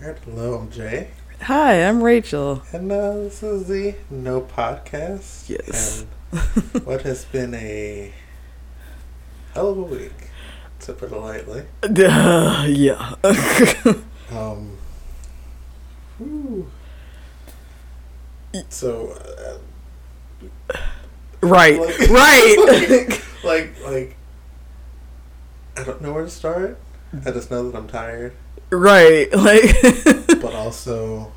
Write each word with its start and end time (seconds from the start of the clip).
Hello, 0.00 0.58
I'm 0.58 0.70
Jay, 0.70 1.08
Hi, 1.42 1.84
I'm 1.84 2.02
Rachel. 2.02 2.62
and 2.72 2.90
uh, 2.90 3.12
this 3.14 3.42
is 3.42 3.66
the 3.68 3.94
No 4.10 4.40
Podcast. 4.40 5.48
Yes. 5.48 6.04
And 6.32 6.84
what 6.84 7.02
has 7.02 7.24
been 7.24 7.54
a 7.54 8.12
hell 9.54 9.70
of 9.70 9.78
a 9.78 9.82
week, 9.82 10.12
to 10.80 10.92
put 10.92 11.10
it 11.12 11.16
lightly. 11.16 11.64
Uh, 11.82 12.64
yeah. 12.68 13.14
Um. 14.30 14.76
whew. 16.18 16.70
So, 18.68 19.12
uh, 20.70 20.76
right. 21.40 21.80
Like- 21.80 21.98
right. 22.10 23.20
like, 23.42 23.82
like, 23.86 24.16
I 25.78 25.84
don't 25.84 26.02
know 26.02 26.12
where 26.12 26.24
to 26.24 26.30
start. 26.30 26.78
I 27.24 27.30
just 27.30 27.50
know 27.50 27.70
that 27.70 27.78
I'm 27.78 27.88
tired, 27.88 28.34
right. 28.70 29.28
Like. 29.36 30.40
but 30.40 30.54
also, 30.54 31.32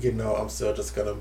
you 0.00 0.12
know, 0.12 0.34
I'm 0.36 0.48
still 0.48 0.74
just 0.74 0.94
gonna 0.96 1.16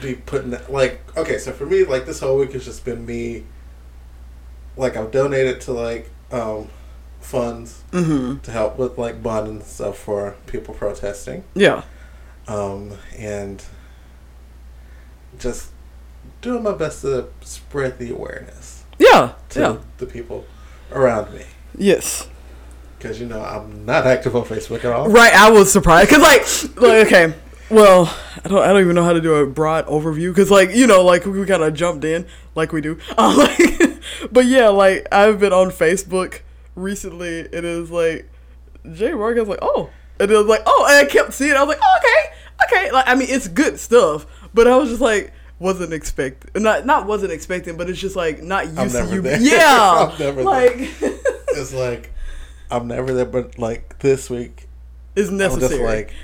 be 0.00 0.14
putting 0.14 0.50
that, 0.50 0.70
like, 0.72 1.00
okay, 1.16 1.38
so 1.38 1.52
for 1.52 1.64
me, 1.66 1.84
like, 1.84 2.04
this 2.06 2.20
whole 2.20 2.36
week 2.38 2.52
has 2.52 2.64
just 2.64 2.84
been 2.84 3.06
me, 3.06 3.44
like, 4.76 4.96
I've 4.96 5.10
donated 5.10 5.60
to, 5.62 5.72
like, 5.72 6.10
um, 6.30 6.68
funds 7.20 7.82
hmm 7.92 8.36
to 8.38 8.50
help 8.50 8.78
with, 8.78 8.98
like, 8.98 9.22
bonding 9.22 9.56
and 9.56 9.64
stuff 9.64 9.96
for 9.98 10.34
people 10.46 10.74
protesting. 10.74 11.44
Yeah. 11.54 11.82
um, 12.48 12.92
and 13.18 13.62
just 15.38 15.70
doing 16.42 16.62
my 16.62 16.72
best 16.72 17.02
to 17.02 17.28
spread 17.40 17.98
the 17.98 18.10
awareness 18.12 18.84
Yeah. 18.98 19.32
to 19.50 19.60
Yeah. 19.60 19.76
the 19.98 20.06
people 20.06 20.44
around 20.92 21.32
me. 21.34 21.44
Yes. 21.76 22.28
Because 22.98 23.20
you 23.20 23.26
know 23.26 23.42
I'm 23.42 23.84
not 23.84 24.06
active 24.06 24.34
on 24.34 24.44
Facebook 24.44 24.78
at 24.78 24.92
all. 24.92 25.08
Right. 25.08 25.32
I 25.32 25.50
was 25.50 25.70
surprised 25.70 26.08
because, 26.10 26.22
like, 26.22 26.80
like, 26.80 27.06
okay. 27.06 27.34
Well, 27.68 28.14
I 28.44 28.48
don't. 28.48 28.62
I 28.62 28.68
don't 28.68 28.82
even 28.82 28.94
know 28.94 29.04
how 29.04 29.12
to 29.12 29.20
do 29.20 29.34
a 29.34 29.46
broad 29.46 29.86
overview 29.86 30.30
because, 30.30 30.50
like, 30.50 30.70
you 30.70 30.86
know, 30.86 31.04
like 31.04 31.26
we 31.26 31.44
kind 31.46 31.62
of 31.62 31.74
jumped 31.74 32.04
in 32.04 32.26
like 32.54 32.72
we 32.72 32.80
do. 32.80 32.98
Um, 33.18 33.36
like, 33.38 34.00
but 34.32 34.46
yeah, 34.46 34.68
like 34.68 35.06
I've 35.12 35.38
been 35.38 35.52
on 35.52 35.70
Facebook 35.70 36.40
recently. 36.74 37.40
It 37.40 37.64
is 37.64 37.90
like 37.90 38.28
Jay 38.92 39.12
Morgan's 39.12 39.48
like, 39.48 39.58
oh, 39.62 39.90
and 40.18 40.30
it 40.30 40.36
was 40.36 40.46
like, 40.46 40.62
oh, 40.66 40.86
and 40.88 41.06
I 41.06 41.10
kept 41.10 41.32
seeing. 41.34 41.50
it. 41.52 41.56
I 41.56 41.62
was 41.62 41.76
like, 41.76 41.80
oh, 41.82 41.98
okay, 41.98 42.76
okay. 42.86 42.92
Like, 42.92 43.08
I 43.08 43.14
mean, 43.14 43.28
it's 43.30 43.48
good 43.48 43.78
stuff, 43.78 44.26
but 44.54 44.66
I 44.66 44.76
was 44.76 44.88
just 44.88 45.00
like, 45.00 45.32
wasn't 45.58 45.92
expect, 45.92 46.56
not 46.58 46.86
not 46.86 47.06
wasn't 47.06 47.32
expecting, 47.32 47.76
but 47.76 47.88
it's 47.88 48.00
just 48.00 48.16
like 48.16 48.42
not 48.42 48.66
used 48.66 48.94
to 48.94 49.14
you. 49.14 49.20
there. 49.22 49.40
Yeah, 49.40 50.14
like 50.42 50.90
It's 51.56 51.72
like 51.72 52.12
I'm 52.70 52.88
never 52.88 53.12
there, 53.12 53.24
but 53.24 53.58
like 53.58 53.98
this 54.00 54.28
week, 54.28 54.68
it's 55.14 55.30
I'm 55.30 55.38
just 55.38 55.60
necessary. 55.60 55.84
like 55.84 56.14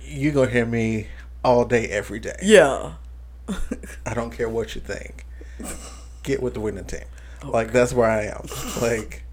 you 0.00 0.32
gonna 0.32 0.50
hear 0.50 0.66
me 0.66 1.08
all 1.44 1.64
day, 1.64 1.88
every 1.88 2.20
day. 2.20 2.36
yeah. 2.42 2.94
I 4.06 4.14
don't 4.14 4.30
care 4.30 4.48
what 4.48 4.74
you 4.74 4.80
think. 4.80 5.26
Get 6.22 6.42
with 6.42 6.54
the 6.54 6.60
winning 6.60 6.84
team. 6.86 7.04
Oh, 7.42 7.50
like 7.50 7.72
that's 7.72 7.92
where 7.92 8.10
I 8.10 8.24
am. 8.24 8.46
Like, 8.80 9.24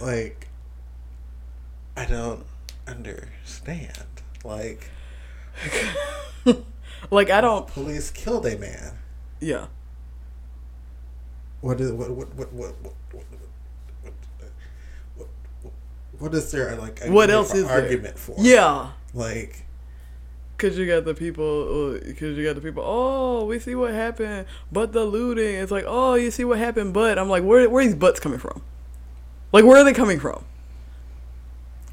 like 0.00 0.48
I 1.96 2.04
don't 2.04 2.44
understand. 2.86 4.06
Like 4.44 4.90
Like 7.10 7.30
I 7.30 7.40
don't. 7.40 7.66
police 7.66 8.10
killed 8.10 8.46
a 8.46 8.58
man. 8.58 8.98
Yeah. 9.40 9.66
What 11.60 11.80
is 11.80 11.92
what 11.92 12.10
what 12.10 12.34
what 12.34 12.52
what, 12.52 12.74
what, 12.82 12.94
what, 13.12 13.24
what, 16.18 16.34
is 16.34 16.50
there 16.50 16.74
like? 16.76 17.04
What 17.06 17.30
else 17.30 17.54
is 17.54 17.66
there? 17.66 17.82
argument 17.82 18.18
for? 18.18 18.34
Yeah. 18.38 18.90
like 19.14 19.64
Cause 20.58 20.76
you 20.76 20.86
got 20.88 21.04
the 21.04 21.14
people, 21.14 21.92
uh, 21.94 21.98
cause 22.14 22.36
you 22.36 22.44
got 22.44 22.56
the 22.56 22.60
people. 22.60 22.82
Oh, 22.84 23.44
we 23.44 23.60
see 23.60 23.76
what 23.76 23.92
happened, 23.94 24.46
but 24.72 24.92
the 24.92 25.04
looting. 25.04 25.54
It's 25.54 25.70
like, 25.70 25.84
oh, 25.86 26.14
you 26.14 26.32
see 26.32 26.44
what 26.44 26.58
happened, 26.58 26.92
but 26.92 27.16
I'm 27.16 27.28
like, 27.28 27.44
where, 27.44 27.70
where 27.70 27.80
are 27.80 27.86
these 27.86 27.94
butts 27.94 28.18
coming 28.18 28.40
from? 28.40 28.62
Like, 29.52 29.64
where 29.64 29.76
are 29.76 29.84
they 29.84 29.92
coming 29.92 30.18
from? 30.18 30.44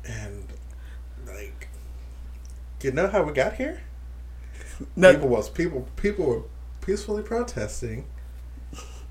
and 0.08 0.47
like 1.28 1.68
you 2.81 2.91
know 2.91 3.08
how 3.08 3.24
we 3.24 3.34
got 3.34 3.53
here? 3.56 3.81
That- 4.97 5.16
people 5.16 5.30
was 5.30 5.50
people 5.50 5.88
people 5.96 6.25
were 6.25 6.41
peacefully 6.81 7.24
protesting. 7.24 8.06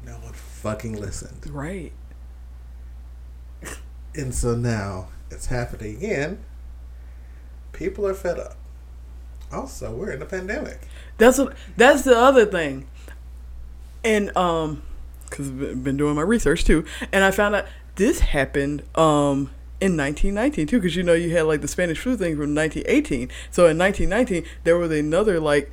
No 0.04 0.12
one 0.19 0.32
fucking 0.34 1.00
listened. 1.00 1.47
right. 1.50 1.92
And 4.14 4.34
so 4.34 4.54
now 4.54 5.08
it's 5.30 5.47
happening 5.47 5.97
again. 5.97 6.44
People 7.72 8.06
are 8.06 8.14
fed 8.14 8.38
up. 8.38 8.56
Also, 9.52 9.94
we're 9.94 10.12
in 10.12 10.22
a 10.22 10.26
pandemic. 10.26 10.88
That's 11.19 11.38
what. 11.38 11.56
That's 11.76 12.02
the 12.02 12.16
other 12.16 12.44
thing. 12.44 12.86
And 14.04 14.36
um, 14.36 14.82
cause 15.30 15.48
I've 15.48 15.84
been 15.84 15.97
doing 15.97 16.16
my 16.16 16.22
research 16.22 16.64
too, 16.64 16.84
and 17.12 17.24
I 17.24 17.30
found 17.30 17.54
out 17.54 17.66
this 17.97 18.20
happened 18.20 18.82
um 18.97 19.50
in 19.80 19.97
1919 19.97 20.66
too, 20.66 20.78
because 20.78 20.97
you 20.97 21.03
know 21.03 21.14
you 21.14 21.30
had 21.30 21.42
like 21.42 21.60
the 21.60 21.69
Spanish 21.69 21.98
flu 21.98 22.16
thing 22.16 22.34
from 22.34 22.54
1918. 22.54 23.28
So 23.50 23.66
in 23.66 23.78
1919 23.78 24.44
there 24.64 24.76
was 24.76 24.91
another 24.91 25.41
like 25.41 25.70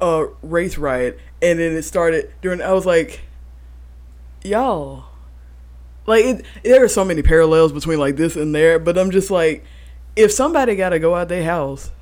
uh 0.00 0.26
race 0.42 0.78
riot, 0.78 1.18
and 1.42 1.58
then 1.58 1.72
it 1.72 1.82
started 1.82 2.32
during. 2.40 2.60
I 2.62 2.72
was 2.72 2.86
like, 2.86 3.20
y'all, 4.44 5.07
like 6.08 6.24
it, 6.24 6.44
there 6.64 6.82
are 6.82 6.88
so 6.88 7.04
many 7.04 7.22
parallels 7.22 7.72
between 7.72 7.98
like 8.00 8.16
this 8.16 8.34
and 8.34 8.54
there, 8.54 8.78
but 8.78 8.98
I'm 8.98 9.10
just 9.10 9.30
like, 9.30 9.64
if 10.16 10.32
somebody 10.32 10.74
got 10.74 10.88
to 10.90 10.98
go 10.98 11.14
out 11.14 11.28
their 11.28 11.44
house 11.44 11.92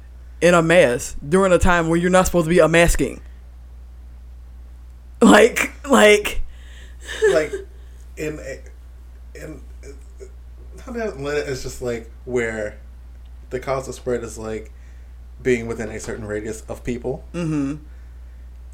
in 0.40 0.54
a 0.54 0.62
mask 0.62 1.16
during 1.26 1.52
a 1.52 1.58
time 1.58 1.88
when 1.88 2.00
you're 2.00 2.10
not 2.10 2.26
supposed 2.26 2.44
to 2.46 2.50
be 2.50 2.58
unmasking. 2.60 3.20
Like, 5.22 5.72
like, 5.88 6.42
like 7.32 7.50
in 8.18 8.38
in 9.34 9.62
how 10.84 10.92
do 10.92 11.00
I 11.00 11.06
let? 11.08 11.48
It's 11.48 11.62
just 11.62 11.80
like 11.80 12.10
where 12.26 12.78
the 13.48 13.58
cause 13.58 13.88
of 13.88 13.94
spread 13.94 14.22
is 14.22 14.36
like 14.36 14.72
being 15.42 15.66
within 15.66 15.88
a 15.90 15.98
certain 16.00 16.26
radius 16.26 16.60
of 16.68 16.84
people. 16.84 17.24
mm-hmm. 17.32 17.76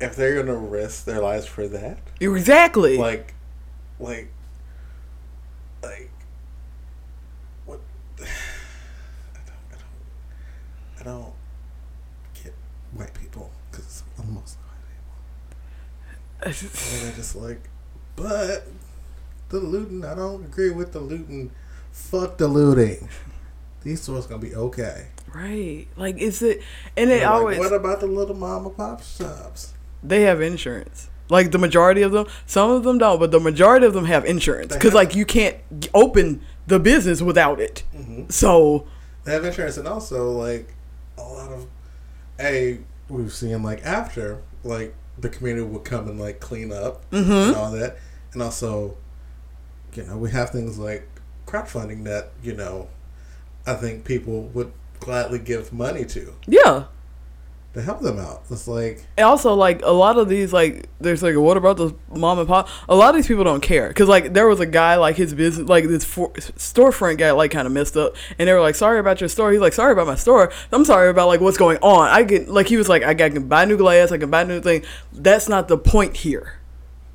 If 0.01 0.17
they're 0.17 0.35
gonna 0.43 0.57
risk 0.59 1.05
their 1.05 1.21
lives 1.21 1.47
for 1.47 1.69
that, 1.69 1.99
Exactly. 2.21 2.99
like, 2.99 3.35
like, 4.01 4.33
like, 5.83 6.11
what? 7.67 7.81
I 8.21 9.39
don't, 9.47 9.57
I 9.71 9.75
don't, 9.75 11.01
I 11.01 11.03
don't 11.05 11.33
get 12.43 12.55
white 12.93 13.15
people 13.15 13.51
because 13.71 14.03
I'm 14.19 14.35
mostly 14.35 14.61
white 16.41 16.53
people. 16.53 16.69
And 16.95 17.03
they're 17.09 17.17
just 17.17 17.37
like, 17.37 17.69
but 18.17 18.67
the 19.49 19.59
looting, 19.61 20.05
I 20.05 20.15
don't 20.15 20.45
agree 20.45 20.71
with 20.71 20.93
the 20.93 21.01
looting. 21.01 21.51
Fuck 21.93 22.39
the 22.39 22.49
looting. 22.49 23.09
These 23.83 24.03
stores 24.03 24.27
gonna 24.27 24.41
be 24.41 24.55
okay. 24.55 25.09
right. 25.35 25.87
Like, 25.97 26.17
is 26.19 26.41
it, 26.43 26.63
and 26.97 27.11
it 27.11 27.21
They're 27.21 27.27
like, 27.27 27.29
always 27.29 27.59
what 27.59 27.73
about 27.73 28.01
the 28.01 28.07
little 28.07 28.37
mom 28.37 28.67
and 28.67 28.77
pop 28.77 29.03
shops? 29.03 29.73
they 30.03 30.23
have 30.23 30.41
insurance. 30.41 31.09
Like 31.33 31.51
the 31.51 31.59
majority 31.59 32.03
of 32.03 32.13
them, 32.13 32.27
some 32.45 32.71
of 32.71 32.85
them 32.85 32.99
don't, 32.99 33.19
but 33.19 33.31
the 33.31 33.41
majority 33.41 33.87
of 33.87 33.95
them 33.95 34.05
have 34.05 34.27
insurance 34.27 34.75
because 34.75 34.93
like 34.93 35.17
you 35.17 35.25
can't 35.25 35.57
open 35.95 36.43
the 36.67 36.79
business 36.79 37.23
without 37.23 37.59
it. 37.59 37.85
Mm-hmm. 37.97 38.29
So 38.29 38.87
They 39.25 39.33
have 39.33 39.45
insurance, 39.45 39.79
and 39.79 39.89
also 39.89 40.31
like 40.31 40.75
a 41.17 41.23
lot 41.23 41.51
of 41.51 41.67
a 42.39 42.81
we've 43.09 43.33
seen 43.33 43.63
like 43.63 43.83
after 43.83 44.43
like 44.63 44.95
the 45.19 45.31
community 45.31 45.67
would 45.67 45.85
come 45.85 46.07
and 46.09 46.21
like 46.21 46.39
clean 46.39 46.71
up 46.71 47.09
Mm-hmm. 47.11 47.33
and 47.33 47.57
all 47.57 47.71
that, 47.73 47.97
and 48.35 48.43
also 48.43 48.99
you 49.95 50.05
know 50.05 50.19
we 50.19 50.31
have 50.33 50.51
things 50.51 50.79
like 50.79 51.09
crowdfunding 51.47 52.05
that 52.05 52.33
you 52.43 52.55
know 52.55 52.89
I 53.67 53.73
think 53.75 54.05
people 54.05 54.43
would 54.55 54.71
gladly 55.01 55.39
give 55.39 55.73
money 55.73 56.05
to 56.05 56.35
yeah. 56.47 56.85
To 57.75 57.81
help 57.81 58.01
them 58.01 58.19
out. 58.19 58.43
It's 58.51 58.69
like 58.69 59.05
And 59.17 59.25
also 59.25 59.55
like 59.55 59.81
a 59.83 59.91
lot 59.91 60.19
of 60.19 60.29
these 60.29 60.53
like 60.53 60.89
there's 61.01 61.23
like 61.23 61.37
what 61.37 61.57
about 61.57 61.79
the 61.79 61.95
mom 62.15 62.39
and 62.39 62.47
pop? 62.47 62.69
A 62.89 62.95
lot 62.95 63.11
of 63.11 63.17
these 63.17 63.27
people 63.27 63.45
don't 63.45 63.63
care. 63.63 63.89
Because 63.89 64.09
like 64.09 64.35
there 64.35 64.47
was 64.47 64.61
a 64.61 64.67
guy 64.67 64.97
like 64.97 65.17
his 65.17 65.33
business 65.33 65.69
like 65.69 65.85
this 65.85 66.05
for, 66.05 66.31
storefront 66.33 67.19
guy 67.19 67.31
like 67.31 67.51
kind 67.51 67.67
of 67.67 67.73
messed 67.73 67.97
up. 67.97 68.15
And 68.39 68.49
they 68.49 68.53
were 68.53 68.61
like 68.61 68.75
sorry 68.75 68.99
about 68.99 69.21
your 69.21 69.29
store. 69.29 69.53
He's 69.53 69.61
like 69.61 69.73
sorry 69.73 69.93
about 69.93 70.07
my 70.07 70.17
store. 70.17 70.53
I'm 70.71 70.85
sorry 70.85 71.09
about 71.09 71.29
like 71.29 71.41
what's 71.41 71.57
going 71.57 71.79
on. 71.79 72.09
I 72.09 72.25
get 72.25 72.49
like 72.49 72.69
he 72.69 72.77
was 72.77 72.89
like 72.89 73.03
i 73.03 73.15
can 73.15 73.49
buy 73.49 73.65
new 73.65 73.79
glass. 73.79 74.13
I 74.13 74.19
can 74.19 74.31
buy 74.31 74.45
new 74.45 74.61
thing. 74.61 74.85
That's 75.13 75.49
not 75.49 75.69
the 75.69 75.79
point 75.79 76.19
here. 76.19 76.59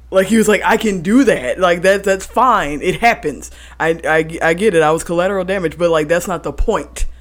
Like 0.10 0.27
he 0.27 0.38
was 0.38 0.48
like 0.48 0.62
i 0.65 0.77
can 0.77 1.01
do 1.01 1.24
that. 1.25 1.60
Like 1.60 1.83
that 1.83 2.03
that's 2.03 2.25
fine. 2.25 2.81
It 2.81 3.00
happens. 3.01 3.51
I 3.80 4.00
i, 4.03 4.50
I 4.50 4.53
get 4.56 4.74
it. 4.74 4.81
I 4.81 4.89
was 4.89 5.03
collateral 5.03 5.45
damage 5.45 5.77
but 5.77 5.92
like 5.92 6.07
that's 6.07 6.27
not 6.27 6.42
the 6.42 6.53
point. 6.53 7.06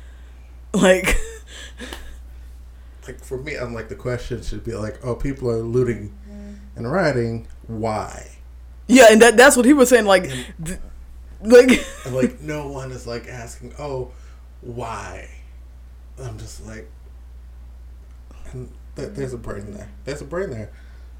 Like 0.74 1.16
like 3.06 3.24
for 3.24 3.38
me, 3.38 3.54
I'm 3.56 3.74
like 3.74 3.88
the 3.88 3.94
question 3.94 4.42
should 4.42 4.64
be 4.64 4.74
like, 4.74 4.98
oh, 5.04 5.14
people 5.14 5.50
are 5.50 5.56
looting 5.62 6.16
and 6.76 6.90
rioting. 6.90 7.46
Why? 7.66 8.30
Yeah, 8.86 9.06
and 9.10 9.20
that 9.22 9.36
that's 9.36 9.56
what 9.56 9.64
he 9.66 9.72
was 9.72 9.88
saying. 9.88 10.04
Like, 10.06 10.24
th- 10.64 10.78
Like, 11.42 11.84
and 12.04 12.14
like 12.14 12.40
no 12.54 12.68
one 12.68 12.92
is 12.92 13.06
like 13.06 13.26
asking, 13.28 13.74
oh, 13.78 14.12
why? 14.60 15.28
I'm 16.22 16.38
just 16.38 16.66
like, 16.66 16.88
and 18.52 18.70
th- 18.96 19.10
there's 19.12 19.34
a 19.34 19.38
brain 19.38 19.72
there. 19.72 19.90
There's 20.04 20.22
a 20.22 20.24
brain 20.24 20.50
there. 20.50 20.70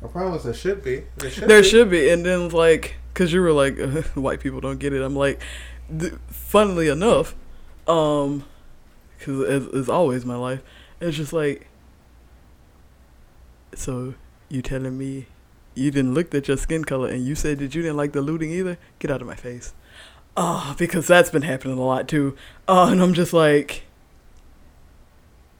I 0.03 0.07
promise 0.09 0.43
there 0.45 0.55
should 0.55 0.83
be. 0.83 1.05
There 1.17 1.31
should 1.31 1.49
there 1.49 1.63
be. 1.63 1.69
should 1.69 1.91
be. 1.91 2.09
And 2.11 2.25
then, 2.25 2.49
like, 2.51 2.97
because 3.13 3.33
you 3.33 3.41
were 3.41 3.53
like, 3.53 3.79
white 4.15 4.41
people 4.41 4.61
don't 4.61 4.79
get 4.79 4.93
it. 4.93 5.03
I'm 5.03 5.17
like, 5.17 5.41
th- 5.99 6.15
funnily 6.29 6.89
enough, 6.89 7.35
um, 7.89 8.45
because 9.19 9.43
as, 9.49 9.67
as 9.75 9.89
always 9.89 10.25
my 10.25 10.37
life, 10.37 10.63
it's 11.01 11.17
just 11.17 11.33
like, 11.33 11.67
so 13.77 14.15
you 14.49 14.63
telling 14.63 14.97
me 14.99 15.27
you 15.75 15.91
didn't 15.91 16.15
look 16.15 16.35
at 16.35 16.49
your 16.49 16.57
skin 16.57 16.85
color 16.85 17.09
and 17.09 17.25
you 17.27 17.35
said 17.35 17.59
that 17.59 17.75
you 17.75 17.83
didn't 17.83 17.97
like 17.97 18.13
the 18.13 18.21
looting 18.23 18.51
either? 18.51 18.79
Get 18.99 19.11
out 19.11 19.21
of 19.21 19.27
my 19.27 19.35
face. 19.35 19.75
Oh, 20.37 20.75
because 20.79 21.07
that's 21.07 21.31
been 21.31 21.43
happening 21.43 21.79
a 21.79 21.83
lot 21.83 22.09
too. 22.09 22.37
Oh, 22.69 22.91
and 22.91 23.01
I'm 23.03 23.15
just 23.15 23.33
like, 23.33 23.85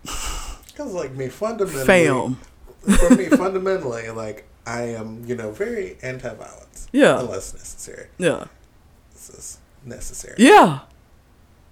Because 0.05 0.93
like 0.93 1.13
me, 1.13 1.29
fundamentally, 1.29 1.85
fam. 1.87 2.35
for 2.99 3.15
me, 3.15 3.27
fundamentally, 3.31 4.11
like 4.11 4.47
I 4.67 4.83
am, 4.83 5.25
you 5.27 5.35
know, 5.35 5.51
very 5.53 5.97
anti-violence. 6.03 6.89
Yeah. 6.93 7.21
Unless 7.21 7.55
necessary. 7.55 8.09
Yeah. 8.19 8.45
This 9.13 9.31
is 9.31 9.59
necessary. 9.85 10.35
Yeah. 10.39 10.81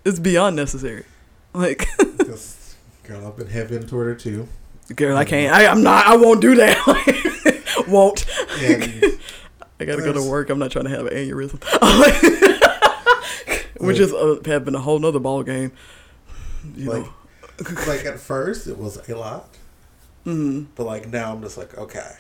It's 0.05 0.19
beyond 0.19 0.57
necessary. 0.57 1.05
Like, 1.53 1.87
Because, 2.19 2.77
girl, 3.05 3.27
I've 3.27 3.37
been 3.37 3.49
heavy 3.49 3.77
into 3.77 4.01
it 4.09 4.19
too. 4.21 4.49
Girl, 4.95 5.17
I 5.17 5.25
can't. 5.25 5.55
I, 5.55 5.67
I'm 5.67 5.83
not. 5.83 6.07
I 6.07 6.17
won't 6.17 6.41
do 6.41 6.55
that. 6.57 7.85
won't. 7.89 8.25
I 9.81 9.85
gotta 9.85 10.03
go 10.03 10.13
to 10.13 10.23
work. 10.23 10.51
I'm 10.51 10.59
not 10.59 10.71
trying 10.71 10.85
to 10.85 10.91
have 10.91 11.07
an 11.07 11.15
aneurysm. 11.15 11.63
Which 13.81 13.99
is 13.99 14.13
uh, 14.13 14.39
have 14.47 14.65
been 14.65 14.75
a 14.75 14.81
whole 14.81 14.99
nother 14.99 15.19
ball 15.19 15.43
game. 15.43 15.73
You 16.75 16.91
like, 16.91 17.05
know. 17.05 17.83
like 17.87 18.05
at 18.07 18.19
first 18.19 18.67
it 18.67 18.79
was 18.79 18.97
a 19.09 19.15
lot, 19.17 19.49
hmm 20.25 20.65
but 20.75 20.85
like 20.85 21.09
now 21.09 21.33
I'm 21.33 21.43
just 21.43 21.59
like, 21.59 21.77
okay, 21.77 22.13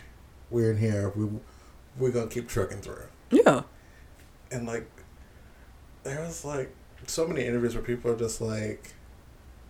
we're 0.50 0.72
in 0.72 0.78
here. 0.78 1.12
We 1.14 1.28
we're 1.98 2.10
gonna 2.10 2.26
keep 2.26 2.48
trucking 2.48 2.80
through. 2.80 3.06
Yeah. 3.30 3.62
And 4.50 4.66
like, 4.66 4.88
there 6.02 6.20
was 6.20 6.44
like 6.44 6.74
so 7.06 7.26
many 7.26 7.44
interviews 7.44 7.74
where 7.74 7.84
people 7.84 8.10
are 8.10 8.16
just 8.16 8.40
like, 8.40 8.93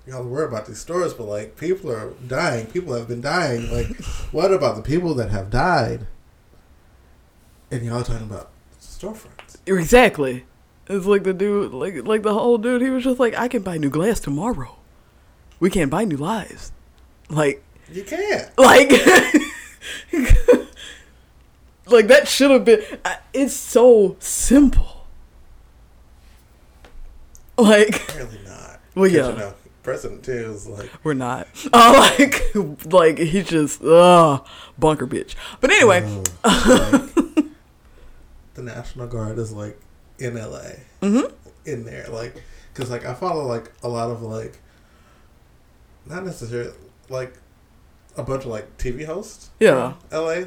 y'all 0.07 0.25
worry 0.25 0.47
about 0.47 0.67
these 0.67 0.79
stores, 0.79 1.15
but 1.15 1.25
like 1.25 1.57
people 1.57 1.91
are 1.91 2.11
dying. 2.27 2.67
People 2.67 2.95
have 2.95 3.09
been 3.09 3.21
dying. 3.21 3.71
Like, 3.71 3.97
what 4.33 4.53
about 4.53 4.77
the 4.77 4.83
people 4.83 5.15
that 5.15 5.31
have 5.31 5.51
died? 5.51 6.07
And 7.71 7.85
y'all 7.85 8.03
talking 8.03 8.27
about 8.27 8.51
storefronts. 8.81 9.57
Exactly. 9.67 10.45
It's 10.87 11.07
like 11.07 11.25
the 11.25 11.33
dude, 11.33 11.73
like 11.73 12.07
like 12.07 12.23
the 12.23 12.35
whole 12.35 12.59
dude. 12.59 12.83
He 12.83 12.91
was 12.91 13.05
just 13.05 13.19
like, 13.19 13.37
I 13.39 13.49
can 13.49 13.63
buy 13.63 13.79
new 13.79 13.89
glass 13.91 14.21
tomorrow. 14.21 14.77
We 15.61 15.71
can't 15.71 15.91
buy 15.91 16.05
new 16.05 16.17
lives. 16.19 16.73
Like, 17.31 17.65
You 17.91 18.05
can't. 18.05 18.51
like, 18.59 18.91
like 21.87 22.07
that 22.09 22.29
should 22.29 22.51
have 22.51 22.67
been. 22.67 22.83
It's 23.33 23.55
so 23.55 24.17
simple. 24.19 25.07
Like. 27.57 28.15
Really 28.15 28.41
not. 28.45 28.81
Well, 28.95 29.11
yeah. 29.11 29.31
You 29.31 29.37
know, 29.39 29.55
President 29.85 30.25
too 30.25 30.33
is 30.33 30.67
like. 30.67 30.91
We're 31.05 31.15
not. 31.15 31.47
Uh, 31.73 32.11
like, 32.19 32.43
like 32.93 33.19
he 33.19 33.43
just 33.43 33.83
uh 33.85 34.41
bunker 34.79 35.07
bitch. 35.07 35.35
But 35.61 35.71
anyway, 35.71 36.03
oh, 36.45 37.11
like, 37.37 37.47
the 38.55 38.63
National 38.63 39.07
Guard 39.07 39.39
is 39.39 39.53
like 39.53 39.79
in 40.19 40.35
LA. 40.35 40.71
mhm. 41.03 41.33
in 41.67 41.85
there 41.85 42.07
like 42.09 42.41
because 42.73 42.89
like 42.91 43.05
i 43.05 43.13
follow 43.15 43.45
like 43.47 43.73
a 43.83 43.89
lot 43.89 44.11
of 44.11 44.23
like 44.23 44.59
not 46.07 46.25
necessarily 46.25 46.71
like 47.09 47.35
a 48.17 48.23
bunch 48.23 48.43
of 48.45 48.51
like 48.51 48.77
tv 48.79 49.05
hosts 49.07 49.51
Yeah. 49.59 49.95
la 50.13 50.45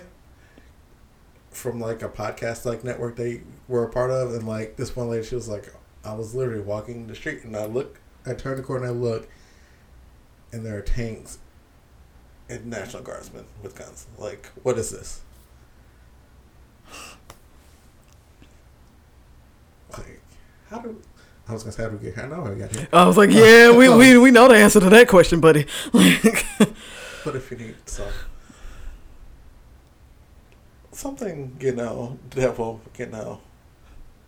from 1.52 1.80
like 1.82 2.02
a 2.02 2.08
podcast 2.10 2.66
like 2.66 2.84
network 2.84 3.16
they 3.18 3.42
were 3.68 3.84
a 3.84 3.90
part 3.90 4.10
of 4.12 4.34
and 4.34 4.48
like 4.48 4.78
this 4.78 4.96
one 4.96 5.10
lady 5.10 5.26
she 5.26 5.36
was 5.36 5.50
like 5.50 5.74
i 6.06 6.14
was 6.14 6.34
literally 6.36 6.62
walking 6.62 7.08
the 7.08 7.16
street 7.16 7.44
and 7.44 7.56
i 7.58 7.66
look 7.66 8.00
i 8.28 8.34
turn 8.34 8.58
the 8.58 8.64
corner 8.64 8.86
and 8.86 8.96
i 8.96 8.98
look 9.00 9.28
and 10.52 10.66
there 10.66 10.78
are 10.78 10.82
tanks 10.82 11.40
and 12.50 12.66
national 12.68 13.04
guardsmen 13.04 13.46
with 13.64 13.76
guns 13.76 14.08
like 14.18 14.48
what 14.64 14.78
is 14.78 14.92
this 14.92 15.22
like 19.98 20.22
how 20.70 20.80
do 20.80 21.02
I 21.50 21.54
was 21.54 21.64
gonna 21.64 21.72
say 21.72 21.84
how 21.84 21.90
do 21.90 21.96
we 21.98 22.04
get 22.06 22.16
here? 22.16 22.26
I 22.26 22.28
know 22.28 22.44
how 22.44 22.50
we 22.52 22.60
got 22.60 22.76
here. 22.76 22.88
I 22.92 23.06
was 23.08 23.16
like, 23.16 23.30
yeah, 23.32 23.72
we, 23.74 23.88
we 23.88 24.18
we 24.18 24.32
know 24.32 24.50
the 24.50 24.56
answer 24.56 24.82
to 24.82 24.90
that 24.90 25.08
question, 25.08 25.40
buddy. 25.40 25.66
But 27.24 27.36
if 27.36 27.50
you 27.52 27.58
need 27.58 27.76
some 27.86 28.08
something, 30.92 31.56
you 31.60 31.74
know, 31.74 32.18
devil, 32.30 32.82
you 32.98 33.06
know, 33.08 33.40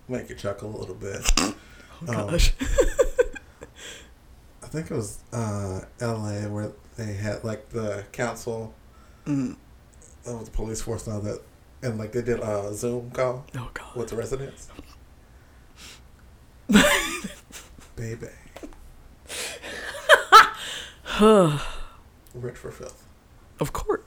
make 0.08 0.30
you 0.30 0.36
chuckle 0.36 0.76
a 0.76 0.78
little 0.78 0.96
bit. 0.96 1.22
oh 1.38 1.54
Um, 2.08 2.30
gosh. 2.30 2.54
I 4.70 4.72
think 4.72 4.92
it 4.92 4.96
was 4.96 5.18
uh, 5.34 5.82
L.A. 6.00 6.48
where 6.48 6.72
they 6.96 7.14
had 7.14 7.44
like 7.44 7.70
the 7.70 8.06
council 8.12 8.74
Mm. 9.26 9.56
of 10.28 10.46
the 10.46 10.52
police 10.52 10.82
force 10.82 11.08
now 11.08 11.20
that, 11.20 11.42
and 11.82 11.98
like 11.98 12.12
they 12.12 12.22
did 12.22 12.40
a 12.40 12.72
Zoom 12.74 13.10
call 13.12 13.46
Oh 13.56 13.70
god. 13.74 13.96
with 13.96 14.10
the 14.10 14.16
residents. 14.16 14.70
Baby, 17.96 18.28
rich 22.34 22.56
for 22.58 22.72
filth. 22.72 23.04
of 23.60 23.74
course. 23.74 24.02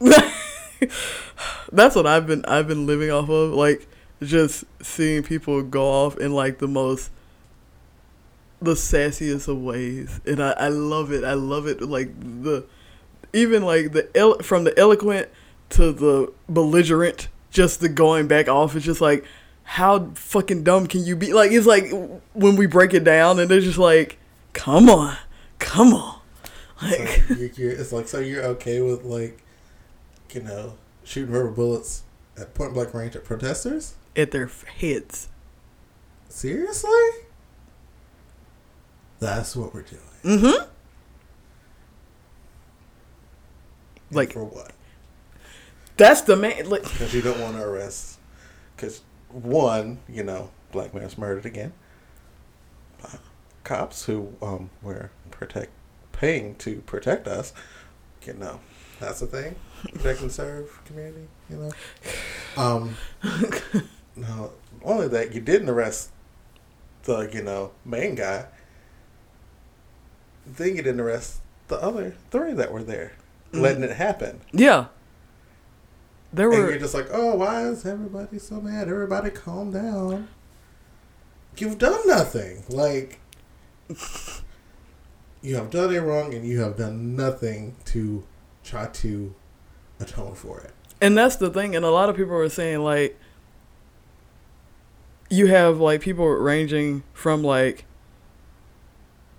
That's 1.72 1.94
what 1.94 2.06
I've 2.06 2.26
been 2.26 2.44
I've 2.46 2.66
been 2.66 2.86
living 2.86 3.10
off 3.10 3.28
of, 3.28 3.52
like 3.52 3.86
just 4.22 4.64
seeing 4.82 5.22
people 5.22 5.62
go 5.62 5.84
off 5.86 6.16
in 6.18 6.32
like 6.32 6.58
the 6.58 6.66
most 6.68 7.10
the 8.62 8.74
sassiest 8.74 9.48
of 9.48 9.58
ways, 9.58 10.20
and 10.26 10.42
I, 10.42 10.50
I 10.52 10.68
love 10.68 11.12
it. 11.12 11.24
I 11.24 11.34
love 11.34 11.66
it. 11.66 11.80
Like 11.82 12.18
the 12.20 12.66
even 13.32 13.64
like 13.64 13.92
the 13.92 14.08
elo- 14.16 14.38
from 14.38 14.64
the 14.64 14.78
eloquent 14.78 15.28
to 15.70 15.92
the 15.92 16.32
belligerent, 16.48 17.28
just 17.50 17.80
the 17.80 17.88
going 17.88 18.26
back 18.28 18.48
off. 18.48 18.76
It's 18.76 18.84
just 18.84 19.00
like 19.00 19.24
how 19.62 20.10
fucking 20.14 20.64
dumb 20.64 20.86
can 20.86 21.04
you 21.04 21.14
be? 21.16 21.32
Like 21.32 21.52
it's 21.52 21.66
like 21.66 21.90
when 22.32 22.56
we 22.56 22.66
break 22.66 22.92
it 22.92 23.04
down, 23.04 23.38
and 23.38 23.50
they're 23.50 23.60
just 23.60 23.78
like, 23.78 24.18
come 24.52 24.90
on, 24.90 25.16
come 25.58 25.94
on, 25.94 26.20
like 26.82 27.08
So 27.28 27.34
you're, 27.34 27.50
you're, 27.54 27.70
it's 27.72 27.92
like 27.92 28.08
so 28.08 28.18
you're 28.18 28.44
okay 28.44 28.80
with 28.80 29.04
like, 29.04 29.42
you 30.32 30.42
know, 30.42 30.74
shooting 31.04 31.32
rubber 31.32 31.50
bullets 31.50 32.02
at 32.36 32.54
point 32.54 32.74
blank 32.74 32.92
range 32.94 33.16
at 33.16 33.24
protesters? 33.24 33.94
at 34.16 34.32
their 34.32 34.50
heads. 34.80 35.28
Seriously? 36.28 36.90
That's 39.20 39.54
what 39.54 39.74
we're 39.74 39.82
doing. 39.82 40.00
Mm-hmm. 40.24 40.62
And 40.62 40.68
Like- 44.10 44.32
for 44.32 44.44
what? 44.44 44.72
That's 45.96 46.22
the 46.22 46.34
man. 46.36 46.68
Like, 46.70 46.82
Because 46.82 47.12
you 47.12 47.20
don't 47.20 47.40
want 47.40 47.56
to 47.56 47.62
arrest. 47.62 48.18
Because 48.74 49.02
one, 49.28 49.98
you 50.08 50.22
know, 50.24 50.50
black 50.72 50.94
man's 50.94 51.18
murdered 51.18 51.44
again. 51.44 51.74
Uh, 53.04 53.16
cops 53.64 54.06
who 54.06 54.34
um 54.40 54.70
were 54.82 55.10
protect 55.30 55.70
paying 56.12 56.54
to 56.56 56.80
protect 56.82 57.26
us, 57.28 57.52
you 58.26 58.32
know, 58.34 58.60
that's 58.98 59.20
the 59.20 59.26
thing. 59.26 59.56
Protect 59.94 60.20
and 60.22 60.32
serve 60.32 60.80
community, 60.86 61.26
you 61.48 61.56
know. 61.56 61.72
Um, 62.56 62.96
no, 64.16 64.52
only 64.82 65.08
that 65.08 65.34
you 65.34 65.40
didn't 65.40 65.68
arrest 65.68 66.10
the 67.04 67.28
you 67.32 67.42
know 67.42 67.72
main 67.84 68.14
guy. 68.14 68.46
Then 70.46 70.68
you 70.76 70.82
didn't 70.82 71.00
arrest 71.00 71.40
the 71.68 71.76
other 71.80 72.14
three 72.30 72.52
that 72.54 72.72
were 72.72 72.82
there, 72.82 73.12
mm. 73.52 73.60
letting 73.60 73.82
it 73.82 73.92
happen. 73.96 74.40
yeah. 74.52 74.86
There 76.32 76.48
And 76.52 76.62
were 76.62 76.70
you're 76.70 76.78
just 76.78 76.94
like, 76.94 77.08
oh, 77.10 77.34
why 77.34 77.64
is 77.66 77.84
everybody 77.84 78.38
so 78.38 78.60
mad? 78.60 78.88
Everybody 78.88 79.30
calm 79.30 79.72
down. 79.72 80.28
You've 81.56 81.78
done 81.78 82.06
nothing. 82.06 82.62
Like, 82.68 83.18
you 85.42 85.56
have 85.56 85.70
done 85.70 85.92
it 85.92 85.98
wrong 85.98 86.32
and 86.32 86.46
you 86.46 86.60
have 86.60 86.76
done 86.76 87.16
nothing 87.16 87.74
to 87.86 88.24
try 88.62 88.86
to 88.86 89.34
atone 89.98 90.36
for 90.36 90.60
it. 90.60 90.72
And 91.00 91.18
that's 91.18 91.34
the 91.34 91.50
thing. 91.50 91.74
And 91.74 91.84
a 91.84 91.90
lot 91.90 92.08
of 92.08 92.16
people 92.16 92.34
are 92.36 92.48
saying, 92.48 92.78
like, 92.78 93.18
you 95.28 95.46
have, 95.46 95.78
like, 95.80 96.00
people 96.00 96.28
ranging 96.28 97.02
from, 97.12 97.42
like, 97.42 97.84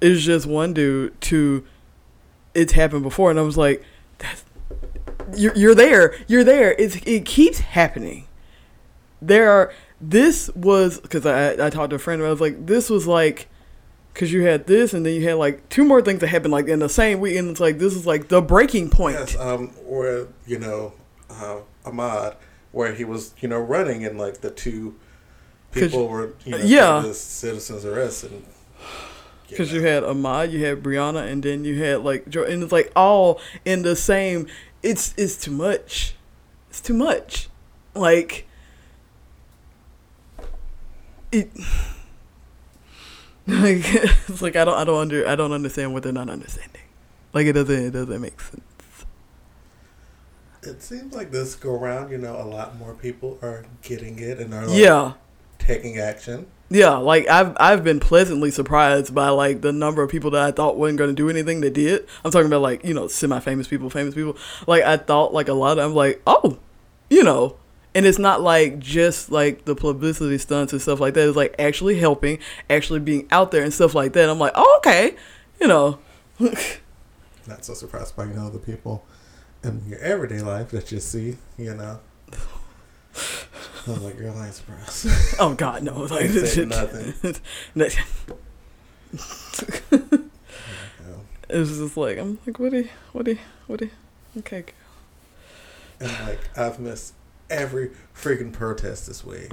it's 0.02 0.24
just 0.24 0.46
one 0.46 0.74
dude 0.74 1.20
to 1.22 1.64
it's 2.54 2.74
happened 2.74 3.04
before. 3.04 3.30
And 3.30 3.40
I 3.40 3.44
was 3.44 3.58
like, 3.58 3.84
that's, 4.18 4.44
you're, 5.36 5.56
you're 5.56 5.76
there. 5.76 6.16
You're 6.28 6.44
there. 6.44 6.74
It's, 6.74 6.98
it 7.06 7.26
keeps 7.26 7.60
happening. 7.60 8.28
There 9.22 9.50
are, 9.50 9.74
this 10.02 10.50
was 10.56 11.00
because 11.00 11.26
I 11.26 11.68
I 11.68 11.70
talked 11.70 11.92
to 11.92 11.98
a 11.98 12.00
friend. 12.00 12.22
And 12.22 12.28
i 12.28 12.32
was 12.32 12.42
like, 12.42 12.66
this 12.66 12.90
was 12.90 13.08
like. 13.08 13.48
Cause 14.14 14.30
you 14.30 14.42
had 14.42 14.68
this, 14.68 14.94
and 14.94 15.06
then 15.06 15.14
you 15.14 15.26
had 15.26 15.36
like 15.36 15.70
two 15.70 15.86
more 15.86 16.02
things 16.02 16.20
that 16.20 16.28
happened 16.28 16.52
like 16.52 16.68
in 16.68 16.80
the 16.80 16.90
same 16.90 17.22
week, 17.22 17.38
and 17.38 17.50
it's 17.50 17.62
like 17.62 17.80
this 17.80 17.96
is 17.96 18.06
like 18.06 18.28
the 18.28 18.42
breaking 18.42 18.90
point. 18.90 19.16
Yes, 19.18 19.38
um, 19.38 19.70
where 19.86 20.28
you 20.46 20.60
know, 20.60 20.92
uh, 21.30 21.60
Ahmaud, 21.86 22.36
where 22.74 22.94
he 22.94 23.06
was, 23.06 23.34
you 23.40 23.48
know, 23.48 23.60
running, 23.62 24.06
and 24.06 24.20
like 24.20 24.42
the 24.42 24.52
two 24.52 24.96
people 25.72 26.10
were, 26.10 26.34
you 26.44 26.52
know, 26.52 26.58
yeah. 26.58 27.06
yeah, 27.06 27.12
citizens 27.14 27.86
arrest, 27.86 28.26
and 28.26 28.44
Because 29.52 29.72
you 29.74 29.82
had 29.82 30.04
Ahmaud, 30.04 30.52
you 30.52 30.66
had 30.66 30.82
Breonna, 30.82 31.30
and 31.30 31.44
then 31.44 31.64
you 31.66 31.84
had 31.84 32.02
like 32.04 32.28
Jo- 32.30 32.44
and 32.46 32.64
it's 32.64 32.72
like 32.72 32.92
all 32.96 33.40
in 33.66 33.84
the 33.84 33.96
same. 33.96 34.48
It's 34.82 35.14
it's 35.18 35.38
too 35.38 35.52
much. 35.52 36.16
It's 36.70 36.82
too 36.82 36.94
much. 36.96 37.50
Like 37.94 38.48
it. 41.32 41.50
Like 43.48 43.82
it's 44.30 44.42
like 44.42 44.56
I 44.56 44.64
don't 44.64 44.76
I 44.78 44.84
don't 44.84 45.00
under 45.02 45.28
I 45.28 45.36
don't 45.36 45.52
understand 45.52 45.94
what 45.94 46.04
they're 46.04 46.14
not 46.14 46.30
understanding. 46.30 46.84
Like 47.34 47.48
it 47.48 47.54
doesn't 47.54 47.86
it 47.88 47.92
doesn't 47.92 48.22
make 48.22 48.40
sense. 48.40 48.62
it 50.62 50.82
seems 50.82 51.14
like 51.14 51.32
this 51.32 51.56
go 51.56 51.74
around, 51.74 52.12
you 52.12 52.20
know, 52.20 52.40
a 52.40 52.46
lot 52.46 52.78
more 52.78 52.94
people 52.94 53.40
are 53.42 53.66
getting 53.82 54.20
it 54.20 54.38
and 54.40 54.54
are 54.54 54.68
like, 54.68 54.78
Yeah. 54.80 55.14
taking 55.58 55.98
action. 55.98 56.46
Yeah, 56.72 56.96
like 56.96 57.28
I've 57.28 57.54
I've 57.60 57.84
been 57.84 58.00
pleasantly 58.00 58.50
surprised 58.50 59.14
by 59.14 59.28
like 59.28 59.60
the 59.60 59.74
number 59.74 60.02
of 60.04 60.10
people 60.10 60.32
that 60.32 60.42
I 60.42 60.52
thought 60.52 60.78
wasn't 60.78 61.00
gonna 61.00 61.12
do 61.12 61.30
anything 61.30 61.60
that 61.62 61.74
did. 61.74 62.08
I'm 62.24 62.32
talking 62.32 62.48
about 62.48 62.62
like 62.62 62.86
you 62.86 62.94
know 62.94 63.10
semi 63.10 63.40
famous 63.42 63.68
people, 63.68 63.90
famous 63.90 64.16
people. 64.16 64.38
Like 64.68 64.84
I 64.84 64.96
thought 64.96 65.34
like 65.34 65.50
a 65.50 65.54
lot 65.54 65.78
of 65.78 65.84
I'm 65.84 65.94
like 65.94 66.22
oh, 66.26 66.58
you 67.10 67.26
know, 67.26 67.58
and 67.94 68.06
it's 68.06 68.18
not 68.18 68.40
like 68.42 68.80
just 68.80 69.30
like 69.30 69.66
the 69.66 69.76
publicity 69.76 70.38
stunts 70.38 70.72
and 70.72 70.82
stuff 70.82 71.02
like 71.02 71.14
that. 71.16 71.28
It's 71.28 71.36
like 71.36 71.56
actually 71.60 72.00
helping, 72.00 72.40
actually 72.70 73.02
being 73.02 73.28
out 73.32 73.52
there 73.52 73.64
and 73.64 73.74
stuff 73.74 73.94
like 73.94 74.14
that. 74.14 74.30
I'm 74.30 74.40
like 74.40 74.54
oh 74.56 74.76
okay, 74.78 75.18
you 75.60 75.68
know, 75.68 76.00
Not 77.48 77.66
so 77.66 77.74
surprised 77.74 78.16
by 78.16 78.26
you 78.26 78.34
know 78.34 78.50
the 78.50 78.60
people 78.60 79.04
in 79.62 79.84
your 79.88 80.00
everyday 80.00 80.40
life 80.40 80.72
that 80.72 80.90
you 80.90 81.02
see, 81.02 81.36
you 81.58 81.76
know. 81.76 82.00
I 83.16 83.92
was 83.92 84.02
like, 84.02 84.18
girl, 84.18 84.38
I 84.38 84.46
ain't 84.46 84.54
surprised. 84.56 85.08
oh 85.40 85.54
god 85.56 85.84
no, 85.84 86.02
like 86.04 86.22
Ain't 86.26 86.34
this 86.34 86.54
saying 86.54 86.70
shit. 86.72 87.14
nothing. 87.24 87.36
Know. 89.92 91.22
it's 91.50 91.70
just 91.78 91.98
like 91.98 92.18
I'm 92.18 92.40
like 92.46 92.60
what 92.60 92.72
do 92.72 92.78
you, 92.78 92.90
what 93.12 93.26
do 93.26 93.32
you, 93.32 93.38
what 93.68 93.80
do 93.80 93.86
you, 93.86 93.92
okay. 94.40 94.64
And 96.00 96.12
like 96.28 96.58
I've 96.58 96.80
missed 96.80 97.14
every 97.50 97.92
freaking 98.16 98.54
protest 98.54 99.08
this 99.08 99.26
week. 99.26 99.52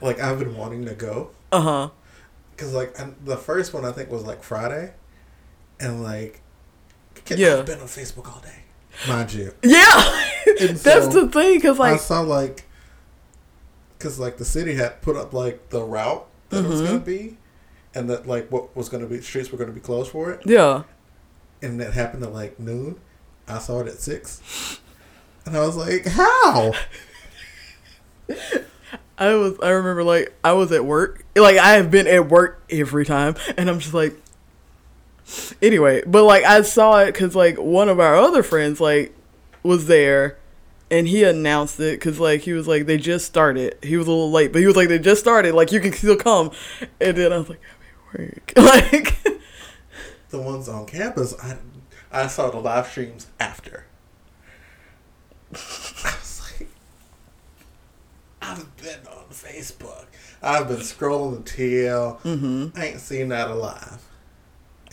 like 0.00 0.20
I've 0.20 0.38
been 0.38 0.56
wanting 0.56 0.84
to 0.86 0.94
go 0.94 1.30
Uh 1.52 1.60
huh. 1.60 1.88
because 2.52 2.72
like 2.72 2.94
and 2.98 3.14
the 3.24 3.36
first 3.36 3.74
one 3.74 3.84
I 3.84 3.92
think 3.92 4.10
was 4.10 4.22
like 4.24 4.42
Friday, 4.42 4.94
and 5.78 6.02
like 6.02 6.40
Yeah. 7.36 7.56
I've 7.58 7.66
been 7.66 7.80
on 7.80 7.86
Facebook 7.86 8.32
all 8.32 8.40
day, 8.40 8.63
mind 9.08 9.32
you. 9.32 9.54
Yeah, 9.62 10.26
that's 10.60 10.82
so 10.82 11.08
the 11.08 11.28
thing. 11.30 11.60
Cause 11.60 11.78
like 11.78 11.94
I 11.94 11.96
saw 11.96 12.20
like 12.20 12.64
because 13.98 14.18
like 14.18 14.36
the 14.36 14.44
city 14.44 14.74
had 14.74 15.00
put 15.02 15.16
up 15.16 15.32
like 15.32 15.70
the 15.70 15.82
route 15.82 16.26
that 16.50 16.64
it 16.64 16.68
was 16.68 16.82
gonna 16.82 16.96
mm-hmm. 16.96 17.04
be, 17.04 17.36
and 17.94 18.10
that 18.10 18.26
like 18.26 18.50
what 18.52 18.76
was 18.76 18.88
gonna 18.88 19.06
be 19.06 19.20
streets 19.20 19.50
were 19.50 19.58
gonna 19.58 19.72
be 19.72 19.80
closed 19.80 20.10
for 20.10 20.30
it, 20.30 20.42
yeah, 20.44 20.82
and 21.62 21.80
that 21.80 21.94
happened 21.94 22.22
at 22.22 22.32
like 22.32 22.60
noon. 22.60 23.00
I 23.48 23.58
saw 23.58 23.80
it 23.80 23.88
at 23.88 23.98
six, 23.98 24.80
and 25.46 25.56
I 25.56 25.60
was 25.60 25.76
like, 25.76 26.06
how? 26.06 26.74
I 29.18 29.34
was. 29.34 29.58
I 29.62 29.70
remember 29.70 30.02
like 30.02 30.34
I 30.42 30.52
was 30.52 30.72
at 30.72 30.84
work. 30.84 31.24
Like 31.36 31.56
I 31.56 31.74
have 31.74 31.90
been 31.90 32.06
at 32.06 32.28
work 32.28 32.62
every 32.70 33.04
time, 33.04 33.36
and 33.56 33.70
I'm 33.70 33.78
just 33.78 33.94
like. 33.94 34.20
Anyway, 35.64 36.02
but 36.06 36.24
like 36.24 36.44
I 36.44 36.60
saw 36.60 37.00
it 37.00 37.12
because 37.12 37.34
like 37.34 37.56
one 37.56 37.88
of 37.88 37.98
our 37.98 38.16
other 38.16 38.42
friends 38.42 38.80
like 38.82 39.14
was 39.62 39.86
there, 39.86 40.36
and 40.90 41.08
he 41.08 41.24
announced 41.24 41.80
it 41.80 41.98
because 41.98 42.20
like 42.20 42.42
he 42.42 42.52
was 42.52 42.68
like 42.68 42.84
they 42.84 42.98
just 42.98 43.24
started. 43.24 43.78
He 43.82 43.96
was 43.96 44.06
a 44.06 44.10
little 44.10 44.30
late, 44.30 44.52
but 44.52 44.60
he 44.60 44.66
was 44.66 44.76
like 44.76 44.88
they 44.88 44.98
just 44.98 45.22
started. 45.22 45.54
Like 45.54 45.72
you 45.72 45.80
can 45.80 45.94
still 45.94 46.16
come, 46.16 46.50
and 47.00 47.16
then 47.16 47.32
I 47.32 47.38
was 47.38 47.48
like 47.48 47.60
work. 48.12 48.52
Like 48.56 49.16
The 50.28 50.38
ones 50.38 50.68
on 50.68 50.84
campus, 50.84 51.34
I 51.42 51.56
I 52.12 52.26
saw 52.26 52.50
the 52.50 52.58
live 52.58 52.86
streams 52.86 53.28
after. 53.40 53.86
I 55.54 56.14
was 56.20 56.42
like, 56.60 56.68
I've 58.42 58.76
been 58.76 59.00
on 59.06 59.30
Facebook. 59.30 60.04
I've 60.42 60.68
been 60.68 60.78
scrolling 60.78 61.42
the 61.42 61.50
TL. 61.50 62.20
mm-hmm. 62.20 62.78
I 62.78 62.86
ain't 62.88 63.00
seen 63.00 63.28
that 63.30 63.48
alive. 63.50 64.03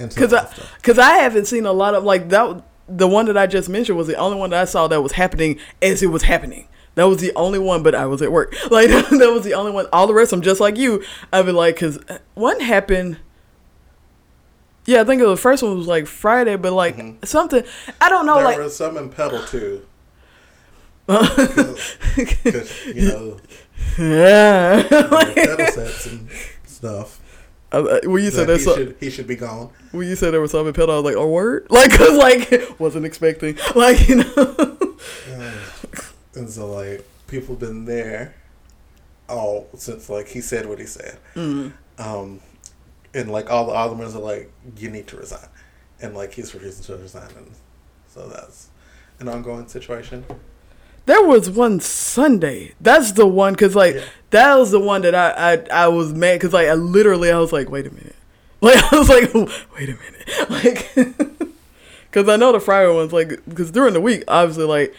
Because 0.09 0.33
I, 0.33 0.53
cause 0.83 0.99
I 0.99 1.11
haven't 1.17 1.45
seen 1.45 1.65
a 1.65 1.71
lot 1.73 1.95
of 1.95 2.03
like 2.03 2.29
that. 2.29 2.63
The 2.87 3.07
one 3.07 3.25
that 3.27 3.37
I 3.37 3.47
just 3.47 3.69
mentioned 3.69 3.97
was 3.97 4.07
the 4.07 4.15
only 4.17 4.37
one 4.37 4.49
that 4.49 4.61
I 4.61 4.65
saw 4.65 4.87
that 4.87 5.01
was 5.01 5.13
happening 5.13 5.59
as 5.81 6.03
it 6.03 6.07
was 6.07 6.23
happening. 6.23 6.67
That 6.95 7.05
was 7.05 7.19
the 7.19 7.31
only 7.35 7.57
one, 7.59 7.83
but 7.83 7.95
I 7.95 8.05
was 8.05 8.21
at 8.21 8.31
work. 8.33 8.53
Like 8.71 8.89
that 8.89 9.31
was 9.31 9.43
the 9.45 9.53
only 9.53 9.71
one. 9.71 9.87
All 9.93 10.07
the 10.07 10.13
rest, 10.13 10.33
I'm 10.33 10.41
just 10.41 10.59
like 10.59 10.77
you. 10.77 11.03
I've 11.31 11.45
been 11.45 11.55
like, 11.55 11.77
cause 11.79 11.99
one 12.33 12.59
happened. 12.59 13.17
Yeah, 14.85 15.01
I 15.01 15.03
think 15.05 15.21
the 15.21 15.37
first 15.37 15.61
one 15.63 15.77
was 15.77 15.87
like 15.87 16.07
Friday, 16.07 16.55
but 16.57 16.73
like 16.73 16.97
Mhm. 16.97 17.25
something 17.25 17.63
I 18.01 18.09
don't 18.09 18.25
know. 18.25 18.35
there 18.35 18.43
like 18.45 18.57
was 18.57 18.75
some 18.75 18.97
in 18.97 19.09
pedal 19.09 19.41
too. 19.45 19.85
Because, 21.07 22.85
you 22.87 23.07
know, 23.07 23.37
yeah. 23.97 24.81
the 24.83 25.31
pedal 25.35 25.67
sets 25.67 26.05
and 26.07 26.29
stuff. 26.65 27.20
Uh, 27.71 27.99
when 28.03 28.21
you 28.21 28.31
said 28.31 28.47
that 28.47 28.53
that, 28.53 28.57
he, 28.57 28.63
so, 28.63 28.75
should, 28.75 28.97
he 28.99 29.09
should 29.09 29.27
be 29.27 29.35
gone. 29.35 29.69
when 29.91 30.07
you 30.07 30.15
said 30.15 30.31
there 30.31 30.41
was 30.41 30.51
something 30.51 30.73
pedal, 30.73 30.91
I 30.93 30.97
was 30.97 31.05
like, 31.05 31.15
"Oh, 31.15 31.29
word!" 31.29 31.67
Like, 31.69 31.91
cause 31.91 32.17
like 32.17 32.79
wasn't 32.79 33.05
expecting, 33.05 33.57
like 33.75 34.09
you 34.09 34.17
know. 34.17 34.97
and 36.35 36.49
so, 36.49 36.69
like, 36.69 37.07
people 37.27 37.55
been 37.55 37.85
there 37.85 38.35
all 39.29 39.69
since, 39.75 40.09
like, 40.09 40.27
he 40.27 40.41
said 40.41 40.65
what 40.65 40.79
he 40.79 40.85
said. 40.85 41.17
Mm. 41.35 41.73
Um, 41.97 42.41
and, 43.13 43.31
like, 43.31 43.49
all 43.49 43.65
the 43.65 43.73
aldermen 43.73 44.07
are 44.07 44.19
like, 44.19 44.51
you 44.77 44.89
need 44.89 45.07
to 45.07 45.17
resign. 45.17 45.47
And, 46.01 46.13
like, 46.13 46.33
he's 46.33 46.53
refusing 46.53 46.83
to 46.85 47.01
resign. 47.01 47.29
And 47.37 47.51
so 48.07 48.27
that's 48.27 48.69
an 49.19 49.27
ongoing 49.27 49.67
situation. 49.67 50.25
There 51.11 51.23
was 51.27 51.49
one 51.49 51.81
Sunday. 51.81 52.73
That's 52.79 53.11
the 53.11 53.27
one 53.27 53.51
because 53.51 53.75
like 53.75 53.95
Yeah. 53.95 54.03
that 54.29 54.55
was 54.55 54.71
the 54.71 54.79
one 54.79 55.01
that 55.01 55.13
I 55.13 55.53
I, 55.53 55.85
I 55.85 55.87
was 55.89 56.13
mad 56.13 56.35
because 56.35 56.53
like 56.53 56.67
I 56.69 56.73
literally 56.75 57.29
I 57.29 57.37
was 57.37 57.51
like 57.51 57.69
wait 57.69 57.85
a 57.85 57.91
minute 57.91 58.15
like 58.61 58.77
I 58.93 58.97
was 58.97 59.09
like 59.09 59.33
wait 59.33 59.89
a 59.89 59.97
minute 59.97 60.49
like 60.49 60.89
because 62.09 62.29
I 62.29 62.37
know 62.37 62.53
the 62.53 62.61
Friday 62.61 62.93
ones 62.93 63.11
like 63.11 63.41
because 63.45 63.71
during 63.71 63.93
the 63.93 63.99
week 63.99 64.23
obviously 64.29 64.63
like 64.63 64.95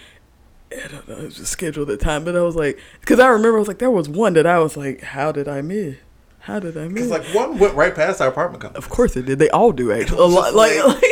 I 0.70 0.86
don't 0.88 1.08
know 1.08 1.16
it 1.16 1.24
was 1.24 1.36
just 1.36 1.50
scheduled 1.52 1.88
at 1.88 1.98
time 2.00 2.24
but 2.24 2.36
I 2.36 2.42
was 2.42 2.56
like 2.56 2.78
because 3.00 3.18
I 3.18 3.28
remember 3.28 3.56
I 3.56 3.60
was 3.60 3.68
like 3.68 3.78
there 3.78 3.90
was 3.90 4.06
one 4.06 4.34
that 4.34 4.44
I 4.46 4.58
was 4.58 4.76
like 4.76 5.00
how 5.00 5.32
did 5.32 5.48
I 5.48 5.62
miss 5.62 5.96
how 6.40 6.58
did 6.58 6.76
I 6.76 6.88
miss 6.88 7.06
Because, 7.06 7.10
like, 7.10 7.34
one 7.34 7.58
went 7.58 7.74
right 7.74 7.94
past 7.94 8.20
our 8.20 8.28
apartment 8.28 8.60
complex. 8.60 8.84
of 8.84 8.90
course 8.92 9.16
it 9.16 9.24
did 9.24 9.38
they 9.38 9.48
all 9.48 9.72
do 9.72 9.90
actually 9.92 10.18
a 10.18 10.24
lot 10.26 10.52
like, 10.54 10.76
like- 10.84 11.00
like 11.02 11.08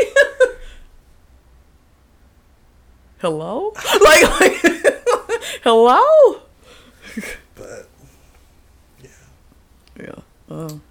hello 3.20 3.72
like, 4.04 4.22
like 4.40 4.52
hello 5.64 6.40
But, 7.54 7.88
yeah. 9.02 9.08
yeah 9.98 10.14
um, 10.50 10.82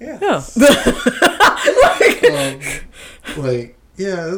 Yeah. 0.00 0.18
yeah 0.20 0.42
um, 3.36 3.42
like 3.42 3.76
yeah, 3.96 4.34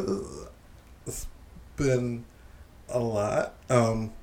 it's 1.05 1.27
been 1.75 2.23
a 2.87 2.99
lot. 2.99 3.53
Um, 3.69 4.13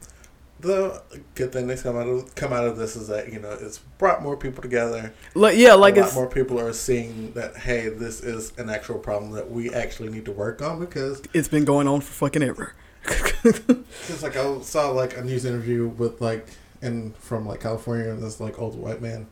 the 0.66 1.02
good 1.34 1.52
thing 1.52 1.66
that's 1.66 1.82
come 1.82 1.96
out 1.96 2.06
of 2.06 2.34
come 2.34 2.52
out 2.52 2.66
of 2.66 2.76
this 2.76 2.96
is 2.96 3.08
that 3.08 3.32
you 3.32 3.38
know 3.38 3.50
it's 3.60 3.78
brought 3.98 4.22
more 4.22 4.36
people 4.36 4.62
together. 4.62 5.12
like 5.34 5.56
yeah 5.56 5.74
like 5.74 5.96
a 5.96 6.00
lot 6.00 6.06
it's 6.06 6.14
more 6.14 6.28
people 6.28 6.60
are 6.60 6.72
seeing 6.72 7.32
that 7.32 7.56
hey, 7.56 7.88
this 7.88 8.20
is 8.20 8.52
an 8.58 8.68
actual 8.68 8.98
problem 8.98 9.32
that 9.32 9.50
we 9.50 9.72
actually 9.72 10.10
need 10.10 10.24
to 10.24 10.32
work 10.32 10.60
on 10.62 10.78
because 10.80 11.22
it's 11.32 11.48
been 11.48 11.64
going 11.64 11.86
on 11.88 12.00
for 12.00 12.12
fucking 12.12 12.42
ever 12.42 12.74
Because 13.42 14.22
like 14.22 14.36
I 14.36 14.60
saw 14.62 14.90
like 14.90 15.16
a 15.16 15.22
news 15.22 15.44
interview 15.44 15.86
with 15.88 16.20
like 16.20 16.48
and 16.82 17.16
from 17.16 17.46
like 17.46 17.60
California 17.60 18.10
and 18.10 18.22
this 18.22 18.40
like 18.40 18.58
old 18.58 18.76
white 18.76 19.00
man, 19.00 19.28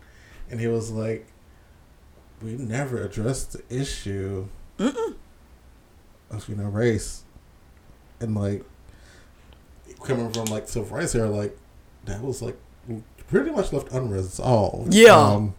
and 0.50 0.61
he 0.61 0.69
was 0.69 0.91
like, 0.91 1.26
"We 2.41 2.53
never 2.53 3.03
addressed 3.03 3.53
the 3.53 3.62
issue 3.69 4.47
Mm-mm. 4.79 5.14
of 6.31 6.49
you 6.49 6.55
know 6.55 6.69
race, 6.69 7.25
and 8.21 8.35
like 8.37 8.64
coming 10.05 10.33
from 10.33 10.47
like 10.47 10.69
civil 10.69 10.97
rights 10.97 11.15
era, 11.15 11.29
like 11.29 11.57
that 12.05 12.23
was 12.23 12.43
like 12.43 12.57
pretty 13.29 13.51
much 13.51 13.73
left 13.73 13.91
unresolved. 13.93 14.95
Yeah. 14.95 15.17
Um, 15.17 15.55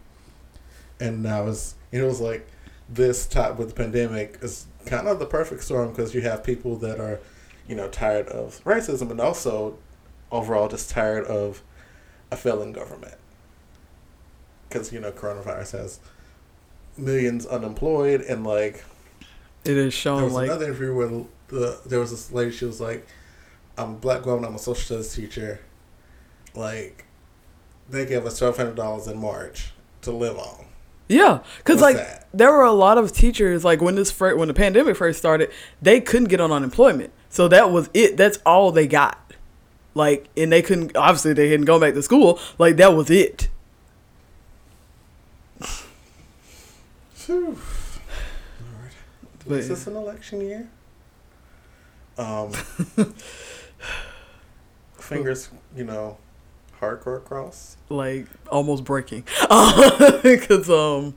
and 1.00 1.24
now 1.24 1.48
it's 1.48 1.75
it 1.92 2.02
was 2.02 2.22
like 2.22 2.48
this 2.88 3.25
type 3.25 3.58
with 3.58 3.70
the 3.70 3.75
pandemic 3.75 4.38
is 4.42 4.68
kind 4.86 5.08
of 5.08 5.20
the 5.20 5.25
perfect 5.25 5.64
storm 5.64 5.90
because 5.90 6.14
you 6.14 6.22
have 6.22 6.44
people 6.44 6.78
that 6.78 7.00
are, 7.00 7.20
you 7.68 7.75
know, 7.75 7.88
tired 7.90 8.28
of 8.28 8.64
racism 8.64 9.12
and 9.12 9.20
also 9.20 9.78
overall 10.32 10.68
just 10.68 10.90
tired 10.90 11.25
of 11.25 11.62
a 12.32 12.38
failing 12.38 12.72
government. 12.72 13.16
Because 14.70 14.92
you 14.92 15.00
know, 15.00 15.12
coronavirus 15.12 15.72
has 15.80 16.00
millions 16.98 17.46
unemployed, 17.46 18.22
and 18.22 18.46
like 18.46 18.84
It 19.64 19.72
is 19.72 19.78
there 19.78 19.92
shown 19.92 20.24
was 20.24 20.34
like 20.34 20.46
another 20.46 20.66
interview 20.66 20.96
where 20.96 21.25
the 21.48 21.80
there 21.86 22.00
was 22.00 22.12
this 22.12 22.32
lady. 22.32 22.52
She 22.52 22.66
was 22.66 22.82
like, 22.82 23.08
"I'm 23.77 23.91
a 23.91 23.94
black 23.98 24.25
woman. 24.25 24.46
I'm 24.46 24.55
a 24.55 24.60
social 24.60 24.84
studies 25.01 25.13
teacher. 25.13 25.60
Like, 26.53 27.05
they 27.89 28.05
gave 28.05 28.25
us 28.25 28.39
twelve 28.39 28.58
hundred 28.58 28.75
dollars 28.75 29.08
in 29.08 29.17
March 29.17 29.72
to 30.01 30.12
live 30.12 30.38
on. 30.38 30.65
yeah, 31.08 31.39
because 31.58 31.82
like 31.82 31.98
that? 31.98 32.27
there 32.34 32.51
were 32.51 32.63
a 32.63 32.72
lot 32.72 32.98
of 32.98 33.12
teachers 33.12 33.63
like 33.63 33.82
when 33.82 33.96
this 33.96 34.12
first, 34.12 34.38
when 34.38 34.48
the 34.48 34.53
pandemic 34.53 34.96
first 34.96 35.20
started, 35.20 35.51
they 35.82 36.00
couldn't 36.01 36.29
get 36.29 36.39
on 36.39 36.51
unemployment, 36.51 37.12
so 37.29 37.48
that 37.50 37.72
was 37.72 37.89
it. 37.94 38.17
That's 38.17 38.38
all 38.46 38.72
they 38.72 38.88
got. 38.88 39.20
Like, 39.94 40.27
and 40.36 40.51
they 40.51 40.62
couldn't. 40.62 40.96
Obviously, 40.98 41.34
they 41.34 41.50
hadn't 41.50 41.65
gone 41.65 41.79
back 41.79 41.94
to 41.94 42.03
school. 42.03 42.39
Like 42.58 42.75
that 42.77 42.94
was 42.94 43.10
it. 43.10 43.50
Lord. 47.27 47.58
But- 49.48 49.60
Is 49.60 49.70
this 49.70 49.88
an 49.88 49.96
election 49.96 50.41
year? 50.41 50.67
Um, 52.17 52.51
fingers, 54.94 55.50
you 55.75 55.84
know, 55.84 56.17
hardcore 56.79 57.24
cross. 57.24 57.77
Like 57.89 58.27
almost 58.50 58.84
breaking, 58.84 59.24
because 60.24 60.70
um. 60.70 61.15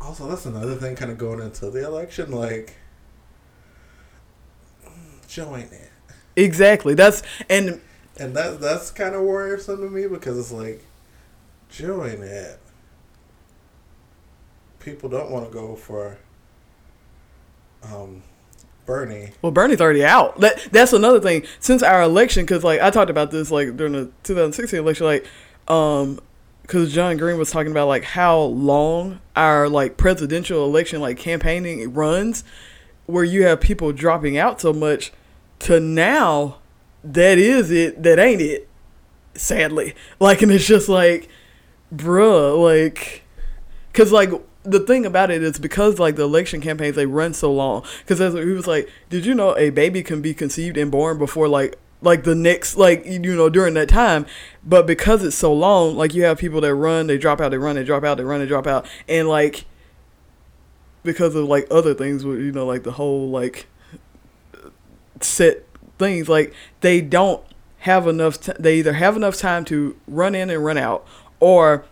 Also, 0.00 0.26
that's 0.28 0.46
another 0.46 0.76
thing, 0.76 0.96
kind 0.96 1.10
of 1.10 1.18
going 1.18 1.40
into 1.40 1.70
the 1.70 1.84
election. 1.84 2.30
Like, 2.30 2.76
join 5.28 5.60
it, 5.60 5.90
Exactly. 6.36 6.94
That's 6.94 7.22
and 7.50 7.80
and 8.16 8.34
that 8.34 8.60
that's 8.60 8.90
kind 8.90 9.14
of 9.14 9.22
worrisome 9.22 9.80
to 9.80 9.90
me 9.90 10.06
because 10.06 10.38
it's 10.38 10.52
like, 10.52 10.84
join 11.68 12.22
it. 12.22 12.60
People 14.78 15.08
don't 15.08 15.30
want 15.30 15.46
to 15.46 15.52
go 15.52 15.74
for 15.74 16.18
um, 17.82 18.22
Bernie. 18.88 19.32
well, 19.42 19.52
Bernie's 19.52 19.82
already 19.82 20.02
out. 20.02 20.40
That 20.40 20.66
that's 20.72 20.94
another 20.94 21.20
thing. 21.20 21.44
Since 21.60 21.82
our 21.82 22.00
election, 22.00 22.44
because 22.44 22.64
like 22.64 22.80
I 22.80 22.88
talked 22.88 23.10
about 23.10 23.30
this 23.30 23.50
like 23.50 23.76
during 23.76 23.92
the 23.92 24.06
2016 24.22 24.80
election, 24.80 25.04
like 25.04 25.26
um, 25.68 26.18
because 26.62 26.90
John 26.90 27.18
Green 27.18 27.36
was 27.36 27.50
talking 27.50 27.70
about 27.70 27.86
like 27.86 28.02
how 28.02 28.40
long 28.40 29.20
our 29.36 29.68
like 29.68 29.98
presidential 29.98 30.64
election 30.64 31.02
like 31.02 31.18
campaigning 31.18 31.92
runs, 31.92 32.44
where 33.04 33.24
you 33.24 33.44
have 33.44 33.60
people 33.60 33.92
dropping 33.92 34.38
out 34.38 34.58
so 34.58 34.72
much, 34.72 35.12
to 35.58 35.78
now, 35.80 36.56
that 37.04 37.36
is 37.36 37.70
it. 37.70 38.02
That 38.02 38.18
ain't 38.18 38.40
it. 38.40 38.70
Sadly, 39.34 39.94
like, 40.18 40.40
and 40.40 40.50
it's 40.50 40.66
just 40.66 40.88
like, 40.88 41.28
bruh, 41.94 42.58
like. 42.58 43.22
Cause 43.92 44.12
like 44.12 44.30
the 44.64 44.80
thing 44.80 45.06
about 45.06 45.30
it 45.30 45.42
is 45.42 45.58
because 45.58 45.98
like 45.98 46.16
the 46.16 46.24
election 46.24 46.60
campaigns 46.60 46.96
they 46.96 47.06
run 47.06 47.34
so 47.34 47.52
long. 47.52 47.84
Cause 48.06 48.18
he 48.18 48.24
was 48.24 48.66
like, 48.66 48.88
did 49.08 49.24
you 49.24 49.34
know 49.34 49.56
a 49.56 49.70
baby 49.70 50.02
can 50.02 50.20
be 50.20 50.34
conceived 50.34 50.76
and 50.76 50.90
born 50.90 51.18
before 51.18 51.48
like 51.48 51.78
like 52.00 52.24
the 52.24 52.34
next 52.34 52.76
like 52.76 53.04
you 53.06 53.18
know 53.18 53.48
during 53.48 53.74
that 53.74 53.88
time, 53.88 54.26
but 54.64 54.86
because 54.86 55.24
it's 55.24 55.36
so 55.36 55.52
long, 55.52 55.96
like 55.96 56.14
you 56.14 56.24
have 56.24 56.38
people 56.38 56.60
that 56.60 56.74
run, 56.74 57.06
they 57.06 57.18
drop 57.18 57.40
out, 57.40 57.50
they 57.50 57.58
run, 57.58 57.76
they 57.76 57.84
drop 57.84 58.04
out, 58.04 58.16
they 58.16 58.24
run, 58.24 58.40
they 58.40 58.46
drop 58.46 58.66
out, 58.66 58.86
and 59.08 59.28
like 59.28 59.64
because 61.02 61.34
of 61.34 61.46
like 61.46 61.66
other 61.70 61.94
things, 61.94 62.24
with 62.24 62.40
you 62.40 62.52
know 62.52 62.66
like 62.66 62.82
the 62.82 62.92
whole 62.92 63.28
like 63.30 63.66
set 65.20 65.64
things 65.98 66.28
like 66.28 66.54
they 66.80 67.00
don't 67.00 67.42
have 67.78 68.06
enough. 68.06 68.40
T- 68.40 68.52
they 68.58 68.78
either 68.78 68.94
have 68.94 69.16
enough 69.16 69.36
time 69.36 69.64
to 69.66 69.96
run 70.06 70.34
in 70.34 70.50
and 70.50 70.64
run 70.64 70.78
out, 70.78 71.06
or 71.40 71.84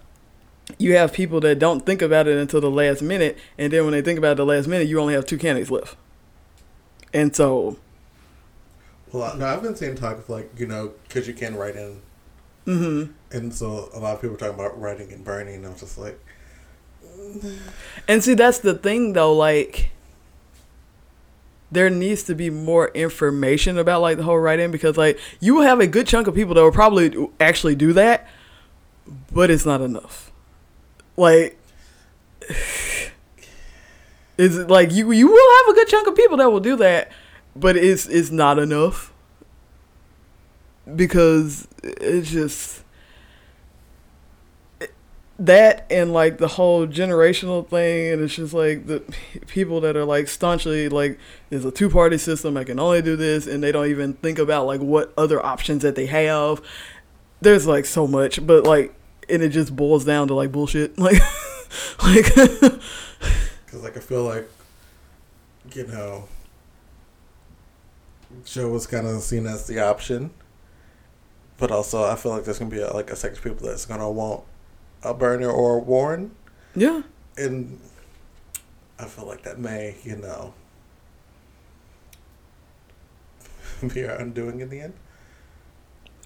you 0.79 0.97
have 0.97 1.13
people 1.13 1.41
that 1.41 1.59
don't 1.59 1.87
think 1.87 2.03
about 2.03 2.27
it 2.27 2.37
until 2.39 2.61
the 2.61 2.71
last 2.71 3.03
minute, 3.03 3.39
and 3.59 3.73
then 3.73 3.85
when 3.85 3.93
they 3.93 4.03
think 4.03 4.19
about 4.19 4.33
it 4.33 4.37
the 4.37 4.47
last 4.47 4.67
minute, 4.69 4.89
you 4.89 5.01
only 5.01 5.15
have 5.15 5.27
two 5.27 5.39
candidates 5.39 5.71
left. 5.71 5.97
And 7.13 7.35
so, 7.35 7.77
Well, 9.13 9.37
no, 9.37 9.47
I've 9.47 9.63
been 9.63 9.77
seeing 9.77 9.95
talk 9.97 10.19
of 10.19 10.29
like 10.29 10.51
you 10.59 10.67
know 10.67 10.93
because 11.09 11.27
you 11.29 11.35
can 11.35 11.55
write 11.57 11.77
in, 11.77 12.03
hmm 12.65 13.05
and 13.33 13.55
so 13.55 13.91
a 13.95 13.99
lot 13.99 14.15
of 14.15 14.21
people 14.23 14.37
are 14.37 14.39
talking 14.39 14.55
about 14.55 14.81
writing 14.81 15.13
and 15.13 15.25
Bernie. 15.25 15.55
And 15.55 15.67
I'm 15.67 15.77
just 15.77 15.99
like, 15.99 16.19
and 18.09 18.23
see, 18.23 18.35
that's 18.35 18.59
the 18.59 18.75
thing 18.75 19.13
though. 19.13 19.33
Like, 19.33 19.91
there 21.71 21.91
needs 21.91 22.23
to 22.25 22.35
be 22.35 22.49
more 22.51 22.89
information 22.89 23.77
about 23.79 24.01
like 24.01 24.17
the 24.19 24.23
whole 24.23 24.39
write-in 24.39 24.71
because 24.71 24.97
like 24.97 25.19
you 25.41 25.55
will 25.55 25.63
have 25.63 25.81
a 25.81 25.87
good 25.87 26.07
chunk 26.07 26.27
of 26.27 26.35
people 26.35 26.55
that 26.55 26.63
will 26.63 26.73
probably 26.73 27.29
actually 27.41 27.75
do 27.75 27.93
that, 27.93 28.27
but 29.33 29.51
it's 29.51 29.67
not 29.67 29.81
enough. 29.81 30.26
Like, 31.17 31.59
is 34.39 34.59
it 34.59 34.69
like 34.69 34.93
you 34.93 35.11
you 35.13 35.29
will 35.29 35.57
have 35.59 35.73
a 35.73 35.75
good 35.75 35.89
chunk 35.89 36.07
of 36.09 36.15
people 36.15 36.37
that 36.39 36.51
will 36.51 36.61
do 36.61 36.77
that, 36.77 37.11
but 37.55 37.77
it's 37.77 38.07
it's 38.07 38.31
not 38.31 38.59
enough. 38.59 39.13
Because 40.95 41.67
it's 41.83 42.31
just 42.31 42.85
that 45.39 45.87
and 45.91 46.13
like 46.13 46.39
the 46.39 46.49
whole 46.49 46.87
generational 46.87 47.67
thing 47.69 48.13
and 48.13 48.23
it's 48.23 48.37
just 48.37 48.55
like 48.55 48.87
the 48.87 49.03
people 49.47 49.81
that 49.83 49.97
are 49.97 50.05
like 50.05 50.29
staunchly 50.29 50.89
like 50.89 51.19
there's 51.51 51.65
a 51.65 51.71
two 51.71 51.91
party 51.91 52.17
system 52.17 52.57
I 52.57 52.65
can 52.65 52.81
only 52.81 53.03
do 53.03 53.17
this 53.17 53.47
and 53.47 53.63
they 53.63 53.71
don't 53.71 53.89
even 53.89 54.15
think 54.15 54.39
about 54.39 54.67
like 54.67 54.81
what 54.81 55.13
other 55.17 55.45
options 55.45 55.83
that 55.83 55.95
they 55.95 56.07
have. 56.07 56.63
There's 57.41 57.67
like 57.67 57.85
so 57.85 58.07
much 58.07 58.47
but 58.47 58.65
like 58.65 58.95
and 59.29 59.43
it 59.43 59.51
just 59.51 59.75
boils 59.75 60.05
down 60.05 60.29
to 60.29 60.35
like 60.35 60.53
bullshit 60.53 60.99
like 60.99 61.21
like 62.03 62.35
because 62.35 63.83
like 63.83 63.97
I 63.97 64.01
feel 64.01 64.25
like, 64.25 64.49
you 65.75 65.87
know, 65.87 66.29
Joe 68.45 68.69
was 68.71 68.87
kind 68.87 69.07
of 69.07 69.23
seen 69.23 69.47
as 69.47 69.67
the 69.67 69.81
option, 69.81 70.31
but 71.59 71.71
also 71.71 72.05
I 72.05 72.17
feel 72.17 72.33
like 72.33 72.45
there's 72.45 72.59
gonna 72.59 72.71
be 72.71 72.81
a, 72.81 72.93
like 72.93 73.11
a 73.11 73.17
section 73.17 73.39
of 73.39 73.45
people 73.45 73.69
that's 73.69 73.87
gonna 73.87 74.11
want 74.11 74.45
a 75.03 75.13
Bernie 75.15 75.45
or 75.45 75.77
a 75.77 75.79
Warren, 75.79 76.33
yeah 76.75 77.03
and 77.37 77.79
I 78.99 79.05
feel 79.05 79.27
like 79.27 79.43
that 79.43 79.59
may, 79.59 79.97
you 80.05 80.17
know, 80.17 80.55
be 83.95 84.07
our 84.07 84.17
undoing 84.17 84.61
in 84.61 84.71
the 84.71 84.81
end. 84.81 84.95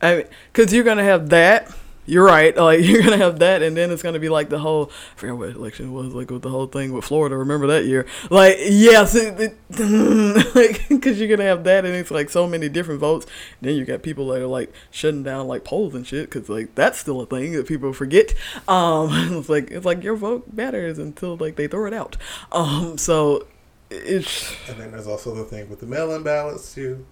I 0.03 0.17
mean, 0.17 0.27
cause 0.53 0.73
you're 0.73 0.85
gonna 0.85 1.05
have 1.05 1.29
that. 1.31 1.71
You're 2.11 2.25
right. 2.25 2.55
Like 2.61 2.85
you're 2.85 3.03
gonna 3.03 3.17
have 3.17 3.39
that, 3.39 3.63
and 3.63 3.77
then 3.77 3.91
it's 3.91 4.03
gonna 4.03 4.19
be 4.19 4.29
like 4.29 4.49
the 4.49 4.59
whole. 4.59 4.91
I 5.17 5.19
forgot 5.19 5.39
what 5.39 5.51
election 5.51 5.87
it 5.87 5.91
was 5.91 6.13
like 6.13 6.31
with 6.31 6.43
the 6.43 6.51
whole 6.51 6.67
thing 6.67 6.93
with 6.93 7.05
Florida. 7.05 7.37
Remember 7.37 7.67
that 7.69 7.85
year? 7.87 8.07
Like 8.29 8.59
yes, 8.61 9.15
it, 9.15 9.41
it, 9.41 10.55
like 10.55 10.89
because 10.89 11.19
you're 11.19 11.29
gonna 11.29 11.49
have 11.49 11.65
that, 11.65 11.85
and 11.85 11.95
it's 11.95 12.11
like 12.11 12.29
so 12.29 12.47
many 12.47 12.69
different 12.69 13.01
votes. 13.01 13.27
Then 13.61 13.77
you 13.77 13.85
got 13.85 14.03
people 14.03 14.29
that 14.29 14.43
are 14.43 14.47
like 14.47 14.73
shutting 14.91 15.23
down 15.23 15.49
like 15.49 15.65
polls 15.65 15.95
and 15.95 16.07
shit, 16.07 16.31
because 16.31 16.49
like 16.49 16.75
that's 16.75 16.99
still 16.99 17.21
a 17.21 17.27
thing 17.27 17.53
that 17.53 17.67
people 17.67 17.93
forget. 17.93 18.35
Um, 18.69 19.09
it's 19.39 19.49
like 19.49 19.71
it's 19.71 19.87
like 19.87 20.03
your 20.03 20.17
vote 20.17 20.53
matters 20.53 20.99
until 20.99 21.37
like 21.37 21.57
they 21.57 21.67
throw 21.67 21.87
it 21.87 21.95
out. 21.95 22.17
Um, 22.53 22.99
so 22.99 23.47
it's 23.91 24.55
And 24.69 24.79
then 24.79 24.91
there's 24.93 25.07
also 25.07 25.35
the 25.35 25.45
thing 25.45 25.69
with 25.69 25.81
the 25.81 25.87
mail-in 25.87 26.23
ballots 26.23 26.75
too. 26.75 27.07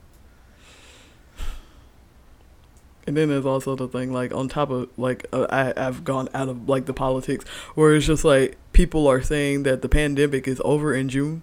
And 3.09 3.16
then 3.16 3.31
there's 3.31 3.47
also 3.47 3.75
the 3.75 3.88
thing 3.88 4.12
like 4.12 4.35
on 4.35 4.49
top 4.49 4.68
of 4.71 4.90
like 4.99 5.27
uh, 5.33 5.47
I 5.51 5.73
I've 5.77 6.05
gone 6.05 6.29
out 6.35 6.49
of 6.49 6.68
like 6.68 6.85
the 6.85 6.92
politics 6.92 7.47
where 7.75 7.94
it's 7.94 8.07
just 8.07 8.23
like 8.23 8.59
people 8.73 9.09
are 9.09 9.23
saying 9.23 9.62
that 9.62 9.81
the 9.81 9.88
pandemic 9.88 10.47
is 10.47 10.61
over 10.62 10.94
in 10.94 11.09
June, 11.09 11.42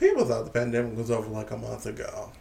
People 0.00 0.24
thought 0.24 0.46
the 0.46 0.50
pandemic 0.50 0.96
was 0.96 1.10
over 1.10 1.28
like 1.28 1.50
a 1.50 1.56
month 1.58 1.84
ago. 1.84 2.32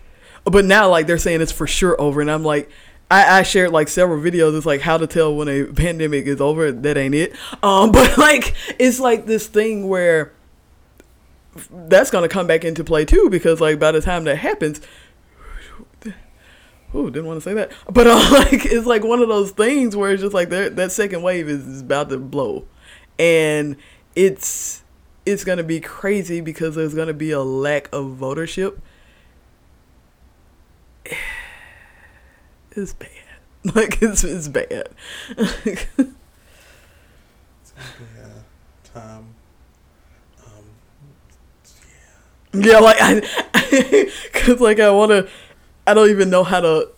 but 0.45 0.63
now 0.63 0.89
like 0.89 1.05
they're 1.05 1.17
saying 1.17 1.41
it's 1.41 1.51
for 1.51 1.67
sure 1.67 1.99
over, 2.01 2.19
and 2.19 2.31
I'm 2.31 2.43
like. 2.43 2.69
I, 3.11 3.39
I 3.39 3.41
shared 3.41 3.71
like 3.71 3.87
several 3.87 4.21
videos. 4.21 4.55
It's 4.55 4.67
like 4.67 4.81
how 4.81 4.95
to 4.95 5.07
tell 5.07 5.35
when 5.35 5.47
a 5.47 5.63
pandemic 5.73 6.27
is 6.27 6.39
over. 6.39 6.71
That 6.71 6.95
ain't 6.95 7.15
it. 7.15 7.35
Um, 7.63 7.91
but 7.91 8.19
like 8.19 8.53
it's 8.77 8.99
like 8.99 9.25
this 9.25 9.47
thing 9.47 9.87
where 9.87 10.31
that's 11.71 12.11
gonna 12.11 12.29
come 12.29 12.45
back 12.45 12.63
into 12.63 12.83
play 12.83 13.05
too 13.05 13.27
because 13.31 13.59
like 13.59 13.79
by 13.79 13.91
the 13.91 13.99
time 13.99 14.25
that 14.25 14.35
happens, 14.35 14.79
oh, 16.93 17.09
didn't 17.09 17.25
want 17.25 17.37
to 17.37 17.41
say 17.41 17.53
that, 17.53 17.71
but 17.89 18.07
uh, 18.07 18.15
like 18.31 18.65
it's 18.65 18.85
like 18.85 19.03
one 19.03 19.21
of 19.21 19.27
those 19.27 19.51
things 19.51 19.95
where 19.95 20.11
it's 20.11 20.21
just 20.21 20.33
like 20.33 20.49
that 20.49 20.75
that 20.75 20.91
second 20.91 21.21
wave 21.21 21.47
is, 21.49 21.65
is 21.67 21.81
about 21.81 22.09
to 22.09 22.17
blow, 22.17 22.65
and 23.17 23.75
it's 24.15 24.83
it's 25.25 25.43
gonna 25.43 25.63
be 25.63 25.79
crazy 25.79 26.41
because 26.41 26.75
there's 26.75 26.93
gonna 26.93 27.13
be 27.13 27.31
a 27.31 27.41
lack 27.41 27.87
of 27.93 28.17
votership. 28.19 28.79
It's 32.73 32.93
bad, 32.93 33.09
like 33.75 34.01
it's 34.01 34.23
it's 34.23 34.47
bad. 34.47 34.89
It's 35.29 35.87
gonna 35.95 36.13
be 37.97 38.19
a 38.21 38.89
time. 38.93 39.25
Um, 40.45 40.63
yeah. 42.53 42.71
Yeah, 42.71 42.79
like 42.79 42.97
I, 42.99 44.09
cause 44.33 44.59
like 44.59 44.79
I 44.79 44.91
want 44.91 45.11
to, 45.11 45.27
I 45.87 45.93
don't 45.93 46.09
even 46.09 46.29
know 46.29 46.43
how 46.43 46.59
to 46.61 46.89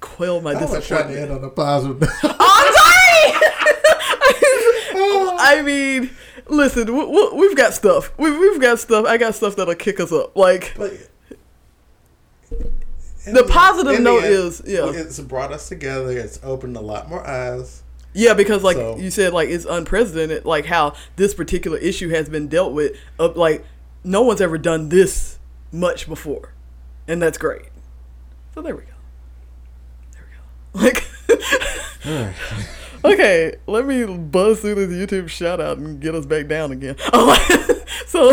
quell 0.00 0.40
my 0.40 0.52
I 0.52 0.60
was 0.60 0.70
trying 0.86 1.08
to 1.08 1.14
disappointment. 1.14 1.18
end 1.18 1.32
on 1.32 1.44
a 1.44 1.50
positive. 1.50 2.08
sorry. 2.20 2.32
I 5.46 5.62
mean, 5.64 6.10
listen, 6.48 6.86
w- 6.86 7.06
w- 7.06 7.34
we've 7.36 7.56
got 7.56 7.74
stuff. 7.74 8.12
We- 8.18 8.36
We've 8.36 8.60
got 8.60 8.78
stuff. 8.78 9.06
I 9.06 9.16
got 9.18 9.34
stuff 9.34 9.56
that'll 9.56 9.74
kick 9.74 10.00
us 10.00 10.12
up. 10.12 10.36
Like, 10.36 10.74
But 10.76 10.92
The 13.26 13.44
positive 13.48 14.00
note 14.00 14.24
end, 14.24 14.32
is, 14.34 14.62
yeah. 14.66 14.90
it's 14.92 15.18
brought 15.20 15.52
us 15.52 15.68
together. 15.68 16.10
It's 16.10 16.38
opened 16.42 16.76
a 16.76 16.80
lot 16.80 17.08
more 17.08 17.26
eyes. 17.26 17.82
yeah, 18.12 18.34
because 18.34 18.62
like 18.62 18.76
So- 18.76 18.96
you 18.98 19.10
said, 19.10 19.32
like 19.32 19.48
it's 19.48 19.64
unprecedented. 19.64 20.44
Like 20.44 20.66
how 20.66 20.94
this 21.16 21.34
particular 21.34 21.78
issue 21.78 22.10
has 22.10 22.28
been 22.28 22.48
dealt 22.48 22.72
with. 22.72 22.96
Of 23.18 23.36
like, 23.36 23.64
no 24.02 24.22
one's 24.22 24.40
ever 24.40 24.58
done 24.58 24.88
this 24.90 25.38
much 25.72 26.06
before, 26.08 26.52
and 27.08 27.20
that's 27.22 27.38
great. 27.38 27.62
So 28.54 28.62
there 28.62 28.76
we 28.76 28.82
go. 28.82 28.92
There 30.12 30.24
we 30.74 30.82
go. 30.84 32.30
Like. 32.30 32.34
Okay, 33.04 33.54
let 33.66 33.84
me 33.84 34.06
buzz 34.06 34.60
through 34.60 34.76
this 34.86 34.88
YouTube 34.88 35.28
shout 35.28 35.60
out 35.60 35.76
and 35.76 36.00
get 36.00 36.14
us 36.14 36.24
back 36.24 36.46
down 36.48 36.72
again. 36.72 36.96
Oh, 37.12 37.34
so 38.06 38.32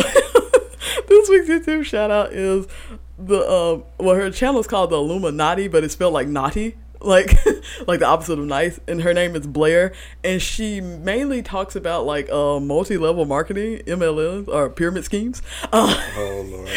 this 1.10 1.30
week's 1.30 1.50
YouTube 1.50 1.84
shout 1.84 2.10
out 2.10 2.32
is 2.32 2.68
the 3.20 3.40
um 3.52 3.84
well 3.98 4.16
her 4.16 4.32
channel 4.32 4.62
is 4.62 4.68
called 4.68 4.92
the 4.92 4.96
Illuminati, 4.96 5.68
but 5.68 5.84
it's 5.84 5.94
spelled 5.94 6.14
like 6.14 6.30
naughty. 6.30 6.78
Like 7.02 7.32
like 7.88 8.00
the 8.00 8.06
opposite 8.06 8.40
of 8.40 8.46
nice. 8.46 8.80
And 8.88 9.02
her 9.02 9.14
name 9.14 9.36
is 9.36 9.46
Blair. 9.46 9.92
And 10.24 10.42
she 10.42 10.80
mainly 10.80 11.42
talks 11.42 11.76
about 11.76 12.06
like 12.06 12.30
uh 12.30 12.62
multi 12.62 12.98
level 12.98 13.26
marketing, 13.26 13.80
MLMs 13.80 14.48
or 14.48 14.70
pyramid 14.70 15.04
schemes. 15.04 15.42
Uh, 15.74 16.02
Oh 16.16 16.46
lord. 16.50 16.70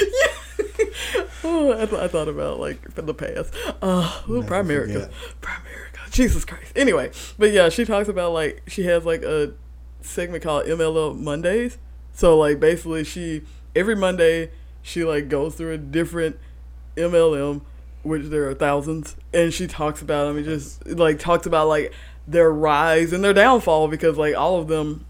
oh, 1.45 1.73
I, 1.73 1.87
th- 1.87 2.01
I 2.01 2.09
thought 2.09 2.29
about 2.29 2.59
like 2.59 2.91
from 2.93 3.07
the 3.07 3.15
past. 3.15 3.55
Uh, 3.81 4.23
ooh, 4.29 4.43
Primerica. 4.43 5.11
Primerica. 5.41 6.11
Jesus 6.11 6.45
Christ. 6.45 6.73
Anyway, 6.77 7.11
but 7.39 7.53
yeah, 7.53 7.69
she 7.69 7.85
talks 7.85 8.09
about 8.09 8.33
like 8.33 8.63
she 8.67 8.85
has 8.85 9.05
like 9.05 9.23
a 9.23 9.53
segment 10.01 10.43
called 10.43 10.67
MLM 10.67 11.19
Mondays. 11.21 11.79
So 12.13 12.39
like 12.39 12.61
basically 12.61 13.05
she 13.05 13.43
every 13.75 13.97
Monday 13.97 14.51
she 14.83 15.05
like 15.05 15.29
goes 15.29 15.55
through 15.55 15.73
a 15.73 15.79
different 15.79 16.39
MLM, 16.97 17.63
which 18.03 18.25
there 18.27 18.49
are 18.49 18.55
thousands, 18.55 19.17
and 19.33 19.53
she 19.53 19.67
talks 19.67 20.03
about 20.03 20.27
them 20.27 20.37
and 20.37 20.45
just 20.45 20.87
like 20.87 21.19
talks 21.19 21.47
about 21.47 21.69
like 21.69 21.93
their 22.27 22.53
rise 22.53 23.13
and 23.13 23.23
their 23.23 23.33
downfall 23.33 23.89
because 23.89 24.17
like 24.17 24.35
all 24.37 24.61
of 24.61 24.69
them 24.69 25.05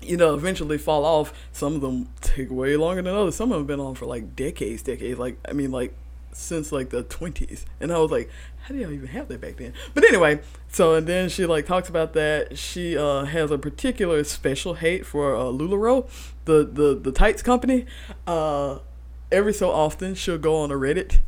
you 0.00 0.16
know, 0.16 0.34
eventually 0.34 0.78
fall 0.78 1.04
off. 1.04 1.32
Some 1.52 1.74
of 1.74 1.80
them 1.80 2.08
take 2.20 2.50
way 2.50 2.76
longer 2.76 3.02
than 3.02 3.14
others. 3.14 3.36
Some 3.36 3.50
of 3.50 3.54
them 3.54 3.60
have 3.62 3.66
been 3.66 3.80
on 3.80 3.94
for 3.94 4.06
like 4.06 4.36
decades, 4.36 4.82
decades. 4.82 5.18
Like, 5.18 5.38
I 5.48 5.52
mean, 5.52 5.70
like 5.70 5.94
since 6.32 6.72
like 6.72 6.90
the 6.90 7.04
20s. 7.04 7.64
And 7.80 7.92
I 7.92 7.98
was 7.98 8.10
like, 8.10 8.30
how 8.62 8.74
do 8.74 8.80
y'all 8.80 8.92
even 8.92 9.08
have 9.08 9.28
that 9.28 9.40
back 9.40 9.56
then? 9.56 9.72
But 9.94 10.04
anyway, 10.04 10.40
so 10.68 10.94
and 10.94 11.06
then 11.06 11.28
she 11.28 11.46
like 11.46 11.66
talks 11.66 11.88
about 11.88 12.12
that. 12.14 12.58
She 12.58 12.96
uh, 12.96 13.24
has 13.24 13.50
a 13.50 13.58
particular 13.58 14.22
special 14.24 14.74
hate 14.74 15.06
for 15.06 15.36
uh, 15.36 15.44
LuLaRoe, 15.44 16.08
the, 16.44 16.64
the, 16.64 16.94
the 16.94 17.12
tights 17.12 17.42
company. 17.42 17.86
Uh, 18.26 18.78
every 19.30 19.52
so 19.52 19.70
often, 19.70 20.14
she'll 20.14 20.38
go 20.38 20.56
on 20.56 20.70
a 20.70 20.74
Reddit 20.74 21.20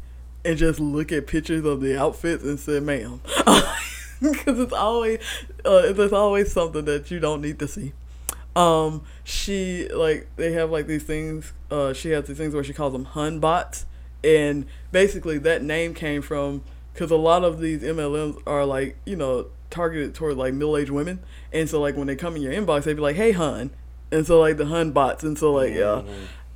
and 0.44 0.56
just 0.56 0.78
look 0.78 1.12
at 1.12 1.26
pictures 1.26 1.64
of 1.64 1.80
the 1.80 1.98
outfits 1.98 2.44
and 2.44 2.58
say, 2.58 2.80
ma'am. 2.80 3.20
Because 4.18 4.58
it's 4.58 4.72
always, 4.72 5.18
uh, 5.66 5.92
there's 5.92 6.14
always 6.14 6.50
something 6.50 6.86
that 6.86 7.10
you 7.10 7.20
don't 7.20 7.42
need 7.42 7.58
to 7.58 7.68
see 7.68 7.92
um 8.56 9.02
she 9.22 9.86
like 9.90 10.28
they 10.36 10.52
have 10.52 10.70
like 10.70 10.86
these 10.86 11.02
things 11.02 11.52
uh 11.70 11.92
she 11.92 12.10
has 12.10 12.26
these 12.26 12.38
things 12.38 12.54
where 12.54 12.64
she 12.64 12.72
calls 12.72 12.92
them 12.92 13.04
hun 13.04 13.38
bots. 13.38 13.86
And 14.24 14.66
basically 14.90 15.38
that 15.38 15.62
name 15.62 15.94
came 15.94 16.22
from 16.22 16.62
because 16.92 17.10
a 17.10 17.16
lot 17.16 17.44
of 17.44 17.60
these 17.60 17.82
mlms 17.82 18.42
are 18.46 18.64
like 18.64 18.96
you 19.04 19.14
know 19.14 19.46
targeted 19.68 20.14
toward 20.14 20.36
like 20.36 20.54
middle-aged 20.54 20.90
women. 20.90 21.20
And 21.52 21.68
so 21.68 21.80
like 21.80 21.96
when 21.96 22.06
they 22.06 22.16
come 22.16 22.34
in 22.34 22.42
your 22.42 22.52
inbox 22.52 22.84
they 22.84 22.94
be 22.94 23.00
like 23.00 23.16
hey 23.16 23.32
hun. 23.32 23.70
And 24.10 24.26
so 24.26 24.40
like 24.40 24.56
the 24.56 24.66
hun 24.66 24.92
bots. 24.92 25.22
And 25.22 25.38
so 25.38 25.52
like 25.52 25.74
yeah. 25.74 26.02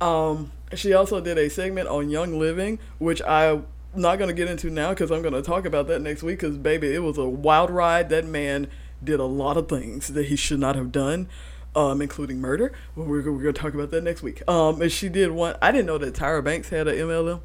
Um 0.01 0.51
she 0.73 0.93
also 0.93 1.21
did 1.21 1.37
a 1.37 1.49
segment 1.49 1.87
on 1.87 2.09
young 2.09 2.39
living 2.39 2.79
which 2.97 3.21
i'm 3.23 3.65
not 3.93 4.17
going 4.17 4.29
to 4.29 4.33
get 4.33 4.47
into 4.47 4.69
now 4.69 4.91
because 4.91 5.11
i'm 5.11 5.21
going 5.21 5.33
to 5.33 5.41
talk 5.41 5.65
about 5.65 5.87
that 5.87 6.01
next 6.01 6.23
week 6.23 6.39
because 6.39 6.57
baby 6.57 6.93
it 6.93 7.03
was 7.03 7.17
a 7.17 7.27
wild 7.27 7.69
ride. 7.69 8.09
That 8.09 8.25
man 8.25 8.67
did 9.03 9.19
a 9.19 9.25
lot 9.25 9.57
of 9.57 9.67
things 9.67 10.07
that 10.09 10.27
he 10.27 10.35
should 10.35 10.59
not 10.59 10.75
have 10.75 10.91
done 10.91 11.27
um, 11.75 12.01
including 12.01 12.39
murder. 12.39 12.73
We're, 12.95 13.05
we're 13.05 13.21
going 13.21 13.53
to 13.53 13.53
talk 13.53 13.73
about 13.73 13.91
that 13.91 14.03
next 14.03 14.21
week. 14.21 14.47
Um, 14.49 14.81
and 14.81 14.91
she 14.91 15.09
did 15.09 15.31
one. 15.31 15.55
I 15.61 15.71
didn't 15.71 15.87
know 15.87 15.97
that 15.97 16.13
Tyra 16.13 16.43
Banks 16.43 16.69
had 16.69 16.87
an 16.87 16.95
MLM. 16.95 17.41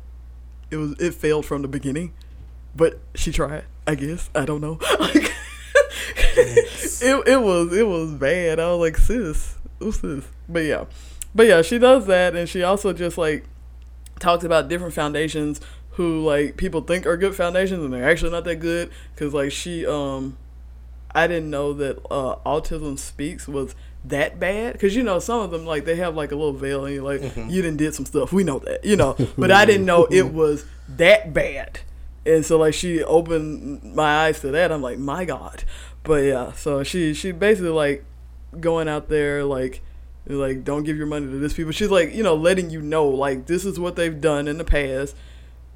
It 0.71 0.77
was 0.77 0.99
it 0.99 1.15
failed 1.15 1.47
from 1.47 1.63
the 1.63 1.69
beginning, 1.69 2.13
but 2.75 2.99
she 3.15 3.31
tried. 3.31 3.65
I 3.87 3.95
guess 3.95 4.31
I 4.35 4.45
don't 4.45 4.61
know. 4.61 4.79
it 4.83 5.33
it 7.29 7.41
was 7.41 7.73
it 7.73 7.87
was 7.87 8.15
bad. 8.15 8.59
I 8.59 8.73
was 8.73 8.81
like, 8.81 8.97
sis, 8.97 9.59
who's 9.79 10.01
sis? 10.01 10.25
But 10.49 10.65
yeah, 10.65 10.87
but 11.37 11.47
yeah, 11.47 11.63
she 11.63 11.79
does 11.79 12.07
that, 12.07 12.35
and 12.35 12.49
she 12.49 12.65
also 12.65 12.93
just 12.93 13.17
like 13.17 13.45
talks 14.19 14.43
about 14.43 14.69
different 14.69 14.93
foundations 14.93 15.61
who 15.91 16.25
like 16.25 16.57
people 16.57 16.81
think 16.81 17.07
are 17.07 17.17
good 17.17 17.35
foundations 17.35 17.83
and 17.83 17.93
they're 17.93 18.09
actually 18.09 18.31
not 18.31 18.45
that 18.45 18.57
good 18.57 18.91
because 19.15 19.33
like 19.33 19.53
she 19.53 19.87
um 19.87 20.37
I 21.17 21.27
didn't 21.27 21.49
know 21.49 21.73
that 21.73 21.97
uh, 22.11 22.37
Autism 22.45 22.99
Speaks 22.99 23.49
was 23.49 23.75
that 24.09 24.39
bad? 24.39 24.73
Because 24.73 24.95
you 24.95 25.03
know 25.03 25.19
some 25.19 25.41
of 25.41 25.51
them 25.51 25.65
like 25.65 25.85
they 25.85 25.97
have 25.97 26.15
like 26.15 26.33
a 26.33 26.37
little 26.37 26.53
veil 26.53 26.85
and 26.85 26.95
you're 26.95 27.05
like 27.05 27.21
mm-hmm. 27.21 27.49
you 27.51 27.63
didn't 27.63 27.79
did 27.79 27.95
some 27.95 28.07
stuff. 28.07 28.33
We 28.33 28.45
know 28.45 28.59
that 28.61 28.85
you 28.85 28.97
know. 28.97 29.17
But 29.39 29.51
I 29.51 29.65
didn't 29.65 29.87
know 29.87 30.07
it 30.07 30.33
was 30.33 30.65
that 30.89 31.33
bad. 31.33 31.81
And 32.25 32.45
so 32.45 32.59
like 32.59 32.75
she 32.75 33.03
opened 33.03 33.95
my 33.95 34.27
eyes 34.27 34.41
to 34.41 34.51
that. 34.53 34.73
I'm 34.73 34.83
like 34.83 34.99
my 34.99 35.25
God. 35.25 35.65
But 36.03 36.25
yeah 36.25 36.53
so 36.53 36.83
she 36.83 37.15
she 37.15 37.33
basically 37.33 37.71
like 37.71 38.05
going 38.61 38.89
out 38.89 39.09
there 39.09 39.45
like 39.45 39.83
like 40.27 40.65
don't 40.65 40.85
give 40.85 40.97
your 40.97 41.07
money 41.07 41.27
to 41.27 41.39
this 41.39 41.55
people. 41.55 41.73
She's 41.73 41.91
like 41.91 42.15
you 42.15 42.23
know 42.23 42.35
letting 42.35 42.71
you 42.71 42.81
know 42.81 43.09
like 43.09 43.47
this 43.47 43.65
is 43.65 43.79
what 43.79 43.97
they've 43.97 44.21
done 44.21 44.49
in 44.49 44.59
the 44.59 44.65
past 44.65 45.17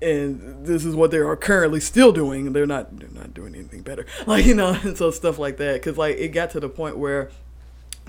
and 0.03 0.67
this 0.67 0.85
is 0.85 0.95
what 0.95 1.11
they 1.11 1.19
are 1.19 1.37
currently 1.37 1.81
still 1.81 2.13
doing. 2.13 2.53
They're 2.53 2.67
not 2.67 2.99
they're 2.99 3.09
not 3.11 3.35
doing 3.35 3.55
anything 3.55 3.83
better. 3.83 4.07
Like 4.27 4.47
you 4.47 4.55
know 4.55 4.79
and 4.83 4.97
so 4.97 5.11
stuff 5.11 5.39
like 5.39 5.57
that. 5.59 5.75
Because 5.75 5.99
like 5.99 6.17
it 6.17 6.29
got 6.29 6.51
to 6.51 6.61
the 6.61 6.69
point 6.69 6.97
where 6.99 7.31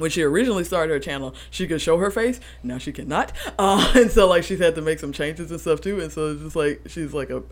when 0.02 0.12
she 0.12 0.24
originally 0.24 0.64
started 0.64 0.94
her 0.94 1.00
channel, 1.00 1.36
she 1.50 1.68
could 1.68 1.82
show 1.82 1.98
her 1.98 2.12
face. 2.12 2.40
Now 2.64 2.78
she 2.78 2.92
cannot, 2.92 3.32
uh, 3.60 3.94
and 3.96 4.12
so 4.12 4.28
like 4.28 4.44
she's 4.44 4.60
had 4.60 4.76
to 4.76 4.82
make 4.82 5.00
some 5.00 5.12
changes 5.12 5.52
and 5.52 5.60
stuff 5.60 5.82
too. 5.82 6.00
And 6.00 6.12
so 6.12 6.32
it's 6.32 6.42
just 6.42 6.56
like 6.56 6.82
she's 6.88 7.14
like 7.14 7.30
a, 7.30 7.44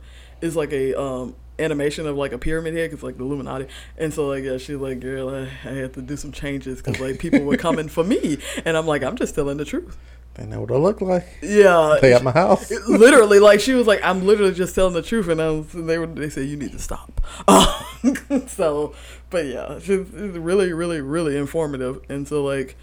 it's 0.41 0.55
like 0.55 0.71
a 0.73 0.99
um 0.99 1.35
animation 1.59 2.07
of 2.07 2.15
like 2.15 2.31
a 2.31 2.37
pyramid 2.37 2.73
head, 2.73 2.89
cause 2.91 3.03
like 3.03 3.17
the 3.17 3.23
Illuminati. 3.23 3.67
And 3.97 4.13
so 4.13 4.27
like 4.27 4.43
yeah, 4.43 4.57
she's 4.57 4.77
like, 4.77 4.99
girl, 4.99 5.29
I, 5.29 5.41
I 5.67 5.73
had 5.73 5.93
to 5.93 6.01
do 6.01 6.17
some 6.17 6.31
changes 6.31 6.81
because 6.81 6.99
like 6.99 7.19
people 7.19 7.41
were 7.41 7.57
coming 7.57 7.87
for 7.87 8.03
me, 8.03 8.37
and 8.65 8.75
I'm 8.75 8.87
like, 8.87 9.03
I'm 9.03 9.15
just 9.15 9.35
telling 9.35 9.57
the 9.57 9.65
truth. 9.65 9.97
They 10.39 10.45
know 10.45 10.61
what 10.61 10.71
I 10.71 10.75
look 10.75 11.01
like. 11.01 11.27
Yeah, 11.41 11.97
They 12.01 12.13
at 12.13 12.23
my 12.23 12.31
house. 12.31 12.71
literally, 12.87 13.39
like 13.39 13.59
she 13.59 13.73
was 13.73 13.87
like, 13.87 13.99
"I'm 14.01 14.25
literally 14.25 14.53
just 14.53 14.73
telling 14.73 14.93
the 14.93 15.01
truth," 15.01 15.27
and 15.27 15.41
I 15.41 15.49
was, 15.49 15.73
and 15.73 15.89
they 15.89 15.97
were, 15.97 16.07
they 16.07 16.29
said, 16.29 16.47
"You 16.47 16.55
need 16.55 16.71
to 16.71 16.79
stop." 16.79 17.19
so, 18.47 18.95
but 19.29 19.45
yeah, 19.47 19.79
she's, 19.79 20.07
she's 20.07 20.37
really, 20.37 20.71
really, 20.71 21.01
really 21.01 21.35
informative, 21.35 21.99
and 22.07 22.25
so 22.25 22.41
like, 22.41 22.77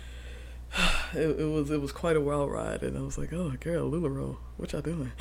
it, 1.14 1.40
it 1.40 1.44
was, 1.50 1.70
it 1.70 1.80
was 1.80 1.92
quite 1.92 2.16
a 2.16 2.20
wild 2.20 2.50
ride, 2.50 2.82
and 2.82 2.98
I 2.98 3.00
was 3.00 3.16
like, 3.16 3.32
"Oh, 3.32 3.54
girl, 3.58 3.90
Lularoe, 3.90 4.36
what 4.58 4.72
y'all 4.74 4.82
doing?" 4.82 5.12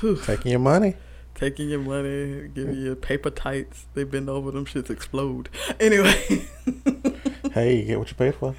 Taking 0.24 0.52
your 0.52 0.60
money. 0.60 0.94
Taking 1.34 1.68
your 1.70 1.80
money, 1.80 2.48
giving 2.54 2.76
you 2.76 2.94
paper 2.94 3.30
tights. 3.30 3.86
They 3.94 4.04
bend 4.04 4.28
over, 4.28 4.52
them 4.52 4.66
shits 4.66 4.88
explode. 4.88 5.48
Anyway, 5.80 6.46
Hey, 7.52 7.78
you 7.78 7.84
get 7.84 7.98
what 7.98 8.08
you 8.08 8.14
pay 8.14 8.30
for. 8.30 8.54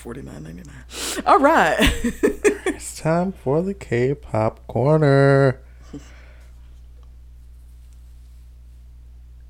Forty 0.00 0.22
nine 0.22 0.42
ninety 0.42 0.62
nine. 0.62 0.84
All 1.26 1.38
right. 1.38 1.78
It's 2.66 2.96
time 2.98 3.32
for 3.32 3.60
the 3.60 3.74
K-pop 3.74 4.66
corner. 4.66 5.60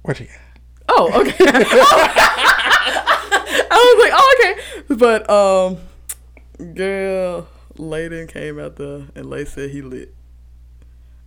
What 0.03 0.19
you 0.19 0.27
got? 0.27 0.35
Oh, 0.89 1.21
okay. 1.21 1.37
I 3.71 3.95
was 3.95 3.99
like, 4.03 4.13
oh, 4.13 4.35
okay. 4.41 4.55
But 4.97 5.31
um, 5.31 5.79
girl, 6.75 7.47
Layden 7.77 8.29
came 8.29 8.59
out 8.59 8.75
there 8.77 9.07
and 9.15 9.31
Lay 9.31 9.45
said 9.45 9.71
he 9.71 9.81
lit. 9.81 10.13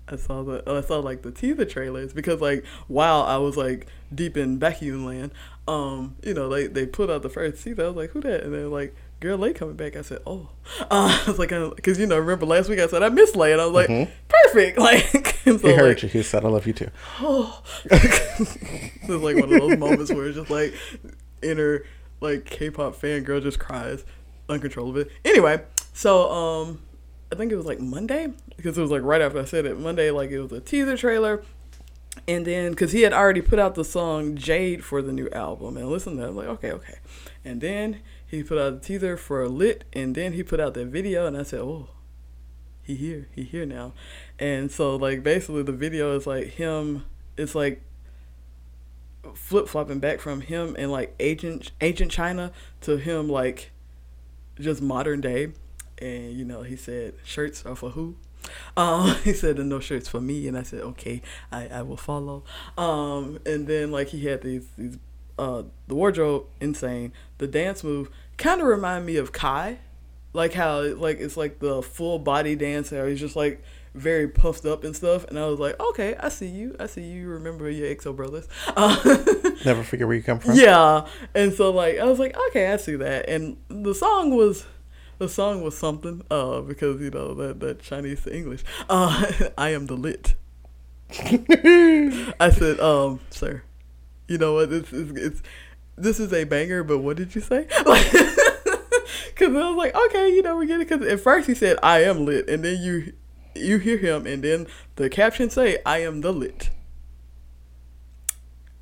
I 0.09 0.17
saw 0.17 0.43
the 0.43 0.61
I 0.67 0.81
saw 0.81 0.99
like 0.99 1.21
the 1.21 1.31
teaser 1.31 1.63
trailers 1.63 2.11
because 2.11 2.41
like 2.41 2.65
while 2.87 3.21
I 3.23 3.37
was 3.37 3.55
like 3.55 3.87
deep 4.13 4.35
in 4.35 4.59
vacuum 4.59 5.05
land, 5.05 5.31
um, 5.69 6.17
you 6.21 6.33
know, 6.33 6.49
they 6.49 6.67
they 6.67 6.85
put 6.85 7.09
out 7.09 7.21
the 7.21 7.29
first 7.29 7.63
teaser. 7.63 7.83
I 7.83 7.87
was 7.87 7.95
like, 7.95 8.09
who 8.09 8.19
that? 8.21 8.43
And 8.43 8.53
they're 8.53 8.67
like, 8.67 8.93
girl, 9.23 9.37
Lay 9.37 9.53
coming 9.53 9.75
back. 9.75 9.95
I 9.95 10.01
said, 10.01 10.19
oh, 10.27 10.49
uh, 10.81 10.85
I 11.23 11.23
was 11.25 11.39
like, 11.39 11.49
because 11.75 11.97
you 11.97 12.05
know, 12.05 12.17
remember 12.19 12.45
last 12.45 12.69
week 12.69 12.79
I 12.79 12.87
said 12.87 13.01
I 13.01 13.09
missed 13.09 13.35
Lay, 13.35 13.51
and 13.53 13.61
I 13.61 13.65
was 13.65 13.73
like, 13.73 13.89
Mhm. 13.89 14.09
perfect. 14.27 14.77
Like, 14.83 15.35
so, 15.43 15.57
He 15.57 15.73
heard 15.73 15.95
like, 15.95 16.03
you. 16.03 16.09
He 16.09 16.23
said, 16.23 16.45
"I 16.45 16.49
love 16.49 16.67
you 16.67 16.73
too." 16.73 16.89
oh. 17.19 17.61
it's 17.85 19.09
like 19.09 19.35
one 19.35 19.51
of 19.53 19.59
those 19.59 19.77
moments 19.77 20.11
where 20.11 20.27
it's 20.27 20.37
just 20.37 20.49
like 20.49 20.73
inner 21.41 21.83
like 22.21 22.45
K-pop 22.45 22.95
fan 22.95 23.23
girl 23.23 23.39
just 23.41 23.59
cries 23.59 24.05
uncontrollably. 24.47 25.07
Anyway, 25.25 25.61
so 25.93 26.31
um, 26.31 26.81
I 27.31 27.35
think 27.35 27.51
it 27.51 27.55
was 27.55 27.65
like 27.65 27.79
Monday 27.79 28.27
because 28.55 28.77
it 28.77 28.81
was 28.81 28.91
like 28.91 29.01
right 29.01 29.21
after 29.21 29.39
I 29.39 29.45
said 29.45 29.65
it. 29.65 29.79
Monday, 29.79 30.11
like 30.11 30.29
it 30.31 30.39
was 30.39 30.51
a 30.51 30.61
teaser 30.61 30.95
trailer, 30.97 31.43
And 32.27 32.45
then, 32.45 32.71
because 32.71 32.91
he 32.91 33.01
had 33.01 33.11
already 33.13 33.41
put 33.41 33.59
out 33.59 33.75
the 33.75 33.83
song 33.83 34.35
Jade 34.35 34.83
for 34.83 35.01
the 35.01 35.11
new 35.11 35.29
album, 35.31 35.75
and 35.77 35.89
listen 35.89 36.15
to 36.15 36.21
that, 36.21 36.29
I'm 36.29 36.35
like, 36.37 36.47
okay, 36.47 36.71
okay. 36.71 36.99
And 37.43 37.59
then 37.59 37.99
he 38.37 38.43
put 38.43 38.57
out 38.57 38.81
the 38.81 38.87
teaser 38.87 39.17
for 39.17 39.43
a 39.43 39.49
Lit, 39.49 39.83
and 39.93 40.15
then 40.15 40.33
he 40.33 40.43
put 40.43 40.59
out 40.59 40.73
that 40.73 40.87
video, 40.87 41.27
and 41.27 41.37
I 41.37 41.43
said, 41.43 41.59
oh, 41.59 41.89
he 42.81 42.95
here, 42.95 43.27
he 43.33 43.43
here 43.43 43.65
now. 43.65 43.93
And 44.39 44.71
so, 44.71 44.95
like, 44.95 45.23
basically, 45.23 45.63
the 45.63 45.71
video 45.71 46.15
is 46.15 46.27
like 46.27 46.47
him, 46.47 47.05
it's 47.37 47.55
like 47.55 47.81
flip 49.33 49.67
flopping 49.67 49.99
back 49.99 50.19
from 50.19 50.41
him 50.41 50.75
and 50.77 50.91
like 50.91 51.15
ancient 51.19 51.71
ancient 51.79 52.11
China 52.11 52.51
to 52.81 52.97
him 52.97 53.29
like 53.29 53.71
just 54.59 54.81
modern 54.81 55.21
day. 55.21 55.53
And 55.99 56.33
you 56.33 56.43
know, 56.43 56.63
he 56.63 56.75
said 56.75 57.13
shirts 57.23 57.65
are 57.65 57.75
for 57.75 57.91
who? 57.91 58.15
Um, 58.75 59.15
he 59.23 59.33
said 59.33 59.57
no 59.57 59.79
shirts 59.79 60.07
for 60.07 60.19
me, 60.19 60.47
and 60.47 60.57
I 60.57 60.63
said 60.63 60.81
okay, 60.81 61.21
I, 61.51 61.67
I 61.67 61.81
will 61.83 61.97
follow. 61.97 62.43
Um, 62.77 63.39
and 63.45 63.67
then 63.67 63.91
like 63.91 64.09
he 64.09 64.25
had 64.25 64.41
these 64.41 64.67
these 64.77 64.97
uh 65.39 65.63
the 65.87 65.95
wardrobe 65.95 66.45
insane. 66.59 67.13
The 67.37 67.47
dance 67.47 67.83
move 67.83 68.09
kind 68.37 68.61
of 68.61 68.67
remind 68.67 69.05
me 69.05 69.17
of 69.17 69.31
Kai, 69.31 69.79
like 70.33 70.53
how 70.53 70.81
like 70.81 71.19
it's 71.19 71.37
like 71.37 71.59
the 71.59 71.81
full 71.81 72.19
body 72.19 72.55
dance. 72.55 72.89
How 72.89 73.05
he's 73.05 73.19
just 73.19 73.35
like 73.35 73.63
very 73.93 74.27
puffed 74.27 74.65
up 74.65 74.83
and 74.83 74.95
stuff. 74.95 75.25
And 75.25 75.37
I 75.37 75.45
was 75.45 75.59
like, 75.59 75.79
okay, 75.79 76.15
I 76.19 76.29
see 76.29 76.47
you. 76.47 76.75
I 76.79 76.87
see 76.87 77.03
you. 77.03 77.27
Remember 77.29 77.69
your 77.69 77.93
EXO 77.93 78.15
brothers. 78.15 78.47
Uh, 78.75 78.97
Never 79.65 79.83
forget 79.83 80.07
where 80.07 80.15
you 80.15 80.23
come 80.23 80.39
from. 80.39 80.55
yeah. 80.55 81.07
And 81.35 81.53
so 81.53 81.71
like 81.71 81.99
I 81.99 82.05
was 82.05 82.19
like, 82.19 82.35
okay, 82.49 82.71
I 82.71 82.77
see 82.77 82.95
that. 82.95 83.29
And 83.29 83.57
the 83.69 83.93
song 83.93 84.35
was 84.35 84.65
the 85.19 85.29
song 85.29 85.61
was 85.61 85.77
something 85.77 86.23
uh 86.31 86.61
because 86.61 86.99
you 86.99 87.11
know 87.11 87.33
that 87.35 87.59
that 87.59 87.81
Chinese 87.81 88.23
to 88.23 88.35
English. 88.35 88.63
Uh 88.89 89.31
I 89.57 89.69
am 89.69 89.85
the 89.87 89.95
lit. 89.95 90.35
I 92.39 92.49
said, 92.49 92.79
um, 92.79 93.19
sir, 93.29 93.61
you 94.27 94.39
know 94.39 94.55
what? 94.55 94.73
It's, 94.73 94.91
it's, 94.91 95.11
it's 95.11 95.43
this 95.95 96.19
is 96.19 96.31
a 96.33 96.43
banger, 96.43 96.83
but 96.83 96.99
what 96.99 97.17
did 97.17 97.35
you 97.35 97.41
say? 97.41 97.67
Like, 97.85 98.11
because 99.47 99.55
I 99.55 99.69
was 99.69 99.75
like, 99.77 99.95
okay, 99.95 100.29
you 100.33 100.41
know, 100.41 100.55
we 100.57 100.67
get 100.67 100.79
it. 100.79 100.87
Because 100.89 101.05
at 101.07 101.19
first 101.19 101.47
he 101.47 101.55
said, 101.55 101.77
I 101.83 102.03
am 102.03 102.25
lit, 102.25 102.47
and 102.47 102.63
then 102.63 102.81
you 102.81 103.13
you 103.55 103.77
hear 103.77 103.97
him, 103.97 104.25
and 104.27 104.43
then 104.43 104.67
the 104.95 105.09
caption 105.09 105.49
say, 105.49 105.79
I 105.85 105.99
am 105.99 106.21
the 106.21 106.31
lit. 106.31 106.69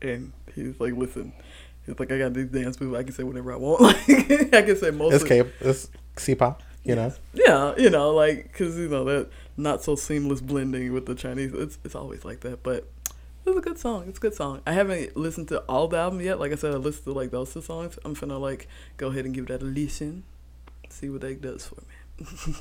And 0.02 0.34
he's 0.54 0.80
like, 0.80 0.94
listen, 0.94 1.34
he's 1.86 2.00
like, 2.00 2.12
I 2.12 2.18
got 2.18 2.34
these 2.34 2.48
dance 2.48 2.80
moves. 2.82 2.96
I 2.98 3.04
can 3.04 3.14
say 3.14 3.24
whatever 3.24 3.54
I 3.54 3.58
want. 3.58 3.82
Like, 4.08 4.54
I 4.54 4.62
can 4.64 4.76
say 4.76 4.92
most. 4.92 5.14
It's 5.14 5.24
of- 5.24 5.30
K. 5.30 5.44
It's 5.62 5.90
C-pop. 6.18 6.62
You 6.84 6.96
know. 6.96 7.14
yeah, 7.34 7.76
you 7.78 7.92
know, 7.92 8.10
like 8.10 8.52
because 8.52 8.76
you 8.76 8.88
know 8.90 9.04
that 9.06 9.30
not 9.56 9.84
so 9.84 9.96
seamless 9.96 10.42
blending 10.42 10.92
with 10.94 11.06
the 11.06 11.14
Chinese. 11.14 11.54
It's 11.54 11.78
it's 11.84 11.94
always 11.94 12.26
like 12.26 12.40
that, 12.40 12.64
but 12.64 12.90
it's 13.46 13.58
a 13.58 13.62
good 13.62 13.78
song. 13.78 14.06
It's 14.08 14.18
a 14.18 14.22
good 14.22 14.34
song. 14.36 14.62
I 14.66 14.74
haven't 14.74 15.16
listened 15.18 15.48
to 15.50 15.60
all 15.62 15.88
the 15.88 15.98
album 15.98 16.22
yet. 16.22 16.40
Like 16.40 16.52
I 16.52 16.56
said, 16.56 16.74
I 16.74 16.78
listened 16.78 17.06
to 17.06 17.12
like 17.14 17.32
those 17.32 17.54
two 17.54 17.62
songs. 17.62 17.98
I'm 18.06 18.16
finna 18.16 18.40
like 18.40 18.68
go 18.98 19.08
ahead 19.08 19.26
and 19.26 19.34
give 19.34 19.48
that 19.48 19.62
a 19.62 19.66
listen, 19.66 20.24
see 20.90 21.10
what 21.10 21.22
that 21.22 21.42
does 21.42 21.66
for 21.68 21.76
me. 21.82 22.54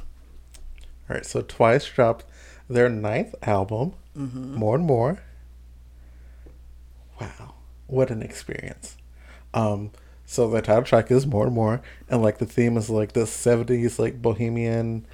All 1.08 1.16
right. 1.16 1.26
So 1.26 1.42
Twice 1.42 1.86
dropped 1.88 2.24
their 2.68 2.88
ninth 2.88 3.34
album, 3.42 3.94
Mm-hmm. 4.16 4.54
More 4.54 4.74
and 4.76 4.84
More. 4.84 5.20
Wow, 7.20 7.54
what 7.86 8.10
an 8.10 8.22
experience! 8.22 8.96
Um, 9.52 9.90
so 10.24 10.48
the 10.48 10.62
title 10.62 10.84
track 10.84 11.10
is 11.10 11.26
More 11.26 11.44
and 11.46 11.54
More, 11.54 11.82
and 12.08 12.22
like 12.22 12.38
the 12.38 12.46
theme 12.46 12.76
is 12.76 12.88
like 12.88 13.12
this 13.12 13.30
'70s 13.36 13.98
like 13.98 14.22
bohemian 14.22 15.06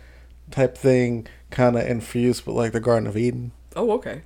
type 0.51 0.79
thing, 0.79 1.27
kind 1.51 1.77
of 1.77 1.87
infused 1.87 2.47
with 2.47 2.55
like 2.57 2.73
the 2.73 2.81
Garden 2.81 3.07
of 3.09 3.17
Eden, 3.17 3.51
Oh, 3.75 3.91
okay. 3.93 4.23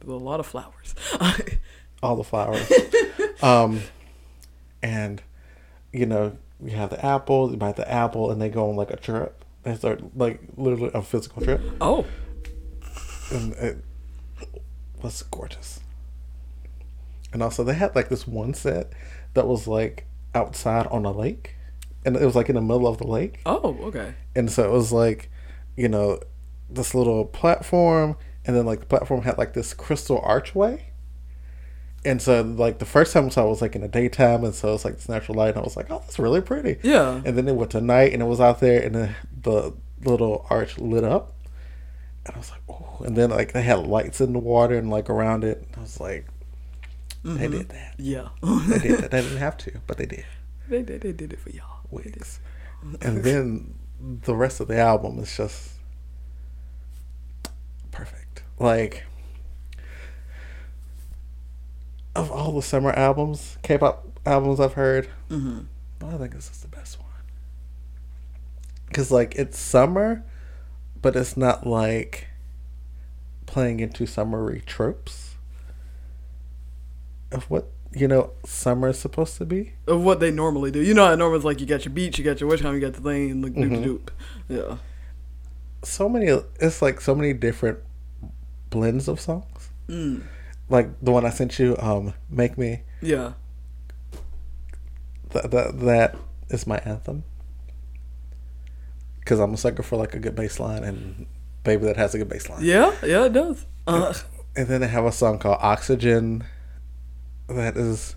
There's 0.00 0.20
a 0.20 0.24
lot 0.24 0.40
of 0.40 0.46
flowers. 0.46 0.94
all 2.02 2.16
the 2.16 2.24
flowers. 2.24 2.70
um, 3.42 3.82
and 4.82 5.22
you 5.92 6.06
know 6.06 6.36
you 6.62 6.76
have 6.76 6.90
the 6.90 7.04
apple, 7.04 7.50
you 7.50 7.56
buy 7.56 7.72
the 7.72 7.90
apple, 7.90 8.30
and 8.30 8.40
they 8.40 8.48
go 8.48 8.68
on 8.70 8.76
like 8.76 8.90
a 8.90 8.96
trip. 8.96 9.44
They 9.62 9.74
start 9.76 10.16
like 10.16 10.40
literally 10.56 10.90
a 10.94 11.02
physical 11.02 11.42
trip. 11.42 11.60
oh, 11.80 12.06
and 13.30 13.52
it 13.54 13.84
was 15.02 15.22
gorgeous. 15.24 15.80
And 17.32 17.42
also, 17.42 17.62
they 17.62 17.74
had 17.74 17.94
like 17.94 18.08
this 18.08 18.26
one 18.26 18.54
set 18.54 18.92
that 19.34 19.46
was 19.46 19.68
like 19.68 20.06
outside 20.34 20.86
on 20.88 21.04
a 21.04 21.12
lake, 21.12 21.56
and 22.04 22.16
it 22.16 22.24
was 22.24 22.34
like 22.34 22.48
in 22.48 22.56
the 22.56 22.62
middle 22.62 22.86
of 22.86 22.98
the 22.98 23.06
lake, 23.06 23.40
oh, 23.46 23.76
okay. 23.82 24.14
and 24.34 24.50
so 24.50 24.64
it 24.64 24.72
was 24.72 24.92
like, 24.92 25.30
you 25.76 25.88
know, 25.88 26.20
this 26.68 26.94
little 26.94 27.24
platform, 27.24 28.16
and 28.44 28.56
then 28.56 28.66
like 28.66 28.80
the 28.80 28.86
platform 28.86 29.22
had 29.22 29.38
like 29.38 29.54
this 29.54 29.74
crystal 29.74 30.20
archway. 30.22 30.86
And 32.02 32.22
so, 32.22 32.40
like 32.40 32.78
the 32.78 32.86
first 32.86 33.12
time 33.12 33.26
I 33.26 33.28
saw 33.28 33.44
it 33.44 33.50
was 33.50 33.60
like 33.60 33.74
in 33.74 33.82
the 33.82 33.88
daytime, 33.88 34.42
and 34.42 34.54
so 34.54 34.72
it's 34.72 34.86
like 34.86 34.94
this 34.94 35.08
natural 35.08 35.36
light, 35.36 35.50
and 35.50 35.58
I 35.58 35.60
was 35.60 35.76
like, 35.76 35.90
"Oh, 35.90 35.98
that's 35.98 36.18
really 36.18 36.40
pretty." 36.40 36.78
Yeah. 36.82 37.20
And 37.24 37.36
then 37.36 37.46
it 37.46 37.54
went 37.54 37.72
to 37.72 37.80
night, 37.82 38.14
and 38.14 38.22
it 38.22 38.24
was 38.24 38.40
out 38.40 38.60
there, 38.60 38.82
and 38.82 38.94
the, 38.94 39.14
the 39.42 39.74
little 40.08 40.46
arch 40.48 40.78
lit 40.78 41.04
up, 41.04 41.34
and 42.24 42.34
I 42.34 42.38
was 42.38 42.50
like, 42.50 42.62
"Oh!" 42.70 43.02
And 43.04 43.16
then 43.16 43.28
like 43.28 43.52
they 43.52 43.60
had 43.62 43.86
lights 43.86 44.22
in 44.22 44.32
the 44.32 44.38
water 44.38 44.78
and 44.78 44.88
like 44.88 45.10
around 45.10 45.44
it. 45.44 45.58
And 45.58 45.76
I 45.76 45.80
was 45.80 46.00
like, 46.00 46.26
"They 47.22 47.30
mm-hmm. 47.30 47.58
did 47.58 47.68
that. 47.68 47.94
Yeah. 47.98 48.28
They 48.42 48.78
did 48.78 48.98
that. 49.00 49.10
They 49.10 49.20
didn't 49.20 49.36
have 49.36 49.58
to, 49.58 49.80
but 49.86 49.98
they 49.98 50.06
did." 50.06 50.24
they, 50.70 50.82
they, 50.82 50.96
they 50.96 51.12
did 51.12 51.32
it 51.32 51.40
for 51.40 51.50
y'all. 51.50 51.80
Wigs. 51.90 52.40
And 53.02 53.22
then 53.22 53.74
the 54.00 54.34
rest 54.34 54.60
of 54.60 54.68
the 54.68 54.78
album 54.78 55.18
is 55.18 55.36
just. 55.36 55.72
Like 58.60 59.04
of 62.14 62.30
all 62.30 62.52
the 62.52 62.62
summer 62.62 62.90
albums, 62.90 63.56
K-pop 63.62 64.06
albums 64.26 64.60
I've 64.60 64.74
heard, 64.74 65.08
Mm-hmm. 65.30 65.60
I 66.02 66.16
think 66.16 66.32
this 66.34 66.50
is 66.50 66.60
the 66.60 66.68
best 66.68 66.98
one. 66.98 67.08
Cause 68.92 69.10
like 69.10 69.34
it's 69.36 69.58
summer, 69.58 70.24
but 71.00 71.14
it's 71.16 71.36
not 71.36 71.66
like 71.66 72.26
playing 73.46 73.80
into 73.80 74.06
summery 74.06 74.62
tropes 74.66 75.36
of 77.32 77.48
what 77.50 77.68
you 77.92 78.08
know 78.08 78.32
summer 78.44 78.88
is 78.88 78.98
supposed 78.98 79.36
to 79.38 79.44
be. 79.44 79.74
Of 79.86 80.02
what 80.02 80.20
they 80.20 80.30
normally 80.30 80.70
do. 80.70 80.82
You 80.82 80.94
know 80.94 81.06
how 81.06 81.14
normally 81.14 81.36
it's 81.36 81.44
like 81.44 81.60
you 81.60 81.66
got 81.66 81.84
your 81.84 81.94
beach, 81.94 82.18
you 82.18 82.24
got 82.24 82.40
your 82.40 82.48
which 82.48 82.60
time, 82.60 82.74
you 82.74 82.80
got 82.80 82.94
the 82.94 83.00
thing, 83.00 83.30
and 83.30 83.44
the 83.44 83.50
doop 83.50 83.84
doop. 83.84 84.08
Yeah. 84.48 84.76
So 85.82 86.08
many. 86.08 86.26
It's 86.60 86.82
like 86.82 87.00
so 87.00 87.14
many 87.14 87.32
different 87.32 87.78
blends 88.70 89.08
of 89.08 89.20
songs. 89.20 89.70
Mm. 89.88 90.22
Like 90.68 90.88
the 91.02 91.10
one 91.10 91.26
I 91.26 91.30
sent 91.30 91.58
you, 91.58 91.76
um, 91.78 92.14
"Make 92.30 92.56
Me." 92.56 92.82
Yeah. 93.02 93.32
That 95.30 95.50
that 95.50 95.80
that 95.80 96.16
is 96.48 96.66
my 96.66 96.78
anthem. 96.78 97.24
Cause 99.24 99.38
I'm 99.38 99.54
a 99.54 99.56
sucker 99.56 99.82
for 99.82 99.96
like 99.96 100.14
a 100.14 100.18
good 100.18 100.34
bass 100.34 100.58
line 100.58 100.82
and 100.82 101.26
baby 101.62 101.84
that 101.86 101.96
has 101.96 102.14
a 102.14 102.18
good 102.18 102.28
bass 102.28 102.48
line. 102.48 102.64
Yeah, 102.64 102.94
yeah, 103.04 103.26
it 103.26 103.32
does. 103.32 103.66
Uh, 103.86 104.14
And 104.56 104.66
then 104.66 104.80
they 104.80 104.88
have 104.88 105.04
a 105.04 105.12
song 105.12 105.38
called 105.38 105.58
Oxygen 105.60 106.42
that 107.48 107.76
is 107.76 108.16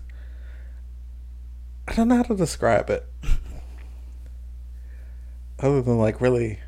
I 1.86 1.94
don't 1.94 2.08
know 2.08 2.16
how 2.16 2.22
to 2.24 2.34
describe 2.34 2.90
it. 2.90 3.06
Other 5.60 5.82
than 5.82 5.98
like 5.98 6.20
really 6.20 6.58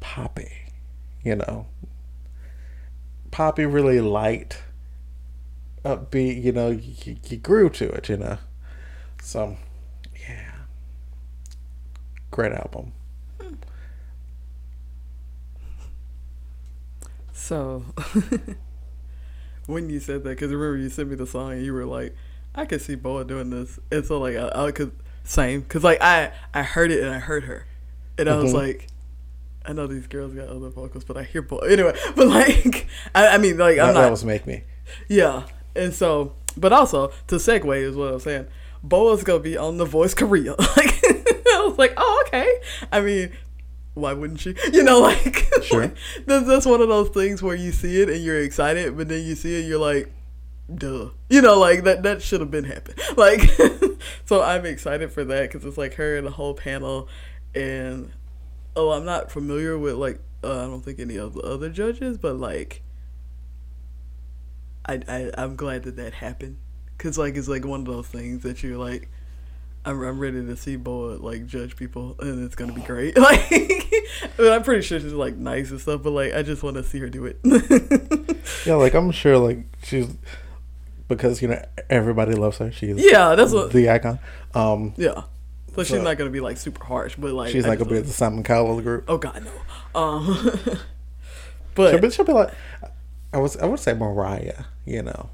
poppy, 0.00 0.52
you 1.24 1.36
know. 1.36 1.66
Poppy 3.30 3.66
really 3.66 4.00
light 4.00 4.62
upbeat, 5.84 6.42
you 6.42 6.52
know, 6.52 6.70
you, 6.70 7.16
you 7.28 7.36
grew 7.36 7.68
to 7.70 7.88
it, 7.90 8.08
you 8.08 8.16
know. 8.16 8.38
So 9.22 9.56
yeah. 10.28 10.52
Great 12.30 12.52
album. 12.52 12.92
so, 17.32 17.84
when 19.66 19.90
you 19.90 20.00
said 20.00 20.24
that, 20.24 20.30
because 20.30 20.50
remember 20.52 20.76
you 20.78 20.88
sent 20.88 21.08
me 21.10 21.16
the 21.16 21.26
song 21.26 21.52
and 21.52 21.64
you 21.64 21.72
were 21.72 21.84
like, 21.84 22.14
I 22.54 22.64
could 22.64 22.80
see 22.80 22.94
Boa 22.94 23.24
doing 23.24 23.50
this. 23.50 23.78
And 23.92 24.04
so, 24.04 24.18
like, 24.18 24.36
I, 24.36 24.66
I 24.66 24.72
could, 24.72 24.92
same. 25.24 25.60
Because, 25.60 25.84
like, 25.84 26.00
I, 26.00 26.32
I 26.54 26.62
heard 26.62 26.90
it 26.90 27.02
and 27.04 27.14
I 27.14 27.18
heard 27.18 27.44
her. 27.44 27.66
And 28.18 28.28
I 28.28 28.36
was 28.36 28.52
Mhm. 28.52 28.54
like, 28.54 28.86
I 29.66 29.72
know 29.72 29.86
these 29.86 30.06
girls 30.06 30.32
got 30.32 30.48
other 30.48 30.68
vocals, 30.70 31.04
but 31.04 31.16
I 31.16 31.24
hear 31.24 31.42
Boa. 31.42 31.68
Anyway, 31.68 31.94
but, 32.16 32.28
like, 32.28 32.86
I, 33.14 33.28
I 33.28 33.38
mean, 33.38 33.58
like, 33.58 33.78
I'm 33.78 33.88
That, 33.88 33.94
not. 33.94 34.00
that 34.02 34.10
was 34.10 34.24
Make 34.24 34.46
Me. 34.46 34.62
Yeah, 35.08 35.44
and 35.74 35.92
so, 35.92 36.34
but 36.56 36.72
also 36.72 37.08
to 37.26 37.36
segue 37.36 37.76
is 37.80 37.96
what 37.96 38.12
I'm 38.14 38.20
saying. 38.20 38.46
Boa's 38.82 39.24
gonna 39.24 39.40
be 39.40 39.56
on 39.56 39.78
The 39.78 39.84
Voice 39.84 40.14
Korea. 40.14 40.54
Like, 40.76 41.00
I 41.04 41.64
was 41.68 41.78
like, 41.78 41.94
oh, 41.96 42.24
okay. 42.28 42.48
I 42.92 43.00
mean, 43.00 43.32
why 43.94 44.12
wouldn't 44.12 44.40
she? 44.40 44.54
You 44.72 44.82
know, 44.84 45.00
like, 45.00 45.48
Sure. 45.62 45.92
that's, 46.26 46.46
that's 46.46 46.66
one 46.66 46.80
of 46.80 46.88
those 46.88 47.08
things 47.08 47.42
where 47.42 47.56
you 47.56 47.72
see 47.72 48.00
it 48.02 48.08
and 48.08 48.22
you're 48.22 48.40
excited, 48.40 48.96
but 48.96 49.08
then 49.08 49.24
you 49.24 49.34
see 49.34 49.58
it, 49.58 49.66
you're 49.66 49.78
like, 49.80 50.12
duh. 50.72 51.08
You 51.30 51.40
know, 51.42 51.58
like 51.58 51.84
that 51.84 52.02
that 52.04 52.22
should 52.22 52.40
have 52.40 52.50
been 52.50 52.64
happened. 52.64 52.98
Like, 53.16 53.40
so 54.26 54.42
I'm 54.42 54.66
excited 54.66 55.10
for 55.12 55.24
that 55.24 55.50
because 55.50 55.64
it's 55.66 55.78
like 55.78 55.94
her 55.94 56.16
and 56.16 56.26
the 56.26 56.30
whole 56.30 56.54
panel, 56.54 57.08
and 57.54 58.12
oh, 58.76 58.90
I'm 58.90 59.04
not 59.04 59.30
familiar 59.30 59.76
with 59.76 59.94
like 59.94 60.20
uh, 60.44 60.64
I 60.64 60.66
don't 60.66 60.82
think 60.82 61.00
any 61.00 61.16
of 61.16 61.34
the 61.34 61.40
other 61.40 61.68
judges, 61.68 62.18
but 62.18 62.36
like. 62.36 62.82
I, 64.88 65.00
I 65.08 65.30
I'm 65.36 65.56
glad 65.56 65.82
that 65.82 65.96
that 65.96 66.14
happened, 66.14 66.58
cause 66.96 67.18
like 67.18 67.34
it's 67.34 67.48
like 67.48 67.64
one 67.64 67.80
of 67.80 67.86
those 67.86 68.06
things 68.06 68.44
that 68.44 68.62
you're 68.62 68.78
like, 68.78 69.08
I'm 69.84 70.00
I'm 70.00 70.20
ready 70.20 70.46
to 70.46 70.56
see 70.56 70.76
Boa 70.76 71.16
like 71.16 71.44
judge 71.46 71.74
people, 71.74 72.14
and 72.20 72.44
it's 72.44 72.54
gonna 72.54 72.72
be 72.72 72.82
great. 72.82 73.16
Like, 74.20 74.30
but 74.36 74.52
I'm 74.52 74.62
pretty 74.62 74.82
sure 74.82 75.00
she's 75.00 75.12
like 75.12 75.36
nice 75.36 75.70
and 75.72 75.80
stuff, 75.80 76.04
but 76.04 76.10
like 76.12 76.34
I 76.34 76.42
just 76.42 76.62
want 76.62 76.76
to 76.76 76.84
see 76.84 77.00
her 77.00 77.08
do 77.08 77.26
it. 77.26 77.40
Yeah, 78.64 78.74
like 78.76 78.94
I'm 78.94 79.10
sure 79.10 79.38
like 79.38 79.58
she's 79.82 80.08
because 81.08 81.42
you 81.42 81.48
know 81.48 81.64
everybody 81.90 82.34
loves 82.34 82.58
her. 82.58 82.70
She's 82.70 82.96
yeah, 82.96 83.34
that's 83.34 83.52
what. 83.52 83.72
the 83.72 83.90
icon. 83.90 84.18
Um, 84.54 84.94
Yeah, 84.96 85.22
so 85.76 85.84
she's 85.84 86.02
not 86.02 86.16
gonna 86.18 86.30
be 86.30 86.40
like 86.40 86.56
super 86.56 86.84
harsh, 86.84 87.16
but 87.16 87.32
like 87.32 87.50
she's 87.52 87.64
I 87.64 87.70
not 87.70 87.78
gonna 87.78 87.90
be 87.90 87.96
wanna- 87.96 88.06
the 88.06 88.12
Simon 88.12 88.42
Cowell 88.42 88.80
group. 88.80 89.04
Oh 89.08 89.18
God, 89.18 89.44
no. 89.44 90.00
Um, 90.00 90.24
She'll 90.64 90.78
but 91.74 92.00
be, 92.00 92.10
she'll 92.10 92.24
be 92.24 92.32
like, 92.32 92.52
I 93.32 93.38
was 93.38 93.56
I 93.58 93.66
would 93.66 93.80
say 93.80 93.92
Mariah, 93.92 94.64
you 94.86 95.02
know, 95.02 95.28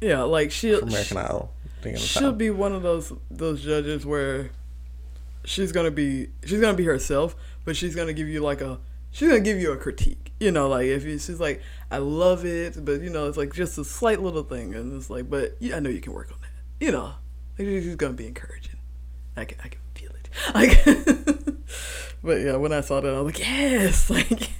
yeah, 0.00 0.22
like 0.22 0.52
she'll 0.52 0.82
American 0.82 1.16
Idol. 1.16 1.52
in 1.84 1.92
the 1.94 1.98
she'll 1.98 2.32
be 2.32 2.50
one 2.50 2.72
of 2.72 2.82
those 2.82 3.12
those 3.30 3.62
judges 3.64 4.06
where 4.06 4.50
she's 5.44 5.72
gonna 5.72 5.90
be 5.90 6.28
she's 6.44 6.60
gonna 6.60 6.76
be 6.76 6.84
herself, 6.84 7.34
but 7.64 7.76
she's 7.76 7.96
gonna 7.96 8.12
give 8.12 8.28
you 8.28 8.40
like 8.42 8.60
a 8.60 8.78
she's 9.10 9.28
gonna 9.28 9.40
give 9.40 9.58
you 9.58 9.72
a 9.72 9.76
critique. 9.76 10.32
You 10.38 10.52
know, 10.52 10.68
like 10.68 10.86
if 10.86 11.02
you, 11.04 11.18
she's 11.18 11.40
like, 11.40 11.62
I 11.90 11.98
love 11.98 12.44
it, 12.44 12.84
but 12.84 13.00
you 13.00 13.10
know, 13.10 13.26
it's 13.26 13.36
like 13.38 13.52
just 13.54 13.76
a 13.78 13.84
slight 13.84 14.20
little 14.22 14.42
thing, 14.44 14.74
and 14.74 14.94
it's 14.96 15.08
like, 15.10 15.28
but 15.28 15.56
yeah, 15.58 15.76
I 15.76 15.80
know 15.80 15.90
you 15.90 16.00
can 16.00 16.12
work 16.12 16.30
on 16.30 16.38
that. 16.42 16.84
You 16.84 16.92
know, 16.92 17.14
like 17.58 17.66
she's 17.66 17.96
gonna 17.96 18.12
be 18.12 18.26
encouraging. 18.26 18.75
I 19.36 19.44
can 19.44 19.58
I 19.64 19.68
can 19.68 19.80
feel 19.94 20.10
it. 20.10 20.28
Like, 20.54 20.84
but 22.22 22.40
yeah, 22.40 22.56
when 22.56 22.72
I 22.72 22.80
saw 22.80 23.00
that, 23.00 23.14
I 23.14 23.20
was 23.20 23.34
like, 23.34 23.38
yes, 23.38 24.10
like 24.16 24.50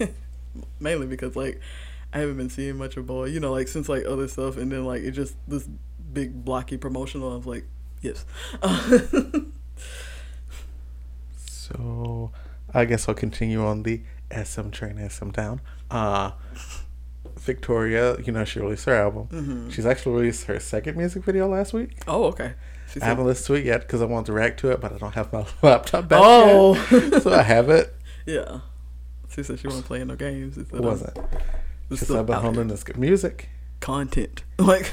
mainly 0.81 1.07
because 1.07 1.37
like 1.37 1.61
I 2.13 2.19
haven't 2.21 2.37
been 2.37 2.51
seeing 2.51 2.77
much 2.77 2.97
of 2.97 3.07
BoA, 3.07 3.29
you 3.29 3.41
know, 3.41 3.53
like 3.53 3.69
since 3.69 3.89
like 3.89 4.05
other 4.07 4.29
stuff, 4.29 4.57
and 4.57 4.71
then 4.73 4.85
like 4.85 5.03
it 5.03 5.13
just 5.13 5.35
this 5.49 5.69
big 6.13 6.45
blocky 6.45 6.77
promotional. 6.77 7.33
I 7.33 7.37
was 7.37 7.47
like, 7.47 7.65
yes. 8.03 8.25
So 11.37 12.31
I 12.73 12.85
guess 12.85 13.09
I'll 13.09 13.15
continue 13.15 13.65
on 13.65 13.83
the 13.83 14.03
SM 14.31 14.71
train, 14.71 15.09
SM 15.09 15.31
Town. 15.31 15.61
Uh, 15.91 16.33
Victoria, 17.39 18.17
you 18.21 18.33
know, 18.33 18.45
she 18.45 18.61
released 18.61 18.85
her 18.87 18.95
album. 18.95 19.27
Mhm. 19.29 19.73
She's 19.73 19.87
actually 19.87 20.15
released 20.17 20.45
her 20.45 20.59
second 20.61 20.97
music 20.97 21.25
video 21.25 21.49
last 21.49 21.73
week. 21.73 21.99
oh, 22.07 22.25
okay. 22.27 22.55
She 22.93 23.01
I 23.01 23.07
haven't 23.07 23.27
listened 23.27 23.47
to 23.49 23.55
it 23.55 23.65
yet 23.67 23.81
because 23.83 24.01
I 24.01 24.05
wanted 24.07 24.27
to 24.27 24.33
react 24.33 24.61
to 24.61 24.71
it, 24.71 24.81
but 24.81 24.93
I 24.93 24.99
don't 24.99 25.15
have 25.15 25.33
my 25.33 25.45
laptop 25.63 26.09
back 26.09 26.21
oh. 26.23 26.75
So 27.23 27.33
I 27.33 27.43
have 27.43 27.69
it. 27.69 27.95
yeah. 28.27 28.61
She 29.29 29.43
said 29.43 29.59
she 29.59 29.67
wasn't 29.67 29.87
playing 29.87 30.07
no 30.07 30.17
games. 30.17 30.55
Said, 30.55 30.67
um, 30.73 30.81
wasn't. 30.85 31.17
it's 31.91 32.01
She 32.01 32.05
still 32.05 32.17
said 32.17 32.21
I've 32.21 32.27
been 32.27 32.37
holding 32.37 32.69
this 32.69 32.85
good 32.85 32.97
music. 32.99 33.49
content. 33.81 34.45
Like, 34.59 34.93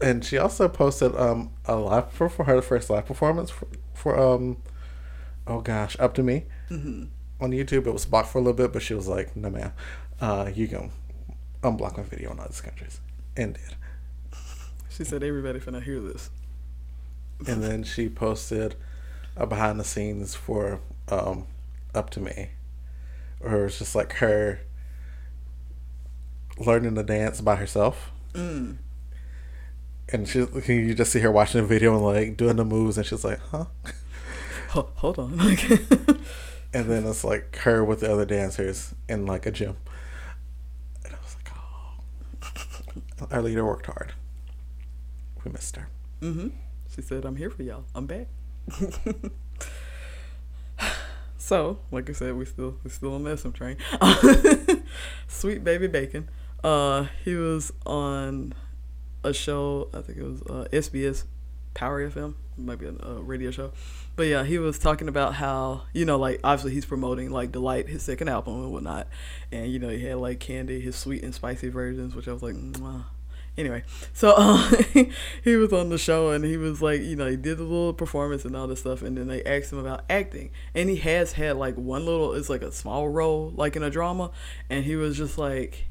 And 0.00 0.24
she 0.24 0.38
also 0.38 0.68
posted 0.68 1.14
um 1.16 1.50
a 1.66 1.76
live 1.76 2.10
for, 2.12 2.28
for 2.28 2.44
her 2.44 2.62
first 2.62 2.88
live 2.90 3.06
performance 3.06 3.50
for, 3.50 3.66
for 3.92 4.18
um 4.18 4.56
oh 5.46 5.60
gosh 5.60 5.96
up 6.00 6.14
to 6.14 6.22
me 6.22 6.44
Mhm. 6.70 7.08
on 7.40 7.50
YouTube. 7.50 7.86
It 7.86 7.92
was 7.92 8.06
blocked 8.06 8.28
for 8.28 8.38
a 8.38 8.40
little 8.40 8.56
bit, 8.56 8.72
but 8.72 8.80
she 8.82 8.94
was 8.94 9.08
like, 9.08 9.36
"No, 9.36 9.50
ma'am, 9.50 9.72
uh, 10.20 10.50
you 10.54 10.68
can 10.68 10.90
unblock 11.62 11.96
my 11.98 12.04
video 12.04 12.30
in 12.32 12.38
other 12.40 12.52
countries," 12.62 13.00
and 13.36 13.54
did. 13.54 13.76
she 14.88 15.04
said 15.04 15.22
everybody 15.22 15.58
finna 15.60 15.82
hear 15.82 16.00
this. 16.00 16.30
And 17.46 17.62
then 17.62 17.82
she 17.84 18.08
posted 18.08 18.74
a 19.36 19.46
behind 19.46 19.80
the 19.80 19.84
scenes 19.84 20.34
for 20.34 20.80
um 21.08 21.46
up 21.94 22.10
to 22.10 22.20
me, 22.20 22.50
or 23.40 23.66
it's 23.66 23.78
just 23.78 23.94
like 23.94 24.14
her 24.14 24.60
learning 26.58 26.94
to 26.94 27.02
dance 27.02 27.40
by 27.40 27.56
herself. 27.56 28.10
Mm. 28.32 28.76
And 30.08 30.28
she, 30.28 30.40
you 30.66 30.94
just 30.94 31.12
see 31.12 31.20
her 31.20 31.30
watching 31.30 31.60
the 31.62 31.66
video 31.66 31.94
and 31.94 32.04
like 32.04 32.36
doing 32.36 32.56
the 32.56 32.64
moves, 32.64 32.98
and 32.98 33.06
she's 33.06 33.24
like, 33.24 33.40
"Huh." 33.50 33.66
Ho- 34.70 34.90
hold 34.96 35.18
on. 35.18 35.38
And 36.74 36.86
then 36.86 37.06
it's 37.06 37.22
like 37.22 37.54
her 37.58 37.84
with 37.84 38.00
the 38.00 38.10
other 38.10 38.24
dancers 38.24 38.94
in 39.08 39.26
like 39.26 39.44
a 39.44 39.50
gym. 39.50 39.76
And 41.04 41.14
I 41.14 41.18
was 41.22 41.36
like, 41.36 41.52
oh. 41.54 43.26
Our 43.30 43.42
leader 43.42 43.64
worked 43.64 43.86
hard. 43.86 44.14
We 45.44 45.52
missed 45.52 45.76
her. 45.76 45.88
hmm 46.20 46.48
She 46.94 47.00
said, 47.00 47.24
I'm 47.24 47.36
here 47.36 47.48
for 47.48 47.62
y'all. 47.62 47.84
I'm 47.94 48.06
back. 48.06 48.28
so, 51.38 51.78
like 51.90 52.10
I 52.10 52.12
said, 52.12 52.34
we 52.36 52.44
still 52.44 52.76
we 52.84 52.90
still 52.90 53.14
on 53.14 53.24
the 53.24 53.36
SM 53.36 53.50
train. 53.50 53.78
Sweet 55.28 55.64
baby 55.64 55.88
Baekhyun. 55.88 56.26
Uh, 56.62 57.06
he 57.24 57.34
was 57.34 57.72
on 57.86 58.54
a 59.24 59.32
show. 59.32 59.88
I 59.94 60.02
think 60.02 60.18
it 60.18 60.24
was 60.24 60.42
uh, 60.42 60.68
SBS 60.70 61.24
Power 61.72 62.08
FM. 62.08 62.34
Might 62.58 62.78
be 62.78 62.86
a, 62.86 62.94
a 63.06 63.22
radio 63.22 63.50
show. 63.50 63.72
But 64.14 64.24
yeah, 64.24 64.44
he 64.44 64.58
was 64.58 64.78
talking 64.78 65.08
about 65.08 65.36
how 65.36 65.84
you 65.94 66.04
know, 66.04 66.18
like 66.18 66.40
obviously 66.44 66.72
he's 66.72 66.84
promoting 66.84 67.30
like 67.30 67.52
Delight, 67.52 67.88
his 67.88 68.02
second 68.02 68.28
album 68.28 68.64
and 68.64 68.72
whatnot, 68.72 69.08
and 69.50 69.72
you 69.72 69.78
know 69.78 69.88
he 69.88 70.04
had 70.04 70.18
like 70.18 70.40
Candy, 70.40 70.78
his 70.80 70.94
sweet 70.94 71.22
and 71.24 71.34
spicy 71.34 71.70
versions, 71.70 72.14
which 72.14 72.28
I 72.28 72.34
was 72.34 72.42
like, 72.42 72.54
Mwah. 72.54 73.04
Anyway. 73.56 73.84
So 74.12 74.34
uh, 74.36 74.70
he 75.44 75.56
was 75.56 75.72
on 75.72 75.88
the 75.88 75.98
show 75.98 76.30
and 76.30 76.44
he 76.44 76.56
was 76.56 76.82
like, 76.82 77.00
you 77.00 77.16
know, 77.16 77.28
he 77.28 77.36
did 77.36 77.58
a 77.58 77.62
little 77.62 77.92
performance 77.92 78.44
and 78.44 78.56
all 78.56 78.66
this 78.66 78.80
stuff, 78.80 79.02
and 79.02 79.16
then 79.16 79.28
they 79.28 79.42
asked 79.44 79.72
him 79.72 79.78
about 79.78 80.04
acting, 80.08 80.50
and 80.74 80.88
he 80.88 80.96
has 80.96 81.32
had 81.32 81.56
like 81.56 81.76
one 81.76 82.04
little, 82.06 82.34
it's 82.34 82.48
like 82.50 82.62
a 82.62 82.72
small 82.72 83.08
role, 83.08 83.52
like 83.56 83.76
in 83.76 83.82
a 83.82 83.90
drama, 83.90 84.30
and 84.70 84.84
he 84.84 84.96
was 84.96 85.16
just 85.16 85.38
like. 85.38 85.86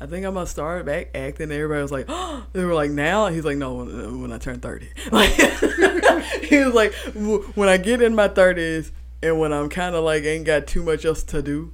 I 0.00 0.06
think 0.06 0.26
I'm 0.26 0.34
gonna 0.34 0.44
start 0.44 0.84
back 0.84 1.10
acting. 1.14 1.52
Everybody 1.52 1.80
was 1.80 1.92
like, 1.92 2.06
oh, 2.08 2.44
they 2.52 2.64
were 2.64 2.74
like, 2.74 2.90
now. 2.90 3.28
He's 3.28 3.44
like, 3.44 3.56
no, 3.56 3.74
when, 3.74 4.22
when 4.22 4.32
I 4.32 4.38
turn 4.38 4.58
30. 4.58 4.88
Like, 5.12 5.30
he 6.42 6.58
was 6.58 6.74
like, 6.74 6.92
"W- 7.14 7.42
when 7.54 7.68
I 7.68 7.76
get 7.76 8.02
in 8.02 8.14
my 8.14 8.28
30s 8.28 8.90
and 9.22 9.38
when 9.38 9.52
I'm 9.52 9.68
kind 9.68 9.94
of 9.94 10.04
like 10.04 10.24
ain't 10.24 10.44
got 10.44 10.66
too 10.66 10.82
much 10.82 11.04
else 11.04 11.22
to 11.24 11.40
do. 11.42 11.72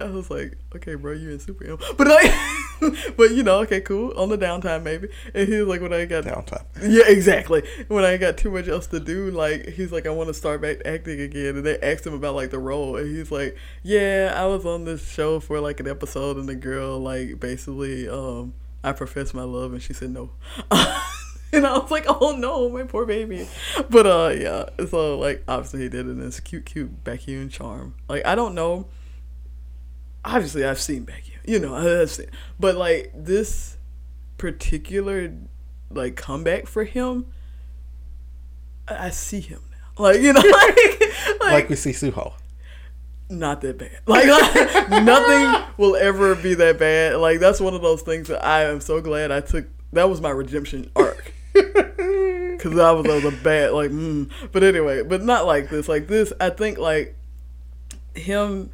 I 0.00 0.04
was 0.04 0.30
like, 0.30 0.56
okay, 0.74 0.94
bro, 0.94 1.12
you're 1.12 1.32
in 1.32 1.40
Super. 1.40 1.76
But 1.96 2.06
like, 2.06 2.32
but 3.16 3.30
you 3.30 3.42
know, 3.42 3.60
okay, 3.60 3.80
cool. 3.80 4.12
On 4.18 4.28
the 4.28 4.38
downtime, 4.38 4.82
maybe. 4.82 5.08
And 5.34 5.48
he 5.48 5.56
was 5.58 5.68
like, 5.68 5.80
when 5.80 5.92
I 5.92 6.04
got 6.04 6.24
Downtime. 6.24 6.64
yeah, 6.82 7.04
exactly. 7.06 7.62
When 7.88 8.04
I 8.04 8.16
got 8.16 8.36
too 8.36 8.50
much 8.50 8.68
else 8.68 8.86
to 8.88 9.00
do, 9.00 9.30
like 9.30 9.68
he's 9.70 9.92
like, 9.92 10.06
I 10.06 10.10
want 10.10 10.28
to 10.28 10.34
start 10.34 10.60
back 10.60 10.78
acting 10.84 11.20
again, 11.20 11.56
and 11.56 11.64
they 11.64 11.78
asked 11.80 12.06
him 12.06 12.14
about 12.14 12.34
like 12.34 12.50
the 12.50 12.58
role, 12.58 12.96
and 12.96 13.14
he's 13.14 13.30
like, 13.30 13.56
Yeah, 13.82 14.34
I 14.36 14.46
was 14.46 14.66
on 14.66 14.84
this 14.84 15.08
show 15.08 15.40
for 15.40 15.60
like 15.60 15.80
an 15.80 15.88
episode, 15.88 16.36
and 16.36 16.48
the 16.48 16.54
girl 16.54 16.98
like 16.98 17.40
basically, 17.40 18.08
um, 18.08 18.54
I 18.84 18.92
professed 18.92 19.34
my 19.34 19.44
love, 19.44 19.72
and 19.72 19.82
she 19.82 19.92
said 19.92 20.10
no, 20.10 20.30
and 21.52 21.66
I 21.66 21.78
was 21.78 21.90
like, 21.90 22.04
Oh 22.08 22.36
no, 22.36 22.68
my 22.68 22.82
poor 22.82 23.06
baby. 23.06 23.48
But 23.88 24.06
uh, 24.06 24.34
yeah, 24.38 24.86
so 24.86 25.18
like 25.18 25.42
obviously 25.48 25.82
he 25.82 25.88
did 25.88 26.06
it 26.06 26.10
in 26.10 26.20
this 26.20 26.40
cute, 26.40 26.66
cute 26.66 27.04
Becky 27.04 27.34
and 27.34 27.50
charm. 27.50 27.94
Like 28.08 28.26
I 28.26 28.34
don't 28.34 28.54
know. 28.54 28.86
Obviously, 30.24 30.64
I've 30.64 30.80
seen 30.80 31.04
Becky, 31.04 31.34
you 31.46 31.60
know, 31.60 32.06
but 32.58 32.76
like 32.76 33.12
this 33.14 33.76
particular 34.38 35.32
like 35.90 36.16
comeback 36.16 36.66
for 36.66 36.84
him, 36.84 37.26
I, 38.88 39.06
I 39.06 39.10
see 39.10 39.40
him 39.40 39.60
now. 39.70 40.02
Like 40.02 40.20
you 40.20 40.32
know, 40.32 40.40
like, 40.50 41.00
like, 41.40 41.52
Like 41.52 41.68
we 41.68 41.76
see 41.76 41.90
Suho. 41.90 42.32
not 43.30 43.60
that 43.62 43.78
bad. 43.78 44.00
Like, 44.06 44.26
like, 44.26 44.90
nothing 45.04 45.64
will 45.76 45.96
ever 45.96 46.34
be 46.34 46.54
that 46.54 46.78
bad. 46.78 47.16
Like 47.16 47.40
that's 47.40 47.60
one 47.60 47.74
of 47.74 47.82
those 47.82 48.02
things 48.02 48.28
that 48.28 48.44
I 48.44 48.64
am 48.64 48.80
so 48.80 49.00
glad 49.00 49.30
I 49.30 49.40
took. 49.40 49.66
That 49.92 50.08
was 50.08 50.20
my 50.20 50.30
redemption 50.30 50.90
arc. 50.96 51.32
Cause 51.54 52.76
I 52.78 52.90
was, 52.90 53.06
I 53.06 53.14
was 53.14 53.24
a 53.24 53.30
bad 53.44 53.72
like, 53.72 53.90
mm. 53.90 54.30
but 54.50 54.64
anyway, 54.64 55.02
but 55.02 55.22
not 55.22 55.46
like 55.46 55.70
this. 55.70 55.88
Like 55.88 56.08
this, 56.08 56.32
I 56.40 56.50
think 56.50 56.78
like 56.78 57.14
him 58.14 58.70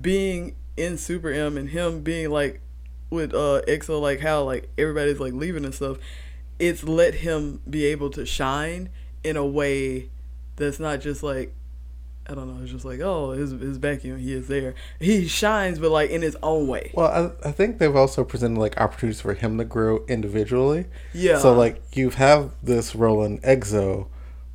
being 0.00 0.56
in 0.78 0.96
Super 0.96 1.30
M 1.30 1.56
and 1.56 1.68
him 1.70 2.00
being 2.00 2.30
like 2.30 2.60
with 3.10 3.34
uh 3.34 3.62
EXO, 3.66 4.00
like 4.00 4.20
how 4.20 4.42
like 4.44 4.68
everybody's 4.78 5.20
like 5.20 5.32
leaving 5.32 5.64
and 5.64 5.74
stuff. 5.74 5.98
It's 6.58 6.84
let 6.84 7.14
him 7.14 7.60
be 7.68 7.84
able 7.86 8.10
to 8.10 8.26
shine 8.26 8.90
in 9.22 9.36
a 9.36 9.46
way 9.46 10.10
that's 10.56 10.80
not 10.80 11.00
just 11.00 11.22
like 11.22 11.54
I 12.30 12.34
don't 12.34 12.54
know. 12.54 12.62
It's 12.62 12.70
just 12.70 12.84
like 12.84 13.00
oh, 13.00 13.30
his 13.30 13.52
his 13.52 13.78
vacuum, 13.78 14.18
he 14.18 14.34
is 14.34 14.48
there. 14.48 14.74
He 15.00 15.26
shines, 15.26 15.78
but 15.78 15.90
like 15.90 16.10
in 16.10 16.20
his 16.20 16.36
own 16.42 16.66
way. 16.66 16.92
Well, 16.94 17.32
I, 17.42 17.48
I 17.48 17.52
think 17.52 17.78
they've 17.78 17.96
also 17.96 18.22
presented 18.22 18.60
like 18.60 18.78
opportunities 18.78 19.20
for 19.20 19.32
him 19.32 19.56
to 19.58 19.64
grow 19.64 20.04
individually. 20.08 20.86
Yeah. 21.14 21.38
So 21.38 21.54
like 21.54 21.80
you 21.96 22.10
have 22.10 22.52
this 22.62 22.94
role 22.94 23.24
in 23.24 23.38
EXO, 23.38 24.08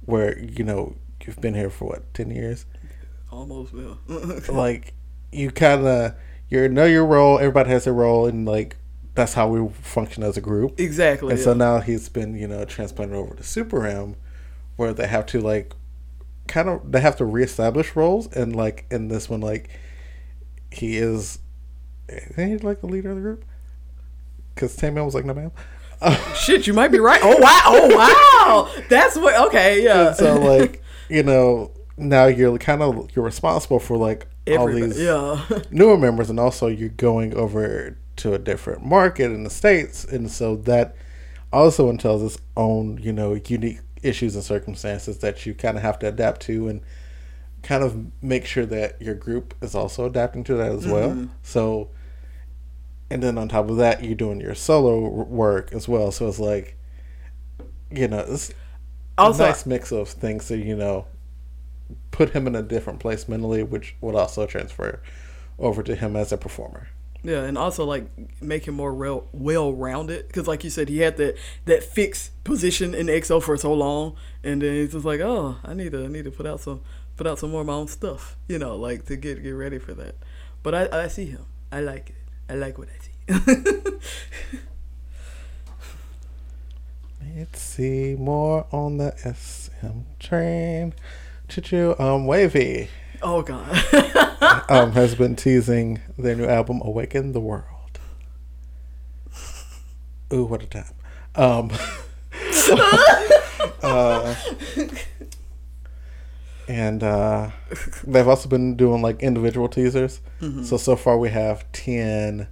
where 0.06 0.38
you 0.40 0.64
know 0.64 0.96
you've 1.26 1.42
been 1.42 1.56
here 1.56 1.72
for 1.72 1.86
what 1.86 2.14
ten 2.14 2.30
years. 2.30 2.68
almost 3.32 3.74
like 4.50 4.94
you 5.34 5.52
kind 5.52 5.86
of 5.88 6.16
you 6.50 6.68
know 6.70 6.86
your 6.86 7.06
role. 7.06 7.40
Everybody 7.40 7.70
has 7.70 7.86
their 7.86 7.94
role, 7.94 8.28
and 8.28 8.46
like 8.46 8.78
that's 9.16 9.34
how 9.34 9.48
we 9.48 9.72
function 9.74 10.24
as 10.24 10.38
a 10.38 10.42
group. 10.42 10.80
exactly. 10.80 11.32
And 11.32 11.40
yeah. 11.40 11.46
so 11.46 11.54
now 11.54 11.80
he's 11.80 12.10
been 12.10 12.36
you 12.36 12.48
know 12.48 12.66
transplanted 12.66 13.16
over 13.16 13.36
to 13.36 13.44
Super 13.44 13.86
M, 13.86 14.16
where 14.76 14.94
they 14.94 15.08
have 15.08 15.26
to 15.28 15.42
like 15.42 15.74
kind 16.48 16.70
of 16.70 16.92
they 16.92 17.02
have 17.02 17.16
to 17.18 17.26
reestablish 17.26 17.96
roles, 17.96 18.28
and 18.36 18.56
like 18.56 18.86
in 18.92 19.08
this 19.08 19.30
one, 19.30 19.42
like 19.42 19.70
he 20.72 20.98
is, 20.98 21.40
isn't 22.10 22.48
he 22.48 22.58
like 22.58 22.82
the 22.82 22.88
leader 22.88 23.10
of 23.10 23.16
the 23.16 23.22
group? 23.22 23.46
Because 24.54 24.76
Taemin 24.78 25.06
was 25.06 25.16
like, 25.16 25.26
no, 25.26 25.34
ma'am. 25.34 25.52
Shit, 26.36 26.68
you 26.68 26.74
might 26.74 26.92
be 26.92 27.00
right. 27.00 27.22
Oh 27.24 27.38
wow! 27.40 27.62
Oh 27.66 27.96
wow! 27.96 28.84
That's 28.90 29.16
what. 29.16 29.48
Okay, 29.48 29.84
yeah. 29.84 30.08
And 30.08 30.16
so 30.16 30.38
like 30.38 30.84
you 31.10 31.24
know 31.24 31.72
now 31.98 32.26
you're 32.26 32.58
kind 32.58 32.82
of 32.82 33.10
you're 33.16 33.24
responsible 33.24 33.80
for 33.80 33.98
like 33.98 34.28
all 34.48 34.68
these 34.68 35.00
yeah. 35.00 35.46
newer 35.72 35.98
members, 35.98 36.30
and 36.30 36.40
also 36.40 36.68
you're 36.68 36.90
going 36.90 37.34
over 37.36 37.98
to 38.18 38.34
a 38.34 38.40
different 38.40 38.84
market 38.86 39.32
in 39.32 39.44
the 39.44 39.50
states, 39.50 40.04
and 40.06 40.30
so 40.30 40.56
that 40.56 40.96
also 41.52 41.90
entails 41.90 42.24
its 42.24 42.42
own 42.58 42.98
you 43.02 43.14
know 43.14 43.36
unique 43.36 43.80
issues 44.02 44.36
and 44.36 44.44
circumstances 44.44 45.20
that 45.20 45.46
you 45.46 45.54
kind 45.54 45.78
of 45.78 45.84
have 45.84 45.98
to 46.00 46.08
adapt 46.08 46.42
to 46.42 46.68
and 46.68 46.82
kind 47.62 47.84
of 47.84 48.12
make 48.22 48.46
sure 48.46 48.66
that 48.66 49.02
your 49.02 49.16
group 49.16 49.56
is 49.62 49.74
also 49.74 50.06
adapting 50.06 50.44
to 50.44 50.56
that 50.56 50.72
as 50.72 50.86
well. 50.86 51.12
Mm-hmm. 51.12 51.28
So, 51.42 51.90
and 53.10 53.24
then 53.24 53.38
on 53.38 53.48
top 53.48 53.70
of 53.70 53.78
that, 53.78 54.04
you're 54.04 54.16
doing 54.16 54.42
your 54.42 54.54
solo 54.54 55.00
work 55.24 55.72
as 55.72 55.88
well. 55.88 56.12
So 56.12 56.28
it's 56.28 56.40
like, 56.40 56.78
you 57.90 58.10
know, 58.10 58.26
it's 58.28 58.54
Also- 59.18 59.46
a 59.46 59.48
nice 59.48 59.66
mix 59.66 59.92
of 59.92 60.10
things 60.10 60.46
So 60.46 60.56
you 60.56 60.76
know 60.76 61.06
put 62.12 62.32
him 62.32 62.48
in 62.48 62.56
a 62.56 62.62
different 62.62 63.00
place 63.00 63.28
mentally, 63.28 63.64
which 63.64 63.96
would 64.02 64.16
also 64.16 64.46
transfer 64.46 65.02
over 65.60 65.84
to 65.84 65.96
him 65.96 66.16
as 66.16 66.32
a 66.32 66.38
performer. 66.38 66.88
Yeah, 67.24 67.44
and 67.44 67.58
also 67.58 67.86
like 67.86 68.06
make 68.42 68.68
him 68.68 68.76
more 68.76 68.94
real, 68.94 69.28
well 69.32 69.74
rounded 69.74 70.28
because, 70.28 70.46
like 70.46 70.64
you 70.66 70.70
said, 70.70 70.90
he 70.90 71.00
had 71.00 71.16
that 71.18 71.38
that 71.66 71.84
fixed 71.84 72.44
position 72.44 72.94
in 72.94 73.08
EXO 73.08 73.42
for 73.42 73.56
so 73.56 73.74
long, 73.74 74.18
and 74.44 74.62
then 74.62 74.74
he's 74.74 74.92
just 74.92 75.06
like, 75.06 75.22
oh, 75.22 75.58
I 75.64 75.74
need 75.74 75.94
to 75.94 76.04
I 76.04 76.08
need 76.08 76.26
to 76.26 76.32
put 76.32 76.46
out 76.46 76.60
some 76.60 76.82
put 77.16 77.26
out 77.26 77.40
some 77.40 77.52
more 77.52 77.62
of 77.62 77.68
my 77.68 77.74
own 77.74 77.88
stuff, 77.88 78.36
you 78.48 78.60
know, 78.60 78.76
like 78.76 79.06
to 79.06 79.16
get 79.16 79.42
get 79.42 79.52
ready 79.52 79.80
for 79.80 79.94
that. 79.94 80.16
But 80.64 80.76
I 80.76 81.04
I 81.04 81.08
see 81.08 81.26
him. 81.26 81.46
I 81.72 81.80
like 81.80 82.10
it. 82.10 82.16
I 82.50 82.56
like 82.56 82.78
what 82.78 82.90
I 82.90 82.98
see. 83.00 83.12
Let's 87.38 87.62
see 87.62 88.16
more 88.20 88.68
on 88.72 88.98
the 88.98 89.16
SM 89.18 90.02
train. 90.20 90.94
Choo 91.62 91.96
um, 92.00 92.26
WayV 92.26 92.90
oh 93.24 93.42
God. 93.42 93.70
um, 94.70 94.92
has 94.92 95.16
been 95.16 95.36
teasing 95.36 96.02
their 96.18 96.36
new 96.36 96.46
album, 96.46 96.82
Awaken 96.84 97.32
the 97.32 97.40
World. 97.40 98.00
Ooh, 100.32 100.44
what 100.46 100.64
a 100.64 100.68
time. 100.68 100.94
Um, 101.36 101.72
uh, 103.84 104.36
and 106.68 107.04
uh, 107.04 107.52
they've 108.04 108.28
also 108.28 108.50
been 108.50 108.76
doing 108.76 109.02
like 109.02 109.22
individual 109.22 109.68
teasers. 109.68 110.22
So, 110.64 110.78
so 110.78 110.96
far 110.96 111.18
we 111.18 111.30
have 111.30 111.72
Ten, 111.72 112.48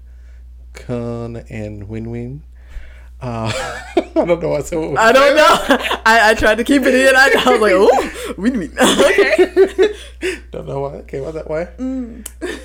Kun, 0.73 1.37
and 1.49 1.89
Win 1.89 2.09
Win. 2.09 2.43
Uh, 3.21 3.51
I 3.95 4.25
don't 4.25 4.41
know 4.41 4.49
why 4.49 4.57
I 4.57 4.61
said 4.61 4.77
what 4.79 4.97
I 4.97 5.11
don't 5.11 5.35
know. 5.35 5.77
I, 6.05 6.31
I 6.31 6.33
tried 6.33 6.55
to 6.55 6.63
keep 6.63 6.81
it 6.83 6.93
in. 6.95 7.15
I, 7.15 7.33
I 7.45 7.51
was 7.51 7.61
like, 7.61 7.73
oh, 7.75 8.33
we 8.37 8.49
mean 8.51 8.73
okay. 8.79 9.93
Don't 10.51 10.67
know 10.67 10.79
why 10.81 10.95
it 10.97 11.07
came 11.07 11.23
out 11.23 11.33
that 11.35 11.49
way. 11.49 11.67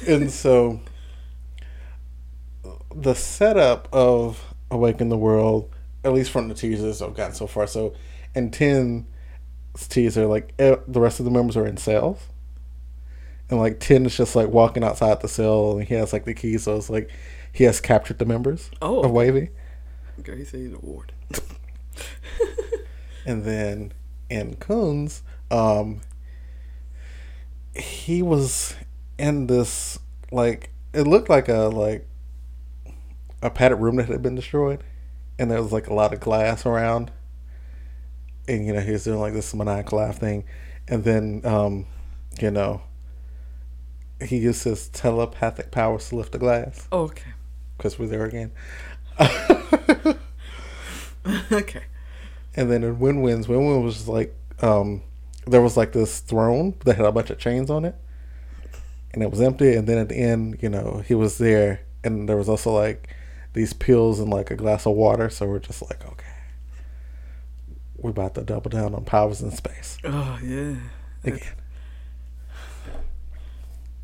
And 0.08 0.30
so 0.30 0.80
the 2.94 3.14
setup 3.14 3.88
of 3.92 4.54
Awaken 4.70 5.08
the 5.10 5.18
World, 5.18 5.70
at 6.04 6.12
least 6.12 6.30
from 6.30 6.48
the 6.48 6.54
teasers 6.54 7.02
I've 7.02 7.14
gotten 7.14 7.34
so 7.34 7.46
far, 7.46 7.66
so 7.66 7.94
in 8.34 8.50
10's 8.50 9.04
teaser, 9.88 10.26
like 10.26 10.56
the 10.56 10.80
rest 10.88 11.18
of 11.20 11.24
the 11.26 11.30
members 11.30 11.56
are 11.56 11.66
in 11.66 11.76
cells. 11.76 12.20
And 13.48 13.60
like 13.60 13.78
10 13.78 14.06
is 14.06 14.16
just 14.16 14.34
like 14.34 14.48
walking 14.48 14.82
outside 14.82 15.20
the 15.20 15.28
cell 15.28 15.78
and 15.78 15.86
he 15.86 15.94
has 15.94 16.12
like 16.12 16.24
the 16.24 16.34
keys, 16.34 16.64
so 16.64 16.76
it's 16.76 16.90
like 16.90 17.10
he 17.52 17.64
has 17.64 17.80
captured 17.80 18.18
the 18.18 18.24
members 18.24 18.70
Oh. 18.82 19.00
of 19.02 19.12
WayV. 19.12 19.50
Okay, 20.20 20.36
he 20.36 20.44
said 20.44 20.60
he's 20.60 20.72
a 20.72 20.78
ward. 20.78 21.12
And 23.26 23.44
then 23.44 23.92
in 24.30 24.54
Kun's, 24.54 25.24
um, 25.50 26.00
he 27.74 28.22
was 28.22 28.76
in 29.18 29.48
this 29.48 29.98
like 30.30 30.70
it 30.92 31.02
looked 31.08 31.28
like 31.28 31.48
a 31.48 31.62
like 31.68 32.06
a 33.42 33.50
padded 33.50 33.78
room 33.80 33.96
that 33.96 34.06
had 34.06 34.22
been 34.22 34.36
destroyed, 34.36 34.84
and 35.40 35.50
there 35.50 35.60
was 35.60 35.72
like 35.72 35.88
a 35.88 35.94
lot 35.94 36.14
of 36.14 36.20
glass 36.20 36.64
around, 36.64 37.10
and 38.46 38.64
you 38.64 38.72
know 38.72 38.80
he 38.80 38.92
was 38.92 39.02
doing 39.02 39.18
like 39.18 39.32
this 39.32 39.52
maniacal 39.54 39.98
laugh 39.98 40.18
thing, 40.18 40.44
and 40.86 41.02
then 41.02 41.40
um, 41.44 41.86
you 42.40 42.52
know 42.52 42.80
he 44.24 44.36
used 44.38 44.62
his 44.62 44.88
telepathic 44.90 45.72
powers 45.72 46.08
to 46.10 46.16
lift 46.16 46.30
the 46.30 46.38
glass 46.38 46.86
Oh, 46.92 47.02
okay. 47.02 47.32
because 47.76 47.98
we're 47.98 48.06
there 48.06 48.24
again. 48.24 48.52
okay. 51.52 51.82
And 52.54 52.70
then 52.70 52.82
in 52.84 52.98
Win 52.98 53.20
Wins, 53.22 53.48
Win 53.48 53.66
Win 53.66 53.82
was 53.84 54.08
like 54.08 54.34
um, 54.62 55.02
there 55.46 55.60
was 55.62 55.76
like 55.76 55.92
this 55.92 56.20
throne 56.20 56.74
that 56.84 56.96
had 56.96 57.06
a 57.06 57.12
bunch 57.12 57.30
of 57.30 57.38
chains 57.38 57.70
on 57.70 57.84
it, 57.84 57.94
and 59.12 59.22
it 59.22 59.30
was 59.30 59.40
empty. 59.40 59.74
And 59.74 59.86
then 59.86 59.98
at 59.98 60.08
the 60.08 60.16
end, 60.16 60.58
you 60.62 60.68
know, 60.68 61.02
he 61.06 61.14
was 61.14 61.38
there, 61.38 61.80
and 62.04 62.28
there 62.28 62.36
was 62.36 62.48
also 62.48 62.72
like 62.72 63.14
these 63.52 63.72
pills 63.72 64.20
and 64.20 64.30
like 64.30 64.50
a 64.50 64.56
glass 64.56 64.86
of 64.86 64.94
water. 64.94 65.28
So 65.28 65.46
we're 65.46 65.58
just 65.58 65.82
like, 65.82 66.04
okay, 66.04 66.34
we're 67.96 68.10
about 68.10 68.34
to 68.36 68.42
double 68.42 68.70
down 68.70 68.94
on 68.94 69.04
powers 69.04 69.40
in 69.42 69.50
space 69.50 69.98
Oh 70.04 70.38
yeah. 70.42 70.76
again. 71.24 71.40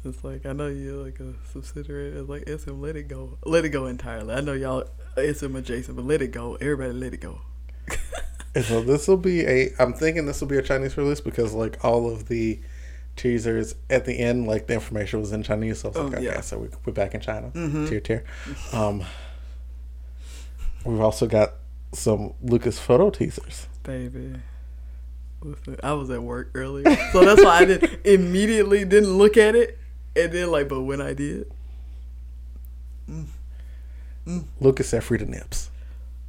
It's 0.04 0.24
like 0.24 0.46
I 0.46 0.52
know 0.52 0.66
you're 0.66 0.96
like 1.04 1.20
a 1.20 1.34
subsidiary. 1.52 2.08
It's 2.18 2.28
like 2.28 2.48
SM, 2.48 2.80
let 2.80 2.96
it 2.96 3.08
go, 3.08 3.38
let 3.44 3.64
it 3.64 3.68
go 3.70 3.86
entirely. 3.86 4.34
I 4.34 4.40
know 4.40 4.52
y'all 4.52 4.84
SM 5.16 5.54
adjacent, 5.54 5.96
but 5.96 6.04
let 6.04 6.20
it 6.22 6.28
go. 6.32 6.56
Everybody, 6.56 6.92
let 6.92 7.14
it 7.14 7.20
go. 7.20 7.40
And 8.54 8.62
so 8.66 8.82
this 8.82 9.08
will 9.08 9.16
be 9.16 9.46
a. 9.46 9.70
I'm 9.78 9.94
thinking 9.94 10.26
this 10.26 10.42
will 10.42 10.48
be 10.48 10.58
a 10.58 10.62
Chinese 10.62 10.98
release 10.98 11.22
because 11.22 11.54
like 11.54 11.82
all 11.82 12.10
of 12.10 12.28
the 12.28 12.60
teasers 13.16 13.74
at 13.88 14.04
the 14.04 14.18
end, 14.18 14.46
like 14.46 14.66
the 14.66 14.74
information 14.74 15.20
was 15.20 15.32
in 15.32 15.42
Chinese. 15.42 15.78
So 15.80 15.88
I 15.88 15.90
was 15.92 15.96
Oh, 15.96 16.02
like, 16.04 16.14
okay, 16.16 16.24
yeah. 16.26 16.40
so 16.42 16.58
we, 16.58 16.68
we're 16.84 16.92
back 16.92 17.14
in 17.14 17.22
China. 17.22 17.50
Mhm. 17.54 17.88
Tier 17.88 18.00
tier. 18.00 18.24
Um, 18.74 19.04
we've 20.84 21.00
also 21.00 21.26
got 21.26 21.54
some 21.92 22.34
Lucas 22.42 22.78
photo 22.78 23.08
teasers. 23.08 23.68
Baby. 23.84 24.34
Listen, 25.40 25.76
I 25.82 25.94
was 25.94 26.10
at 26.10 26.22
work 26.22 26.50
earlier, 26.54 26.84
so 27.12 27.24
that's 27.24 27.42
why 27.42 27.60
I 27.60 27.64
didn't 27.64 28.04
immediately 28.04 28.84
didn't 28.84 29.16
look 29.16 29.38
at 29.38 29.54
it, 29.56 29.78
and 30.16 30.32
then 30.32 30.50
like, 30.50 30.68
but 30.68 30.82
when 30.82 31.00
I 31.00 31.12
did, 31.14 31.50
mm, 33.08 33.26
mm. 34.26 34.44
Lucas 34.60 34.88
said 34.88 35.04
free 35.04 35.18
to 35.18 35.24
nips. 35.26 35.70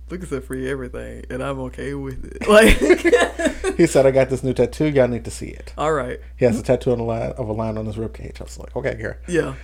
look 0.09 0.31
at 0.31 0.43
free 0.43 0.69
everything, 0.69 1.25
and 1.29 1.43
I'm 1.43 1.59
okay 1.61 1.93
with 1.93 2.23
it. 2.25 2.47
Like, 2.47 3.75
He 3.77 3.87
said, 3.87 4.05
I 4.05 4.11
got 4.11 4.29
this 4.29 4.43
new 4.43 4.53
tattoo. 4.53 4.85
Y'all 4.87 5.07
need 5.07 5.25
to 5.25 5.31
see 5.31 5.47
it. 5.47 5.73
all 5.77 5.93
right, 5.93 6.19
He 6.37 6.45
has 6.45 6.59
a 6.59 6.63
tattoo 6.63 6.91
on 6.91 6.99
the 6.99 7.03
line 7.03 7.31
of 7.31 7.47
a 7.49 7.53
line 7.53 7.77
on 7.77 7.85
his 7.87 7.95
ribcage. 7.95 8.39
I 8.39 8.43
was 8.43 8.59
like, 8.59 8.75
okay, 8.75 8.95
here. 8.97 9.19
yeah, 9.27 9.55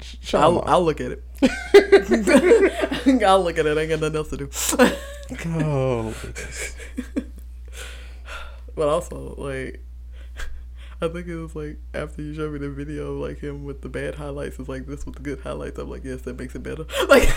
Show 0.00 0.38
I'll. 0.38 0.62
I'll 0.62 0.84
look 0.84 1.00
at 1.00 1.10
it. 1.12 1.24
I'll 3.24 3.42
look 3.42 3.58
at 3.58 3.66
it. 3.66 3.76
I 3.76 3.80
ain't 3.80 3.90
got 3.90 4.00
nothing 4.00 4.16
else 4.16 4.30
to 4.30 4.36
do. 4.36 4.48
Oh, 5.60 6.14
Lucas. 6.24 6.76
But 8.76 8.86
also, 8.88 9.34
like, 9.36 9.80
I 11.00 11.06
think 11.08 11.26
it 11.28 11.36
was 11.36 11.54
like 11.54 11.78
after 11.94 12.22
you 12.22 12.34
showed 12.34 12.52
me 12.52 12.58
the 12.58 12.70
video, 12.70 13.12
of, 13.14 13.18
like 13.18 13.38
him 13.38 13.64
with 13.64 13.82
the 13.82 13.88
bad 13.88 14.16
highlights, 14.16 14.58
it's 14.58 14.68
like 14.68 14.86
this 14.86 15.06
with 15.06 15.14
the 15.16 15.22
good 15.22 15.40
highlights. 15.40 15.78
I'm 15.78 15.88
like, 15.88 16.04
yes, 16.04 16.22
that 16.22 16.38
makes 16.38 16.54
it 16.54 16.62
better. 16.62 16.86
Like, 17.08 17.28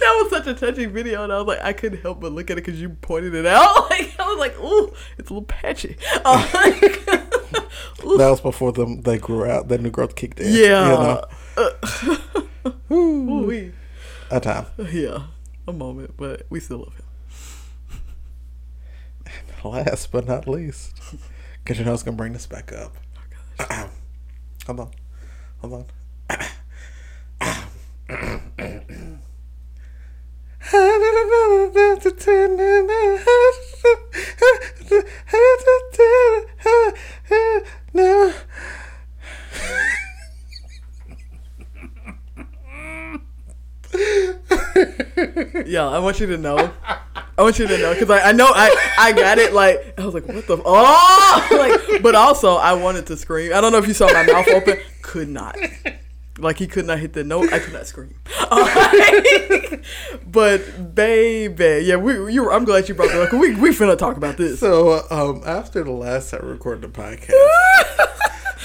that 0.00 0.20
was 0.22 0.30
such 0.30 0.46
a 0.46 0.54
touching 0.54 0.92
video, 0.92 1.24
and 1.24 1.32
I 1.32 1.38
was 1.38 1.46
like, 1.46 1.60
I 1.62 1.72
couldn't 1.72 2.00
help 2.02 2.20
but 2.20 2.32
look 2.32 2.50
at 2.50 2.58
it 2.58 2.64
because 2.64 2.80
you 2.80 2.90
pointed 2.90 3.34
it 3.34 3.46
out. 3.46 3.86
Like, 3.90 4.14
I 4.20 4.28
was 4.28 4.38
like, 4.38 4.58
ooh, 4.60 4.92
it's 5.18 5.30
a 5.30 5.32
little 5.34 5.42
patchy. 5.46 5.96
Uh, 6.24 6.48
like, 6.54 7.04
That 7.06 8.28
was 8.30 8.40
before 8.40 8.70
them 8.72 9.00
they 9.02 9.18
grew 9.18 9.44
out. 9.44 9.66
Their 9.68 9.78
new 9.78 9.90
growth 9.90 10.14
kicked 10.14 10.38
in. 10.40 10.52
yeah. 10.52 10.90
You 10.90 10.96
know? 10.98 11.24
Uh, 11.56 11.70
Ooh, 12.92 13.30
ooh-wee. 13.42 13.72
a 14.30 14.38
time. 14.40 14.66
yeah, 14.92 15.24
a 15.66 15.72
moment, 15.72 16.14
but 16.16 16.42
we 16.50 16.60
still 16.60 16.78
love 16.78 16.94
him. 16.94 17.04
Last 19.64 20.12
but 20.12 20.26
not 20.26 20.46
least, 20.46 21.00
because 21.62 21.78
you 21.78 21.84
know 21.84 21.94
it's 21.94 22.02
gonna 22.02 22.16
bring 22.16 22.32
this 22.32 22.46
back 22.46 22.72
up. 22.72 22.96
Oh 23.60 23.90
hold 24.66 24.80
on, 24.80 24.90
hold 25.60 25.72
on. 25.74 25.86
No. 37.94 38.32
Yeah, 45.66 45.88
I 45.88 45.98
want 45.98 46.20
you 46.20 46.26
to 46.26 46.36
know. 46.38 46.72
I 47.38 47.42
want 47.42 47.58
you 47.60 47.66
to 47.68 47.78
know 47.78 47.94
because 47.94 48.10
I, 48.10 48.30
I 48.30 48.32
know 48.32 48.48
I, 48.52 48.94
I 48.98 49.12
got 49.12 49.38
it. 49.38 49.52
Like 49.54 49.94
I 49.98 50.04
was 50.04 50.12
like, 50.12 50.26
what 50.26 50.46
the 50.46 50.56
f-? 50.56 50.62
oh, 50.64 51.48
like. 51.90 52.02
But 52.02 52.14
also, 52.16 52.56
I 52.56 52.72
wanted 52.74 53.06
to 53.06 53.16
scream. 53.16 53.52
I 53.54 53.60
don't 53.60 53.70
know 53.72 53.78
if 53.78 53.86
you 53.86 53.94
saw 53.94 54.12
my 54.12 54.24
mouth 54.24 54.48
open. 54.48 54.78
Could 55.02 55.28
not. 55.28 55.56
Like 56.38 56.58
he 56.58 56.66
could 56.66 56.86
not 56.86 56.98
hit 57.00 57.14
the 57.14 57.24
note. 57.24 57.52
I 57.52 57.58
could 57.60 57.72
not 57.72 57.86
scream. 57.86 58.14
But 60.26 60.94
baby, 60.94 61.84
yeah, 61.86 61.96
we 61.96 62.32
you. 62.32 62.50
I'm 62.50 62.64
glad 62.64 62.88
you 62.88 62.94
brought 62.94 63.10
that 63.10 63.22
up. 63.22 63.32
We 63.32 63.54
we 63.54 63.70
finna 63.70 63.96
talk 63.96 64.16
about 64.16 64.36
this. 64.36 64.60
So 64.60 65.02
um, 65.10 65.42
after 65.46 65.82
the 65.82 65.90
last 65.92 66.30
time 66.30 66.40
we 66.44 66.50
recorded 66.52 66.82
the 66.82 66.88
podcast, 66.88 67.32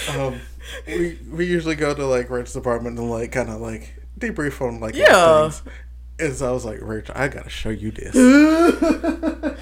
um, 0.18 0.40
we 0.88 1.18
we 1.32 1.46
usually 1.46 1.76
go 1.76 1.94
to 1.94 2.06
like 2.06 2.30
Rachel's 2.30 2.56
apartment 2.58 2.98
and 3.00 3.10
like 3.10 3.32
kind 3.32 3.50
of 3.50 3.62
like 3.62 3.96
debrief 4.20 4.60
on 4.62 4.80
like 4.80 4.96
Yeah. 4.96 5.50
things. 5.50 5.62
And 6.20 6.34
so 6.36 6.48
I 6.48 6.52
was 6.52 6.64
like, 6.66 6.80
Rachel, 6.82 7.16
I 7.18 7.28
gotta 7.28 7.50
show 7.50 7.70
you 7.70 7.92
this 7.92 8.12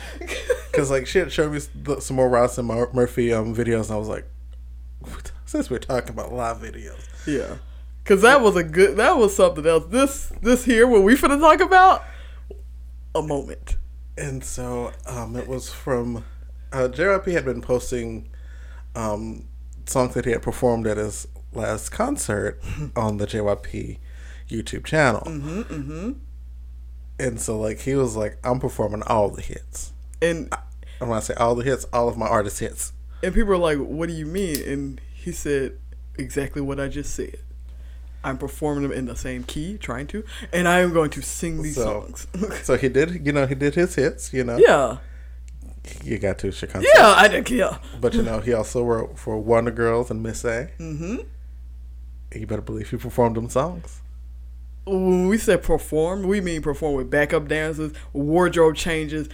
because 0.72 0.92
like 0.92 1.08
she 1.08 1.20
had 1.20 1.32
showed 1.32 1.52
me 1.54 1.60
some 2.00 2.16
more 2.16 2.30
Ross 2.30 2.58
and 2.58 2.68
Mur- 2.68 2.90
Murphy 2.94 3.34
um 3.34 3.56
videos, 3.56 3.86
and 3.86 3.92
I 3.92 3.98
was 3.98 4.08
like, 4.10 4.28
since 5.46 5.70
we're 5.70 5.80
talking 5.80 6.10
about 6.12 6.34
live 6.34 6.58
videos, 6.58 7.00
Yeah, 7.26 7.56
because 8.04 8.22
that 8.22 8.42
was 8.42 8.56
a 8.56 8.64
good. 8.64 8.98
That 8.98 9.18
was 9.18 9.36
something 9.36 9.66
else. 9.66 9.86
This 9.90 10.32
this 10.42 10.66
here, 10.66 10.88
what 10.88 11.04
we 11.04 11.16
finna 11.16 11.40
talk 11.40 11.62
about, 11.62 12.04
a 13.16 13.22
moment. 13.22 13.78
and 14.18 14.44
so 14.44 14.92
um, 15.08 15.36
it 15.36 15.48
was 15.48 15.70
from 15.72 16.26
uh, 16.74 16.88
JYP 16.92 17.32
had 17.32 17.46
been 17.46 17.62
posting 17.62 18.30
um, 18.96 19.46
songs 19.86 20.14
that 20.16 20.26
he 20.26 20.32
had 20.32 20.42
performed 20.42 20.86
at 20.86 20.98
his 20.98 21.28
last 21.54 21.90
concert 21.90 22.62
on 22.96 23.18
the 23.18 23.26
JYP 23.26 23.98
YouTube 24.50 24.86
channel. 24.86 25.22
Mm-hmm, 25.26 25.62
mm-hmm. 25.62 26.12
And 27.22 27.40
so, 27.40 27.60
like, 27.60 27.80
he 27.82 27.96
was 27.96 28.16
like, 28.16 28.38
"I'm 28.44 28.60
performing 28.60 29.04
all 29.04 29.30
the 29.30 29.42
hits." 29.42 29.94
And 30.22 30.50
I 30.52 30.58
And 31.00 31.10
when 31.10 31.18
I 31.18 31.22
say 31.22 31.34
all 31.36 31.56
the 31.56 31.64
hits, 31.64 31.86
all 31.94 32.08
of 32.10 32.18
my 32.18 32.28
artist 32.28 32.60
hits. 32.60 32.94
and 33.24 33.34
people 33.34 33.54
are 33.54 33.58
like, 33.58 33.78
"What 33.78 34.08
do 34.10 34.14
you 34.16 34.26
mean?" 34.26 34.58
And 34.68 35.02
he 35.14 35.32
said 35.32 35.78
exactly 36.18 36.62
what 36.62 36.80
I 36.80 36.88
just 36.88 37.14
said. 37.16 37.38
I'm 38.24 38.38
performing 38.38 38.84
them 38.84 38.92
in 38.92 39.06
the 39.06 39.16
same 39.16 39.44
key, 39.44 39.78
trying 39.80 40.06
to, 40.08 40.24
and 40.54 40.68
I 40.68 40.80
am 40.82 40.94
going 40.94 41.10
to 41.12 41.22
sing 41.22 41.62
these 41.64 41.76
So- 41.76 41.84
songs. 42.02 42.28
So 42.64 42.78
he 42.78 42.88
did, 42.90 43.26
you 43.26 43.32
know, 43.34 43.46
he 43.48 43.56
did 43.56 43.74
his 43.76 43.96
hits. 43.96 44.32
You 44.34 44.44
know, 44.44 44.58
yeah, 44.58 44.98
you 46.04 46.20
got 46.20 46.38
to 46.40 46.52
Chicago. 46.52 46.86
yeah, 46.96 47.14
I 47.18 47.28
didn't 47.28 47.46
care. 47.46 47.80
But 48.00 48.14
you 48.14 48.22
know, 48.24 48.40
he 48.40 48.54
also 48.54 48.84
wrote 48.84 49.18
for 49.18 49.38
Wonder 49.40 49.72
Girls 49.72 50.12
and 50.12 50.22
Miss 50.22 50.44
A. 50.46 50.70
Mm-hmm. 50.80 51.18
You 52.36 52.48
better 52.48 52.62
believe 52.62 52.90
he 52.92 52.98
performed 52.98 53.36
them 53.38 53.50
songs. 53.50 54.01
When 54.86 55.28
we 55.28 55.38
said 55.38 55.64
perform, 55.64 56.24
we 56.24 56.42
mean 56.42 56.62
perform 56.62 56.96
with 56.96 57.10
backup 57.10 57.48
dancers, 57.48 57.94
wardrobe 58.14 58.76
changes. 58.76 59.30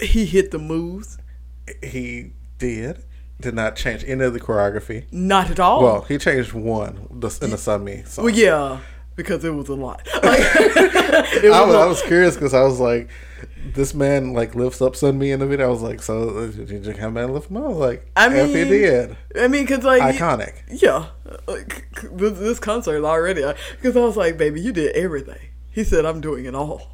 He 0.00 0.24
hit 0.24 0.50
the 0.50 0.58
moves. 0.58 1.18
He 1.82 2.32
did. 2.58 3.04
Did 3.40 3.54
not 3.54 3.76
change 3.76 4.04
any 4.04 4.24
of 4.24 4.32
the 4.32 4.40
choreography. 4.40 5.04
Not 5.12 5.50
at 5.50 5.60
all. 5.60 5.82
Well, 5.82 6.02
he 6.02 6.18
changed 6.18 6.52
one 6.52 7.06
in 7.10 7.20
the 7.20 7.28
Sunmi 7.28 8.06
song. 8.06 8.24
Well, 8.24 8.34
yeah, 8.34 8.80
because 9.18 9.44
it 9.44 9.50
was 9.50 9.68
a 9.68 9.74
lot. 9.74 10.08
Like, 10.22 10.40
it 11.42 11.52
I 11.52 11.64
was, 11.64 11.74
I 11.74 11.86
was 11.86 12.02
curious 12.02 12.34
because 12.34 12.54
I 12.54 12.62
was 12.62 12.78
like, 12.80 13.08
this 13.74 13.92
man 13.94 14.32
like 14.34 14.54
lifts 14.54 14.80
up 14.80 14.92
Sunmi 14.92 15.32
in 15.32 15.40
the 15.40 15.46
video. 15.46 15.66
I 15.66 15.70
was 15.70 15.82
like, 15.82 16.00
so 16.02 16.28
uh, 16.30 16.46
did 16.46 16.86
you 16.86 16.92
have 16.92 17.12
man 17.12 17.32
lift 17.32 17.50
him 17.50 17.56
up? 17.56 17.64
I 17.64 17.68
was 17.68 17.78
like, 17.78 18.10
I 18.16 18.26
if 18.34 18.48
he 18.48 18.54
mean, 18.54 18.68
did, 18.68 19.16
I 19.36 19.48
mean, 19.48 19.66
cause 19.66 19.84
like, 19.84 20.02
iconic. 20.02 20.54
yeah, 20.68 21.06
like 21.46 21.88
this, 22.12 22.38
this 22.38 22.58
concert 22.58 23.04
already. 23.04 23.42
Because 23.72 23.96
I 23.96 24.00
was 24.00 24.16
like, 24.16 24.36
baby, 24.38 24.60
you 24.60 24.72
did 24.72 24.94
everything. 24.94 25.40
He 25.70 25.82
said, 25.82 26.04
I'm 26.04 26.20
doing 26.20 26.44
it 26.44 26.54
all. 26.54 26.92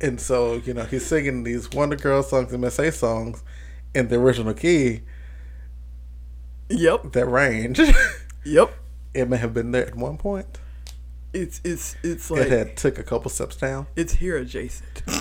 And 0.00 0.20
so 0.20 0.54
you 0.54 0.74
know 0.74 0.84
he's 0.84 1.06
singing 1.06 1.44
these 1.44 1.70
Wonder 1.70 1.96
Girl 1.96 2.22
songs 2.22 2.52
and 2.52 2.60
Miss 2.60 2.78
A 2.78 2.90
songs 2.92 3.42
in 3.94 4.08
the 4.08 4.16
original 4.16 4.52
key. 4.52 5.02
Yep, 6.68 7.12
That 7.12 7.26
range, 7.26 7.80
yep. 8.44 8.74
it 9.14 9.28
may 9.28 9.36
have 9.36 9.54
been 9.54 9.70
there 9.70 9.86
at 9.86 9.94
one 9.94 10.16
point. 10.18 10.58
It's 11.34 11.60
it's 11.64 11.96
it's 12.02 12.30
It 12.30 12.34
like 12.34 12.48
had 12.48 12.76
took 12.76 12.98
a 12.98 13.02
couple 13.02 13.30
steps 13.30 13.56
down. 13.56 13.86
it's 13.96 14.14
here 14.14 14.36
adjacent. 14.36 15.02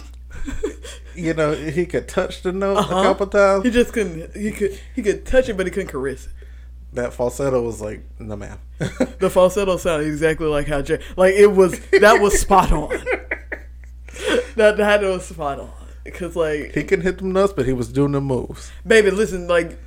You 1.15 1.33
know 1.35 1.53
he 1.53 1.85
could 1.85 2.07
touch 2.07 2.41
the 2.41 2.51
note 2.51 2.77
Uh-huh. 2.77 2.95
a 2.99 3.03
couple 3.03 3.27
times. 3.27 3.63
He 3.63 3.69
just 3.71 3.93
couldn't. 3.93 4.35
He 4.35 4.51
could 4.51 4.79
he 4.95 5.01
could 5.03 5.25
touch 5.25 5.47
it, 5.47 5.55
but 5.55 5.67
he 5.67 5.71
couldn't 5.71 5.89
caress 5.89 6.25
it. 6.25 6.31
that 6.93 7.13
falsetto 7.13 7.61
was 7.61 7.79
like, 7.81 8.01
no 8.19 8.35
ma'am. 8.35 8.57
The 9.19 9.29
falsetto 9.29 9.77
sounded 9.77 10.07
exactly 10.07 10.47
like 10.47 10.67
how 10.67 10.81
Jay. 10.81 10.99
Like 11.15 11.35
it 11.35 11.47
was. 11.51 11.79
That 12.01 12.19
was 12.19 12.39
spot 12.39 12.71
on. 12.71 12.89
that 14.55 14.77
that 14.77 15.01
was 15.01 15.25
spot 15.27 15.59
on. 15.59 15.71
Because 16.03 16.35
like 16.35 16.73
he 16.73 16.83
couldn't 16.83 17.01
hit 17.05 17.19
them 17.19 17.31
notes, 17.31 17.53
but 17.55 17.65
he 17.65 17.73
was 17.73 17.87
doing 17.91 18.11
the 18.11 18.19
moves. 18.21 18.71
baby 18.85 19.11
listen 19.11 19.47
like 19.47 19.77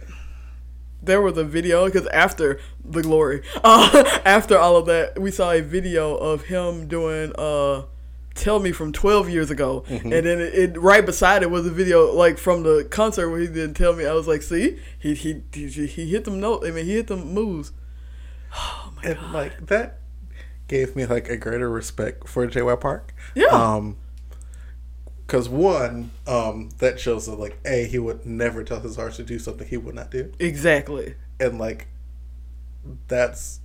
there 1.06 1.22
was 1.22 1.38
a 1.38 1.44
video 1.44 1.86
because 1.86 2.06
after 2.08 2.60
the 2.84 3.02
glory 3.02 3.42
uh, 3.64 4.20
after 4.24 4.58
all 4.58 4.76
of 4.76 4.86
that 4.86 5.18
we 5.18 5.30
saw 5.30 5.52
a 5.52 5.60
video 5.60 6.16
of 6.16 6.42
him 6.44 6.86
doing 6.86 7.32
uh 7.38 7.82
tell 8.36 8.60
me 8.60 8.70
from 8.70 8.92
12 8.92 9.30
years 9.30 9.50
ago. 9.50 9.84
And 9.88 10.12
then 10.12 10.40
it, 10.40 10.54
it 10.54 10.78
right 10.78 11.04
beside 11.04 11.42
it 11.42 11.50
was 11.50 11.66
a 11.66 11.70
video 11.70 12.12
like 12.12 12.38
from 12.38 12.62
the 12.62 12.86
concert 12.90 13.30
where 13.30 13.40
he 13.40 13.46
didn't 13.46 13.74
tell 13.74 13.94
me. 13.94 14.06
I 14.06 14.12
was 14.12 14.28
like 14.28 14.42
see 14.42 14.78
he 14.98 15.14
he 15.14 15.42
he, 15.52 15.86
he 15.86 16.10
hit 16.10 16.24
them 16.24 16.38
notes 16.38 16.66
i 16.66 16.70
mean 16.70 16.84
he 16.84 16.94
hit 16.94 17.08
them 17.08 17.32
moves. 17.32 17.72
And 19.02 19.32
like 19.32 19.66
that 19.66 20.00
gave 20.68 20.96
me 20.96 21.06
like 21.06 21.28
a 21.28 21.36
greater 21.36 21.70
respect 21.70 22.28
for 22.28 22.46
JY 22.46 22.80
Park. 22.80 23.14
Yeah. 23.34 23.46
Um, 23.48 23.96
because 25.26 25.48
one, 25.48 26.10
um, 26.26 26.70
that 26.78 27.00
shows 27.00 27.26
that 27.26 27.38
like 27.38 27.58
a 27.64 27.86
he 27.86 27.98
would 27.98 28.24
never 28.26 28.62
tell 28.64 28.80
his 28.80 28.98
artist 28.98 29.18
to 29.18 29.24
do 29.24 29.38
something 29.38 29.66
he 29.66 29.76
would 29.76 29.94
not 29.94 30.10
do, 30.10 30.32
exactly 30.38 31.14
and 31.40 31.58
like 31.58 31.88
that's 33.08 33.60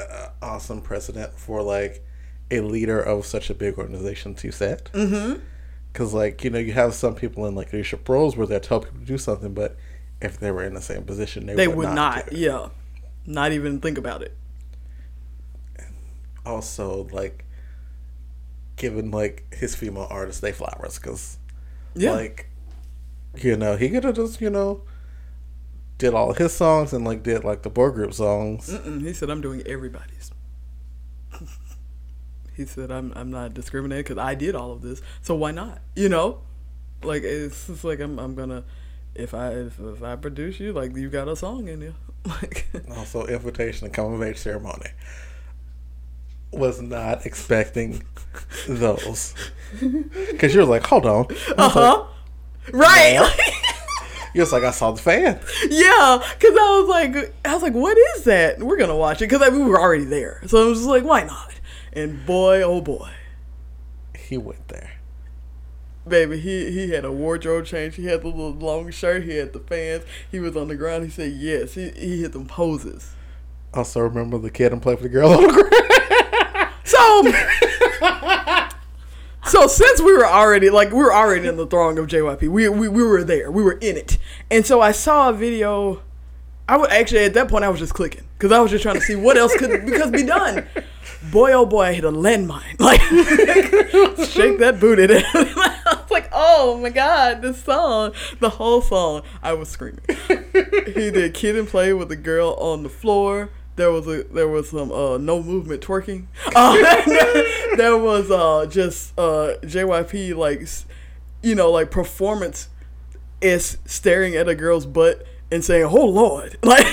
uh, 0.00 0.28
awesome 0.42 0.80
precedent 0.80 1.38
for 1.38 1.62
like 1.62 2.04
a 2.50 2.60
leader 2.60 3.00
of 3.00 3.24
such 3.24 3.50
a 3.50 3.54
big 3.54 3.78
organization 3.78 4.34
to 4.34 4.50
set. 4.50 4.90
Mm-hmm. 4.92 5.40
Because 5.92 6.12
like 6.12 6.42
you 6.42 6.50
know 6.50 6.58
you 6.58 6.72
have 6.72 6.94
some 6.94 7.14
people 7.14 7.46
in 7.46 7.54
like 7.54 7.72
leadership 7.72 8.08
roles 8.08 8.36
where 8.36 8.46
they 8.46 8.58
tell 8.58 8.80
people 8.80 8.98
to 8.98 9.06
do 9.06 9.18
something, 9.18 9.54
but 9.54 9.76
if 10.20 10.38
they 10.38 10.50
were 10.50 10.64
in 10.64 10.74
the 10.74 10.82
same 10.82 11.04
position, 11.04 11.46
they, 11.46 11.54
they 11.54 11.68
would, 11.68 11.88
would 11.88 11.94
not, 11.94 12.30
do 12.30 12.36
it. 12.36 12.38
yeah 12.38 12.68
not 13.26 13.52
even 13.52 13.80
think 13.80 13.96
about 13.96 14.22
it 14.22 14.36
also 16.46 17.08
like 17.10 17.43
giving 18.76 19.10
like 19.10 19.54
his 19.54 19.74
female 19.74 20.06
artists 20.10 20.40
they 20.40 20.52
flowers 20.52 20.98
because 20.98 21.38
yeah. 21.94 22.12
like 22.12 22.48
you 23.36 23.56
know 23.56 23.76
he 23.76 23.88
could 23.90 24.04
have 24.04 24.16
just 24.16 24.40
you 24.40 24.50
know 24.50 24.82
did 25.98 26.12
all 26.12 26.32
his 26.32 26.52
songs 26.52 26.92
and 26.92 27.04
like 27.04 27.22
did 27.22 27.44
like 27.44 27.62
the 27.62 27.70
boy 27.70 27.90
group 27.90 28.12
songs. 28.12 28.68
Mm-mm, 28.68 29.02
he 29.02 29.12
said 29.12 29.30
i'm 29.30 29.40
doing 29.40 29.62
everybody's. 29.66 30.30
He 32.56 32.66
said 32.66 32.92
i'm 32.92 33.12
i'm 33.16 33.32
not 33.32 33.52
discriminating 33.52 34.04
because 34.04 34.18
i 34.18 34.36
did 34.36 34.54
all 34.54 34.70
of 34.70 34.80
this 34.80 35.02
so 35.22 35.34
why 35.34 35.50
not? 35.50 35.80
You 35.96 36.08
know? 36.08 36.42
Like 37.02 37.24
it's 37.24 37.66
just 37.66 37.82
like 37.82 37.98
i'm, 37.98 38.18
I'm 38.20 38.36
gonna 38.36 38.62
if 39.14 39.34
i 39.34 39.50
if, 39.50 39.80
if 39.80 40.02
i 40.04 40.14
produce 40.14 40.60
you 40.60 40.72
like 40.72 40.94
you 40.96 41.10
got 41.10 41.26
a 41.28 41.36
song 41.36 41.68
in 41.68 41.80
you. 41.80 41.94
Like 42.26 42.66
also 42.96 43.26
invitation 43.26 43.86
to 43.86 43.92
coming 43.92 44.14
of 44.14 44.22
age 44.22 44.38
ceremony 44.38 44.88
was 46.56 46.80
not 46.80 47.26
expecting 47.26 48.02
those 48.68 49.34
because 50.30 50.54
you're 50.54 50.64
like 50.64 50.86
hold 50.86 51.06
on 51.06 51.26
uh-huh 51.56 52.04
right 52.72 53.30
you're 54.34 54.46
like 54.46 54.64
i 54.64 54.70
saw 54.70 54.90
the 54.90 55.00
fan 55.00 55.38
yeah 55.68 56.18
because 56.38 56.56
i 56.56 56.80
was 56.80 56.88
like 56.88 57.34
i 57.44 57.54
was 57.54 57.62
like 57.62 57.74
what 57.74 57.96
is 58.16 58.24
that 58.24 58.58
we're 58.58 58.76
gonna 58.76 58.96
watch 58.96 59.20
it 59.20 59.26
because 59.26 59.40
like, 59.40 59.52
we 59.52 59.62
were 59.62 59.80
already 59.80 60.04
there 60.04 60.40
so 60.46 60.62
i 60.62 60.68
was 60.68 60.78
just 60.78 60.88
like 60.88 61.04
why 61.04 61.22
not 61.22 61.52
and 61.92 62.24
boy 62.26 62.62
oh 62.62 62.80
boy 62.80 63.10
he 64.16 64.36
went 64.38 64.66
there 64.68 64.94
Baby, 66.06 66.38
he 66.38 66.70
he 66.70 66.90
had 66.90 67.06
a 67.06 67.12
wardrobe 67.12 67.64
change. 67.64 67.96
He 67.96 68.04
had 68.06 68.20
the 68.20 68.28
little 68.28 68.52
long 68.52 68.90
shirt. 68.90 69.24
He 69.24 69.36
had 69.36 69.54
the 69.54 69.60
fans. 69.60 70.04
He 70.30 70.38
was 70.38 70.54
on 70.54 70.68
the 70.68 70.76
ground. 70.76 71.04
He 71.04 71.10
said 71.10 71.32
yes. 71.32 71.74
He 71.74 71.90
he 71.90 72.20
hit 72.20 72.32
them 72.32 72.46
poses. 72.46 73.14
I 73.72 73.78
also 73.78 74.00
remember 74.00 74.36
the 74.36 74.50
kid 74.50 74.72
and 74.72 74.82
play 74.82 74.96
for 74.96 75.02
the 75.02 75.08
girl 75.08 75.30
on 75.30 75.42
the 75.42 75.52
ground 75.52 76.13
So 76.84 77.32
so 79.46 79.66
since 79.66 80.00
we 80.00 80.12
were 80.12 80.26
already 80.26 80.70
like 80.70 80.90
we 80.90 80.98
were 80.98 81.14
already 81.14 81.48
in 81.48 81.56
the 81.56 81.66
throng 81.66 81.98
of 81.98 82.06
JYP, 82.06 82.48
we 82.48 82.68
we, 82.68 82.88
we 82.88 83.02
were 83.02 83.24
there. 83.24 83.50
We 83.50 83.62
were 83.62 83.78
in 83.80 83.96
it. 83.96 84.18
And 84.50 84.66
so 84.66 84.80
I 84.80 84.92
saw 84.92 85.30
a 85.30 85.32
video. 85.32 86.02
I 86.68 86.76
would 86.76 86.90
actually 86.90 87.24
at 87.24 87.34
that 87.34 87.48
point 87.48 87.64
I 87.64 87.68
was 87.68 87.78
just 87.78 87.94
clicking 87.94 88.24
because 88.38 88.50
I 88.50 88.60
was 88.60 88.70
just 88.70 88.82
trying 88.82 88.94
to 88.94 89.00
see 89.00 89.14
what 89.14 89.36
else 89.36 89.54
could 89.56 89.84
because 89.86 90.10
be 90.10 90.22
done. 90.24 90.66
Boy, 91.30 91.52
oh 91.52 91.66
boy, 91.66 91.82
I 91.82 91.92
hit 91.92 92.04
a 92.04 92.12
landmine. 92.12 92.78
Like 92.80 93.00
shake 94.28 94.58
that 94.58 94.78
booty. 94.80 95.04
I 95.14 95.98
was 96.00 96.10
like, 96.10 96.28
oh 96.32 96.78
my 96.82 96.90
god, 96.90 97.42
this 97.42 97.62
song, 97.62 98.12
the 98.40 98.50
whole 98.50 98.80
song, 98.82 99.22
I 99.42 99.52
was 99.52 99.68
screaming. 99.68 100.04
he 100.86 101.10
did 101.10 101.34
kid 101.34 101.56
and 101.56 101.68
play 101.68 101.92
with 101.92 102.08
the 102.08 102.16
girl 102.16 102.54
on 102.58 102.82
the 102.82 102.88
floor. 102.88 103.50
There 103.76 103.90
was 103.90 104.06
a 104.06 104.22
there 104.24 104.48
was 104.48 104.70
some 104.70 104.92
uh, 104.92 105.18
no 105.18 105.42
movement 105.42 105.82
twerking. 105.82 106.26
Uh, 106.54 106.74
there 107.76 107.96
was 107.96 108.30
uh, 108.30 108.66
just 108.66 109.18
uh, 109.18 109.54
JYP 109.62 110.36
like 110.36 110.68
you 111.42 111.54
know 111.54 111.70
like 111.70 111.90
performance 111.90 112.68
is 113.40 113.78
staring 113.84 114.36
at 114.36 114.48
a 114.48 114.54
girl's 114.54 114.86
butt 114.86 115.26
and 115.50 115.64
saying, 115.64 115.84
"Oh 115.84 116.06
Lord!" 116.06 116.56
Like 116.64 116.84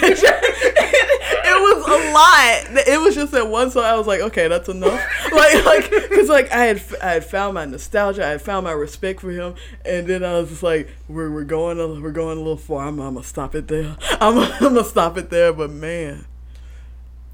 it 1.44 1.62
was 1.62 1.86
a 1.86 2.12
lot. 2.14 2.88
It 2.88 3.00
was 3.00 3.16
just 3.16 3.32
that 3.32 3.48
one 3.48 3.72
song. 3.72 3.84
I 3.84 3.96
was 3.96 4.08
like, 4.08 4.22
okay, 4.22 4.48
that's 4.48 4.70
enough. 4.70 5.00
like, 5.32 5.66
like, 5.66 6.10
cause 6.10 6.30
like 6.30 6.52
I 6.52 6.66
had, 6.66 6.82
I 7.02 7.12
had 7.12 7.26
found 7.26 7.54
my 7.56 7.66
nostalgia. 7.66 8.26
I 8.26 8.30
had 8.30 8.42
found 8.42 8.66
my 8.66 8.72
respect 8.72 9.22
for 9.22 9.32
him, 9.32 9.56
and 9.86 10.08
then 10.08 10.24
I 10.24 10.40
was 10.40 10.50
just 10.50 10.64
like, 10.64 10.90
we're 11.08 11.32
we're 11.32 11.44
going, 11.44 11.80
a, 11.80 11.88
we're 11.88 12.12
going 12.12 12.38
a 12.38 12.42
little 12.42 12.58
far. 12.58 12.88
I'm, 12.88 13.00
I'm 13.00 13.16
gonna 13.16 13.26
stop 13.26 13.56
it 13.56 13.68
there. 13.68 13.96
I'm, 14.20 14.38
I'm 14.38 14.60
gonna 14.60 14.84
stop 14.84 15.18
it 15.18 15.30
there. 15.30 15.54
But 15.54 15.72
man, 15.72 16.26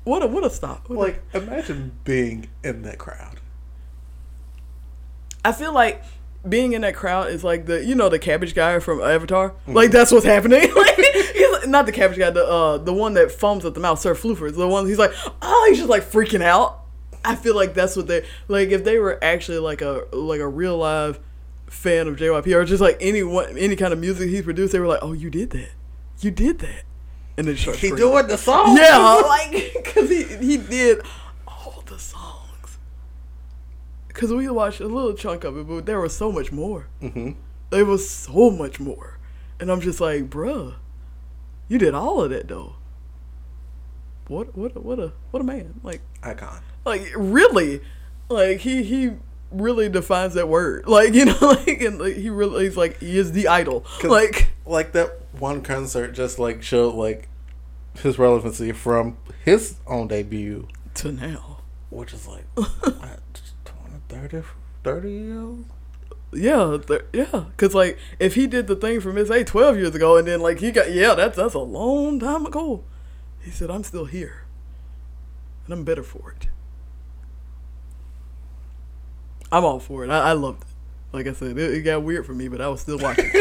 what 0.08 0.24
a 0.24 0.28
what 0.28 0.44
a 0.46 0.50
stop. 0.50 0.90
What 0.90 0.96
a- 0.96 1.00
Like, 1.00 1.24
imagine 1.34 1.92
being 2.04 2.48
in 2.64 2.82
that 2.84 2.98
crowd. 2.98 3.40
I 5.44 5.52
feel 5.52 5.74
like 5.74 6.04
being 6.48 6.74
in 6.74 6.82
that 6.82 6.96
crowd 6.96 7.30
is 7.30 7.44
like 7.44 7.66
the 7.66 7.84
you 7.84 7.96
know 7.96 8.10
the 8.10 8.20
cabbage 8.20 8.54
guy 8.56 8.80
from 8.80 9.02
Avatar. 9.02 9.54
Like 9.68 9.92
that's 9.92 10.12
what's 10.12 10.26
happening. 10.26 10.62
like, 10.76 11.68
not 11.68 11.86
the 11.86 11.92
cabbage 11.92 12.18
guy, 12.18 12.30
the 12.30 12.46
uh 12.46 12.78
the 12.78 12.94
one 12.94 13.14
that 13.16 13.32
foams 13.32 13.66
at 13.66 13.74
the 13.74 13.80
mouth, 13.80 14.00
Sir 14.00 14.16
Fluffer. 14.16 14.54
The 14.56 14.68
one 14.68 14.86
he's 14.88 15.00
like, 15.00 15.12
oh, 15.42 15.66
he's 15.70 15.78
just 15.78 15.90
like 15.90 16.04
freaking 16.04 16.42
out. 16.42 16.82
I 17.26 17.36
feel 17.36 17.56
like 17.56 17.74
that's 17.74 17.96
what 17.96 18.08
they 18.08 18.26
like. 18.48 18.70
If 18.70 18.84
they 18.84 19.00
were 19.00 19.22
actually 19.24 19.60
like 19.60 19.82
a 19.82 20.06
like 20.14 20.40
a 20.40 20.48
real 20.48 20.78
live 20.78 21.20
fan 21.68 22.08
of 22.08 22.16
JYP 22.16 22.54
or 22.56 22.64
just 22.64 22.82
like 22.82 22.98
any 23.02 23.24
one 23.24 23.58
any 23.58 23.76
kind 23.76 23.92
of 23.92 24.00
music 24.00 24.30
he's 24.30 24.44
produced, 24.44 24.72
they 24.72 24.80
were 24.80 24.88
like, 24.88 25.00
oh, 25.02 25.12
you 25.14 25.30
did 25.30 25.50
that, 25.50 25.72
you 26.22 26.32
did 26.32 26.60
that, 26.60 26.84
and 27.38 27.48
then 27.48 27.56
just 27.56 27.80
He 27.80 27.88
screaming. 27.90 27.98
doing 27.98 28.28
the 28.28 28.38
song? 28.38 28.76
Yeah, 28.78 29.22
like 29.28 29.72
because 29.76 30.10
he 30.10 30.24
he 30.38 30.58
did 30.58 31.02
all 31.48 31.84
the 31.86 32.00
songs. 32.00 32.78
Because 34.08 34.34
we 34.34 34.50
watched 34.50 34.80
a 34.80 34.88
little 34.88 35.14
chunk 35.14 35.44
of 35.44 35.58
it, 35.58 35.68
but 35.68 35.86
there 35.86 36.00
was 36.02 36.16
so 36.18 36.32
much 36.32 36.52
more. 36.52 36.88
Mm-hmm. 37.02 37.32
There 37.70 37.86
was 37.86 38.10
so 38.10 38.50
much 38.50 38.80
more, 38.80 39.20
and 39.60 39.70
I'm 39.72 39.82
just 39.82 40.00
like, 40.02 40.30
bruh, 40.30 40.76
you 41.68 41.78
did 41.78 41.94
all 41.94 42.24
of 42.24 42.30
that 42.32 42.48
though. 42.48 42.76
What 44.28 44.58
what 44.58 44.76
a, 44.76 44.80
what 44.80 45.00
a 45.00 45.14
what 45.32 45.42
a 45.42 45.44
man! 45.44 45.80
Like 45.84 46.02
Icon. 46.24 46.62
like 46.86 47.12
really, 47.16 47.82
like 48.30 48.60
he 48.60 48.84
he 48.84 49.12
really 49.52 49.90
defines 49.90 50.34
that 50.36 50.48
word. 50.48 50.86
Like 50.88 51.14
you 51.14 51.26
know, 51.26 51.38
like 51.42 51.82
and 51.82 52.00
like, 52.00 52.16
he 52.16 52.30
really 52.30 52.66
he's 52.66 52.78
like 52.78 53.00
he 53.00 53.18
is 53.18 53.32
the 53.32 53.48
idol. 53.48 53.86
Like 54.04 54.50
like 54.66 54.92
that 54.94 55.20
one 55.40 55.62
concert 55.62 56.14
just 56.14 56.40
like 56.40 56.64
showed 56.64 56.96
like 56.96 57.30
his 58.00 58.20
relevancy 58.20 58.72
from 58.72 59.18
his 59.44 59.76
own 59.88 60.08
debut, 60.08 60.68
to 60.96 61.12
now. 61.12 61.60
which 61.90 62.14
is 62.14 62.28
like 62.28 62.46
what, 62.56 63.42
20, 63.66 64.00
30, 64.10 64.42
30 64.84 65.12
years. 65.12 65.66
Yeah, 66.34 66.78
th- 66.86 67.06
yeah, 67.14 67.46
cause 67.56 67.74
like 67.74 67.98
if 68.20 68.36
he 68.36 68.48
did 68.48 68.68
the 68.68 68.76
thing 68.76 69.00
for 69.00 69.14
Miss 69.14 69.30
A 69.30 69.46
twelve 69.46 69.78
years 69.78 69.96
ago, 69.96 70.18
and 70.18 70.28
then 70.28 70.42
like 70.42 70.60
he 70.60 70.72
got 70.72 70.92
yeah, 70.92 71.16
that's 71.16 71.38
that's 71.38 71.54
a 71.54 71.60
long 71.60 72.20
time 72.20 72.46
ago. 72.46 72.84
He 73.40 73.50
said, 73.50 73.72
"I'm 73.72 73.84
still 73.84 74.06
here, 74.06 74.44
and 75.66 75.74
I'm 75.74 75.86
better 75.86 76.04
for 76.04 76.32
it." 76.32 76.48
I'm 79.52 79.66
all 79.66 79.80
for 79.80 80.04
it. 80.04 80.10
I, 80.10 80.30
I 80.30 80.34
loved 80.34 80.64
it. 80.64 80.68
Like 81.14 81.28
I 81.28 81.34
said, 81.34 81.58
it, 81.58 81.74
it 81.74 81.82
got 81.82 82.04
weird 82.04 82.26
for 82.26 82.34
me, 82.34 82.48
but 82.48 82.62
I 82.62 82.68
was 82.68 82.82
still 82.82 83.00
watching. 83.00 83.26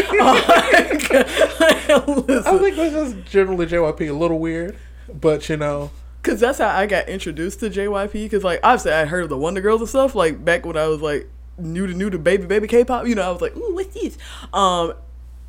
I 1.89 2.03
Listen, 2.07 2.59
think 2.59 2.77
that's 2.77 2.95
just 2.95 3.25
generally 3.27 3.67
JYP 3.67 4.09
a 4.09 4.13
little 4.13 4.39
weird, 4.39 4.77
but 5.13 5.49
you 5.49 5.57
know, 5.57 5.91
Cause 6.27 6.41
that's 6.41 6.59
how 6.59 6.69
I 6.69 6.87
got 6.87 7.09
introduced 7.09 7.61
to 7.61 7.71
JYP. 7.71 8.29
Cause 8.31 8.43
like 8.43 8.59
obviously 8.65 8.93
I 8.93 9.05
heard 9.05 9.23
of 9.23 9.29
the 9.29 9.37
Wonder 9.37 9.61
Girls 9.61 9.81
and 9.81 9.89
stuff 9.89 10.17
like 10.17 10.45
back 10.45 10.67
when 10.67 10.77
I 10.77 10.89
was 10.89 11.01
like 11.01 11.29
new 11.57 11.87
to 11.87 11.95
new 11.95 12.11
to 12.11 12.19
baby 12.19 12.47
baby 12.47 12.67
K-pop. 12.67 13.07
You 13.07 13.15
know 13.15 13.23
I 13.23 13.31
was 13.31 13.41
like, 13.41 13.57
ooh, 13.57 13.75
what's 13.75 13.95
this? 13.95 14.19
Um, 14.53 14.95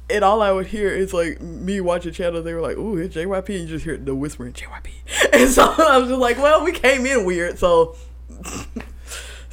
and 0.10 0.24
all 0.24 0.44
I 0.44 0.52
would 0.52 0.68
hear 0.68 0.90
is 0.90 1.16
like 1.16 1.42
me 1.42 1.82
watching 1.82 2.14
channels. 2.14 2.46
They 2.46 2.54
were 2.54 2.62
like, 2.62 2.78
ooh, 2.78 2.96
it's 2.98 3.16
JYP, 3.16 3.50
and 3.50 3.60
you 3.62 3.68
just 3.68 3.86
hear 3.86 3.98
the 3.98 4.14
whispering 4.14 4.54
JYP. 4.54 4.90
And 5.34 5.50
so 5.50 5.64
I 5.64 5.98
was 5.98 6.10
just 6.10 6.22
like, 6.22 6.38
well, 6.38 6.64
we 6.64 6.72
came 6.72 7.08
in 7.08 7.26
weird, 7.26 7.58
so 7.58 7.96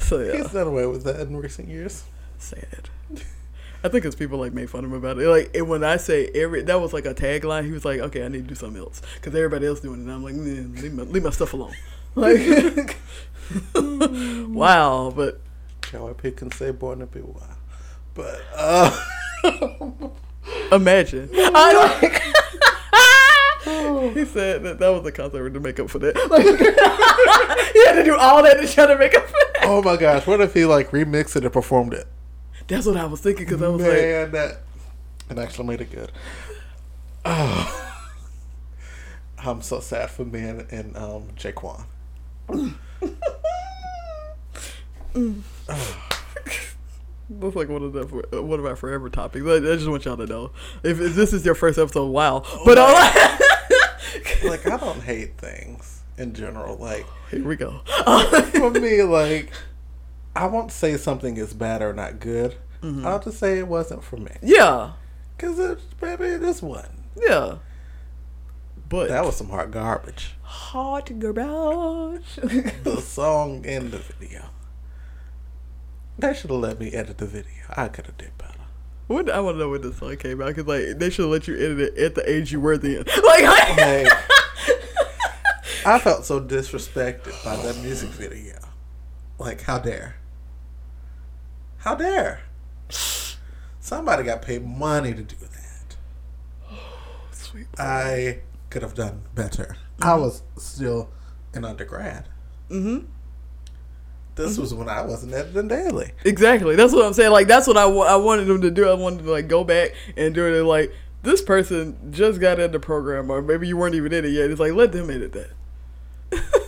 so 0.05 0.19
yeah, 0.19 0.37
he's 0.37 0.51
done 0.51 0.67
away 0.67 0.85
with 0.85 1.03
that 1.03 1.19
in 1.21 1.35
recent 1.35 1.67
years. 1.67 2.03
sad. 2.37 2.89
I 3.83 3.87
think 3.87 4.03
it's 4.03 4.15
people 4.15 4.39
like 4.39 4.51
made 4.51 4.69
fun 4.69 4.83
of 4.83 4.91
him 4.91 4.97
about 4.97 5.19
it. 5.19 5.27
Like 5.27 5.55
and 5.55 5.69
when 5.69 5.83
I 5.83 5.97
say 5.97 6.27
every, 6.33 6.63
that 6.63 6.81
was 6.81 6.91
like 6.91 7.05
a 7.05 7.13
tagline. 7.13 7.65
He 7.65 7.71
was 7.71 7.85
like, 7.85 7.99
"Okay, 7.99 8.25
I 8.25 8.29
need 8.29 8.43
to 8.43 8.47
do 8.47 8.55
something 8.55 8.81
else 8.81 9.01
because 9.15 9.35
everybody 9.35 9.67
else 9.67 9.79
doing 9.79 9.99
it." 9.99 10.03
And 10.03 10.11
I'm 10.11 10.23
like, 10.23 10.33
"Man, 10.33 10.73
leave 10.75 10.93
my, 10.93 11.03
leave 11.03 11.23
my 11.23 11.29
stuff 11.29 11.53
alone." 11.53 11.73
Like, 12.17 12.95
wow, 13.75 15.11
but 15.13 15.41
JYP 15.81 16.37
can 16.37 16.49
say 16.49 16.71
born 16.71 16.99
to 16.99 17.07
be 17.07 17.19
wild, 17.19 17.43
but 18.13 18.41
uh, 18.55 18.89
imagine. 20.71 21.29
I 21.33 21.73
like. 23.65 24.15
he 24.15 24.25
said 24.25 24.63
that 24.63 24.79
that 24.79 24.89
was 24.89 25.03
the 25.03 25.11
concert 25.11 25.49
to 25.49 25.59
make 25.59 25.79
up 25.79 25.89
for 25.89 25.99
that. 25.99 26.15
Like, 26.29 26.45
he 27.73 27.85
had 27.85 27.93
to 27.95 28.03
do 28.03 28.15
all 28.15 28.43
that 28.43 28.59
to 28.61 28.67
try 28.67 28.85
to 28.85 28.97
make 28.97 29.15
up 29.15 29.25
for 29.25 29.31
that. 29.31 29.63
oh 29.63 29.81
my 29.81 29.97
gosh, 29.97 30.25
what 30.27 30.41
if 30.41 30.53
he 30.53 30.65
like 30.65 30.91
remixed 30.91 31.35
it 31.35 31.43
and 31.43 31.53
performed 31.53 31.93
it? 31.93 32.07
That's 32.67 32.85
what 32.85 32.97
I 32.97 33.05
was 33.05 33.21
thinking 33.21 33.45
because 33.45 33.61
I 33.61 33.67
was 33.67 33.81
like, 33.81 33.91
Man, 33.91 34.31
that 34.31 34.61
it 35.29 35.37
actually 35.37 35.67
made 35.67 35.81
it 35.81 35.91
good. 35.91 36.11
Oh. 37.23 37.81
I'm 39.37 39.61
so 39.61 39.79
sad 39.79 40.09
for 40.09 40.25
me 40.25 40.39
and, 40.39 40.71
and 40.71 40.97
um, 40.97 41.27
Jaquan. 41.35 41.85
That's 47.29 47.55
like 47.55 47.69
one 47.69 47.83
of 47.83 47.93
the 47.93 48.41
one 48.41 48.59
of 48.59 48.65
our 48.65 48.75
forever 48.75 49.09
topics. 49.09 49.45
I, 49.45 49.55
I 49.55 49.59
just 49.59 49.87
want 49.87 50.05
y'all 50.05 50.17
to 50.17 50.27
know 50.27 50.51
if, 50.83 50.99
if 50.99 51.15
this 51.15 51.33
is 51.33 51.45
your 51.45 51.55
first 51.55 51.79
episode, 51.79 52.07
wow. 52.07 52.43
But 52.65 52.77
all 52.77 52.93
Like 54.43 54.65
I 54.67 54.77
don't 54.77 55.01
hate 55.01 55.37
things 55.37 56.01
in 56.17 56.33
general. 56.33 56.77
Like 56.77 57.05
here 57.31 57.43
we 57.43 57.55
go. 57.55 57.81
for 58.53 58.71
me, 58.71 59.01
like 59.19 59.51
I 60.35 60.45
won't 60.47 60.71
say 60.71 60.97
something 60.97 61.37
is 61.37 61.53
bad 61.53 61.81
or 61.81 61.93
not 61.93 62.19
good. 62.19 62.55
Mm-hmm. 62.81 63.05
I'll 63.07 63.19
just 63.19 63.39
say 63.39 63.57
it 63.59 63.67
wasn't 63.67 64.03
for 64.03 64.17
me. 64.17 64.31
yeah, 64.43 64.93
Cause 65.37 65.57
it's 65.59 65.83
baby, 65.99 66.35
this 66.37 66.61
one. 66.61 67.05
yeah. 67.15 67.57
But 68.87 69.09
That 69.09 69.25
was 69.25 69.35
some 69.37 69.49
hard 69.49 69.71
garbage. 69.71 70.35
hot 70.43 71.09
garbage. 71.17 72.35
The 72.83 73.01
song 73.01 73.65
and 73.65 73.91
the 73.91 73.97
video. 73.97 74.45
They 76.19 76.33
should 76.35 76.51
have 76.51 76.59
let 76.59 76.79
me 76.79 76.91
edit 76.91 77.17
the 77.17 77.25
video. 77.25 77.63
I 77.75 77.87
could 77.87 78.05
have 78.05 78.17
did 78.17 78.37
better. 78.37 78.53
When, 79.07 79.29
I 79.29 79.39
want 79.39 79.55
to 79.55 79.59
know 79.59 79.69
when 79.69 79.81
this 79.81 79.97
song 79.97 80.15
came 80.17 80.41
out 80.41 80.47
because 80.55 80.65
like 80.65 80.97
they 80.99 81.09
should 81.09 81.23
have 81.23 81.31
let 81.31 81.47
you 81.47 81.55
edit 81.55 81.93
it 81.95 81.97
at 81.97 82.15
the 82.15 82.29
age 82.29 82.51
you 82.51 82.59
were 82.59 82.77
then. 82.77 83.03
Like, 83.23 83.43
Like, 83.43 84.07
I 85.85 85.99
felt 85.99 86.25
so 86.25 86.41
disrespected 86.41 87.43
by 87.43 87.55
that 87.57 87.77
music 87.83 88.09
video. 88.09 88.57
Like, 89.37 89.61
how 89.61 89.77
dare? 89.77 90.15
How 91.77 91.93
dare? 91.95 92.41
Somebody 93.79 94.23
got 94.23 94.41
paid 94.41 94.65
money 94.65 95.13
to 95.13 95.21
do 95.21 95.35
that. 95.39 96.75
sweet. 97.31 97.67
I 97.77 98.39
could 98.71 98.81
have 98.81 98.95
done 98.95 99.21
better. 99.35 99.77
I 100.01 100.15
was 100.15 100.41
still 100.57 101.11
an 101.53 101.63
undergrad. 101.63 102.27
Mm-hmm. 102.69 103.05
This 104.35 104.57
was 104.57 104.73
when 104.73 104.89
I 104.89 105.01
wasn't 105.01 105.33
editing 105.33 105.69
daily. 105.69 106.11
Exactly. 106.25 106.75
That's 106.75 106.93
what 106.93 107.05
I'm 107.05 107.13
saying. 107.13 107.31
Like 107.31 107.47
that's 107.47 107.67
what 107.67 107.77
I, 107.77 107.83
I 107.83 108.15
wanted 108.17 108.45
them 108.45 108.61
to 108.61 108.71
do. 108.71 108.87
I 108.87 108.93
wanted 108.93 109.23
to 109.23 109.31
like 109.31 109.47
go 109.47 109.63
back 109.63 109.91
and 110.17 110.35
do 110.35 110.45
it. 110.45 110.63
Like 110.63 110.93
this 111.23 111.41
person 111.41 112.11
just 112.11 112.41
got 112.41 112.59
in 112.59 112.71
the 112.71 112.79
program, 112.79 113.29
or 113.31 113.41
maybe 113.41 113.67
you 113.67 113.77
weren't 113.77 113.95
even 113.95 114.11
in 114.11 114.25
it 114.25 114.29
yet. 114.29 114.51
It's 114.51 114.59
like 114.59 114.73
let 114.73 114.91
them 114.91 115.09
edit 115.09 115.33
that. 115.33 115.51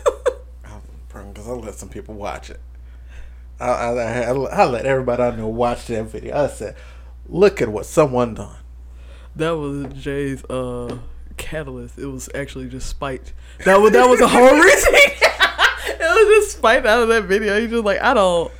Because 1.37 1.47
I 1.47 1.53
let 1.53 1.75
some 1.75 1.89
people 1.89 2.15
watch 2.15 2.49
it. 2.49 2.59
I, 3.59 3.65
I, 3.65 4.21
I, 4.23 4.31
I 4.31 4.65
let 4.65 4.85
everybody 4.85 5.23
I 5.23 5.35
know 5.35 5.47
watch 5.47 5.87
that 5.87 6.03
video. 6.05 6.37
I 6.37 6.47
said, 6.47 6.75
look 7.27 7.61
at 7.61 7.69
what 7.69 7.85
someone 7.85 8.35
done. 8.35 8.55
That 9.35 9.51
was 9.51 9.93
Jay's 9.93 10.43
uh 10.45 10.97
catalyst. 11.37 11.97
It 11.99 12.07
was 12.07 12.29
actually 12.33 12.69
just 12.69 12.87
spite. 12.89 13.33
That 13.65 13.79
was 13.79 13.91
that 13.93 14.09
was 14.09 14.19
a 14.21 14.27
whole 14.27 14.59
reason. 14.59 14.93
Just 16.25 16.57
spite 16.57 16.85
out 16.85 17.03
of 17.03 17.09
that 17.09 17.23
video. 17.23 17.59
He's 17.59 17.69
just 17.69 17.83
like, 17.83 18.01
I 18.01 18.13
don't, 18.13 18.51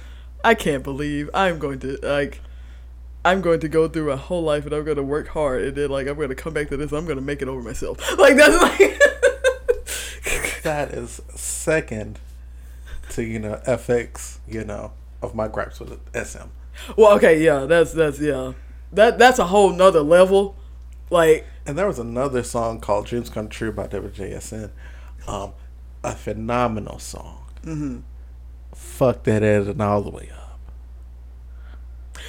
I 0.44 0.56
can't 0.56 0.84
believe 0.84 1.30
I'm 1.34 1.60
going 1.60 1.80
to 1.80 1.98
like. 2.04 2.42
I'm 3.26 3.42
going 3.42 3.60
to 3.60 3.68
go 3.68 3.90
through 3.90 4.12
a 4.12 4.16
whole 4.16 4.44
life 4.44 4.64
and 4.66 4.74
I'm 4.74 4.86
going 4.86 4.96
to 4.96 5.04
work 5.04 5.28
hard 5.28 5.62
and 5.62 5.76
then 5.76 5.90
like 5.90 6.08
I'm 6.08 6.16
going 6.16 6.30
to 6.30 6.36
come 6.36 6.54
back 6.54 6.70
to 6.70 6.78
this. 6.78 6.94
I'm 6.94 7.04
going 7.04 7.18
to 7.18 7.24
make 7.24 7.42
it 7.42 7.50
over 7.50 7.62
myself. 7.62 8.00
Like 8.18 8.38
that's 8.38 8.62
like. 8.62 9.02
That 10.64 10.92
is 10.94 11.22
second 11.34 12.20
to, 13.12 13.24
you 13.24 13.40
know, 13.40 13.62
FX, 13.66 14.40
you 14.48 14.66
know, 14.66 14.92
of 15.22 15.34
my 15.34 15.48
gripes 15.48 15.80
with 15.80 15.98
SM. 16.14 16.48
well, 16.98 17.16
okay, 17.16 17.42
yeah, 17.42 17.66
that's 17.66 17.94
that's 17.94 18.20
yeah, 18.20 18.52
that 18.92 19.18
that's 19.18 19.40
a 19.40 19.46
whole 19.46 19.72
nother 19.72 20.02
level. 20.02 20.58
Like 21.10 21.46
And 21.66 21.78
there 21.78 21.88
was 21.88 22.00
another 22.00 22.44
song 22.44 22.82
called 22.82 23.06
Dreams 23.06 23.30
Come 23.30 23.48
True 23.48 23.72
by 23.72 23.88
WJSN. 23.88 24.72
Um, 25.26 25.54
a 26.04 26.14
phenomenal 26.14 27.00
song. 27.00 27.37
Mm-hmm. 27.64 28.00
Fuck 28.74 29.24
that 29.24 29.44
editing 29.44 29.82
all 29.82 30.02
the 30.02 30.10
way 30.10 30.30
up. 30.32 30.60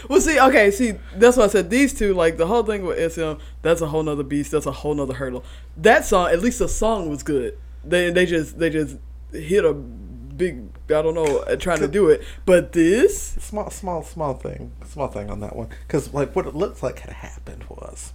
Well, 0.08 0.20
see, 0.20 0.38
okay, 0.38 0.70
see, 0.70 0.94
that's 1.16 1.36
why 1.36 1.44
I 1.44 1.48
said 1.48 1.70
these 1.70 1.92
two, 1.92 2.14
like 2.14 2.36
the 2.36 2.46
whole 2.46 2.62
thing 2.62 2.84
with 2.84 3.12
SM, 3.12 3.32
that's 3.62 3.80
a 3.80 3.88
whole 3.88 4.02
nother 4.02 4.22
beast. 4.22 4.52
That's 4.52 4.66
a 4.66 4.72
whole 4.72 4.94
nother 4.94 5.14
hurdle. 5.14 5.44
That 5.76 6.04
song, 6.04 6.30
at 6.30 6.40
least 6.40 6.60
the 6.60 6.68
song 6.68 7.08
was 7.08 7.22
good. 7.22 7.58
They 7.84 8.10
they 8.10 8.26
just 8.26 8.58
they 8.58 8.70
just 8.70 8.98
hit 9.32 9.64
a 9.64 9.72
big 9.72 10.68
I 10.86 11.02
don't 11.02 11.14
know 11.14 11.38
uh, 11.38 11.56
trying 11.56 11.80
to 11.80 11.88
do 11.88 12.08
it. 12.08 12.22
But 12.46 12.72
this 12.72 13.20
small, 13.40 13.70
small, 13.70 14.02
small 14.02 14.34
thing, 14.34 14.72
small 14.86 15.08
thing 15.08 15.30
on 15.30 15.40
that 15.40 15.56
one. 15.56 15.68
Because 15.86 16.14
like 16.14 16.34
what 16.34 16.46
it 16.46 16.54
looks 16.54 16.82
like 16.82 17.00
had 17.00 17.12
happened 17.14 17.64
was, 17.68 18.12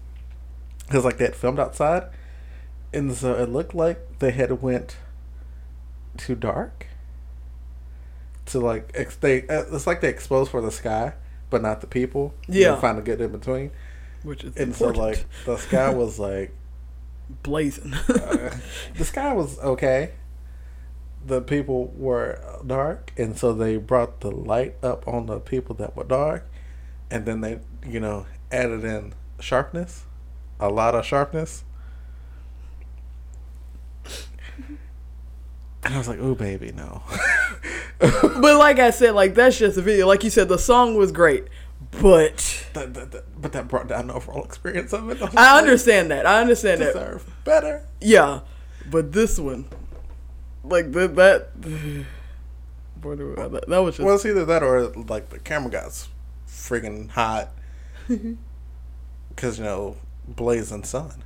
because 0.88 1.05
like 1.05 1.18
they 1.18 1.26
had 1.26 1.36
filmed 1.36 1.59
outside, 1.59 2.07
and 2.93 3.14
so 3.14 3.34
it 3.36 3.49
looked 3.49 3.76
like 3.76 4.20
they 4.20 4.32
had 4.32 4.61
went 4.61 4.97
too 6.18 6.36
dark. 6.36 6.88
To 8.48 8.60
like 8.60 8.91
ex- 8.94 9.16
they, 9.16 9.48
uh, 9.48 9.64
it's 9.72 9.88
like 9.88 10.02
they 10.02 10.10
exposed 10.10 10.52
for 10.52 10.62
the 10.62 10.72
sky, 10.72 11.14
but 11.50 11.62
not 11.62 11.82
the 11.82 11.88
people. 11.88 12.34
Yeah. 12.48 12.76
Find 12.76 12.98
a 12.98 13.02
good 13.02 13.22
in 13.22 13.32
between, 13.32 13.72
which 14.24 14.44
is 14.44 14.56
and 14.56 14.74
important. 14.74 14.96
so 14.96 15.02
like 15.02 15.26
the 15.46 15.58
sky 15.58 15.89
was 15.94 16.20
like 16.20 16.54
blazing. 17.41 17.94
uh, 18.10 18.56
the 18.96 19.06
sky 19.06 19.34
was 19.34 19.60
okay. 19.60 20.12
The 21.26 21.41
people 21.41 21.88
were 21.96 22.39
dark, 22.68 23.14
and 23.18 23.38
so 23.38 23.54
they 23.54 23.78
brought 23.78 24.20
the 24.20 24.32
light 24.32 24.76
up 24.84 25.08
on 25.08 25.28
the 25.28 25.39
people 25.39 25.74
that 25.76 25.96
were 25.96 26.04
dark, 26.04 26.50
and 27.10 27.26
then 27.26 27.39
they, 27.39 27.60
you 27.88 28.02
know, 28.02 28.26
added 28.52 28.84
in 28.84 29.14
sharpness, 29.39 30.04
a 30.60 30.70
lot 30.70 30.96
of 30.96 31.06
sharpness. 31.06 31.64
And 35.86 35.93
I 35.93 35.97
was 35.97 36.07
like, 36.07 36.19
"Oh, 36.19 36.34
baby, 36.36 36.71
no." 36.71 37.01
but 37.99 38.57
like 38.57 38.79
I 38.79 38.89
said, 38.91 39.15
like 39.15 39.36
that's 39.36 39.57
just 39.57 39.77
a 39.77 39.81
video. 39.81 40.07
Like 40.07 40.23
you 40.23 40.29
said, 40.29 40.47
the 40.47 40.57
song 40.57 40.95
was 40.95 41.11
great, 41.11 41.45
but 42.01 42.65
that, 42.73 42.93
that, 42.93 43.11
that- 43.11 43.41
but 43.41 43.51
that 43.51 43.67
brought 43.67 43.88
down 43.89 44.07
the 44.07 44.13
overall 44.13 44.45
experience 44.45 44.93
of 44.93 45.09
it. 45.09 45.19
was 45.19 45.36
I 45.36 45.53
like, 45.55 45.63
understand 45.63 46.11
that. 46.11 46.25
I 46.25 46.39
understand 46.39 46.81
that. 46.81 46.93
Deserve 46.93 47.29
better. 47.43 47.86
Yeah, 47.99 48.41
but 48.89 49.11
this 49.11 49.38
one, 49.38 49.65
like 50.63 50.91
that, 50.93 51.15
that, 51.17 51.49
boy, 52.95 53.15
that, 53.17 53.65
that 53.67 53.79
was 53.79 53.95
just 53.97 54.05
Well, 54.05 54.15
it's 54.15 54.25
either 54.25 54.45
that 54.45 54.63
or 54.63 54.88
like 54.88 55.29
the 55.29 55.39
camera 55.39 55.69
got 55.71 56.07
friggin' 56.47 57.09
hot 57.09 57.49
because 59.29 59.57
you 59.57 59.65
know 59.65 59.97
blazing 60.27 60.86
sun, 60.86 61.23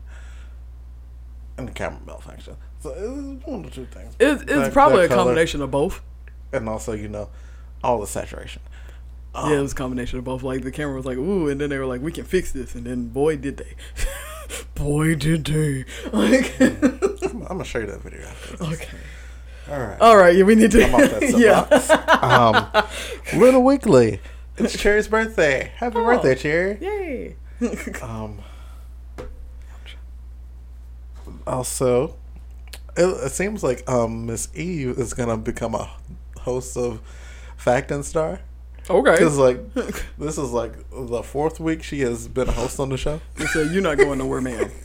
and 1.57 1.67
the 1.67 1.71
camera 1.73 1.99
malfunction. 2.05 2.55
So 2.88 3.03
it 3.03 3.09
was 3.09 3.45
one 3.45 3.59
of 3.59 3.63
the 3.65 3.71
two 3.71 3.85
things. 3.85 4.15
it's, 4.19 4.41
it's 4.43 4.51
That- 4.51 4.73
probably 4.73 5.07
that 5.07 5.13
a 5.13 5.15
combination 5.15 5.61
of 5.61 5.71
both. 5.71 6.01
and 6.53 6.67
also 6.69 6.93
you 6.93 7.07
know 7.07 7.29
all 7.83 7.99
the 7.99 8.07
saturation. 8.07 8.61
yeah, 9.35 9.53
it 9.57 9.61
was 9.61 9.73
a 9.73 9.75
combination 9.75 10.17
of 10.19 10.25
both. 10.25 10.41
Like 10.43 10.63
the 10.63 10.71
camera 10.71 10.95
was 10.95 11.05
like, 11.05 11.17
"Ooh," 11.17 11.47
and 11.49 11.59
then 11.61 11.69
they 11.69 11.77
were 11.77 11.85
like, 11.85 12.01
"We 12.01 12.11
can 12.11 12.23
fix 12.25 12.51
this," 12.51 12.75
and 12.75 12.85
then 12.85 13.09
boy, 13.09 13.35
did 13.38 13.57
they! 13.57 13.75
boy, 14.75 15.15
did 15.15 15.45
they! 15.45 15.85
Like, 16.11 16.59
I'm, 16.61 17.41
I'm 17.41 17.47
gonna 17.47 17.63
show 17.65 17.79
you 17.79 17.88
that 17.88 18.01
video 18.01 18.21
after. 18.25 18.57
this. 18.57 18.67
okay, 18.81 18.97
All 19.69 19.79
right. 19.79 20.01
all 20.01 20.17
right, 20.17 20.35
yeah, 20.35 20.43
we 20.43 20.55
need 20.55 20.71
to. 20.71 20.83
I'm 20.85 20.95
off 20.95 21.01
that 21.19 21.38
yeah, 21.38 22.83
um, 23.33 23.39
Little 23.39 23.63
Weekly. 23.63 24.21
It's 24.57 24.75
Choerry's 24.75 25.07
birthday. 25.07 25.71
Happy 25.75 25.97
Oh. 25.97 26.05
birthday, 26.05 26.35
Cherry. 26.35 26.77
yay! 26.81 27.35
Um. 28.01 28.39
Also, 31.45 32.15
it, 32.97 33.25
it 33.25 33.31
seems 33.31 33.63
like 33.63 33.87
um 33.89 34.25
Miss 34.25 34.47
Yves 34.55 34.97
is 34.97 35.13
gonna 35.13 35.37
become 35.37 35.75
a 35.75 35.89
host 36.39 36.77
of 36.77 37.01
Fact 37.57 37.91
iN 37.91 38.03
Star 38.03 38.39
okay, 38.89 39.11
because 39.11 39.37
like 39.37 39.73
this 40.17 40.37
is 40.37 40.51
like 40.51 40.73
the 40.91 41.23
fourth 41.23 41.59
week 41.59 41.83
she 41.83 42.01
has 42.01 42.27
been 42.27 42.47
a 42.47 42.51
host 42.51 42.79
on 42.79 42.89
the 42.89 42.97
show, 42.97 43.21
they 43.35 43.45
said 43.45 43.71
you're 43.71 43.81
not 43.81 43.97
going 43.97 44.19
nowhere, 44.19 44.41
man. 44.41 44.71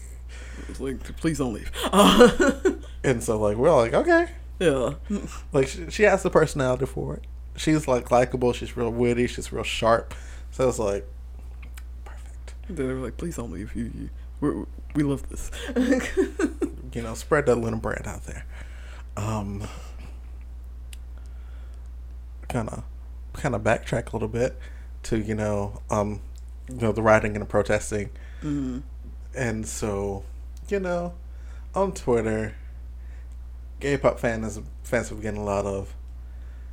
It's 0.69 0.81
like, 0.81 1.17
please 1.17 1.39
don't 1.39 1.55
leave. 1.55 1.71
Uh, 1.93 2.53
and 3.05 3.23
so 3.23 3.39
like 3.39 3.57
we're 3.57 3.69
all 3.69 3.81
like 3.81 3.95
okay, 3.95 4.29
yeah, 4.61 4.95
like 5.53 5.67
she, 5.67 5.91
she 5.91 6.03
has 6.05 6.23
the 6.23 6.31
personality 6.31 6.87
for 6.87 7.17
it. 7.17 7.25
She's 7.57 7.89
like 7.89 8.11
likable. 8.11 8.53
She's 8.53 8.77
real 8.77 8.91
witty. 8.91 9.27
She's 9.27 9.53
real 9.53 9.65
sharp. 9.65 10.15
So 10.51 10.69
it's 10.69 10.79
like 10.79 11.07
perfect. 12.05 12.55
they 12.69 12.85
were 12.85 12.95
like, 12.95 13.17
please 13.17 13.37
don't 13.37 13.51
leave. 13.51 13.75
You, 13.75 13.85
you 13.85 14.11
we 14.43 14.65
we 14.95 15.03
love 15.03 15.27
this. 15.31 15.51
you 16.93 17.01
know, 17.03 17.15
spread 17.15 17.47
that 17.47 17.57
little 17.57 17.79
brand 17.79 18.07
out 18.07 18.25
there. 18.25 18.45
Um, 19.17 19.67
kind 22.49 22.69
of, 22.69 22.85
kind 23.35 23.55
of 23.55 23.63
backtrack 23.63 24.11
a 24.11 24.17
little 24.17 24.29
bit 24.29 24.59
to 25.05 25.19
you 25.19 25.35
know, 25.35 25.81
um, 25.91 26.21
you 26.69 26.77
know, 26.77 26.93
the 26.93 27.03
rioting 27.03 27.35
and 27.35 27.43
the 27.43 27.47
protesting, 27.47 28.11
hmm 28.43 28.81
and 29.35 29.67
so, 29.67 30.25
you 30.69 30.79
know, 30.79 31.15
on 31.75 31.93
Twitter, 31.93 32.55
K-pop 33.81 34.21
fans 34.21 34.61
fans 34.83 35.09
have 35.09 35.23
getting 35.23 35.41
a 35.41 35.45
lot 35.45 35.65
of 35.65 35.95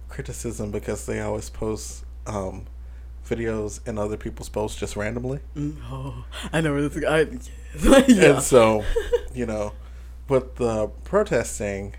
criticism 0.10 0.72
because 0.72 1.06
they 1.06 1.22
always 1.22 1.50
post 1.50 2.04
um 2.28 2.66
videos 3.30 3.80
and 3.88 4.00
other 4.00 4.18
people's 4.18 4.50
posts 4.50 4.80
just 4.80 4.96
randomly. 4.96 5.40
Oh, 5.84 6.26
I 6.52 6.62
know 6.62 6.74
where 6.74 6.88
this. 6.88 7.04
I 7.06 7.20
yes. 7.20 7.50
yeah. 8.10 8.24
And 8.34 8.42
so, 8.44 8.84
you 9.34 9.46
know, 9.46 9.74
with 10.28 10.56
the 10.56 10.88
protesting, 11.04 11.94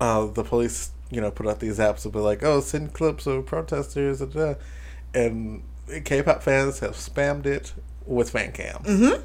uh, 0.00 0.26
the 0.26 0.44
police, 0.44 0.90
you 1.10 1.20
know, 1.20 1.30
put 1.30 1.46
out 1.46 1.60
these 1.60 1.78
apps 1.78 2.04
will 2.04 2.12
be 2.12 2.18
like, 2.18 2.42
oh, 2.42 2.60
send 2.60 2.92
clips 2.92 3.26
of 3.26 3.46
protesters, 3.46 4.20
and, 4.20 4.56
and 5.14 5.62
K-pop 6.04 6.42
fans 6.42 6.80
have 6.80 6.92
spammed 6.92 7.46
it 7.46 7.72
with 8.04 8.30
fan 8.30 8.52
cams. 8.52 8.86
Mhm. 8.86 9.22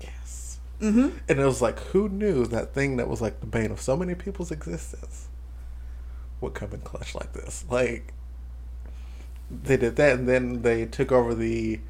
Yes. 0.00 0.58
Mhm. 0.80 1.12
And 1.28 1.38
it 1.40 1.44
was 1.44 1.62
like, 1.62 1.78
who 1.78 2.08
knew 2.08 2.46
that 2.46 2.74
thing 2.74 2.96
that 2.96 3.08
was 3.08 3.20
like 3.20 3.40
the 3.40 3.46
bane 3.46 3.70
of 3.70 3.80
so 3.80 3.96
many 3.96 4.14
people's 4.14 4.50
existence 4.50 5.28
would 6.40 6.54
come 6.54 6.72
in 6.72 6.80
clutch 6.80 7.14
like 7.14 7.32
this? 7.32 7.64
Like, 7.68 8.12
they 9.50 9.76
did 9.76 9.96
that, 9.96 10.18
and 10.18 10.28
then 10.28 10.62
they 10.62 10.86
took 10.86 11.10
over 11.12 11.34
the 11.34 11.80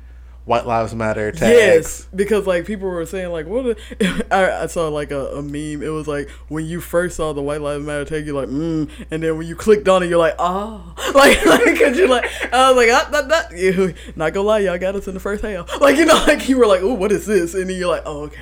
White 0.45 0.65
Lives 0.67 0.95
Matter 0.95 1.31
tags. 1.31 1.43
Yes, 1.53 2.09
because 2.15 2.47
like 2.47 2.65
people 2.65 2.89
were 2.89 3.05
saying 3.05 3.31
like 3.31 3.47
what 3.47 3.79
I 4.33 4.67
saw 4.67 4.89
like 4.89 5.11
a, 5.11 5.27
a 5.37 5.43
meme. 5.43 5.83
It 5.83 5.91
was 5.93 6.09
like 6.09 6.31
when 6.49 6.65
you 6.65 6.81
first 6.81 7.17
saw 7.17 7.33
the 7.35 7.43
White 7.43 7.61
Lives 7.61 7.85
Matter 7.85 8.05
tag, 8.07 8.25
you're 8.27 8.35
like 8.41 8.49
mm, 8.49 8.89
and 9.11 9.23
then 9.23 9.37
when 9.37 9.47
you 9.47 9.55
clicked 9.55 9.89
on 9.89 10.03
it, 10.03 10.07
you're 10.07 10.19
like 10.19 10.37
ah, 10.39 10.95
like 11.15 11.45
like 11.47 11.79
cause 11.79 11.99
you're 11.99 12.09
like 12.09 12.25
I 12.53 12.71
was 12.71 12.77
like 12.77 12.89
ah, 12.91 13.09
that 13.13 13.29
that 13.29 13.59
you 13.59 13.93
not 14.17 14.33
gonna 14.33 14.47
lie, 14.47 14.61
y'all 14.61 14.79
got 14.79 14.95
us 14.95 15.07
in 15.07 15.13
the 15.15 15.21
first 15.21 15.45
half. 15.45 15.81
Like 15.83 15.97
you 15.97 16.07
know, 16.07 16.25
like 16.27 16.49
you 16.49 16.57
were 16.57 16.67
like 16.67 16.81
oh 16.83 16.95
what 16.95 17.13
is 17.13 17.27
this, 17.27 17.55
and 17.55 17.69
then 17.69 17.77
you're 17.77 17.89
like 17.89 18.05
oh 18.07 18.23
okay, 18.23 18.41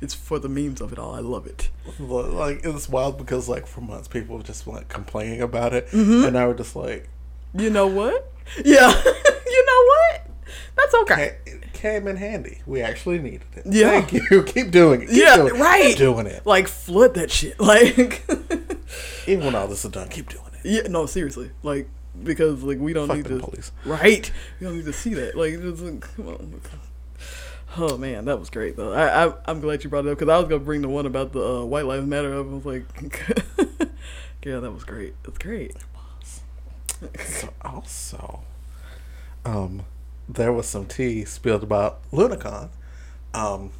it's 0.00 0.14
for 0.14 0.38
the 0.38 0.48
memes 0.48 0.80
of 0.80 0.90
it 0.90 0.98
all. 0.98 1.14
I 1.14 1.20
love 1.20 1.46
it. 1.46 1.68
like 2.00 2.60
it's 2.64 2.88
wild 2.88 3.18
because 3.18 3.46
like 3.50 3.66
for 3.66 3.82
months 3.82 4.08
people 4.08 4.38
were 4.38 4.42
just 4.42 4.66
like 4.66 4.88
complaining 4.88 5.42
about 5.42 5.74
it, 5.74 5.86
Mm-hmm. 5.88 6.24
and 6.24 6.32
now 6.32 6.46
we're 6.48 6.54
just 6.54 6.74
like, 6.74 7.10
You 7.54 7.68
know 7.68 7.86
what? 7.86 8.31
Yeah, 8.64 8.90
you 9.46 9.66
know 9.66 9.84
what? 9.86 10.26
That's 10.76 10.94
okay. 11.02 11.36
it 11.46 11.72
came 11.72 12.06
in 12.08 12.16
handy. 12.16 12.60
We 12.66 12.80
actually 12.80 13.18
needed 13.18 13.42
it. 13.54 13.64
Yeah. 13.66 14.00
Thank 14.00 14.12
you. 14.30 14.42
Keep 14.46 14.70
doing 14.70 15.02
it. 15.02 15.08
Keep 15.08 15.16
Yeah, 15.18 15.36
doing 15.36 15.56
it. 15.56 15.58
right. 15.60 15.88
Keep 15.88 15.98
doing 15.98 16.26
it. 16.26 16.46
Like 16.46 16.68
flood 16.68 17.14
that 17.14 17.30
shit. 17.30 17.56
Like 17.60 18.22
Even 19.26 19.46
when 19.46 19.54
all 19.54 19.68
this 19.68 19.84
is 19.84 19.90
done, 19.90 20.08
keep 20.08 20.28
doing 20.28 20.44
it. 20.54 20.60
Yeah, 20.64 20.82
no, 20.90 21.06
seriously. 21.06 21.50
Like 21.62 21.88
because 22.22 22.62
like 22.62 22.78
we 22.78 22.92
don't 22.92 23.08
Fuck 23.08 23.16
need 23.18 23.26
to 23.26 23.38
police. 23.38 23.72
Right. 23.84 24.30
We 24.60 24.66
don't 24.66 24.76
need 24.76 24.84
to 24.86 24.92
see 24.92 25.14
that. 25.14 25.36
Like 25.36 25.52
it's 25.54 25.80
like, 25.80 26.00
come 26.00 26.28
on. 26.28 26.60
Oh 27.78 27.96
man, 27.96 28.26
that 28.26 28.38
was 28.38 28.50
great 28.50 28.76
though. 28.76 28.92
I, 28.92 29.26
I 29.28 29.32
I'm 29.46 29.60
glad 29.60 29.82
you 29.84 29.88
brought 29.90 30.04
it 30.06 30.10
up 30.10 30.18
because 30.18 30.30
I 30.30 30.38
was 30.38 30.48
gonna 30.48 30.62
bring 30.64 30.82
the 30.82 30.88
one 30.88 31.06
about 31.06 31.32
the 31.32 31.42
uh, 31.42 31.64
White 31.64 31.86
Lives 31.86 32.06
Matter 32.06 32.38
up. 32.38 32.46
I 32.46 32.50
was 32.50 32.66
like, 32.66 32.84
yeah, 34.44 34.58
that 34.60 34.72
was 34.72 34.84
great. 34.84 35.14
That's 35.22 35.38
great. 35.38 35.74
So 37.24 37.48
also, 37.62 38.40
um, 39.44 39.82
there 40.28 40.52
was 40.52 40.66
some 40.66 40.86
tea 40.86 41.24
spilled 41.24 41.62
about 41.62 42.00
LoonaCon. 42.12 42.68
Um, 43.34 43.70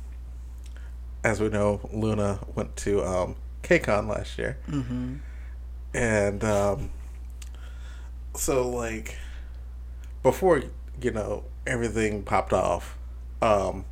as 1.25 1.41
we 1.41 1.49
know, 1.49 1.81
Loona 1.95 2.45
went 2.57 2.75
to 2.79 3.03
um, 3.05 3.37
KCON 3.63 4.09
last 4.09 4.39
year, 4.39 4.59
Mm-hmm. 4.69 5.17
and 5.95 6.43
um, 6.45 6.91
so 8.35 8.69
like 8.69 9.17
before 10.23 10.63
you 11.01 11.11
know 11.11 11.45
everything 11.67 12.23
popped 12.23 12.53
off, 12.53 12.97
um, 13.41 13.85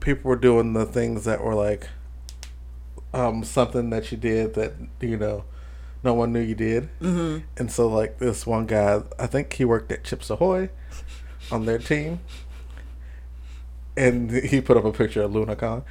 people 0.00 0.28
were 0.28 0.36
doing 0.36 0.74
the 0.74 0.84
things 0.86 1.24
that 1.24 1.42
were 1.42 1.54
like 1.54 1.88
um, 3.12 3.42
something 3.42 3.90
that 3.90 4.12
you 4.12 4.18
did 4.18 4.54
that 4.54 4.74
you 5.00 5.16
know 5.16 5.44
no 6.04 6.14
one 6.14 6.32
knew 6.32 6.40
you 6.40 6.54
did. 6.54 6.88
Mm-hmm. 7.00 7.38
And 7.56 7.72
so, 7.72 7.88
like 7.88 8.18
this 8.18 8.46
one 8.46 8.66
guy, 8.66 9.02
I 9.18 9.26
think 9.26 9.52
he 9.54 9.64
worked 9.64 9.90
at 9.90 10.04
Chips 10.04 10.30
Ahoy 10.30 10.68
on 11.50 11.66
their 11.66 11.78
team, 11.78 12.20
and 13.96 14.30
he 14.30 14.60
put 14.60 14.76
up 14.76 14.84
a 14.84 14.92
picture 14.92 15.22
of 15.22 15.32
LoonaCon, 15.32 15.82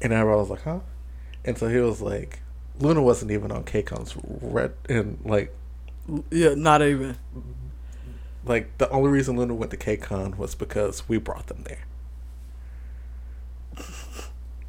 and 0.00 0.12
everyone 0.12 0.38
was 0.40 0.50
like, 0.50 0.62
"Huh?" 0.62 0.80
And 1.44 1.56
so 1.56 1.68
he 1.68 1.78
was 1.78 2.00
like, 2.00 2.40
"Loona 2.80 3.02
wasn't 3.02 3.30
even 3.30 3.50
on 3.50 3.64
KCON's 3.64 4.16
red, 4.42 4.74
and 4.88 5.18
like, 5.24 5.54
Yeah, 6.30 6.54
not 6.54 6.82
even. 6.82 7.16
like 8.44 8.76
the 8.78 8.88
only 8.90 9.10
reason 9.10 9.36
Loona 9.36 9.56
went 9.56 9.70
to 9.72 9.76
KCON 9.76 10.36
was 10.36 10.54
because 10.54 11.08
we 11.08 11.18
brought 11.18 11.46
them 11.46 11.64
there." 11.64 11.84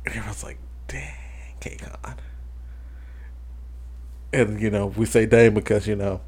And 0.05 0.15
everyone's 0.15 0.43
like, 0.43 0.57
"Dang." 0.87 1.13
KCON. 1.59 2.17
And 4.33 4.61
you 4.61 4.69
know, 4.69 4.87
we 4.87 5.05
say 5.05 5.25
Dame 5.25 5.53
because 5.53 5.87
you 5.87 5.95
know 5.95 6.21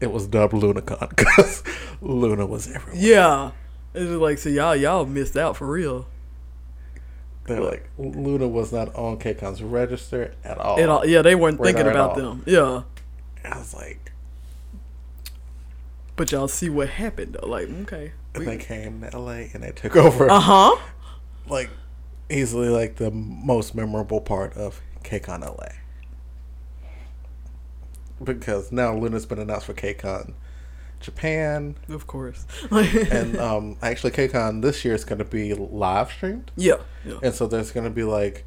it 0.00 0.10
was 0.12 0.26
dubbed 0.26 0.52
LoonaCon 0.54 1.08
because 1.10 1.62
Loona 2.02 2.48
was 2.48 2.70
everywhere. 2.72 3.00
Yeah. 3.02 3.50
It's 3.94 4.10
like 4.10 4.38
so 4.38 4.48
y'all 4.48 4.74
y'all 4.76 5.04
missed 5.06 5.36
out 5.36 5.56
for 5.56 5.66
real. 5.66 6.06
They're 7.46 7.60
like 7.60 7.88
Loona 7.98 8.50
was 8.50 8.72
not 8.72 8.94
on 8.94 9.18
KCON's 9.18 9.62
register 9.62 10.34
at 10.44 10.58
all. 10.58 10.78
At 10.78 10.88
all, 10.88 11.04
yeah, 11.06 11.22
they 11.22 11.34
weren't 11.34 11.60
thinking 11.60 11.86
about 11.88 12.16
them. 12.16 12.42
Yeah. 12.46 12.82
I 13.44 13.58
was 13.58 13.74
like, 13.74 14.12
But 16.16 16.30
y'all 16.32 16.48
see 16.48 16.68
what 16.68 16.88
happened 16.88 17.36
though. 17.40 17.48
Like, 17.48 17.68
okay. 17.82 18.12
and 18.34 18.46
they 18.46 18.56
came 18.58 19.00
to 19.02 19.18
LA 19.18 19.46
and 19.52 19.62
they 19.62 19.72
took 19.72 19.96
over 19.96 20.30
Uh 20.30 20.40
huh. 20.40 20.76
like 21.48 21.68
easily 22.30 22.68
like 22.68 22.96
the 22.96 23.10
most 23.10 23.74
memorable 23.74 24.20
part 24.20 24.54
of 24.56 24.80
KCON 25.02 25.40
LA. 25.42 25.68
Because 28.24 28.70
now 28.72 28.94
Loona's 28.94 29.26
been 29.26 29.38
announced 29.38 29.66
for 29.66 29.74
KCON 29.74 30.34
Japan, 31.00 31.74
Of 31.88 32.06
course. 32.06 32.46
and 32.70 33.36
um, 33.48 33.76
actually 33.82 34.12
KCON 34.12 34.62
this 34.62 34.84
year 34.84 34.94
is 34.94 35.04
going 35.04 35.18
to 35.18 35.24
be 35.24 35.52
live 35.54 36.10
streamed, 36.12 36.50
yeah. 36.56 36.76
Yeah. 37.04 37.18
and 37.22 37.34
so 37.34 37.46
there's 37.46 37.72
going 37.72 37.84
to 37.84 37.90
be 37.90 38.04
like 38.04 38.44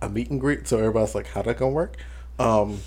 a 0.00 0.08
meet 0.08 0.30
and 0.30 0.40
greet. 0.40 0.68
So 0.68 0.78
everybody's 0.78 1.14
like, 1.16 1.26
"How 1.28 1.42
that 1.42 1.58
gonna 1.58 1.72
work?" 1.72 1.96
Um, 2.38 2.78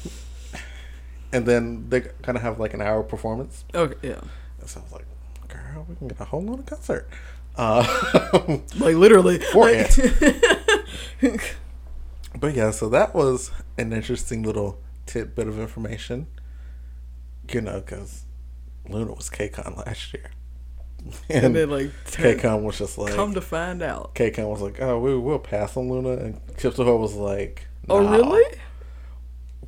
and 1.34 1.46
then 1.46 1.90
they're 1.90 2.14
gonna 2.22 2.40
have 2.40 2.58
like 2.60 2.74
an 2.74 2.82
hour 2.82 3.04
performance. 3.04 3.66
Okay. 3.76 3.96
Yeah. 4.02 4.22
And 4.62 4.70
so 4.70 4.80
I 4.80 4.84
was 4.84 4.92
like, 4.94 5.06
"Girl, 5.50 5.86
we 5.90 5.96
can 5.96 6.08
get 6.08 6.22
a 6.22 6.26
whole 6.26 6.42
lot 6.42 6.60
of 6.60 6.66
concert." 6.66 7.10
Uh, 7.58 7.84
Like 8.80 8.96
literally. 8.96 9.40
For 9.40 9.70
like, 9.70 9.92
But 12.40 12.56
yeah, 12.56 12.72
so 12.72 12.88
that 12.90 13.14
was 13.14 13.52
an 13.78 13.92
interesting 13.92 14.44
little 14.44 14.80
tidbit 15.12 15.48
of 15.48 15.60
information. 15.60 16.28
You 17.52 17.62
know, 17.62 17.80
because 17.82 18.24
Loona 18.88 19.16
was 19.16 19.30
KCON 19.30 19.86
last 19.86 20.14
year. 20.14 20.32
and 21.30 21.46
And 21.46 21.56
then 21.56 21.70
like 21.70 21.92
turn- 22.08 22.38
KCON 22.38 22.62
was 22.64 22.78
just 22.78 22.98
like, 22.98 23.14
come 23.14 23.34
to 23.34 23.42
find 23.42 23.82
out. 23.82 24.16
KCON 24.16 24.50
was 24.50 24.62
like, 24.62 24.80
oh, 24.82 25.00
we, 25.00 25.18
we'll 25.18 25.40
pass 25.40 25.76
on 25.76 25.90
Loona. 25.90 26.20
And 26.22 26.40
Chips 26.58 26.80
Ahoy 26.80 26.96
was 26.96 27.16
like, 27.16 27.68
Oh 27.90 28.00
really? 28.08 28.58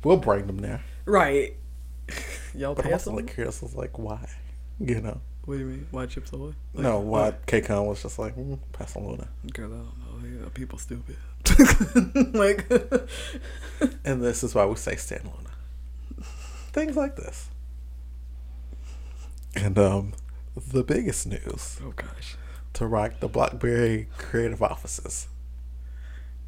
We'll 0.02 0.16
bring 0.18 0.46
them 0.46 0.58
there. 0.58 0.82
Right. 1.04 1.56
Y'all 2.54 2.74
But 2.74 2.84
pass 2.84 3.06
on? 3.06 3.16
like 3.16 3.32
curious, 3.34 3.62
I 3.62 3.66
was 3.66 3.74
like, 3.74 3.98
why? 3.98 4.28
You 4.78 5.00
know? 5.00 5.20
What 5.44 5.54
do 5.54 5.60
you 5.60 5.66
mean? 5.66 5.86
Why 5.90 6.06
chips 6.06 6.32
away? 6.32 6.54
Like, 6.72 6.84
no, 6.84 7.00
why 7.00 7.34
KCON 7.46 7.86
was 7.86 8.02
just 8.02 8.18
like, 8.18 8.34
mm, 8.36 8.58
pass 8.72 8.96
on 8.96 9.02
Loona. 9.02 9.28
Girl, 9.52 9.66
I 9.72 10.20
don't 10.22 10.40
know. 10.42 10.48
People 10.54 10.78
stupid. 10.78 11.16
like, 12.34 12.70
And 14.04 14.22
this 14.22 14.42
is 14.42 14.54
why 14.54 14.66
we 14.66 14.76
say 14.76 14.96
stand 14.96 15.24
Loona. 15.24 16.24
Things 16.72 16.96
like 16.96 17.16
this. 17.16 17.48
And 19.56 19.78
um, 19.78 20.14
the 20.56 20.82
biggest 20.82 21.26
news 21.26 21.78
oh 21.84 21.92
gosh. 21.94 22.36
to 22.74 22.86
rock 22.86 23.20
the 23.20 23.28
Blockberry 23.28 24.06
Creative 24.18 24.62
offices 24.62 25.28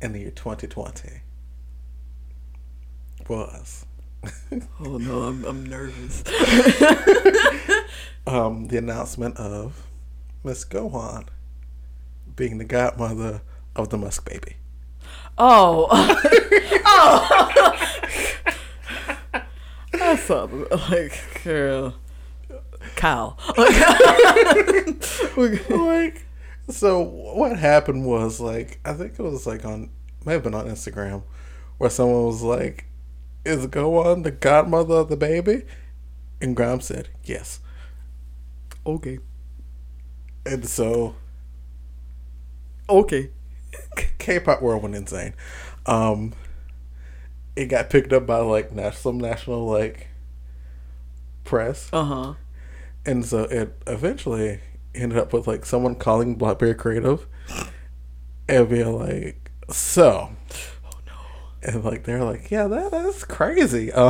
in 0.01 0.13
the 0.13 0.21
year 0.21 0.31
2020 0.31 1.23
was 3.29 3.87
Oh 4.81 4.99
no, 4.99 5.23
I'm 5.23 5.45
I'm 5.45 5.65
nervous. 5.65 6.23
um, 8.27 8.67
the 8.69 8.77
announcement 8.79 9.37
of 9.37 9.87
Miss 10.43 10.65
Go 10.65 10.87
Won 10.87 11.27
being 12.35 12.59
the 12.59 12.65
godmother 12.65 13.43
of 13.75 13.91
the 13.91 13.99
Musk 13.99 14.29
baby. 14.29 14.57
Oh. 15.39 15.89
oh. 16.87 17.73
I 19.95 20.17
saw 20.17 20.47
the- 20.47 20.77
like 20.91 21.43
girl. 21.45 21.95
Kyle. 22.97 23.37
like 25.37 26.25
so 26.69 27.01
what 27.03 27.57
happened 27.59 28.07
was 28.07 28.41
like 28.41 28.79
I 28.85 28.93
think 28.95 29.19
it 29.19 29.23
was 29.23 29.47
like 29.47 29.65
on 29.65 29.91
may 30.25 30.33
have 30.35 30.43
been 30.43 30.55
on 30.55 30.67
Instagram 30.67 31.23
where 31.79 31.91
someone 31.91 32.25
was 32.25 32.43
like, 32.43 32.87
Is 33.45 33.67
Go 33.67 33.91
Won 33.91 34.23
the 34.23 34.31
godmother 34.31 34.95
of 34.95 35.09
the 35.09 35.17
baby? 35.17 35.63
And 36.41 36.57
Grimes 36.57 36.87
said, 36.87 37.09
Yes. 37.25 37.61
okay. 38.87 39.19
And 40.45 40.67
so 40.67 41.17
Okay. 42.89 43.31
K 44.19 44.41
pop 44.41 44.63
world 44.63 44.83
went 44.83 44.95
insane. 44.95 45.35
Um 45.87 46.33
it 47.55 47.67
got 47.67 47.89
picked 47.91 48.13
up 48.13 48.27
by 48.27 48.39
like 48.39 48.73
nas- 48.73 48.99
some 48.99 49.19
national 49.19 49.67
like 49.67 50.09
press. 51.45 51.89
Uh 51.93 52.05
huh. 52.05 52.35
And 53.05 53.25
so 53.25 53.45
it 53.45 53.75
eventually 53.87 54.61
ended 54.95 55.19
up 55.19 55.33
with 55.33 55.47
like 55.47 55.65
someone 55.65 55.95
calling 55.95 56.37
Blockberry 56.37 56.77
Creative 56.77 57.27
and 58.49 58.69
being 58.69 58.93
like, 58.99 59.51
so. 59.71 60.31
Oh 60.85 60.99
no. 61.07 61.13
And 61.63 61.85
like 61.85 62.05
they're 62.05 62.25
like, 62.25 62.51
yeah, 62.51 62.67
that 62.67 62.91
that's 62.91 63.25
crazy. 63.25 63.91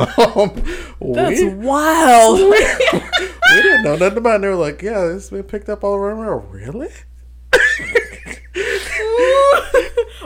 Um, 0.99 1.13
That's 1.13 1.39
we, 1.41 1.49
wild. 1.53 2.39
we 2.49 3.61
didn't 3.61 3.83
know 3.83 3.95
nothing 3.95 4.17
about. 4.17 4.31
it. 4.31 4.35
And 4.35 4.43
they 4.43 4.47
were 4.49 4.55
like, 4.55 4.81
yeah, 4.81 5.05
it's 5.13 5.29
been 5.29 5.43
picked 5.43 5.69
up 5.69 5.83
all 5.83 5.95
around. 5.95 6.51
Really? 6.51 6.89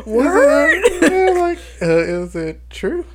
Word. 0.05 0.83
Like, 1.01 1.59
uh, 1.81 1.97
is 1.97 2.35
it 2.35 2.69
true? 2.69 3.05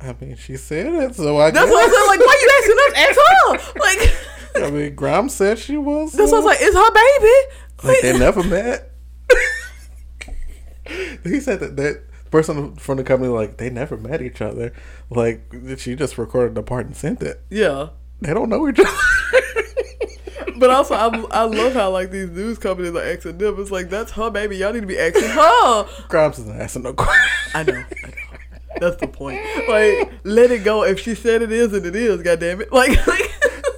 I 0.00 0.14
mean, 0.20 0.36
she 0.36 0.56
said 0.56 0.86
it, 0.94 1.14
so 1.14 1.36
I 1.38 1.50
That's 1.50 1.66
guess. 1.66 1.72
what 1.72 1.88
I 1.88 1.92
said. 1.92 2.06
Like, 2.08 2.20
why 2.20 2.36
you 2.40 2.50
asking 2.58 2.78
us? 2.78 2.92
Ask 3.08 3.72
her. 3.74 3.80
Like, 3.80 4.66
I 4.66 4.70
mean, 4.70 4.94
Grimes 4.94 5.34
said 5.34 5.58
she 5.58 5.76
was. 5.76 6.12
that's 6.12 6.30
what 6.32 6.42
I 6.42 6.44
was 6.44 6.46
like. 6.46 6.58
It's 6.60 6.76
her 6.76 6.90
baby. 6.92 7.36
Like 7.84 8.00
they 8.02 8.18
never 8.18 8.42
met. 8.44 8.90
he 11.24 11.40
said 11.40 11.60
that 11.60 11.76
that 11.76 12.02
person 12.30 12.76
from 12.76 12.96
the 12.96 13.04
company 13.04 13.28
like 13.28 13.56
they 13.58 13.70
never 13.70 13.96
met 13.96 14.22
each 14.22 14.40
other. 14.40 14.72
Like 15.10 15.52
she 15.78 15.94
just 15.96 16.18
recorded 16.18 16.54
the 16.54 16.62
part 16.62 16.86
and 16.86 16.96
sent 16.96 17.22
it. 17.22 17.40
Yeah. 17.50 17.88
They 18.20 18.32
don't 18.34 18.48
know 18.48 18.68
each 18.68 18.78
other. 18.78 18.90
But 20.58 20.70
also, 20.70 20.94
I, 20.94 21.08
I 21.30 21.42
love 21.44 21.74
how 21.74 21.90
like 21.90 22.10
these 22.10 22.30
news 22.30 22.58
companies 22.58 22.94
are 22.94 23.02
asking 23.02 23.38
them. 23.38 23.56
It's 23.58 23.70
like 23.70 23.90
that's 23.90 24.12
her 24.12 24.30
baby. 24.30 24.56
Y'all 24.56 24.72
need 24.72 24.80
to 24.80 24.86
be 24.86 24.98
asking 24.98 25.28
her. 25.28 26.08
Grimes 26.08 26.38
isn't 26.38 26.60
asking 26.60 26.82
no 26.82 26.92
questions. 26.92 27.54
I 27.54 27.62
know. 27.62 27.72
I 27.74 28.08
know. 28.08 28.14
That's 28.80 28.96
the 28.96 29.06
point. 29.06 29.40
Like, 29.68 30.12
let 30.24 30.50
it 30.50 30.64
go. 30.64 30.82
If 30.82 30.98
she 30.98 31.14
said 31.14 31.42
it 31.42 31.52
is, 31.52 31.72
and 31.72 31.86
it 31.86 31.94
is. 31.94 32.22
God 32.22 32.40
damn 32.40 32.60
it. 32.60 32.72
Like, 32.82 33.06
like 33.06 33.30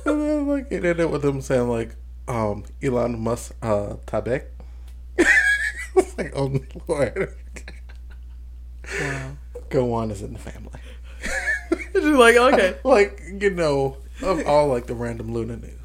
and 0.07 0.49
like 0.49 0.67
it 0.71 0.85
ended 0.85 1.11
with 1.11 1.23
them 1.23 1.41
saying 1.41 1.69
like, 1.69 1.95
um, 2.29 2.65
Elon 2.83 3.19
Musk, 3.21 3.55
uh, 3.63 3.97
Tabek. 4.07 4.47
it's 5.19 6.19
like, 6.19 6.33
oh 6.35 6.59
lord. 6.89 7.35
wow. 9.01 9.33
Go 9.69 9.85
Won 9.85 10.11
is 10.11 10.23
in 10.23 10.33
the 10.33 10.39
family. 10.39 10.81
Just 11.93 12.07
like 12.07 12.37
okay. 12.37 12.77
like 12.85 13.21
you 13.41 13.51
know 13.51 13.97
of 14.23 14.47
all 14.47 14.69
like 14.69 14.87
the 14.87 14.95
random 14.95 15.31
Loona 15.31 15.61
news. 15.61 15.84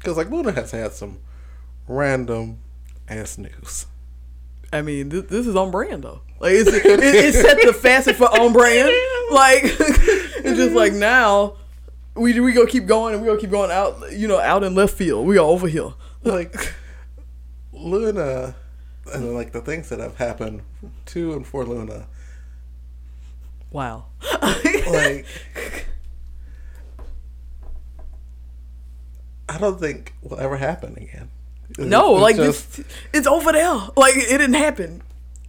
Because 0.00 0.16
like 0.16 0.28
Loona 0.28 0.54
has 0.54 0.70
had 0.70 0.92
some 0.92 1.18
random 1.86 2.58
ass 3.08 3.36
news. 3.38 3.86
I 4.72 4.82
mean, 4.82 5.10
this, 5.10 5.24
this 5.24 5.46
is 5.46 5.54
on 5.54 5.70
brand 5.70 6.02
though. 6.04 6.22
Like, 6.40 6.54
it's, 6.54 6.68
it, 6.70 6.84
it 6.84 7.34
set 7.34 7.58
the 7.64 7.72
facet 7.72 8.16
for 8.16 8.24
on 8.26 8.52
brand. 8.52 8.90
Like, 9.30 9.62
it's 9.64 10.58
just 10.58 10.74
like 10.74 10.92
now. 10.92 11.54
We, 12.16 12.38
we 12.40 12.52
gonna 12.52 12.66
keep 12.66 12.86
going 12.86 13.14
and 13.14 13.22
we 13.22 13.28
gonna 13.28 13.40
keep 13.40 13.52
going 13.52 13.70
out 13.70 14.10
you 14.10 14.26
know 14.26 14.40
out 14.40 14.64
in 14.64 14.74
left 14.74 14.94
field 14.94 15.24
we 15.24 15.38
are 15.38 15.46
over 15.46 15.68
here 15.68 15.92
Like 16.24 16.74
Loona, 17.72 18.56
and 19.14 19.32
like 19.32 19.52
the 19.52 19.60
things 19.60 19.88
that 19.90 20.00
have 20.00 20.16
happened 20.16 20.62
to 21.06 21.34
and 21.34 21.46
for 21.46 21.64
Loona. 21.64 22.06
wow 23.70 24.06
Like 24.42 25.26
I 29.50 29.58
don't 29.58 29.78
think 29.80 30.14
will 30.22 30.38
ever 30.38 30.56
happen 30.56 30.96
again. 30.96 31.30
It's- 31.70 31.86
no 31.86 32.12
like 32.12 32.36
just 32.36 32.76
this 32.78 32.86
it's 33.12 33.26
over 33.26 33.52
there 33.52 33.74
like 33.96 34.16
it 34.16 34.26
didn't 34.38 34.54
happen 34.54 35.02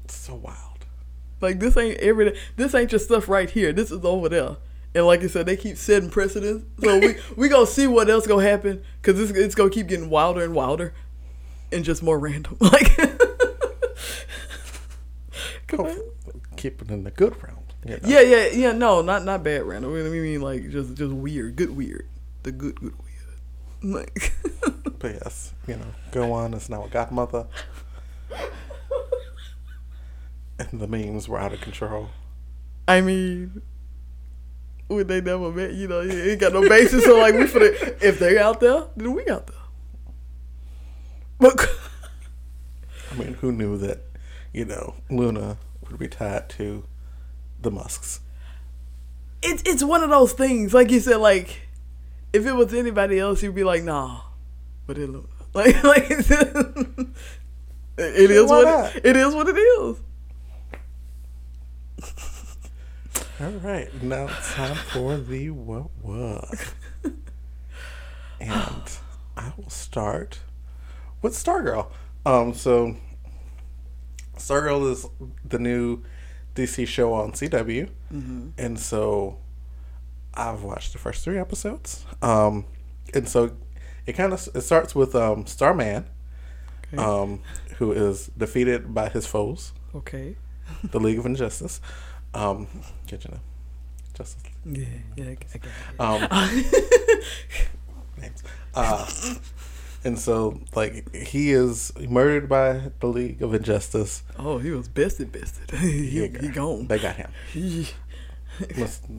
so 0.08 0.36
wild. 0.36 0.58
Like 1.39 1.60
this 1.60 1.76
ain't 1.78 1.97
every 1.99 2.38
this 2.56 2.76
ain't 2.76 2.91
your 2.91 2.99
stuff 2.99 3.28
right 3.30 3.49
here. 3.49 3.72
This 3.74 3.91
is 3.91 4.04
over 4.06 4.30
there. 4.30 4.58
And 4.93 5.06
like 5.06 5.22
you 5.22 5.30
said, 5.30 5.45
they 5.45 5.56
keep 5.56 5.78
setting 5.78 6.10
precedents. 6.10 6.66
So 6.84 6.99
we 6.99 7.16
we 7.36 7.49
gonna 7.49 7.66
see 7.66 7.88
what 7.88 8.10
else 8.10 8.28
gonna 8.28 8.43
happen 8.43 8.84
because 9.02 9.20
it's 9.20 9.32
it's 9.38 9.56
gonna 9.56 9.70
keep 9.70 9.88
getting 9.88 10.10
wilder 10.10 10.43
and 10.43 10.54
wilder, 10.54 10.93
and 11.72 11.84
just 11.84 12.04
more 12.04 12.20
random. 12.20 12.58
Like. 12.62 12.97
Keep 16.58 16.82
it 16.82 16.91
in 16.91 17.04
the 17.06 17.12
good 17.12 17.41
realm. 17.41 17.58
you 17.86 17.91
know? 17.91 17.99
yeah, 18.04 18.20
yeah, 18.20 18.47
yeah. 18.47 18.72
No, 18.74 19.02
not 19.02 19.24
not 19.24 19.43
bad 19.43 19.64
random. 19.64 19.91
We 19.93 20.04
mean 20.04 20.41
like 20.41 20.70
just 20.70 20.95
just 20.95 21.14
weird, 21.14 21.56
good 21.56 21.76
weird, 21.76 22.08
the 22.43 22.52
good 22.52 22.76
good 22.76 22.93
weird. 22.99 23.11
Like, 23.84 24.34
But 25.00 25.14
yes, 25.14 25.54
you 25.68 25.76
know, 25.78 25.88
go 26.12 26.34
on. 26.34 26.54
It's 26.54 26.70
now 26.70 26.86
a 26.86 26.90
godmother. 26.90 27.48
And 30.60 30.80
the 30.80 30.88
memes 30.88 31.28
were 31.28 31.40
out 31.40 31.54
of 31.54 31.62
control. 31.62 32.10
I 32.88 33.02
mean, 33.02 33.64
when 34.88 35.08
they 35.08 35.22
never 35.22 35.52
met, 35.52 35.74
you 35.74 35.88
know, 35.88 36.02
you 36.02 36.12
ain't 36.12 36.40
got 36.40 36.54
no 36.54 36.68
basis. 36.70 37.04
So 37.04 37.18
like, 37.18 37.34
we 37.34 37.48
for 37.48 37.60
the 37.60 37.98
if 38.00 38.20
they 38.20 38.38
out 38.38 38.60
there, 38.60 38.86
then 38.96 39.14
we 39.14 39.28
out 39.28 39.48
there. 39.48 39.56
But 41.40 41.68
I 43.12 43.16
mean, 43.16 43.34
who 43.36 43.52
knew 43.52 43.78
that, 43.78 44.04
you 44.54 44.66
know, 44.66 44.96
Loona 45.10 45.58
would 45.90 45.98
be 45.98 46.08
tied 46.08 46.50
to 46.52 46.84
the 47.60 47.72
Musks? 47.72 48.20
it's 49.42 49.64
it's 49.66 49.84
one 49.84 50.04
of 50.04 50.10
those 50.10 50.34
things. 50.34 50.74
Like 50.74 50.92
you 50.92 51.00
said, 51.00 51.18
like 51.18 51.62
if 52.34 52.46
it 52.46 52.54
was 52.54 52.74
anybody 52.74 53.20
else, 53.20 53.44
you'd 53.44 53.56
be 53.56 53.64
like, 53.64 53.84
nah. 53.84 54.22
But 54.88 54.98
it 54.98 55.10
look 55.10 55.30
like 55.54 55.84
like 55.84 56.10
it 56.10 56.32
is 58.32 58.50
what 58.50 58.66
not? 58.66 58.96
it, 58.96 59.06
it 59.06 59.16
is 59.18 59.36
what 59.36 59.48
it 59.48 59.58
is. 59.58 59.98
All 63.40 63.52
right, 63.64 64.04
now 64.04 64.28
it's 64.28 64.54
time 64.54 64.76
for 64.76 65.18
the 65.18 65.50
what 65.50 65.90
what. 66.02 66.74
and 68.40 68.84
I 69.36 69.52
will 69.58 69.70
start 69.70 70.40
with 71.22 71.34
Stargirl. 71.34 71.88
Um, 72.26 72.54
so 72.54 72.96
Stargirl 74.38 74.92
is 74.92 75.08
the 75.44 75.60
new 75.60 76.04
DC 76.56 76.88
show 76.88 77.14
on 77.14 77.32
CW, 77.32 77.90
and 78.58 78.80
so 78.80 79.38
I've 80.34 80.64
watched 80.64 80.94
the 80.94 81.00
first 81.00 81.24
three 81.24 81.38
episodes. 81.38 82.06
Um, 82.22 82.66
and 83.14 83.28
so 83.28 83.52
it 84.06 84.14
kind 84.14 84.34
of 84.34 84.48
it 84.56 84.62
starts 84.62 84.96
with 84.96 85.14
um 85.16 85.46
Starman, 85.46 86.06
Okay. 86.94 86.98
um, 87.04 87.42
who 87.78 87.92
is 87.92 88.28
defeated 88.38 88.94
by 88.94 89.10
his 89.10 89.26
foes, 89.26 89.74
okay. 89.96 90.36
the 90.84 91.00
League 91.00 91.20
of 91.20 91.26
Injustice. 91.26 91.80
Um, 92.34 92.68
get 93.08 93.24
you 93.26 93.32
know, 93.32 93.40
Justice 94.14 94.42
Yeah, 94.66 94.86
yeah, 95.18 95.26
I, 95.54 95.58
got 95.58 96.22
it. 96.22 96.34
um, 96.34 96.62
names. 98.22 98.44
Uh, 98.74 99.10
and 100.04 100.18
so, 100.18 100.60
like, 100.76 101.14
he 101.16 101.52
is 101.52 101.92
murdered 102.10 102.48
by 102.50 102.92
the 103.00 103.08
League 103.08 103.42
of 103.42 103.54
Injustice. 103.54 104.24
Oh, 104.40 104.58
he 104.58 104.72
was 104.72 104.88
bested, 104.88 105.32
bested. 105.32 105.72
he, 105.80 106.28
he 106.28 106.48
gone. 106.48 106.88
They 106.88 107.00
got 107.00 107.16
him. 107.18 107.32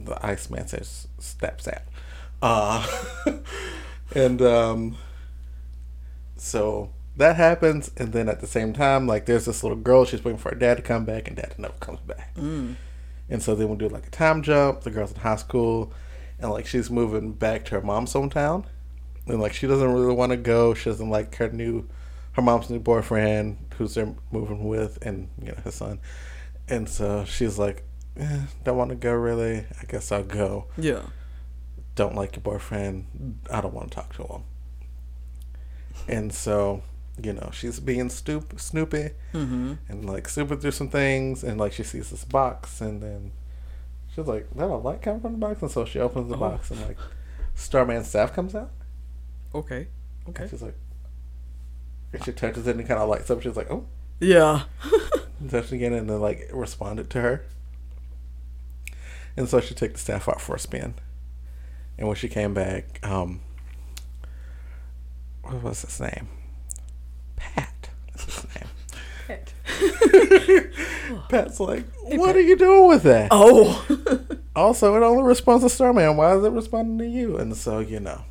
The 0.05 0.17
Iceman 0.21 0.67
says, 0.67 1.07
steps 1.19 1.67
out. 1.67 1.81
Uh, 2.41 2.85
and 4.15 4.41
um, 4.41 4.97
so 6.37 6.89
that 7.17 7.35
happens, 7.35 7.91
and 7.97 8.11
then 8.13 8.27
at 8.29 8.41
the 8.41 8.47
same 8.47 8.73
time, 8.73 9.07
like, 9.07 9.25
there's 9.25 9.45
this 9.45 9.63
little 9.63 9.77
girl. 9.77 10.05
She's 10.05 10.23
waiting 10.23 10.39
for 10.39 10.49
her 10.49 10.55
dad 10.55 10.77
to 10.77 10.83
come 10.83 11.05
back, 11.05 11.27
and 11.27 11.37
dad 11.37 11.53
never 11.57 11.73
comes 11.79 11.99
back. 12.01 12.33
mm, 12.35 12.75
And 13.29 13.41
so 13.41 13.55
then 13.55 13.69
we 13.69 13.77
do 13.77 13.87
like 13.89 14.07
a 14.07 14.11
time 14.11 14.41
jump. 14.41 14.81
The 14.81 14.91
girl's 14.91 15.11
in 15.11 15.19
high 15.19 15.35
school, 15.37 15.93
and 16.39 16.51
like 16.51 16.65
she's 16.65 16.89
moving 16.89 17.31
back 17.33 17.65
to 17.65 17.75
her 17.75 17.81
mom's 17.81 18.13
hometown, 18.13 18.65
and 19.27 19.39
like 19.39 19.53
she 19.53 19.67
doesn't 19.67 19.91
really 19.93 20.15
want 20.15 20.31
to 20.31 20.37
go. 20.37 20.73
She 20.73 20.89
doesn't 20.89 21.09
like 21.09 21.35
her 21.35 21.49
new, 21.49 21.87
her 22.33 22.41
mom's 22.41 22.69
new 22.69 22.79
boyfriend, 22.79 23.57
who's 23.77 23.93
they're 23.95 24.13
moving 24.31 24.67
with, 24.67 24.97
and 25.05 25.29
you 25.41 25.49
know 25.49 25.59
his 25.63 25.75
son. 25.75 25.99
And 26.67 26.89
so 26.89 27.25
she's 27.25 27.57
like, 27.59 27.83
eh, 28.17 28.41
don't 28.63 28.77
want 28.77 28.89
to 28.89 28.95
go 28.95 29.13
really. 29.13 29.65
I 29.81 29.85
guess 29.87 30.11
I'll 30.11 30.23
go. 30.23 30.65
yeah. 30.77 31.01
Don't 31.95 32.15
like 32.15 32.35
your 32.35 32.41
boyfriend. 32.41 33.39
I 33.51 33.61
don't 33.61 33.73
want 33.73 33.91
to 33.91 33.95
talk 33.95 34.15
to 34.15 34.23
him. 34.23 34.43
And 36.07 36.33
so, 36.33 36.81
you 37.21 37.33
know, 37.33 37.49
she's 37.53 37.79
being 37.79 38.09
stoop 38.09 38.59
snoopy 38.59 39.11
Mm-hmm. 39.33 39.73
and 39.89 40.05
like 40.05 40.27
snooping 40.27 40.59
through 40.59 40.71
some 40.71 40.89
things, 40.89 41.43
and 41.43 41.59
like 41.59 41.73
she 41.73 41.83
sees 41.83 42.09
this 42.09 42.25
box, 42.25 42.81
and 42.81 43.01
then 43.01 43.31
she's 44.13 44.25
like, 44.25 44.47
"That 44.55 44.69
a 44.69 44.75
light 44.75 45.01
coming 45.01 45.21
from 45.21 45.33
the 45.33 45.37
box?" 45.37 45.61
And 45.61 45.69
so 45.71 45.85
she 45.85 45.99
opens 45.99 46.29
the 46.29 46.35
Oh. 46.35 46.39
box, 46.39 46.71
and 46.71 46.81
like 46.81 46.97
Starman's 47.55 48.07
staff 48.07 48.33
comes 48.33 48.55
out, 48.55 48.71
Okay. 49.53 49.87
and 50.25 50.35
Okay. 50.35 50.47
she's 50.49 50.61
like, 50.63 50.75
and 52.11 52.23
she 52.23 52.31
touches 52.31 52.65
it 52.67 52.75
and 52.75 52.87
kind 52.87 52.99
of 52.99 53.07
lights 53.09 53.29
up. 53.29 53.41
She's 53.43 53.55
like, 53.55 53.69
"Oh," 53.71 53.85
Yeah. 54.19 54.63
and 55.39 55.49
touched 55.51 55.71
it 55.71 55.75
again, 55.75 55.93
and 55.93 56.09
then 56.09 56.19
like 56.19 56.49
responded 56.51 57.09
to 57.11 57.21
her, 57.21 57.45
and 59.37 59.47
so 59.47 59.59
she 59.59 59.73
took 59.73 59.93
the 59.93 59.99
staff 59.99 60.27
out 60.29 60.41
for 60.41 60.55
a 60.55 60.59
spin, 60.59 60.95
and 61.97 62.07
when 62.07 62.15
she 62.15 62.27
came 62.27 62.53
back, 62.53 62.99
um, 63.03 63.41
what 65.43 65.61
was 65.61 65.81
his 65.81 65.99
name? 65.99 66.27
Pat. 67.35 67.89
That's 68.07 68.25
his 68.25 68.45
name. 68.55 68.67
Pat's 71.29 71.59
like, 71.59 71.85
what 72.03 72.35
are 72.35 72.41
you 72.41 72.55
doing 72.55 72.87
with 72.87 73.03
that? 73.03 73.29
oh. 73.31 73.85
Also, 74.55 74.95
it 74.95 75.01
only 75.01 75.23
responds 75.23 75.63
to 75.63 75.69
Starman. 75.69 76.15
Why 76.15 76.35
is 76.37 76.43
it 76.43 76.51
responding 76.51 76.99
to 76.99 77.07
you? 77.07 77.37
And 77.37 77.57
so, 77.57 77.79
you 77.79 77.99
know, 77.99 78.21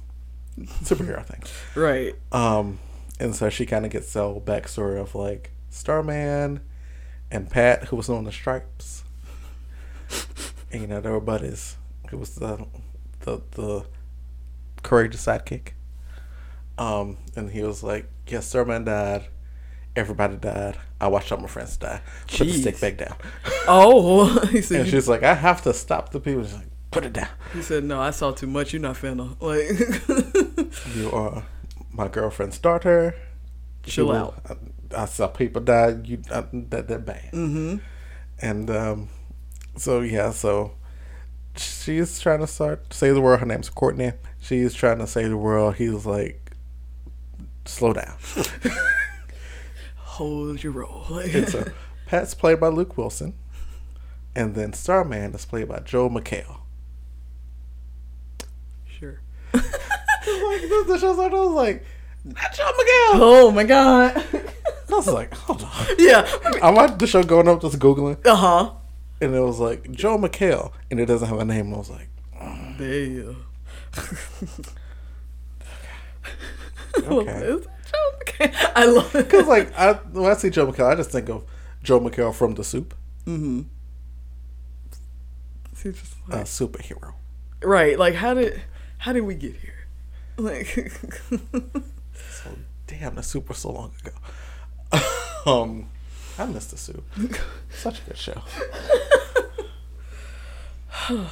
superhero 0.57 1.27
thing. 1.27 1.43
right. 1.75 2.15
Um, 2.31 2.79
and 3.19 3.35
so 3.35 3.49
she 3.49 3.67
kind 3.67 3.85
of 3.85 3.91
gets 3.91 4.13
the 4.13 4.21
whole 4.21 4.41
backstory 4.41 5.01
of 5.01 5.17
like 5.17 5.51
Starman 5.71 6.61
and 7.33 7.51
Pat, 7.51 7.87
who 7.87 7.97
was 7.97 8.09
on 8.09 8.23
the 8.23 8.31
Stripes. 8.31 9.03
And, 10.73 10.81
you 10.83 10.87
know, 10.89 11.01
they 11.01 11.11
were 11.11 11.21
buddies. 11.21 11.77
It 12.11 12.19
was 12.19 12.35
the 12.37 12.67
the 13.21 13.41
the 13.53 13.85
courageous 14.83 15.25
sidekick. 15.27 15.69
Um, 16.79 17.19
and 17.37 17.51
he 17.51 17.63
was 17.63 17.83
like, 17.83 18.07
"Yes, 18.27 18.47
Starman 18.47 18.85
died. 18.85 19.25
Everybody 19.95 20.37
died. 20.37 20.79
I 21.01 21.09
watched 21.09 21.31
all 21.33 21.39
my 21.39 21.47
friends 21.49 21.77
die. 21.77 22.01
Put 22.29 22.39
the 22.49 22.53
stick 22.53 22.77
Jeez. 22.77 22.81
back 22.81 22.97
down." 22.99 23.17
Oh. 23.69 24.39
And 24.53 24.89
she's 24.89 25.07
like, 25.09 25.23
"I 25.23 25.35
have 25.35 25.63
to 25.63 25.73
stop 25.75 26.11
the 26.11 26.21
people." 26.21 26.43
She's 26.45 26.55
like, 26.55 26.67
"Put 26.91 27.05
it 27.05 27.13
down." 27.13 27.29
He 27.53 27.63
said, 27.63 27.85
"No, 27.85 28.01
I 28.01 28.11
saw 28.11 28.33
too 28.33 28.47
much. 28.47 28.73
You're 28.73 28.83
not 28.83 28.97
finna 28.97 29.37
like 29.41 30.97
You 30.97 31.11
are 31.13 31.45
my 31.93 32.09
girlfriend's 32.09 32.59
daughter. 32.59 33.15
chill 33.85 34.07
You- 34.07 34.13
out." 34.13 34.35
I, 34.49 35.03
I 35.03 35.05
saw 35.07 35.29
people 35.29 35.63
die. 35.63 36.01
You 36.05 36.23
uh, 36.31 36.43
that 36.53 36.89
that 36.89 37.05
bad. 37.07 37.31
Mm-hmm. 37.33 37.77
And 38.41 38.71
um, 38.71 39.09
so 39.77 40.01
yeah, 40.01 40.31
so 40.31 40.73
she's 41.57 42.19
trying 42.21 42.41
to 42.41 42.47
start 42.47 42.93
save 42.93 43.15
the 43.15 43.21
world. 43.21 43.41
Her 43.41 43.47
name's 43.47 43.69
Courtney. 43.71 44.13
She's 44.41 44.75
trying 44.75 44.99
to 44.99 45.07
save 45.07 45.31
the 45.31 45.37
world. 45.37 45.77
He's 45.77 46.05
like, 46.07 46.53
slow 47.65 47.93
down. 47.93 48.17
Hold 49.97 50.63
your 50.63 50.73
roll. 50.73 51.05
And 51.19 51.49
so 51.49 51.65
Pat's 52.07 52.35
played 52.35 52.61
by 52.61 52.69
Luke 52.69 52.97
Wilson, 52.99 53.35
and 54.35 54.55
then 54.55 54.73
Starman 54.73 55.35
is 55.35 55.45
played 55.45 55.69
by 55.69 55.79
Joel 55.81 56.11
McHale. 56.11 56.59
sure. 58.87 59.21
like 59.55 59.63
the, 59.63 60.85
the 60.89 60.99
show's 60.99 61.17
like, 61.19 61.33
I 61.33 61.35
was 61.35 61.55
like, 61.55 61.85
not 62.25 62.53
Joel 62.55 62.67
McHale. 62.73 63.11
Oh 63.15 63.51
my 63.55 63.65
god. 63.65 64.17
I 64.91 64.95
was 64.95 65.07
like, 65.09 65.33
hold 65.35 65.63
on. 65.63 65.87
yeah. 65.99 66.29
I'm 66.63 66.77
at 66.77 66.99
the 66.99 67.07
show 67.07 67.23
going 67.23 67.49
up, 67.49 67.63
just 67.63 67.79
googling, 67.79 68.25
Uh 68.27 68.37
huh. 68.37 68.71
And 69.23 69.35
it 69.35 69.41
was 69.41 69.59
like 69.61 69.91
Joel 69.93 70.19
McHale, 70.19 70.73
and 70.91 70.99
it 71.01 71.07
doesn't 71.07 71.29
have 71.29 71.39
a 71.39 71.45
name. 71.45 71.73
I 71.73 71.77
was 71.79 71.91
like, 71.91 72.09
There 72.79 73.05
you. 73.05 73.37
Okay. 77.05 77.31
Is 77.47 77.67
that 77.67 77.71
Joel 77.91 78.13
McHale? 78.51 78.73
I 78.77 78.85
love 78.85 79.15
it. 79.15 79.25
because 79.25 79.47
like 79.47 79.73
I, 79.79 79.95
when 80.13 80.31
I 80.31 80.35
see 80.35 80.51
Joel 80.51 80.73
McHale, 80.73 80.91
I 80.93 80.95
just 80.95 81.11
think 81.11 81.29
of 81.31 81.45
Joel 81.83 82.01
McHale 82.01 82.35
from 82.35 82.55
The 82.55 82.65
Soup, 82.65 82.95
Mm-hmm. 83.27 83.63
See, 85.75 85.93
just 85.93 86.15
a 86.29 86.37
superhero. 86.39 87.15
right. 87.63 87.99
Like, 87.99 88.15
how 88.15 88.35
did 88.35 88.61
how 88.99 89.13
did 89.13 89.23
we 89.23 89.35
get 89.35 89.57
here? 89.57 89.87
Like, 90.37 90.67
So 92.31 92.51
damn, 92.87 93.15
The 93.15 93.23
Soup 93.23 93.49
was 93.49 93.59
so 93.59 93.73
long 93.73 93.93
ago. 94.05 95.01
um, 95.47 95.89
I 96.39 96.47
miss 96.47 96.67
The 96.67 96.77
Soup. 96.77 97.05
Such 97.71 98.01
a 98.01 98.03
good 98.03 98.17
show. 98.17 98.43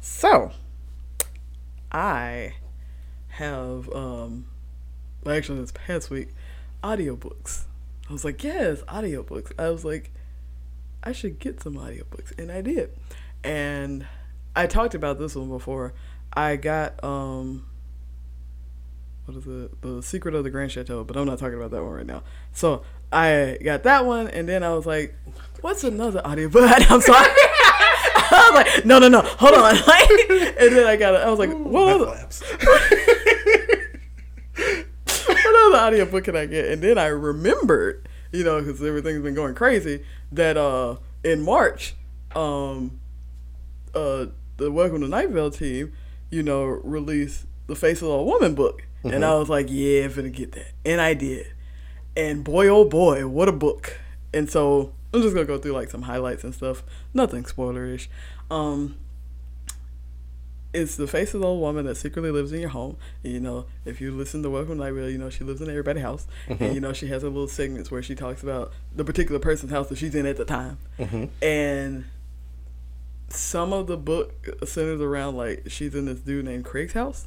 so, 0.00 0.52
I 1.90 2.54
have 3.28 3.92
um, 3.92 4.46
actually 5.26 5.60
this 5.60 5.72
past 5.72 6.10
week, 6.10 6.28
audiobooks. 6.82 7.64
I 8.08 8.12
was 8.12 8.24
like, 8.24 8.42
yes, 8.44 8.82
audiobooks. 8.82 9.52
I 9.58 9.70
was 9.70 9.84
like, 9.84 10.12
I 11.02 11.12
should 11.12 11.38
get 11.38 11.62
some 11.62 11.74
audiobooks, 11.74 12.38
and 12.38 12.52
I 12.52 12.60
did. 12.60 12.90
And 13.42 14.06
I 14.54 14.66
talked 14.66 14.94
about 14.94 15.18
this 15.18 15.34
one 15.34 15.48
before. 15.48 15.92
I 16.32 16.56
got 16.56 17.02
um, 17.02 17.66
what 19.26 19.36
is 19.36 19.46
it? 19.46 19.82
The 19.82 20.02
Secret 20.02 20.34
of 20.34 20.44
the 20.44 20.50
Grand 20.50 20.72
Chateau, 20.72 21.04
but 21.04 21.16
I'm 21.16 21.26
not 21.26 21.38
talking 21.38 21.56
about 21.56 21.70
that 21.72 21.82
one 21.82 21.92
right 21.92 22.06
now. 22.06 22.22
So 22.52 22.82
I 23.12 23.58
got 23.62 23.82
that 23.82 24.06
one, 24.06 24.28
and 24.28 24.48
then 24.48 24.62
I 24.62 24.74
was 24.74 24.86
like, 24.86 25.14
what's 25.60 25.84
another 25.84 26.24
audiobook? 26.26 26.62
I'm 26.90 27.00
sorry. 27.00 27.26
I 28.28 28.50
was 28.50 28.64
like, 28.64 28.86
no, 28.86 28.98
no, 28.98 29.08
no, 29.08 29.20
hold 29.20 29.54
on. 29.54 29.76
and 29.76 30.76
then 30.76 30.86
I 30.86 30.96
got 30.96 31.14
it. 31.14 31.20
I 31.20 31.30
was 31.30 31.38
like, 31.38 31.50
what 31.50 31.92
other, 31.92 32.06
what 35.26 35.74
other 35.74 35.78
audiobook 35.78 36.24
can 36.24 36.34
I 36.36 36.46
get? 36.46 36.66
And 36.66 36.82
then 36.82 36.98
I 36.98 37.06
remembered 37.06 38.08
you 38.32 38.44
know, 38.44 38.60
because 38.60 38.82
everything's 38.82 39.22
been 39.22 39.34
going 39.34 39.54
crazy. 39.54 40.04
That 40.32 40.56
uh, 40.56 40.96
in 41.24 41.42
March, 41.42 41.94
um, 42.34 43.00
uh, 43.94 44.26
the 44.56 44.70
Welcome 44.70 45.00
to 45.00 45.08
Night 45.08 45.30
Vale 45.30 45.50
team, 45.50 45.92
you 46.30 46.42
know, 46.42 46.64
released 46.64 47.46
the 47.66 47.74
Faceless 47.74 48.08
Old 48.08 48.26
Woman 48.26 48.54
book, 48.54 48.86
mm-hmm. 49.06 49.14
and 49.14 49.24
I 49.24 49.34
was 49.34 49.48
like, 49.48 49.66
yeah, 49.70 50.04
I'm 50.04 50.12
gonna 50.12 50.30
get 50.30 50.52
that, 50.52 50.72
and 50.84 51.00
I 51.00 51.14
did, 51.14 51.46
and 52.16 52.44
boy, 52.44 52.68
oh 52.68 52.84
boy, 52.84 53.26
what 53.26 53.48
a 53.48 53.52
book! 53.52 53.98
And 54.32 54.50
so 54.50 54.92
I'm 55.12 55.22
just 55.22 55.34
gonna 55.34 55.46
go 55.46 55.58
through 55.58 55.72
like 55.72 55.90
some 55.90 56.02
highlights 56.02 56.44
and 56.44 56.54
stuff, 56.54 56.82
nothing 57.14 57.44
spoilerish. 57.44 58.08
Um, 58.50 58.96
it's 60.76 60.96
the 60.96 61.06
face 61.06 61.32
of 61.32 61.40
the 61.40 61.46
old 61.46 61.60
woman 61.60 61.86
that 61.86 61.96
secretly 61.96 62.30
lives 62.30 62.52
in 62.52 62.60
your 62.60 62.68
home. 62.68 62.98
And, 63.24 63.32
you 63.32 63.40
know, 63.40 63.64
if 63.84 64.00
you 64.00 64.10
listen 64.10 64.42
to 64.42 64.50
Welcome 64.50 64.78
Night 64.78 64.92
Vale, 64.92 65.08
you 65.08 65.18
know 65.18 65.30
she 65.30 65.42
lives 65.42 65.60
in 65.62 65.70
everybody's 65.70 66.02
house, 66.02 66.26
mm-hmm. 66.46 66.62
and 66.62 66.74
you 66.74 66.80
know 66.80 66.92
she 66.92 67.06
has 67.08 67.22
a 67.22 67.28
little 67.28 67.48
segments 67.48 67.90
where 67.90 68.02
she 68.02 68.14
talks 68.14 68.42
about 68.42 68.72
the 68.94 69.04
particular 69.04 69.38
person's 69.40 69.72
house 69.72 69.88
that 69.88 69.96
she's 69.98 70.14
in 70.14 70.26
at 70.26 70.36
the 70.36 70.44
time, 70.44 70.78
mm-hmm. 70.98 71.24
and 71.42 72.04
some 73.28 73.72
of 73.72 73.86
the 73.86 73.96
book 73.96 74.34
centers 74.64 75.00
around 75.00 75.36
like 75.36 75.64
she's 75.68 75.94
in 75.94 76.04
this 76.04 76.20
dude 76.20 76.44
named 76.44 76.64
Craig's 76.64 76.92
house, 76.92 77.26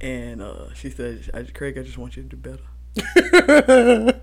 and 0.00 0.42
uh, 0.42 0.72
she 0.74 0.90
said, 0.90 1.30
"Craig, 1.54 1.78
I 1.78 1.82
just 1.82 1.98
want 1.98 2.16
you 2.16 2.22
to 2.22 2.28
do 2.28 2.36
better." 2.36 4.20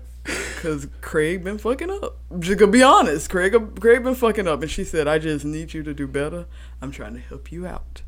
Cause 0.60 0.88
Craig 1.00 1.44
been 1.44 1.58
fucking 1.58 1.90
up. 1.90 2.16
Just 2.40 2.58
gonna 2.58 2.72
be 2.72 2.82
honest, 2.82 3.30
Craig 3.30 3.54
Craig 3.80 4.02
been 4.02 4.14
fucking 4.14 4.48
up, 4.48 4.62
and 4.62 4.70
she 4.70 4.84
said, 4.84 5.06
"I 5.06 5.18
just 5.18 5.44
need 5.44 5.74
you 5.74 5.82
to 5.82 5.94
do 5.94 6.06
better. 6.06 6.46
I'm 6.82 6.90
trying 6.90 7.14
to 7.14 7.20
help 7.20 7.52
you 7.52 7.66
out." 7.66 8.02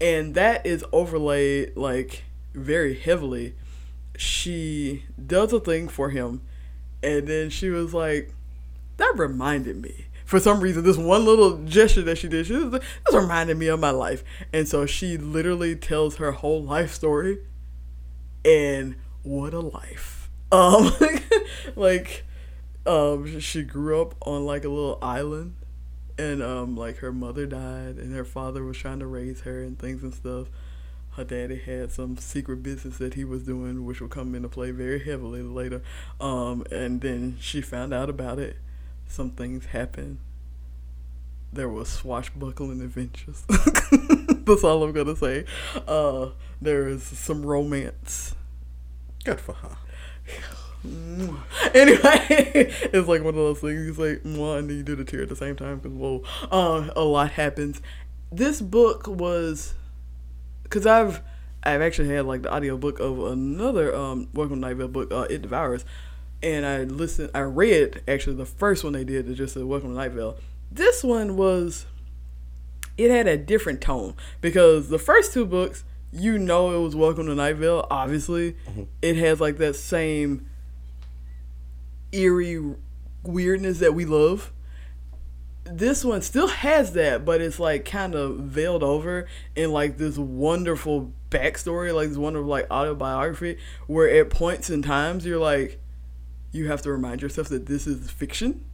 and 0.00 0.34
that 0.34 0.64
is 0.64 0.84
overlaid 0.92 1.76
like 1.76 2.24
very 2.54 2.94
heavily. 2.94 3.54
She 4.16 5.04
does 5.24 5.52
a 5.52 5.60
thing 5.60 5.88
for 5.88 6.10
him, 6.10 6.42
and 7.02 7.26
then 7.26 7.50
she 7.50 7.68
was 7.68 7.92
like, 7.92 8.34
"That 8.96 9.12
reminded 9.16 9.76
me." 9.76 10.06
For 10.30 10.38
some 10.38 10.60
reason, 10.60 10.84
this 10.84 10.96
one 10.96 11.24
little 11.24 11.58
gesture 11.64 12.02
that 12.02 12.16
she 12.18 12.28
did, 12.28 12.46
she 12.46 12.52
was, 12.54 12.70
this 12.70 12.82
reminded 13.12 13.56
me 13.58 13.66
of 13.66 13.80
my 13.80 13.90
life, 13.90 14.22
and 14.52 14.68
so 14.68 14.86
she 14.86 15.16
literally 15.18 15.74
tells 15.74 16.16
her 16.18 16.30
whole 16.30 16.62
life 16.62 16.94
story, 16.94 17.38
and 18.44 18.94
what 19.24 19.52
a 19.52 19.58
life! 19.60 20.30
Um, 20.52 20.92
like, 21.76 22.24
um, 22.86 23.38
she 23.38 23.62
grew 23.62 24.02
up 24.02 24.16
on 24.22 24.46
like 24.46 24.64
a 24.64 24.68
little 24.68 24.98
island. 25.02 25.54
And 26.18 26.42
um 26.42 26.76
like 26.76 26.98
her 26.98 27.12
mother 27.12 27.46
died 27.46 27.96
and 27.96 28.14
her 28.14 28.26
father 28.26 28.62
was 28.62 28.76
trying 28.76 28.98
to 28.98 29.06
raise 29.06 29.40
her 29.42 29.62
and 29.62 29.78
things 29.78 30.02
and 30.02 30.12
stuff. 30.12 30.48
Her 31.12 31.24
daddy 31.24 31.56
had 31.56 31.92
some 31.92 32.18
secret 32.18 32.62
business 32.62 32.98
that 32.98 33.14
he 33.14 33.24
was 33.24 33.44
doing 33.44 33.86
which 33.86 34.00
will 34.02 34.08
come 34.08 34.34
into 34.34 34.48
play 34.50 34.70
very 34.70 35.02
heavily 35.02 35.40
later. 35.42 35.82
Um 36.20 36.64
and 36.70 37.00
then 37.00 37.38
she 37.40 37.62
found 37.62 37.94
out 37.94 38.10
about 38.10 38.38
it 38.38 38.56
some 39.10 39.30
things 39.30 39.66
happened 39.66 40.18
there 41.52 41.68
was 41.68 41.88
swashbuckling 41.88 42.80
adventures. 42.80 43.44
That's 43.48 44.64
all 44.64 44.84
i'm 44.84 44.92
gonna 44.92 45.16
say. 45.16 45.44
Uh 45.86 46.30
there 46.60 46.88
is 46.88 47.02
some 47.02 47.44
romance. 47.44 48.34
Good 49.24 49.40
for 49.40 49.54
her. 49.54 49.76
Anyway, 51.74 52.00
it's 52.02 53.06
like 53.06 53.20
one 53.22 53.28
of 53.28 53.34
those 53.34 53.60
things. 53.60 53.86
It's 53.86 53.98
like 53.98 54.22
one, 54.22 54.60
and 54.60 54.70
you 54.70 54.82
do 54.82 54.96
the 54.96 55.04
tear 55.04 55.22
at 55.22 55.28
the 55.28 55.36
same 55.36 55.54
time 55.54 55.78
because 55.78 55.92
whoa, 55.92 56.22
uh, 56.50 56.88
a 56.96 57.04
lot 57.04 57.32
happens. 57.32 57.82
This 58.32 58.62
book 58.62 59.06
was 59.06 59.74
because 60.62 60.86
I've 60.86 61.20
I've 61.62 61.82
actually 61.82 62.08
had 62.08 62.24
like 62.24 62.40
the 62.42 62.50
audio 62.50 62.78
book 62.78 62.98
of 62.98 63.18
another 63.26 63.94
um 63.94 64.28
Welcome 64.32 64.60
Night 64.60 64.76
Vale 64.76 64.88
book, 64.88 65.12
uh, 65.12 65.26
It 65.28 65.42
Devours, 65.42 65.84
and 66.42 66.64
I 66.64 66.84
listened. 66.84 67.30
I 67.34 67.40
read 67.40 68.02
actually 68.08 68.36
the 68.36 68.46
first 68.46 68.84
one 68.84 68.92
they 68.92 69.04
did. 69.04 69.28
It 69.28 69.34
just 69.34 69.54
said 69.54 69.64
Welcome 69.64 69.90
to 69.90 69.94
Night 69.94 70.12
Vale. 70.12 70.36
This 70.70 71.02
one 71.02 71.36
was 71.36 71.86
it 72.96 73.10
had 73.10 73.26
a 73.26 73.36
different 73.36 73.80
tone 73.80 74.14
because 74.40 74.88
the 74.88 74.98
first 74.98 75.32
two 75.32 75.46
books 75.46 75.84
you 76.12 76.38
know 76.38 76.74
it 76.74 76.82
was 76.82 76.96
Welcome 76.96 77.26
to 77.26 77.34
Night 77.34 77.56
Vale. 77.56 77.86
Obviously, 77.90 78.52
mm-hmm. 78.52 78.82
it 79.02 79.16
has 79.16 79.40
like 79.40 79.58
that 79.58 79.76
same 79.76 80.48
eerie 82.12 82.74
weirdness 83.22 83.78
that 83.78 83.94
we 83.94 84.04
love. 84.04 84.52
This 85.64 86.04
one 86.04 86.22
still 86.22 86.48
has 86.48 86.94
that, 86.94 87.24
but 87.24 87.40
it's 87.40 87.60
like 87.60 87.84
kind 87.84 88.14
of 88.14 88.38
veiled 88.38 88.82
over 88.82 89.28
in 89.54 89.72
like 89.72 89.98
this 89.98 90.16
wonderful 90.16 91.12
backstory, 91.30 91.94
like 91.94 92.08
this 92.08 92.18
wonderful 92.18 92.48
like 92.48 92.68
autobiography, 92.70 93.58
where 93.86 94.08
at 94.08 94.30
points 94.30 94.70
in 94.70 94.82
times 94.82 95.24
you're 95.24 95.38
like, 95.38 95.80
you 96.52 96.68
have 96.68 96.82
to 96.82 96.90
remind 96.90 97.22
yourself 97.22 97.48
that 97.48 97.66
this 97.66 97.86
is 97.86 98.10
fiction. 98.10 98.64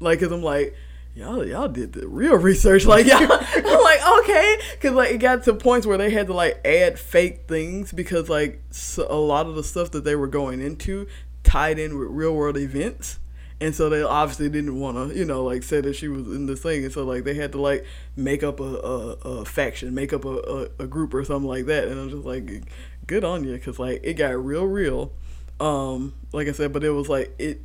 Like, 0.00 0.20
cause 0.20 0.30
I'm 0.30 0.42
like, 0.42 0.74
y'all 1.16 1.44
y'all 1.46 1.68
did 1.68 1.94
the 1.94 2.06
real 2.06 2.36
research. 2.36 2.84
Like 2.86 3.06
y'all 3.06 3.22
i'm 3.22 3.82
like 3.82 4.20
okay. 4.20 4.58
Because 4.72 4.92
like 4.92 5.10
it 5.10 5.18
got 5.18 5.42
to 5.44 5.54
points 5.54 5.86
where 5.86 5.98
they 5.98 6.10
had 6.10 6.28
to 6.28 6.34
like 6.34 6.60
add 6.64 6.98
fake 6.98 7.48
things 7.48 7.92
because 7.92 8.28
like 8.28 8.62
so 8.70 9.06
a 9.10 9.16
lot 9.16 9.46
of 9.46 9.56
the 9.56 9.64
stuff 9.64 9.90
that 9.92 10.04
they 10.04 10.14
were 10.14 10.28
going 10.28 10.60
into 10.60 11.06
tied 11.42 11.78
in 11.78 11.98
with 11.98 12.08
real 12.08 12.34
world 12.34 12.56
events. 12.56 13.18
And 13.58 13.74
so 13.74 13.88
they 13.88 14.02
obviously 14.02 14.50
didn't 14.50 14.78
want 14.78 15.10
to 15.10 15.18
you 15.18 15.24
know 15.24 15.42
like 15.42 15.62
say 15.62 15.80
that 15.80 15.94
she 15.94 16.08
was 16.08 16.26
in 16.26 16.46
this 16.46 16.62
thing. 16.62 16.84
And 16.84 16.92
so 16.92 17.04
like 17.04 17.24
they 17.24 17.34
had 17.34 17.52
to 17.52 17.60
like 17.60 17.84
make 18.14 18.42
up 18.42 18.60
a, 18.60 18.62
a, 18.62 19.10
a 19.40 19.44
faction 19.44 19.94
make 19.94 20.12
up 20.12 20.24
a, 20.24 20.28
a, 20.28 20.84
a, 20.84 20.86
group 20.86 21.14
or 21.14 21.24
something 21.24 21.48
like 21.48 21.66
that. 21.66 21.88
And 21.88 21.98
i'm 21.98 22.10
just 22.10 22.24
like 22.24 22.62
good 23.06 23.24
on 23.24 23.44
you 23.44 23.52
because 23.54 23.78
like 23.78 24.00
it 24.04 24.14
got 24.14 24.36
real 24.44 24.64
real 24.64 25.12
um 25.60 26.14
like 26.32 26.48
i 26.48 26.52
said 26.52 26.72
but 26.72 26.84
it 26.84 26.90
was 26.90 27.08
like 27.08 27.34
it 27.38 27.62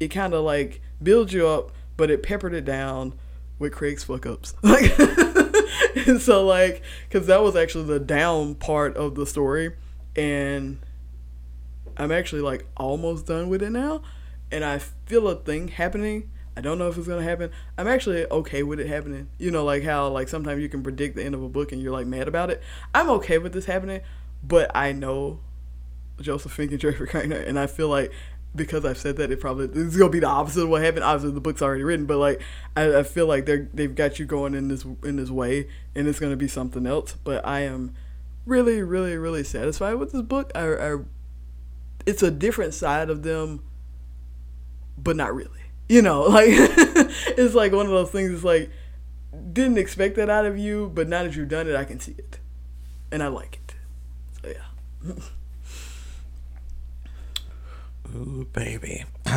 it 0.00 0.08
kind 0.08 0.34
of 0.34 0.44
like 0.44 0.80
builds 1.02 1.32
you 1.32 1.46
up 1.46 1.70
but 1.96 2.10
it 2.10 2.22
peppered 2.22 2.54
it 2.54 2.64
down 2.64 3.12
with 3.58 3.72
craig's 3.72 4.04
fuck 4.04 4.26
ups 4.26 4.54
like 4.62 4.98
and 6.06 6.20
so 6.20 6.44
like 6.44 6.82
because 7.08 7.26
that 7.26 7.42
was 7.42 7.56
actually 7.56 7.84
the 7.84 8.00
down 8.00 8.54
part 8.54 8.96
of 8.96 9.14
the 9.14 9.26
story 9.26 9.72
and 10.16 10.78
I'm 11.98 12.12
actually 12.12 12.42
like 12.42 12.66
almost 12.76 13.26
done 13.26 13.48
with 13.48 13.62
it 13.62 13.70
now, 13.70 14.02
and 14.52 14.64
I 14.64 14.78
feel 14.78 15.28
a 15.28 15.34
thing 15.34 15.68
happening. 15.68 16.30
I 16.56 16.60
don't 16.60 16.78
know 16.78 16.88
if 16.88 16.96
it's 16.96 17.08
gonna 17.08 17.22
happen. 17.22 17.50
I'm 17.76 17.88
actually 17.88 18.24
okay 18.26 18.62
with 18.62 18.80
it 18.80 18.88
happening. 18.88 19.28
You 19.38 19.50
know, 19.50 19.64
like 19.64 19.82
how 19.82 20.08
like 20.08 20.28
sometimes 20.28 20.62
you 20.62 20.68
can 20.68 20.82
predict 20.82 21.16
the 21.16 21.24
end 21.24 21.34
of 21.34 21.42
a 21.42 21.48
book 21.48 21.72
and 21.72 21.82
you're 21.82 21.92
like 21.92 22.06
mad 22.06 22.28
about 22.28 22.50
it. 22.50 22.62
I'm 22.94 23.10
okay 23.10 23.38
with 23.38 23.52
this 23.52 23.66
happening, 23.66 24.00
but 24.42 24.70
I 24.74 24.92
know 24.92 25.40
Joseph 26.20 26.52
Fink 26.52 26.72
and 26.72 26.80
Jeffrey 26.80 27.06
Cranor, 27.08 27.46
and 27.46 27.58
I 27.58 27.66
feel 27.66 27.88
like 27.88 28.12
because 28.54 28.84
I've 28.84 28.98
said 28.98 29.16
that, 29.16 29.30
it 29.30 29.40
probably 29.40 29.66
is 29.80 29.96
gonna 29.96 30.10
be 30.10 30.20
the 30.20 30.26
opposite 30.26 30.62
of 30.62 30.68
what 30.68 30.82
happened. 30.82 31.04
Obviously, 31.04 31.34
the 31.34 31.40
book's 31.40 31.62
already 31.62 31.84
written, 31.84 32.06
but 32.06 32.18
like 32.18 32.42
I, 32.76 32.98
I 32.98 33.02
feel 33.02 33.26
like 33.26 33.46
they're 33.46 33.68
they've 33.72 33.94
got 33.94 34.18
you 34.18 34.26
going 34.26 34.54
in 34.54 34.68
this 34.68 34.84
in 35.04 35.16
this 35.16 35.30
way, 35.30 35.68
and 35.94 36.08
it's 36.08 36.18
gonna 36.18 36.36
be 36.36 36.48
something 36.48 36.86
else. 36.86 37.14
But 37.24 37.46
I 37.46 37.60
am 37.60 37.94
really, 38.46 38.82
really, 38.82 39.16
really 39.16 39.44
satisfied 39.44 39.94
with 39.94 40.12
this 40.12 40.22
book. 40.22 40.50
I, 40.54 40.74
I 40.74 40.96
it's 42.06 42.22
a 42.22 42.30
different 42.30 42.74
side 42.74 43.10
of 43.10 43.22
them, 43.22 43.62
but 44.96 45.16
not 45.16 45.34
really. 45.34 45.50
You 45.88 46.02
know, 46.02 46.22
like 46.28 46.48
it's 46.48 47.54
like 47.54 47.72
one 47.72 47.86
of 47.86 47.92
those 47.92 48.10
things. 48.10 48.32
It's 48.32 48.44
like 48.44 48.70
didn't 49.52 49.78
expect 49.78 50.16
that 50.16 50.30
out 50.30 50.46
of 50.46 50.58
you, 50.58 50.90
but 50.94 51.08
now 51.08 51.22
that 51.22 51.36
you've 51.36 51.48
done 51.48 51.68
it, 51.68 51.76
I 51.76 51.84
can 51.84 52.00
see 52.00 52.14
it, 52.16 52.38
and 53.12 53.22
I 53.22 53.28
like 53.28 53.60
it. 53.62 53.74
So 54.42 54.48
yeah. 54.48 55.14
Ooh, 58.14 58.46
baby. 58.52 59.04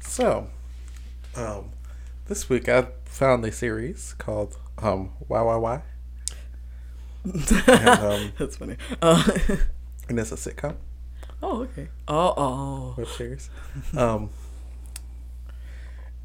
so, 0.00 0.48
um, 1.36 1.70
this 2.26 2.48
week 2.48 2.68
I 2.68 2.88
found 3.04 3.44
a 3.44 3.52
series 3.52 4.14
called 4.18 4.56
um, 4.78 5.10
Why 5.28 5.42
Why 5.42 5.56
Why. 5.56 5.82
and, 7.24 7.88
um, 7.88 8.32
That's 8.38 8.56
funny. 8.56 8.76
Uh, 9.00 9.22
and 10.08 10.18
it's 10.18 10.32
a 10.32 10.36
sitcom. 10.36 10.76
Oh, 11.42 11.62
okay. 11.62 11.88
Oh, 12.08 12.34
oh. 12.36 12.94
Web 12.98 13.08
series. 13.08 13.50
um, 13.96 14.30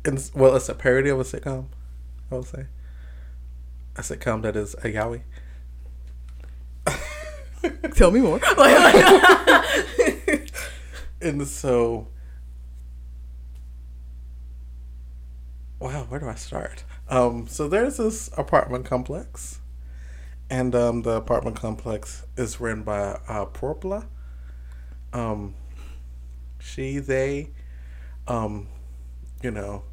and 0.06 0.32
well, 0.34 0.56
it's 0.56 0.70
a 0.70 0.76
parody 0.76 1.10
of 1.10 1.20
a 1.20 1.24
sitcom. 1.24 1.66
I 2.32 2.36
would 2.36 2.46
say 2.46 2.66
a 3.98 4.02
sitcom 4.02 4.42
that 4.42 4.56
is 4.56 4.74
a 4.76 4.90
yaoi. 4.92 5.22
Tell 7.96 8.10
me 8.10 8.22
more. 8.22 8.40
and 11.22 11.48
so, 11.48 12.08
wow, 15.80 16.06
where 16.10 16.20
do 16.20 16.28
I 16.28 16.36
start? 16.36 16.84
Um, 17.10 17.48
so 17.48 17.68
there's 17.68 17.98
this 17.98 18.30
apartment 18.38 18.86
complex, 18.86 19.60
and 20.50 20.74
um, 20.76 21.02
the 21.04 21.12
apartment 21.12 21.56
complex 21.58 22.26
is 22.38 22.60
run 22.60 22.84
by 22.84 23.20
uh, 23.28 23.46
Porpla 23.46 24.08
um, 25.14 25.56
she, 26.60 27.00
they, 27.00 27.50
um, 28.28 28.68
you 29.42 29.52
know, 29.52 29.84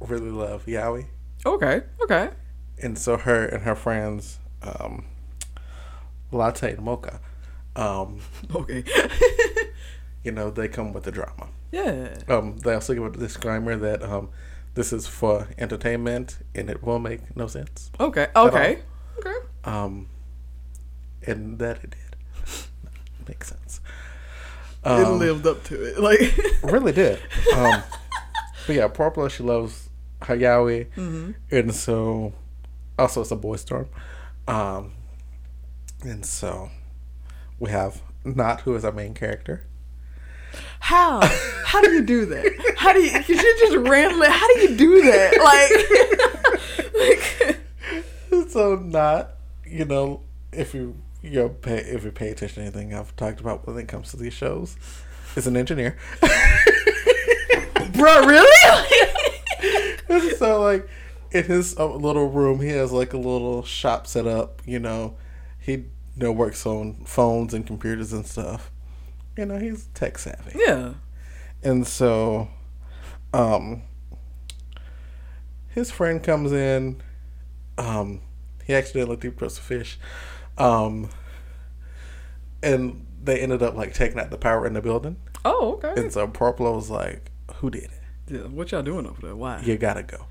really 0.00 0.30
love 0.30 0.66
yaoi. 0.66 1.06
Okay, 1.44 1.82
okay. 2.02 2.30
And 2.80 2.98
so 2.98 3.16
her 3.16 3.44
and 3.46 3.62
her 3.64 3.74
friends, 3.74 4.38
um, 4.62 5.06
Latte 6.30 6.72
and 6.72 6.82
Mocha, 6.82 7.20
um, 7.74 8.20
okay. 8.54 8.84
you 10.24 10.32
know, 10.32 10.50
they 10.50 10.68
come 10.68 10.92
with 10.92 11.04
the 11.04 11.12
drama. 11.12 11.48
Yeah. 11.70 12.16
Um, 12.28 12.58
they 12.58 12.74
also 12.74 12.94
give 12.94 13.04
a 13.04 13.10
disclaimer 13.10 13.76
that 13.76 14.02
um, 14.02 14.28
this 14.74 14.92
is 14.92 15.06
for 15.06 15.48
entertainment 15.58 16.38
and 16.54 16.68
it 16.70 16.82
will 16.82 16.98
make 16.98 17.34
no 17.36 17.46
sense. 17.46 17.90
Okay. 17.98 18.28
Okay. 18.36 18.78
Okay. 19.18 19.34
Um, 19.64 20.08
and 21.26 21.58
that 21.58 21.82
it 21.84 21.90
did. 21.90 22.16
Makes 23.28 23.48
sense. 23.48 23.80
it 24.84 24.88
Um, 24.88 25.18
lived 25.18 25.46
up 25.46 25.62
to 25.64 25.82
it. 25.82 25.98
Like. 25.98 26.20
really 26.62 26.92
did. 26.92 27.18
Um, 27.54 27.82
but 28.66 28.76
yeah, 28.76 28.88
Purple, 28.88 29.28
she 29.28 29.42
loves 29.42 29.88
yaoi. 30.20 30.92
hmm 30.94 31.32
And 31.50 31.74
so, 31.74 32.32
also 32.98 33.22
it's 33.22 33.30
a 33.30 33.36
boy 33.36 33.56
storm. 33.56 33.88
Um, 34.46 34.92
and 36.02 36.24
so, 36.26 36.70
we 37.58 37.70
have 37.70 38.02
Not, 38.24 38.62
who 38.62 38.74
is 38.74 38.84
our 38.84 38.92
main 38.92 39.14
character. 39.14 39.64
How? 40.80 41.20
How 41.64 41.80
do 41.80 41.90
you 41.92 42.02
do 42.02 42.26
that? 42.26 42.74
How 42.76 42.92
do 42.92 43.00
you? 43.00 43.10
Cause 43.10 43.28
you 43.28 43.36
just 43.36 43.76
randomly. 43.88 44.28
How 44.28 44.46
do 44.54 44.60
you 44.60 44.76
do 44.76 45.02
that? 45.02 45.38
Like, 45.38 45.70
like 46.94 48.48
so 48.50 48.76
not 48.76 49.34
you 49.66 49.84
know 49.84 50.22
if 50.52 50.74
you 50.74 50.94
you 51.22 51.42
know 51.42 51.48
pay 51.48 51.78
if 51.78 52.04
you 52.04 52.10
pay 52.10 52.30
attention 52.30 52.56
to 52.56 52.62
anything 52.62 52.94
I've 52.94 53.14
talked 53.16 53.40
about 53.40 53.66
when 53.66 53.78
it 53.78 53.88
comes 53.88 54.10
to 54.10 54.16
these 54.16 54.34
shows 54.34 54.76
is 55.36 55.46
an 55.46 55.56
engineer. 55.56 55.96
bro, 57.92 58.26
really? 58.26 58.78
so 60.36 60.60
like 60.60 60.88
in 61.30 61.44
his 61.44 61.78
uh, 61.78 61.86
little 61.86 62.28
room 62.28 62.60
he 62.60 62.68
has 62.68 62.92
like 62.92 63.12
a 63.14 63.18
little 63.18 63.62
shop 63.64 64.06
set 64.06 64.26
up. 64.26 64.60
You 64.66 64.78
know 64.78 65.16
he 65.58 65.72
you 65.72 65.86
know 66.16 66.32
works 66.32 66.66
on 66.66 67.04
phones 67.04 67.54
and 67.54 67.66
computers 67.66 68.12
and 68.12 68.26
stuff. 68.26 68.70
You 69.36 69.46
know 69.46 69.58
he's 69.58 69.86
tech 69.94 70.18
savvy. 70.18 70.58
yeah. 70.58 70.94
And 71.62 71.86
so, 71.86 72.48
um, 73.32 73.82
his 75.68 75.90
friend 75.90 76.22
comes 76.22 76.52
in. 76.52 77.00
Um, 77.78 78.20
he 78.64 78.74
accidentally 78.74 79.16
throats 79.16 79.58
a 79.58 79.62
fish. 79.62 79.98
Um, 80.58 81.08
and 82.62 83.06
they 83.22 83.40
ended 83.40 83.62
up 83.62 83.74
like 83.74 83.94
taking 83.94 84.18
out 84.18 84.30
the 84.30 84.38
power 84.38 84.66
in 84.66 84.74
the 84.74 84.82
building. 84.82 85.16
Oh, 85.44 85.80
okay. 85.82 86.00
And 86.00 86.12
so 86.12 86.26
Purple 86.28 86.74
was 86.74 86.90
like, 86.90 87.30
"Who 87.56 87.70
did 87.70 87.84
it? 87.84 88.00
Yeah, 88.28 88.40
what 88.40 88.70
y'all 88.72 88.82
doing 88.82 89.06
over 89.06 89.20
there? 89.20 89.36
Why? 89.36 89.60
You 89.62 89.76
gotta 89.76 90.02
go." 90.02 90.26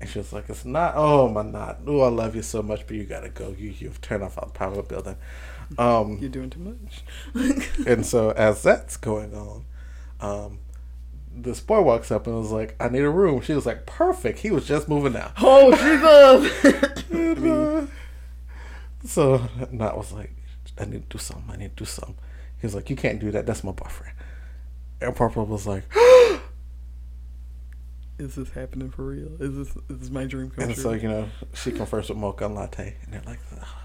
And 0.00 0.08
she 0.08 0.18
was 0.18 0.32
like, 0.32 0.48
"It's 0.48 0.64
not. 0.64 0.94
Oh 0.96 1.28
my, 1.28 1.42
not. 1.42 1.80
Oh, 1.86 2.00
I 2.00 2.08
love 2.08 2.34
you 2.34 2.42
so 2.42 2.62
much, 2.62 2.86
but 2.86 2.96
you 2.96 3.04
gotta 3.04 3.28
go. 3.28 3.54
You 3.58 3.74
you've 3.78 4.00
turned 4.00 4.22
off 4.22 4.36
the 4.36 4.46
power 4.46 4.70
of 4.70 4.76
the 4.76 4.82
building." 4.82 5.16
Um, 5.78 6.18
You're 6.20 6.30
doing 6.30 6.50
too 6.50 6.60
much. 6.60 7.02
And 7.86 8.04
so 8.06 8.30
as 8.30 8.62
that's 8.62 8.96
going 8.96 9.34
on, 9.34 9.64
um, 10.20 10.58
this 11.34 11.60
boy 11.60 11.80
walks 11.80 12.10
up 12.10 12.26
and 12.26 12.36
was 12.36 12.50
like, 12.50 12.76
"I 12.78 12.88
need 12.88 13.02
a 13.02 13.10
room." 13.10 13.40
She 13.40 13.54
was 13.54 13.66
like, 13.66 13.86
"Perfect." 13.86 14.40
He 14.40 14.50
was 14.50 14.66
just 14.66 14.88
moving 14.88 15.16
out. 15.16 15.32
oh, 15.38 15.70
Jesus. 17.10 17.10
And, 17.10 17.46
uh, 17.48 17.86
so 19.04 19.48
Nat 19.70 19.96
was 19.96 20.12
like, 20.12 20.32
"I 20.78 20.84
need 20.84 21.08
to 21.10 21.16
do 21.16 21.22
something. 21.22 21.50
I 21.50 21.56
need 21.56 21.76
to 21.76 21.84
do 21.84 21.86
something." 21.86 22.16
He 22.60 22.66
was 22.66 22.74
like, 22.74 22.90
"You 22.90 22.96
can't 22.96 23.18
do 23.18 23.30
that. 23.30 23.46
That's 23.46 23.64
my 23.64 23.72
boyfriend." 23.72 24.14
And 25.00 25.16
Purple 25.16 25.46
was 25.46 25.66
like, 25.66 25.84
Is 28.18 28.36
this 28.36 28.50
happening 28.50 28.90
for 28.90 29.04
real? 29.06 29.30
Is 29.40 29.56
this 29.56 29.68
is 29.88 29.98
this 29.98 30.10
my 30.10 30.26
dream 30.26 30.50
come 30.50 30.64
and 30.64 30.74
true? 30.74 30.82
so 30.82 30.92
you 30.92 31.08
know, 31.08 31.28
she 31.54 31.72
confers 31.72 32.08
with 32.08 32.18
Mocha 32.18 32.44
and 32.44 32.54
Latte, 32.54 32.94
and 33.02 33.12
they're 33.12 33.22
like, 33.26 33.40
"Oh 33.50 33.56
my 33.56 33.60
gosh, 33.62 33.68
they're 33.68 33.81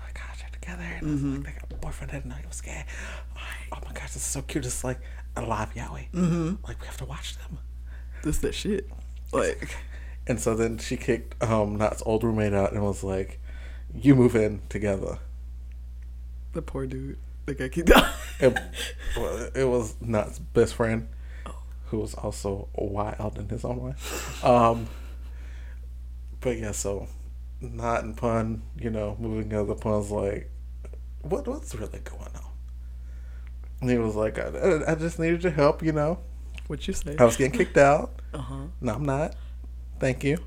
together." 0.67 0.83
And 0.99 1.07
I 1.07 1.11
was 1.11 1.23
like, 1.23 1.43
"They 1.45 1.59
got 1.59 1.71
a 1.71 1.75
boyfriend." 1.75 2.11
I 2.11 2.15
didn't 2.15 2.29
know 2.29 2.35
he 2.35 2.47
was 2.47 2.61
gay. 2.61 2.85
Oh 3.71 3.79
my 3.85 3.93
gosh, 3.93 4.13
this 4.13 4.17
is 4.17 4.23
so 4.23 4.41
cute. 4.41 4.65
It's 4.65 4.83
like 4.83 4.99
a 5.35 5.41
live 5.41 5.73
yaoi. 5.73 6.11
mm-hmm. 6.11 6.55
Like 6.67 6.79
we 6.81 6.87
have 6.87 6.97
to 6.97 7.05
watch 7.05 7.37
them. 7.37 7.59
This 8.23 8.39
that 8.39 8.55
shit. 8.55 8.89
Like, 9.31 9.77
And 10.25 10.39
so 10.39 10.55
then 10.55 10.77
she 10.77 10.97
kicked 10.97 11.41
um 11.43 11.77
Nat's 11.77 12.01
old 12.05 12.23
roommate 12.23 12.53
out 12.53 12.71
and 12.73 12.81
was 12.83 13.03
like, 13.03 13.39
"You 13.93 14.15
move 14.15 14.35
in 14.35 14.61
together." 14.69 15.19
the 16.53 16.61
poor 16.61 16.87
dude. 16.87 17.17
The 17.45 17.53
guy 17.53 17.69
kicked 17.69 17.91
out. 17.91 18.11
It, 18.39 18.57
it 19.55 19.65
was 19.65 19.95
Nat's 20.01 20.39
best 20.39 20.73
friend, 20.73 21.07
who 21.85 21.99
was 21.99 22.13
also 22.15 22.67
wild 22.73 23.37
in 23.37 23.47
his 23.49 23.63
own 23.63 23.79
way. 23.81 23.93
Um, 24.43 24.87
but 26.41 26.57
yeah, 26.57 26.71
so 26.71 27.07
Nat 27.61 28.03
and 28.03 28.17
Pun, 28.17 28.63
you 28.75 28.89
know, 28.89 29.15
moving 29.19 29.49
together. 29.49 29.75
Pun's 29.75 30.09
like, 30.09 30.49
"What? 31.29 31.47
What's 31.47 31.73
really 31.75 31.99
going 31.99 32.21
on?" 32.35 32.51
And 33.81 33.89
he 33.89 33.97
was 33.97 34.15
like, 34.15 34.39
I, 34.39 34.81
"I 34.87 34.95
just 34.95 35.19
needed 35.19 35.43
your 35.43 35.53
help, 35.53 35.83
you 35.83 35.91
know. 35.91 36.19
what 36.67 36.87
you 36.87 36.93
say? 36.93 37.15
I 37.19 37.23
was 37.25 37.37
getting 37.37 37.57
kicked 37.57 37.77
out." 37.77 38.21
Uh 38.33 38.39
huh. 38.39 38.55
No, 38.81 38.93
I'm 38.93 39.05
not. 39.05 39.35
Thank 39.99 40.23
you. 40.23 40.37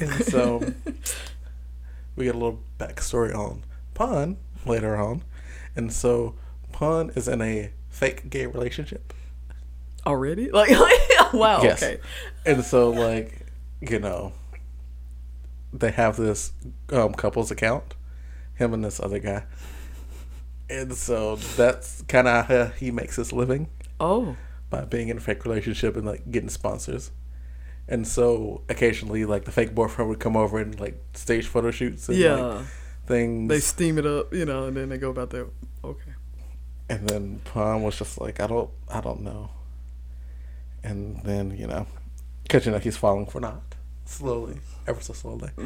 And 0.00 0.10
so 0.24 0.58
we 2.16 2.24
get 2.24 2.34
a 2.34 2.38
little 2.38 2.60
backstory 2.78 3.34
on 3.34 3.62
Pun 3.94 4.36
later 4.66 4.96
on. 4.96 5.22
And 5.76 5.92
so 5.92 6.34
Pun 6.72 7.10
is 7.14 7.28
in 7.28 7.40
a 7.42 7.70
fake 7.90 8.30
gay 8.30 8.46
relationship. 8.46 9.12
Already? 10.06 10.50
Like, 10.52 10.70
wow. 11.32 11.62
Yes. 11.62 11.82
Okay. 11.82 12.00
And 12.46 12.64
so 12.64 12.90
like, 12.90 13.46
you 13.80 13.98
know, 13.98 14.32
they 15.72 15.90
have 15.90 16.16
this 16.16 16.52
um, 16.90 17.12
couple's 17.14 17.50
account, 17.50 17.94
him 18.62 18.72
and 18.74 18.84
this 18.84 19.00
other 19.00 19.18
guy. 19.18 19.44
And 20.70 20.94
so 20.94 21.36
that's 21.36 22.02
kind 22.08 22.26
of 22.28 22.46
how 22.46 22.64
he 22.66 22.90
makes 22.90 23.16
his 23.16 23.32
living. 23.32 23.68
Oh. 24.00 24.36
by 24.70 24.84
being 24.84 25.08
in 25.08 25.18
a 25.18 25.20
fake 25.20 25.44
relationship 25.44 25.96
and 25.96 26.06
like 26.06 26.30
getting 26.30 26.48
sponsors. 26.48 27.10
And 27.88 28.06
so 28.08 28.62
occasionally, 28.68 29.24
like 29.26 29.44
the 29.44 29.52
fake 29.52 29.74
boyfriend 29.74 30.08
would 30.08 30.18
come 30.20 30.36
over 30.36 30.58
and 30.58 30.78
like 30.80 31.00
stage 31.14 31.46
photo 31.46 31.70
shoots 31.70 32.08
and 32.08 32.16
Yeah. 32.18 32.34
like, 32.36 32.64
things. 33.06 33.48
they 33.48 33.60
steam 33.60 33.98
it 33.98 34.06
up, 34.06 34.32
you 34.32 34.44
know, 34.46 34.64
and 34.66 34.76
then 34.76 34.88
they 34.88 34.98
go 34.98 35.10
about 35.10 35.30
their. 35.30 35.46
Okay. 35.84 36.12
and 36.88 37.08
then 37.08 37.40
Pom 37.44 37.82
was 37.82 37.98
just 37.98 38.20
like, 38.20 38.40
I 38.40 38.46
don't, 38.46 38.70
I 38.88 39.00
don't 39.00 39.20
know. 39.22 39.50
And 40.82 41.20
then 41.22 41.56
you 41.56 41.66
know, 41.66 41.86
you 42.52 42.70
know 42.70 42.78
he's 42.78 42.96
falling 42.96 43.26
for 43.26 43.40
not 43.40 43.62
slowly, 44.04 44.58
ever 44.86 45.00
so 45.00 45.12
slowly. 45.12 45.50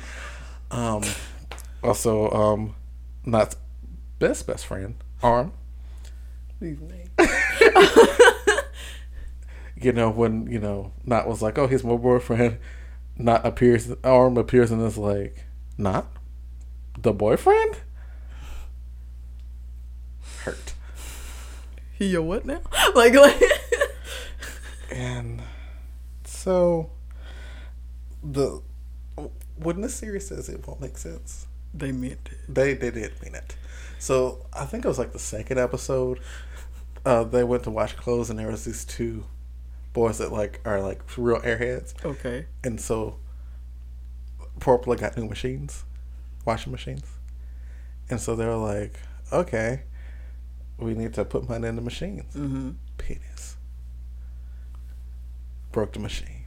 Um, 0.68 1.02
also, 1.82 2.28
um, 2.32 2.74
Not's 3.26 3.56
best 4.20 4.46
best 4.46 4.64
friend, 4.64 4.94
Arm. 5.22 5.52
These 6.60 6.78
names. 6.80 7.10
you 9.76 9.92
know, 9.92 10.10
when, 10.10 10.46
you 10.50 10.60
know, 10.60 10.92
Not 11.04 11.28
was 11.28 11.42
like, 11.42 11.58
oh, 11.58 11.66
he's 11.66 11.84
my 11.84 11.96
boyfriend, 11.96 12.58
Not 13.18 13.44
appears, 13.44 13.90
Arm 14.04 14.38
appears 14.38 14.70
and 14.70 14.80
is 14.82 14.96
like, 14.96 15.44
Not? 15.76 16.06
The 16.98 17.12
boyfriend? 17.12 17.78
Hurt. 20.44 20.74
He 21.98 22.06
your 22.06 22.22
what 22.22 22.46
now? 22.46 22.60
Like, 22.94 23.14
like. 23.14 23.42
And 24.88 25.42
so, 26.24 26.90
the, 28.22 28.62
when 29.56 29.80
the 29.80 29.88
series 29.88 30.28
says 30.28 30.48
it 30.48 30.66
won't 30.66 30.80
make 30.80 30.96
sense, 30.96 31.45
they 31.78 31.92
meant 31.92 32.28
it. 32.30 32.38
they, 32.48 32.74
they 32.74 32.90
did 32.90 33.20
mean 33.22 33.34
it. 33.34 33.56
So, 33.98 34.46
I 34.52 34.64
think 34.66 34.84
it 34.84 34.88
was 34.88 34.98
like 34.98 35.12
the 35.12 35.18
second 35.18 35.58
episode, 35.58 36.20
uh, 37.04 37.24
they 37.24 37.44
went 37.44 37.64
to 37.64 37.70
wash 37.70 37.94
clothes 37.94 38.30
and 38.30 38.38
there 38.38 38.48
was 38.50 38.64
these 38.64 38.84
two 38.84 39.24
boys 39.92 40.18
that 40.18 40.30
like 40.32 40.60
are 40.64 40.82
like 40.82 41.00
real 41.16 41.40
airheads. 41.40 41.94
Okay. 42.04 42.46
And 42.62 42.80
so 42.80 43.18
Purple 44.60 44.94
got 44.96 45.16
new 45.16 45.26
machines, 45.26 45.84
washing 46.44 46.72
machines. 46.72 47.04
And 48.10 48.20
so 48.20 48.36
they 48.36 48.46
were 48.46 48.56
like, 48.56 48.98
okay, 49.32 49.82
we 50.78 50.94
need 50.94 51.14
to 51.14 51.24
put 51.24 51.48
money 51.48 51.66
in 51.68 51.76
the 51.76 51.82
machines. 51.82 52.34
Mm-hmm. 52.34 52.70
Penis. 52.98 53.56
Broke 55.72 55.92
the 55.92 55.98
machine. 56.00 56.44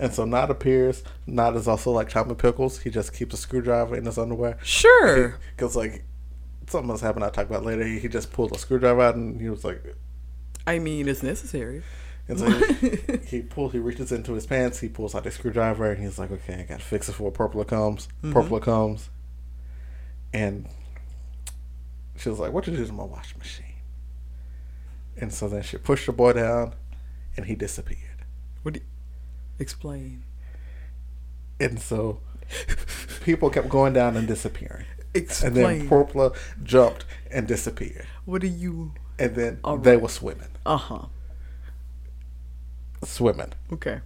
And 0.00 0.12
so 0.12 0.24
Not 0.24 0.50
appears. 0.50 1.04
Not 1.26 1.54
is 1.56 1.68
also 1.68 1.90
like 1.92 2.08
Tommy 2.08 2.34
Pickles. 2.34 2.80
He 2.80 2.90
just 2.90 3.14
keeps 3.14 3.34
a 3.34 3.36
screwdriver 3.36 3.96
in 3.96 4.06
his 4.06 4.18
underwear. 4.18 4.58
Sure. 4.62 5.38
Because, 5.54 5.76
like, 5.76 6.04
something 6.66 6.90
else 6.90 7.00
happened 7.00 7.24
I'll 7.24 7.30
talk 7.30 7.46
about 7.46 7.64
later. 7.64 7.84
He, 7.84 7.98
he 7.98 8.08
just 8.08 8.32
pulled 8.32 8.52
a 8.52 8.58
screwdriver 8.58 9.02
out 9.02 9.14
and 9.14 9.40
he 9.40 9.48
was 9.48 9.64
like, 9.64 9.82
I 10.66 10.78
mean, 10.78 11.08
it's 11.08 11.22
necessary. 11.22 11.82
And 12.28 12.38
so 12.38 12.48
he, 12.48 13.16
he 13.26 13.42
pulls, 13.42 13.72
he 13.72 13.78
reaches 13.78 14.12
into 14.12 14.32
his 14.34 14.46
pants, 14.46 14.78
he 14.78 14.88
pulls 14.88 15.14
out 15.14 15.26
a 15.26 15.30
screwdriver, 15.30 15.90
and 15.90 16.02
he's 16.02 16.18
like, 16.18 16.30
okay, 16.30 16.60
I 16.60 16.62
gotta 16.62 16.82
fix 16.82 17.08
it 17.08 17.12
before 17.12 17.32
Purple 17.32 17.64
comes. 17.64 18.06
Mm-hmm. 18.22 18.32
Purple 18.32 18.60
comes. 18.60 19.10
And 20.32 20.68
she 22.16 22.28
was 22.28 22.38
like, 22.38 22.52
what 22.52 22.66
you 22.66 22.76
do 22.76 22.86
to 22.86 22.92
my 22.92 23.04
washing 23.04 23.38
machine? 23.38 23.66
And 25.16 25.34
so 25.34 25.48
then 25.48 25.62
she 25.62 25.76
pushed 25.76 26.06
the 26.06 26.12
boy 26.12 26.34
down, 26.34 26.74
and 27.36 27.46
he 27.46 27.56
disappeared. 27.56 28.24
What? 28.62 28.74
Do 28.74 28.80
you, 28.80 28.86
explain. 29.60 30.24
And 31.60 31.78
so 31.80 32.20
people 33.24 33.50
kept 33.50 33.68
going 33.68 33.92
down 33.92 34.16
and 34.16 34.26
disappearing. 34.26 34.86
Explain. 35.14 35.46
And 35.48 35.56
then 35.80 35.88
Porpla 35.88 36.32
jumped 36.62 37.04
and 37.30 37.46
disappeared. 37.46 38.06
what 38.24 38.40
do 38.40 38.46
you? 38.48 38.92
And 39.18 39.34
then 39.34 39.58
All 39.62 39.76
they 39.76 39.96
were 39.96 40.08
swimming. 40.08 40.48
Uh 40.64 40.76
huh. 40.76 41.06
Swimming. 43.04 43.52
Okay. 43.72 44.00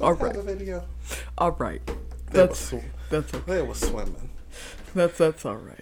All 0.00 0.14
right. 0.14 0.36
All 1.38 1.52
right. 1.52 1.80
They 1.86 1.92
were, 2.40 2.46
That's 2.46 2.58
sw- 2.58 2.74
that's 3.10 3.34
okay. 3.34 3.52
they 3.52 3.62
were 3.62 3.74
swimming. 3.74 4.30
That's 4.94 5.16
that's 5.18 5.44
all 5.46 5.56
right. 5.56 5.78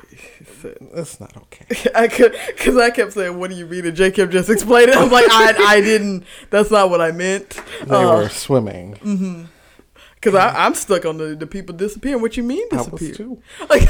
That's 0.95 1.19
not 1.21 1.37
okay. 1.37 1.91
I 1.95 2.07
could, 2.09 2.37
cause 2.59 2.77
I 2.77 2.91
kept 2.91 3.13
saying, 3.13 3.39
"What 3.39 3.51
do 3.51 3.57
you 3.57 3.67
mean?" 3.67 3.85
And 3.87 3.97
J. 3.97 4.11
Kim 4.13 4.31
just 4.31 4.49
explained 4.51 4.91
it. 4.91 4.97
I'm 4.97 5.11
like, 5.11 5.27
I, 5.31 5.55
I 5.59 5.81
didn't. 5.81 6.25
That's 6.51 6.71
not 6.71 6.91
what 6.91 7.01
I 7.01 7.11
meant. 7.13 7.61
They 7.87 7.95
Uh, 7.97 8.17
were 8.17 8.29
swimming. 8.29 8.95
Mhm. 8.97 9.47
Cause 10.23 10.35
I, 10.35 10.67
I'm 10.67 10.75
stuck 10.75 11.07
on 11.07 11.17
the, 11.17 11.35
the 11.35 11.47
people 11.47 11.75
disappearing. 11.75 12.21
What 12.21 12.37
you 12.37 12.43
mean 12.43 12.67
I 12.73 12.77
was 12.77 12.87
disappear? 12.89 13.15
too. 13.15 13.43
Like, 13.69 13.89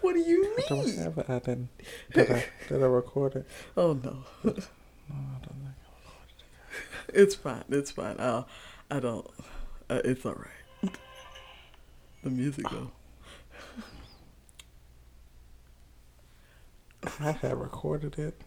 what 0.00 0.14
do 0.14 0.20
you 0.20 0.42
mean? 0.56 0.66
I 0.66 0.68
don't 0.74 0.96
have 0.98 1.18
it. 1.18 1.26
I 1.30 1.38
didn't. 1.38 1.68
Did 2.14 2.30
I, 2.30 2.44
did 2.68 2.82
I 2.82 2.86
record 2.86 3.36
it? 3.36 3.46
Oh 3.76 3.92
no. 3.94 4.24
No, 4.44 4.52
I 4.52 5.44
don't 5.44 5.64
like. 5.64 5.74
It's 7.12 7.34
fine. 7.34 7.64
It's 7.70 7.90
fine. 7.90 8.16
Uh, 8.18 8.44
I 8.90 9.00
don't. 9.00 9.26
Uh, 9.88 10.00
it's 10.04 10.24
all 10.24 10.34
right. 10.34 10.46
The 12.22 12.30
music 12.30 12.66
though. 12.70 12.90
I 17.20 17.32
had 17.32 17.58
recorded 17.58 18.18
it. 18.18 18.40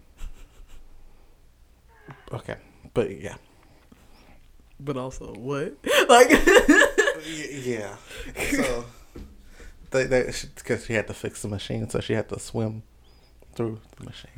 Okay, 2.32 2.56
but 2.94 3.10
yeah, 3.22 3.36
But 4.80 4.98
also, 4.98 5.34
what? 5.34 5.76
Like, 6.10 6.30
yeah. 7.66 7.96
So 8.52 8.86
they 9.92 10.04
they 10.06 10.32
because 10.56 10.86
she 10.86 10.94
had 10.94 11.08
to 11.08 11.14
fix 11.14 11.42
the 11.42 11.48
machine, 11.48 11.90
so 11.90 12.00
she 12.02 12.14
had 12.14 12.28
to 12.30 12.40
swim 12.40 12.84
through 13.56 13.80
the 13.98 14.06
machine. 14.06 14.32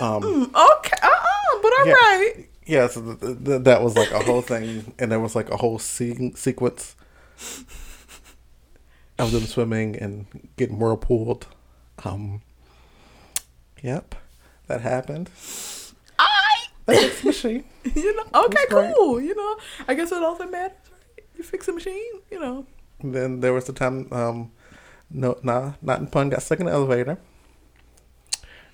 Um, 0.00 0.24
okay. 0.44 0.96
Uh. 1.02 1.08
uh 1.08 1.58
But 1.62 1.72
all 1.80 1.86
Yeah. 1.86 1.92
right. 1.92 2.48
yeah, 2.66 2.86
so 2.86 3.02
th- 3.02 3.20
th- 3.20 3.44
th- 3.44 3.62
that 3.64 3.82
was 3.82 3.96
like 3.96 4.12
a 4.12 4.20
whole 4.20 4.42
thing, 4.42 4.94
and 4.98 5.10
there 5.10 5.20
was 5.20 5.34
like 5.34 5.50
a 5.50 5.56
whole 5.56 5.78
se- 5.78 6.32
sequence 6.36 6.94
of 9.18 9.32
them 9.32 9.44
swimming 9.44 9.96
and 9.96 10.26
getting 10.56 10.78
whirlpooled. 10.78 11.46
Um, 12.04 12.42
yep, 13.82 14.14
that 14.66 14.80
happened. 14.80 15.30
I. 16.18 16.66
Fixed 16.86 17.20
the 17.22 17.26
machine. 17.26 17.64
You 17.96 18.16
know. 18.16 18.44
Okay. 18.44 18.64
great. 18.68 18.94
Cool. 18.94 19.20
You 19.20 19.34
know. 19.34 19.56
I 19.88 19.94
guess 19.94 20.12
it 20.12 20.22
also 20.22 20.46
matters, 20.46 20.76
right? 20.90 21.26
You 21.36 21.42
fix 21.42 21.66
a 21.68 21.72
machine. 21.72 22.20
You 22.30 22.40
know. 22.40 22.66
And 23.00 23.14
then 23.14 23.40
there 23.40 23.52
was 23.52 23.64
the 23.64 23.72
time, 23.72 24.08
um, 24.12 24.52
no, 25.10 25.36
nah, 25.42 25.72
not 25.82 25.98
in 25.98 26.06
pun, 26.06 26.30
got 26.30 26.42
stuck 26.42 26.60
in 26.60 26.66
the 26.66 26.72
elevator. 26.72 27.18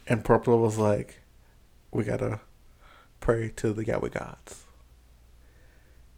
And 0.06 0.24
Purple 0.24 0.58
was 0.58 0.78
like, 0.78 1.20
we 1.90 2.04
gotta 2.04 2.40
pray 3.20 3.50
to 3.56 3.72
the 3.72 3.84
yaoi 3.84 4.12
gods. 4.12 4.64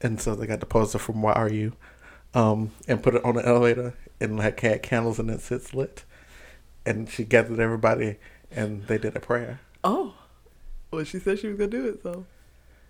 And 0.00 0.20
so 0.20 0.34
they 0.34 0.46
got 0.46 0.60
the 0.60 0.66
poster 0.66 0.98
from 0.98 1.22
Why 1.22 1.32
Are 1.32 1.48
You, 1.48 1.74
um, 2.34 2.72
and 2.88 3.02
put 3.02 3.14
it 3.14 3.24
on 3.24 3.36
the 3.36 3.46
elevator 3.46 3.94
and 4.20 4.38
like 4.38 4.60
had 4.60 4.82
candles 4.82 5.18
and 5.18 5.30
it 5.30 5.40
sits 5.40 5.74
lit. 5.74 6.04
And 6.86 7.08
she 7.08 7.24
gathered 7.24 7.60
everybody 7.60 8.16
and 8.50 8.86
they 8.86 8.98
did 8.98 9.16
a 9.16 9.20
prayer 9.20 9.60
Oh. 9.84 10.14
Well, 10.90 11.04
she 11.04 11.18
said 11.20 11.38
she 11.38 11.46
was 11.48 11.56
gonna 11.56 11.70
do 11.70 11.86
it, 11.88 12.02
so 12.02 12.26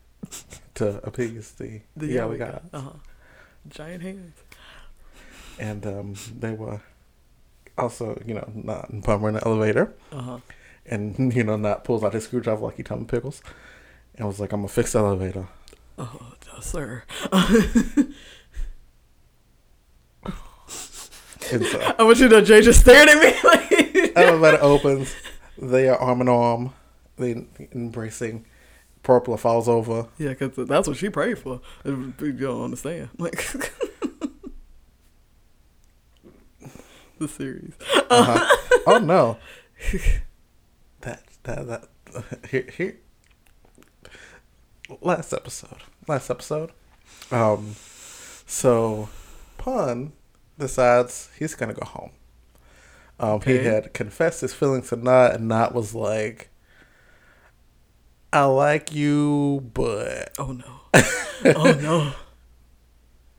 to 0.74 1.00
appease 1.06 1.52
the, 1.52 1.80
the 1.96 2.06
yaoi 2.16 2.36
yaoi 2.36 2.38
gods. 2.38 2.68
Uh 2.72 2.80
huh. 2.80 2.92
Giant 3.68 4.02
hands. 4.02 4.36
And 5.58 5.86
um, 5.86 6.14
they 6.38 6.52
were 6.52 6.80
also, 7.76 8.20
you 8.24 8.34
know, 8.34 8.50
not 8.54 8.88
in 8.90 9.02
we're 9.02 9.28
in 9.28 9.34
the 9.34 9.46
elevator. 9.46 9.92
Uh 10.10 10.22
huh. 10.22 10.38
and 10.86 11.34
you 11.36 11.44
know 11.44 11.56
not 11.56 11.84
pulls 11.84 12.02
out 12.02 12.14
his 12.14 12.24
screwdriver 12.24 12.62
like 12.62 12.76
he 12.76 12.82
Tommy 12.82 13.04
Pickles, 13.04 13.42
and 14.14 14.26
was 14.26 14.40
like, 14.40 14.52
"I'm 14.52 14.60
gonna 14.60 14.68
fix 14.68 14.92
the 14.92 15.00
elevator." 15.00 15.46
Oh, 15.98 16.32
no, 16.50 16.60
sir. 16.60 17.04
And 21.52 21.64
so 21.66 21.94
I 21.98 22.02
want 22.02 22.18
you 22.18 22.28
to 22.28 22.36
know 22.36 22.44
Jay 22.44 22.60
just 22.60 22.80
stared 22.80 23.08
at 23.08 23.18
me 23.18 23.32
like. 23.44 23.70
elevator 24.16 24.58
opens, 24.60 25.14
they 25.58 25.88
are 25.88 25.96
arm 25.96 26.20
in 26.20 26.28
arm, 26.28 26.72
they 27.16 27.46
embracing. 27.72 28.44
Purple 29.02 29.38
falls 29.38 29.66
over. 29.66 30.08
Yeah, 30.18 30.34
because 30.34 30.68
that's 30.68 30.86
what 30.86 30.98
she 30.98 31.08
prayed 31.08 31.38
for. 31.38 31.62
You 31.86 32.12
don't 32.32 32.64
understand. 32.64 33.08
Like, 33.16 33.42
the 37.18 37.26
series. 37.26 37.72
Uh-huh. 38.10 38.56
oh 38.86 38.98
no, 38.98 39.38
that 41.00 41.22
that 41.44 41.66
that 41.66 41.88
here 42.50 42.66
here. 42.76 42.98
Last 45.00 45.32
episode, 45.32 45.82
last 46.06 46.28
episode. 46.30 46.72
Um, 47.30 47.74
so 48.46 49.08
Pun 49.56 50.12
decides 50.60 51.30
he's 51.38 51.54
gonna 51.54 51.74
go 51.74 51.86
home. 51.86 52.10
Um, 53.18 53.40
he 53.42 53.58
had 53.58 53.92
confessed 53.92 54.40
his 54.40 54.54
feelings 54.54 54.88
to 54.90 54.96
Not, 54.96 55.34
and 55.34 55.48
Not 55.48 55.74
was 55.74 55.94
like, 55.94 56.48
"I 58.32 58.44
like 58.44 58.92
you, 58.94 59.70
but 59.74 60.32
Oh, 60.38 60.52
no. 60.52 60.80
Oh, 61.56 61.72
no. 61.72 62.12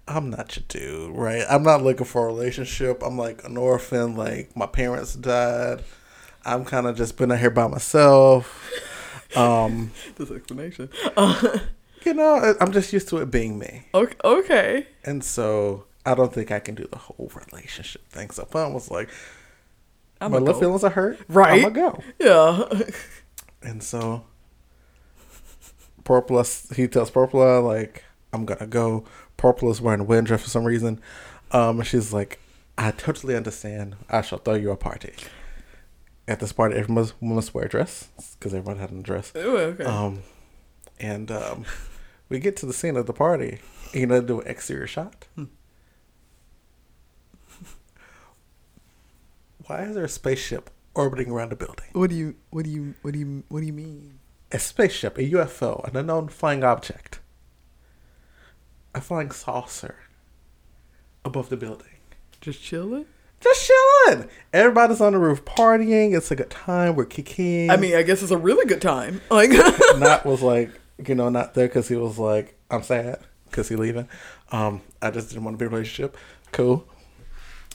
I'm 0.08 0.30
not 0.30 0.56
your 0.56 0.66
dude, 0.68 1.16
right? 1.16 1.46
I'm 1.50 1.64
not 1.64 1.84
looking 1.84 2.06
for 2.06 2.24
a 2.24 2.26
relationship. 2.28 3.02
I'm 3.04 3.18
like 3.18 3.44
an 3.46 3.56
orphan. 3.58 4.16
Like 4.16 4.56
my 4.58 4.66
parents 4.66 5.16
died. 5.16 5.84
I'm 6.44 6.66
kind 6.66 6.88
of 6.88 6.98
just 6.98 7.18
been 7.18 7.32
out 7.32 7.40
here 7.40 7.50
by 7.52 7.68
myself. 7.68 8.72
Um, 9.36 9.92
This 10.16 10.32
explanation. 10.32 10.90
You 12.04 12.16
know, 12.16 12.56
I'm 12.60 12.72
just 12.72 12.92
used 12.94 13.10
to 13.10 13.18
it 13.18 13.30
being 13.30 13.60
me, 13.60 13.84
okay. 13.94 14.16
okay. 14.26 14.88
and 15.04 15.24
so 15.24 15.86
I 16.06 16.16
don't 16.16 16.34
think 16.34 16.52
I 16.52 16.60
can 16.60 16.76
do 16.76 16.88
the 16.92 16.98
whole 16.98 17.32
relationship 17.52 18.08
thing. 18.10 18.30
So 18.32 18.46
Pun 18.46 18.74
was 18.74 18.90
like, 18.90 19.10
I'm 20.20 20.32
"My 20.32 20.38
little 20.40 20.54
go. 20.56 20.60
feelings 20.60 20.84
are 20.84 20.90
hurt. 20.90 21.20
Right. 21.30 21.64
I'm 21.64 21.74
gonna 21.74 21.92
go." 21.92 22.04
Yeah. 22.20 22.90
And 23.64 23.84
so 23.84 24.24
Purple, 26.04 26.44
he 26.76 26.88
tells 26.88 27.12
Purple 27.12 27.62
like, 27.62 28.04
"I'm 28.34 28.46
gonna 28.46 28.66
go." 28.68 29.06
Purple 29.38 29.70
is 29.70 29.80
wearing 29.80 30.02
a 30.02 30.04
wedding 30.04 30.26
dress 30.26 30.42
for 30.42 30.50
some 30.50 30.66
reason. 30.66 31.00
Um, 31.52 31.80
and 31.80 31.88
she's 31.88 32.12
like, 32.12 32.40
"I 32.78 32.90
totally 32.92 33.36
understand. 33.36 33.96
I 34.10 34.22
shall 34.22 34.40
throw 34.40 34.56
you 34.56 34.72
a 34.72 34.76
party." 34.78 35.14
At 36.28 36.40
this 36.40 36.54
party, 36.54 36.76
everyone 36.76 37.04
must, 37.04 37.22
must 37.22 37.54
wear 37.54 37.66
a 37.66 37.70
dress 37.70 38.08
because 38.40 38.54
everyone 38.54 38.80
had 38.80 38.92
a 38.92 39.02
dress. 39.02 39.32
Ooh, 39.36 39.58
okay. 39.58 39.84
Um, 39.84 40.24
and 41.00 41.30
um, 41.32 41.66
we 42.30 42.40
get 42.40 42.56
to 42.58 42.66
the 42.66 42.74
scene 42.74 42.96
of 42.98 43.06
the 43.06 43.14
party. 43.14 43.60
You 43.94 44.08
know, 44.08 44.22
do 44.22 44.40
an 44.42 44.48
exterior 44.48 44.88
shot. 44.88 45.28
Why 49.68 49.84
is 49.84 49.96
there 49.96 50.06
a 50.06 50.10
spaceship 50.10 50.70
orbiting 50.94 51.32
around 51.32 51.50
the 51.52 51.56
building? 51.56 51.88
what 51.94 52.10
do 52.10 52.16
you? 52.16 52.36
What 52.50 52.66
do 52.66 52.72
you? 52.72 52.96
What 53.02 53.14
do 53.14 53.20
you? 53.20 53.44
What 53.50 53.60
do 53.62 53.66
you 53.66 53.74
mean? 53.74 54.20
A 54.52 54.60
spaceship, 54.60 55.18
a 55.18 55.22
UFO, 55.22 55.88
an 55.88 55.96
unknown 55.96 56.28
flying 56.28 56.64
object, 56.64 57.20
a 58.94 59.00
flying 59.02 59.32
saucer 59.32 59.96
above 61.24 61.50
the 61.50 61.58
building. 61.58 61.88
Just 62.42 62.62
chilling? 62.62 63.06
Just 63.40 63.70
chilling. 63.70 64.28
Everybody's 64.54 65.00
on 65.02 65.14
the 65.14 65.20
roof 65.20 65.46
partying. 65.46 66.16
It's 66.16 66.32
a 66.32 66.36
good 66.36 66.50
time. 66.50 66.96
We're 66.96 67.06
kicking. 67.06 67.70
I 67.70 67.78
mean, 67.78 67.96
I 67.96 68.04
guess 68.04 68.22
it's 68.22 68.32
a 68.32 68.38
really 68.38 68.66
good 68.66 68.82
time. 68.82 69.22
Like, 69.32 69.50
Not 69.98 70.26
was 70.26 70.42
like, 70.42 70.72
you 71.08 71.16
know, 71.16 71.30
not 71.30 71.54
there 71.54 71.68
because 71.68 71.88
he 71.88 71.96
was 71.96 72.20
like, 72.20 72.56
I'm 72.70 72.84
sad 72.84 73.20
because 73.46 73.70
he 73.70 73.76
leaving. 73.76 74.08
Um, 74.52 74.82
I 75.02 75.12
just 75.12 75.30
didn't 75.30 75.44
want 75.44 75.58
to 75.58 75.58
be 75.58 75.66
in 75.66 75.72
a 75.72 75.76
relationship. 75.76 76.18
Cool. 76.52 76.88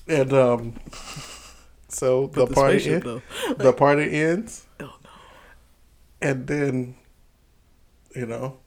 And 0.06 0.32
um, 0.32 0.74
so 1.97 2.27
the, 2.28 2.47
the 2.47 2.55
party 2.55 2.78
spaceship, 2.78 3.06
en- 3.06 3.23
the 3.59 3.73
party 3.73 4.10
ends, 4.20 4.66
oh 4.81 4.85
no. 4.85 5.10
and 6.20 6.47
then, 6.47 6.94
you 8.14 8.27
know, 8.27 8.59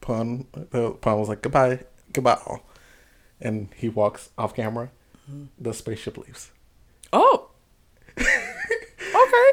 Pun 0.00 0.46
uh, 0.72 0.90
Pun 0.90 1.18
was 1.18 1.28
like 1.28 1.42
goodbye, 1.42 1.80
goodbye, 2.12 2.38
all. 2.46 2.62
and 3.40 3.68
he 3.76 3.88
walks 3.88 4.30
off 4.36 4.54
camera. 4.54 4.90
Mm-hmm. 5.30 5.44
The 5.60 5.72
spaceship 5.72 6.18
leaves, 6.18 6.50
Oh. 7.12 7.50
okay. 8.18 9.50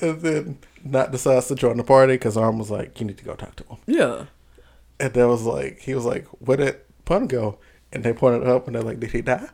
and 0.00 0.20
then 0.20 0.58
Not 0.84 1.10
decides 1.12 1.48
to 1.48 1.54
join 1.54 1.76
the 1.76 1.84
party 1.84 2.14
because 2.14 2.36
Arm 2.36 2.58
was 2.58 2.70
like, 2.70 2.98
"You 3.00 3.06
need 3.06 3.18
to 3.18 3.24
go 3.24 3.34
talk 3.34 3.56
to 3.56 3.64
him." 3.64 3.78
Yeah. 3.86 4.24
And 5.00 5.12
there 5.14 5.28
was 5.28 5.42
like, 5.42 5.80
he 5.80 5.94
was 5.94 6.04
like, 6.04 6.26
"Where 6.38 6.56
did 6.56 6.76
Pun 7.04 7.26
go?" 7.26 7.58
And 7.92 8.04
they 8.04 8.12
pointed 8.12 8.48
up, 8.48 8.66
and 8.66 8.74
they're 8.76 8.82
like, 8.82 9.00
"Did 9.00 9.10
he 9.12 9.22
die?" 9.22 9.48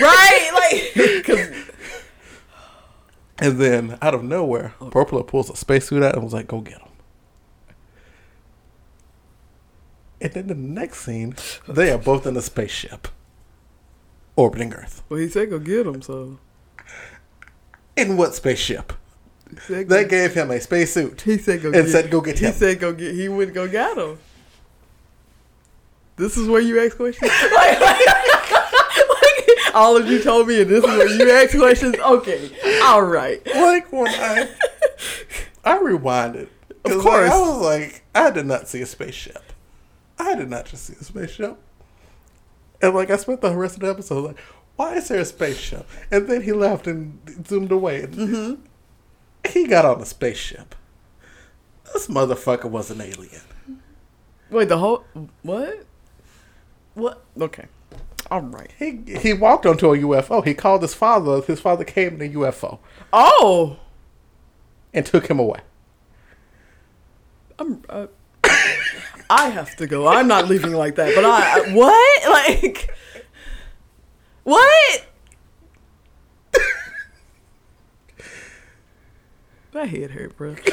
right. 0.00 0.50
Like, 0.54 1.24
cause 1.24 1.48
And 3.38 3.58
then 3.58 3.98
out 4.00 4.14
of 4.14 4.22
nowhere. 4.24 4.74
Purple 4.90 5.22
pulls 5.24 5.50
a 5.50 5.56
spacesuit 5.56 6.02
out 6.02 6.14
and 6.14 6.24
was 6.24 6.32
like, 6.32 6.46
"Go 6.48 6.60
get 6.60 6.78
him." 6.80 6.88
And 10.20 10.32
then 10.32 10.46
the 10.46 10.54
next 10.54 11.00
scene, 11.04 11.36
they 11.68 11.90
are 11.92 11.98
both 11.98 12.26
in 12.26 12.36
a 12.36 12.42
spaceship. 12.42 13.08
orbiting 14.34 14.72
Earth. 14.72 15.02
Well, 15.08 15.20
he 15.20 15.28
said 15.28 15.50
go 15.50 15.58
get 15.58 15.86
him, 15.86 16.00
so 16.02 16.38
In 17.96 18.16
what 18.16 18.34
spaceship? 18.34 18.92
said 19.66 19.88
They 19.88 20.04
gave 20.06 20.34
him 20.34 20.50
a 20.50 20.60
spacesuit. 20.60 21.20
he 21.20 21.38
said 21.38 21.62
go 21.62 21.68
and 21.68 21.84
get, 21.84 21.88
said 21.88 22.10
go 22.10 22.20
get 22.20 22.38
him. 22.38 22.52
he 22.52 22.58
said 22.58 22.80
go 22.80 22.92
get. 22.92 23.14
He 23.14 23.28
would 23.28 23.52
go 23.54 23.68
get 23.68 23.96
him. 23.96 24.18
This 26.16 26.36
is 26.38 26.48
where 26.48 26.62
you 26.62 26.80
ask 26.80 26.96
questions. 26.96 27.30
like, 27.54 27.80
like, 27.80 28.15
all 29.76 29.96
of 29.96 30.08
you 30.08 30.22
told 30.22 30.48
me, 30.48 30.62
and 30.62 30.70
this 30.70 30.82
is 30.82 30.90
where 30.90 31.08
you 31.08 31.30
ask 31.30 31.56
questions. 31.56 31.96
Okay, 31.96 32.50
all 32.82 33.02
right. 33.02 33.40
like 33.46 33.92
when 33.92 34.08
I 34.08 34.48
I 35.64 35.78
rewinded. 35.78 36.48
Of 36.84 36.92
like, 36.92 37.00
course. 37.00 37.30
I 37.30 37.38
was 37.38 37.62
like, 37.62 38.02
I 38.14 38.30
did 38.30 38.46
not 38.46 38.68
see 38.68 38.80
a 38.80 38.86
spaceship. 38.86 39.52
I 40.18 40.34
did 40.34 40.48
not 40.48 40.64
just 40.66 40.86
see 40.86 40.94
a 40.94 41.04
spaceship. 41.04 41.58
And 42.80 42.94
like 42.94 43.10
I 43.10 43.16
spent 43.16 43.40
the 43.40 43.54
rest 43.54 43.74
of 43.74 43.80
the 43.80 43.90
episode 43.90 44.24
like, 44.24 44.38
why 44.76 44.94
is 44.94 45.08
there 45.08 45.20
a 45.20 45.24
spaceship? 45.24 45.86
And 46.10 46.28
then 46.28 46.42
he 46.42 46.52
left 46.52 46.86
and 46.86 47.18
zoomed 47.46 47.72
away. 47.72 48.02
And 48.02 48.14
Mm-hmm. 48.14 48.62
He 49.50 49.66
got 49.68 49.84
on 49.84 50.00
a 50.00 50.06
spaceship. 50.06 50.74
This 51.92 52.08
motherfucker 52.08 52.68
was 52.68 52.90
an 52.90 53.00
alien. 53.00 53.42
Wait, 54.50 54.68
the 54.68 54.78
whole 54.78 55.04
what? 55.42 55.84
What? 56.94 57.24
Okay, 57.40 57.66
all 58.30 58.42
right. 58.42 58.70
He 58.78 59.02
he 59.18 59.32
walked 59.32 59.66
onto 59.66 59.92
a 59.92 59.98
UFO. 59.98 60.44
He 60.44 60.54
called 60.54 60.82
his 60.82 60.94
father. 60.94 61.40
His 61.42 61.60
father 61.60 61.84
came 61.84 62.20
in 62.20 62.30
a 62.30 62.34
UFO 62.34 62.78
Oh, 63.12 63.78
and 64.92 65.06
took 65.06 65.28
him 65.28 65.38
away. 65.38 65.60
I'm. 67.58 67.82
Uh, 67.88 68.06
I 69.28 69.48
have 69.48 69.74
to 69.76 69.86
go. 69.86 70.06
I'm 70.06 70.28
not 70.28 70.46
leaving 70.48 70.72
like 70.72 70.94
that. 70.96 71.14
But 71.14 71.24
I, 71.24 71.60
I 71.60 71.74
what? 71.74 72.22
Like 72.56 72.90
what? 74.44 75.06
My 79.74 79.84
head 79.84 80.12
hurt, 80.12 80.36
bro. 80.36 80.54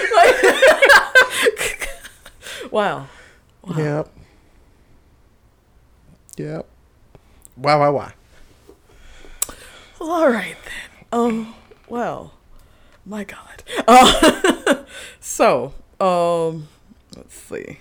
wow. 2.71 3.07
Yep. 3.75 4.09
Yep. 6.37 6.67
Why? 7.55 7.75
Why? 7.75 7.89
Why? 7.89 8.13
Well, 9.99 10.11
all 10.11 10.29
right 10.29 10.55
then. 10.63 11.19
Um. 11.19 11.55
Well, 11.87 12.33
my 13.05 13.23
God. 13.23 13.63
Uh, 13.87 14.83
so, 15.19 15.73
um, 15.99 16.67
let's 17.15 17.35
see. 17.35 17.79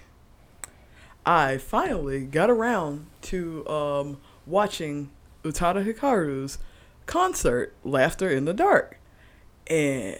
I 1.25 1.57
finally 1.59 2.25
got 2.25 2.51
around 2.51 3.07
to 3.23 3.67
um 3.69 4.19
watching 4.47 5.11
Utada 5.45 5.85
Hikaru's 5.85 6.59
concert, 7.07 7.75
"Laughter 7.85 8.29
in 8.29 8.45
the 8.45 8.55
Dark," 8.55 8.99
and 9.69 10.19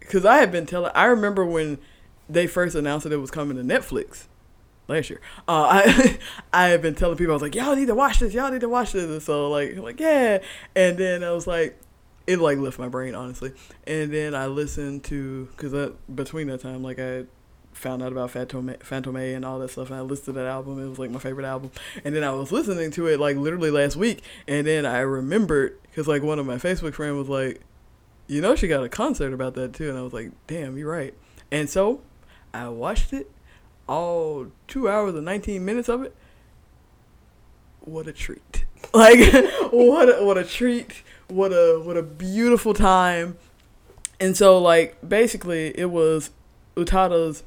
because 0.00 0.24
I 0.24 0.38
had 0.38 0.50
been 0.50 0.66
telling, 0.66 0.90
I 0.94 1.04
remember 1.04 1.44
when 1.44 1.78
they 2.28 2.46
first 2.46 2.74
announced 2.74 3.04
that 3.04 3.12
it 3.12 3.18
was 3.18 3.30
coming 3.30 3.56
to 3.56 3.62
Netflix 3.62 4.26
last 4.88 5.10
year. 5.10 5.20
Uh, 5.48 5.82
I 5.84 6.18
I 6.52 6.68
had 6.68 6.82
been 6.82 6.94
telling 6.94 7.16
people 7.16 7.32
I 7.32 7.36
was 7.36 7.42
like, 7.42 7.54
y'all 7.54 7.76
need 7.76 7.86
to 7.86 7.94
watch 7.94 8.18
this, 8.18 8.34
y'all 8.34 8.50
need 8.50 8.60
to 8.60 8.68
watch 8.68 8.92
this, 8.92 9.04
and 9.04 9.22
so 9.22 9.50
like 9.50 9.76
like 9.76 10.00
yeah, 10.00 10.38
and 10.74 10.98
then 10.98 11.24
I 11.24 11.30
was 11.30 11.46
like, 11.46 11.78
it 12.26 12.38
like 12.38 12.58
left 12.58 12.78
my 12.78 12.88
brain 12.88 13.14
honestly, 13.14 13.52
and 13.86 14.12
then 14.12 14.34
I 14.34 14.46
listened 14.46 15.04
to 15.04 15.48
because 15.56 15.92
between 16.14 16.48
that 16.48 16.60
time 16.60 16.82
like 16.82 16.98
I 16.98 17.24
found 17.72 18.02
out 18.02 18.12
about 18.12 18.30
Phantom 18.30 18.68
Fantôme 18.68 19.36
and 19.36 19.44
all 19.44 19.58
that 19.60 19.70
stuff, 19.70 19.90
and 19.90 19.98
I 19.98 20.02
listened 20.02 20.26
to 20.26 20.32
that 20.40 20.46
album. 20.46 20.82
It 20.82 20.88
was 20.88 20.98
like 20.98 21.10
my 21.10 21.18
favorite 21.18 21.46
album, 21.46 21.70
and 22.04 22.14
then 22.14 22.24
I 22.24 22.30
was 22.32 22.52
listening 22.52 22.90
to 22.92 23.06
it 23.06 23.20
like 23.20 23.36
literally 23.36 23.70
last 23.70 23.96
week, 23.96 24.22
and 24.46 24.66
then 24.66 24.86
I 24.86 25.00
remembered 25.00 25.78
because 25.82 26.06
like 26.06 26.22
one 26.22 26.38
of 26.38 26.46
my 26.46 26.56
Facebook 26.56 26.94
friends 26.94 27.16
was 27.16 27.28
like, 27.28 27.62
you 28.26 28.40
know, 28.40 28.54
she 28.54 28.68
got 28.68 28.84
a 28.84 28.88
concert 28.88 29.32
about 29.32 29.54
that 29.54 29.72
too, 29.72 29.88
and 29.88 29.98
I 29.98 30.02
was 30.02 30.12
like, 30.12 30.30
damn, 30.46 30.76
you're 30.76 30.90
right, 30.90 31.14
and 31.50 31.68
so 31.68 32.02
I 32.52 32.68
watched 32.68 33.12
it 33.12 33.30
all 33.90 34.46
two 34.68 34.88
hours 34.88 35.14
and 35.14 35.24
19 35.24 35.64
minutes 35.64 35.88
of 35.88 36.02
it 36.02 36.14
what 37.80 38.06
a 38.06 38.12
treat 38.12 38.64
like 38.94 39.18
what 39.72 40.08
a, 40.08 40.24
what 40.24 40.38
a 40.38 40.44
treat 40.44 41.02
what 41.28 41.52
a 41.52 41.80
what 41.84 41.96
a 41.96 42.02
beautiful 42.02 42.72
time 42.72 43.36
and 44.20 44.36
so 44.36 44.58
like 44.58 44.96
basically 45.06 45.76
it 45.78 45.90
was 45.90 46.30
utada's 46.76 47.42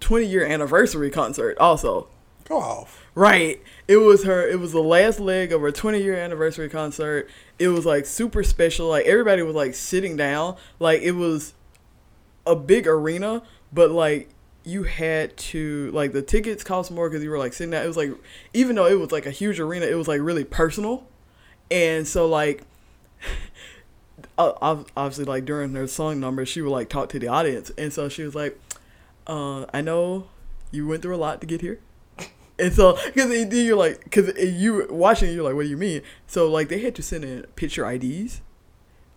20 0.00 0.24
year 0.24 0.44
anniversary 0.44 1.10
concert 1.10 1.58
also 1.58 2.08
Go 2.44 2.60
off. 2.60 3.06
Right. 3.14 3.62
It 3.88 3.98
was 3.98 4.24
her 4.24 4.46
it 4.46 4.60
was 4.60 4.72
the 4.72 4.82
last 4.82 5.18
leg 5.18 5.52
of 5.52 5.62
her 5.62 5.72
20 5.72 6.02
year 6.02 6.16
anniversary 6.16 6.68
concert. 6.68 7.28
It 7.58 7.68
was 7.68 7.86
like 7.86 8.06
super 8.06 8.42
special. 8.42 8.88
Like 8.88 9.06
everybody 9.06 9.42
was 9.42 9.54
like 9.54 9.74
sitting 9.74 10.16
down. 10.16 10.56
Like 10.78 11.00
it 11.02 11.12
was 11.12 11.54
a 12.46 12.54
big 12.54 12.86
arena, 12.86 13.42
but 13.72 13.90
like 13.90 14.33
you 14.64 14.84
had 14.84 15.36
to 15.36 15.90
like 15.92 16.12
the 16.12 16.22
tickets 16.22 16.64
cost 16.64 16.90
more 16.90 17.08
because 17.08 17.22
you 17.22 17.30
were 17.30 17.38
like 17.38 17.52
sitting 17.52 17.70
down. 17.70 17.84
It 17.84 17.88
was 17.88 17.96
like 17.96 18.12
even 18.52 18.76
though 18.76 18.86
it 18.86 18.98
was 18.98 19.12
like 19.12 19.26
a 19.26 19.30
huge 19.30 19.60
arena, 19.60 19.86
it 19.86 19.94
was 19.94 20.08
like 20.08 20.20
really 20.20 20.44
personal. 20.44 21.06
And 21.70 22.08
so 22.08 22.26
like 22.26 22.62
obviously 24.38 25.24
like 25.24 25.44
during 25.44 25.74
her 25.74 25.86
song 25.86 26.20
number, 26.20 26.46
she 26.46 26.62
would 26.62 26.70
like 26.70 26.88
talk 26.88 27.08
to 27.10 27.18
the 27.18 27.28
audience, 27.28 27.70
and 27.76 27.92
so 27.92 28.08
she 28.08 28.22
was 28.22 28.34
like, 28.34 28.58
uh, 29.26 29.66
"I 29.72 29.80
know 29.80 30.28
you 30.70 30.86
went 30.86 31.02
through 31.02 31.14
a 31.14 31.18
lot 31.18 31.40
to 31.40 31.46
get 31.46 31.60
here." 31.60 31.80
And 32.56 32.72
so, 32.72 32.96
because 33.06 33.32
you're 33.52 33.76
like, 33.76 34.04
because 34.04 34.32
you 34.38 34.86
watching, 34.88 35.34
you're 35.34 35.42
like, 35.42 35.56
what 35.56 35.64
do 35.64 35.68
you 35.68 35.76
mean? 35.76 36.02
So 36.28 36.48
like, 36.48 36.68
they 36.68 36.78
had 36.78 36.94
to 36.94 37.02
send 37.02 37.24
in 37.24 37.42
picture 37.56 37.84
IDs, 37.90 38.42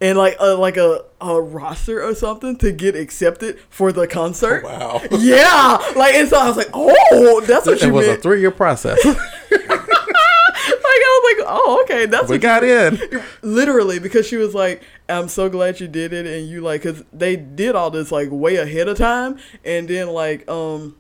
and 0.02 0.18
like 0.18 0.36
a 0.40 0.54
like 0.56 0.78
a, 0.78 1.04
a 1.22 1.42
roster 1.42 2.04
or 2.04 2.14
something 2.16 2.56
to 2.58 2.72
get 2.72 2.96
accepted 2.96 3.60
for 3.70 3.92
the 3.92 4.08
concert. 4.08 4.64
Wow. 4.64 5.02
Yeah, 5.12 5.78
like 5.96 6.16
and 6.16 6.28
so 6.30 6.40
I 6.40 6.48
was 6.48 6.58
like, 6.58 6.70
oh, 6.74 7.42
that's 7.48 7.66
what 7.66 7.82
It 7.82 7.88
you 7.88 7.94
was 7.94 8.08
a 8.08 8.18
three 8.18 8.40
year 8.40 8.52
process. 8.52 9.04
like 9.06 11.02
I 11.04 11.22
was 11.22 11.38
like, 11.38 11.46
oh, 11.50 11.82
okay, 11.84 12.06
that's 12.06 12.30
we 12.30 12.36
what 12.36 12.42
got 12.42 12.64
in. 12.64 13.00
literally 13.42 14.00
because 14.00 14.28
she 14.28 14.36
was 14.38 14.54
like 14.54 14.82
i'm 15.10 15.28
so 15.30 15.50
glad 15.50 15.80
you 15.80 15.88
did 15.88 16.12
it 16.12 16.26
and 16.26 16.48
you 16.48 16.60
like 16.62 16.84
because 16.84 17.04
they 17.14 17.36
did 17.38 17.76
all 17.76 17.90
this 17.90 18.12
like 18.12 18.28
way 18.30 18.58
ahead 18.58 18.88
of 18.90 18.98
time 18.98 19.38
and 19.64 19.88
then 19.88 20.08
like 20.10 20.48
um 20.50 20.96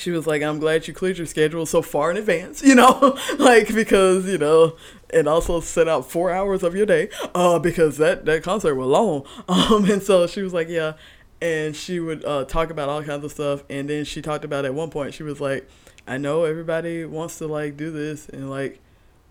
she 0.00 0.10
was 0.10 0.26
like 0.26 0.42
i'm 0.42 0.58
glad 0.58 0.88
you 0.88 0.94
cleared 0.94 1.18
your 1.18 1.26
schedule 1.26 1.66
so 1.66 1.82
far 1.82 2.10
in 2.10 2.16
advance 2.16 2.62
you 2.70 2.74
know? 2.74 3.18
Like 3.38 3.72
because 3.74 4.26
you 4.26 4.38
know 4.38 4.76
and 5.12 5.28
also 5.28 5.60
set 5.60 5.88
out 5.88 6.10
four 6.10 6.30
hours 6.30 6.62
of 6.62 6.74
your 6.74 6.86
day 6.86 7.10
uh 7.34 7.58
because 7.58 7.96
that 7.98 8.24
that 8.24 8.42
concert 8.42 8.74
was 8.74 8.86
long. 8.86 9.24
Um 9.48 9.84
and 9.90 10.02
so 10.02 10.26
she 10.26 10.42
was 10.42 10.52
like 10.52 10.68
yeah 10.68 10.94
and 11.42 11.74
she 11.74 12.00
would 12.00 12.24
uh, 12.24 12.44
talk 12.44 12.68
about 12.68 12.90
all 12.90 13.02
kinds 13.02 13.24
of 13.24 13.32
stuff. 13.32 13.64
And 13.70 13.88
then 13.88 14.04
she 14.04 14.20
talked 14.20 14.44
about 14.44 14.66
at 14.66 14.74
one 14.74 14.90
point. 14.90 15.14
She 15.14 15.22
was 15.22 15.40
like 15.40 15.68
i 16.06 16.16
know 16.16 16.44
everybody 16.44 17.04
wants 17.04 17.36
to 17.38 17.46
like 17.46 17.76
do 17.76 17.90
this 17.90 18.28
and 18.30 18.50
like 18.50 18.80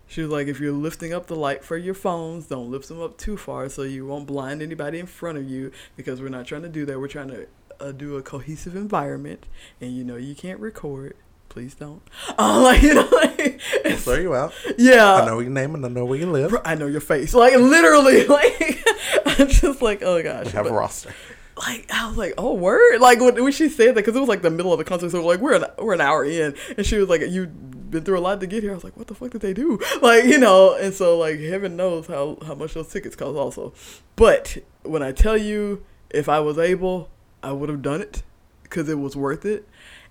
she 0.10 0.22
was 0.22 0.32
like, 0.32 0.48
if 0.48 0.60
you're 0.60 0.72
lifting 0.74 1.14
up 1.14 1.28
the 1.28 1.36
light 1.36 1.64
for 1.64 1.78
your 1.78 1.94
phones, 1.94 2.48
don't 2.48 2.72
lift 2.72 2.88
them 2.88 3.00
up 3.00 3.16
too 3.16 3.38
far 3.38 3.70
so 3.70 3.84
you 3.84 4.08
won't 4.08 4.26
blind 4.26 4.64
anybody 4.64 4.98
in 4.98 5.06
front 5.06 5.38
of 5.38 5.48
you 5.48 5.72
because 5.96 6.20
we're 6.20 6.30
not 6.30 6.48
trying 6.48 6.64
to 6.64 6.70
do 6.70 6.84
that. 6.88 7.00
We're 7.00 7.08
trying 7.08 7.28
to 7.28 7.46
uh, 7.80 7.92
do 7.92 8.18
a 8.18 8.22
cohesive 8.22 8.76
environment, 8.76 9.46
and 9.82 9.96
you 9.96 10.04
know 10.04 10.16
you 10.16 10.36
can't 10.36 10.60
record. 10.60 11.16
Please 11.50 11.74
don't. 11.74 12.02
Uh, 12.38 12.62
like 12.64 12.82
you 12.82 12.94
know, 12.94 13.10
like, 13.12 13.60
I'll 13.86 13.98
throw 13.98 14.16
you 14.16 14.36
out. 14.36 14.54
yeah. 14.78 15.16
I 15.16 15.26
know 15.26 15.40
your 15.40 15.50
name 15.50 15.74
and 15.76 15.86
I 15.86 15.90
know 15.90 16.06
where 16.06 16.20
you 16.20 16.30
live. 16.32 16.56
I 16.64 16.76
know 16.76 16.88
your 16.88 17.02
face. 17.02 17.34
Like 17.34 17.56
literally, 17.56 18.26
like 18.28 18.84
I'm 19.26 19.48
just 19.48 19.82
like, 19.82 20.02
oh 20.04 20.22
gosh. 20.22 20.46
We 20.46 20.52
have 20.52 20.68
a 20.68 20.72
roster. 20.72 21.14
like 21.58 21.90
I 21.92 22.08
was 22.08 22.18
like, 22.18 22.36
oh 22.38 22.54
word. 22.54 23.00
Like 23.00 23.20
when, 23.20 23.42
when 23.44 23.52
she 23.52 23.68
said 23.68 23.90
that, 23.90 23.96
because 23.96 24.16
it 24.16 24.20
was 24.20 24.30
like 24.30 24.44
the 24.44 24.52
middle 24.52 24.72
of 24.72 24.78
the 24.78 24.86
concert, 24.86 25.10
so 25.10 25.26
like 25.26 25.40
we're 25.40 25.56
an 25.56 25.66
we're 25.80 25.94
an 25.94 26.02
hour 26.02 26.24
in, 26.24 26.56
and 26.78 26.86
she 26.86 26.98
was 26.98 27.10
like, 27.10 27.22
you've 27.22 27.90
been 27.90 28.04
through 28.04 28.20
a 28.20 28.22
lot 28.22 28.40
to 28.42 28.48
get 28.48 28.62
here. 28.62 28.72
I 28.72 28.76
was 28.76 28.84
like, 28.84 28.96
what 28.96 29.08
the 29.08 29.16
fuck 29.16 29.32
did 29.32 29.42
they 29.42 29.54
do? 29.54 29.80
Like 30.02 30.26
you 30.26 30.38
know, 30.38 30.76
and 30.76 30.94
so 30.94 31.18
like 31.18 31.40
heaven 31.40 31.76
knows 31.76 32.06
how 32.06 32.38
how 32.46 32.54
much 32.54 32.76
those 32.76 32.90
tickets 32.90 33.16
cost 33.16 33.36
also. 33.36 33.74
But 34.16 34.60
when 34.84 35.02
I 35.02 35.12
tell 35.12 35.38
you, 35.38 35.84
if 36.12 36.30
I 36.30 36.40
was 36.40 36.58
able, 36.60 37.10
I 37.41 37.52
would 37.52 37.70
have 37.70 37.82
done 37.82 38.02
it 38.02 38.24
because 38.64 38.90
it 38.90 38.99
was 38.99 39.16
worth 39.16 39.45
it, 39.45 39.68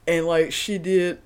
and 0.07 0.27
like 0.27 0.53
she 0.53 0.79
did 0.79 1.21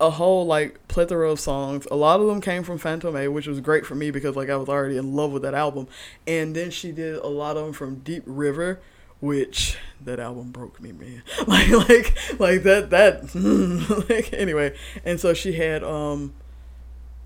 a 0.00 0.10
whole 0.10 0.46
like 0.46 0.86
plethora 0.88 1.30
of 1.30 1.40
songs. 1.40 1.86
A 1.90 1.96
lot 1.96 2.20
of 2.20 2.26
them 2.26 2.40
came 2.40 2.62
from 2.62 2.78
Fantôme, 2.78 3.32
which 3.32 3.46
was 3.46 3.60
great 3.60 3.86
for 3.86 3.94
me 3.94 4.10
because 4.10 4.36
like 4.36 4.50
I 4.50 4.56
was 4.56 4.68
already 4.68 4.96
in 4.96 5.14
love 5.14 5.32
with 5.32 5.42
that 5.42 5.54
album. 5.54 5.88
And 6.26 6.54
then 6.54 6.70
she 6.70 6.92
did 6.92 7.16
a 7.16 7.28
lot 7.28 7.56
of 7.56 7.64
them 7.64 7.72
from 7.72 7.96
Deep 7.96 8.22
River, 8.26 8.80
which 9.20 9.78
that 10.00 10.18
album 10.18 10.50
broke 10.50 10.80
me, 10.80 10.92
man. 10.92 11.22
Like 11.46 11.70
like 11.70 12.40
like 12.40 12.62
that 12.64 12.90
that 12.90 13.34
like 14.08 14.32
anyway. 14.32 14.76
And 15.04 15.20
so 15.20 15.32
she 15.34 15.52
had 15.52 15.84
um 15.84 16.34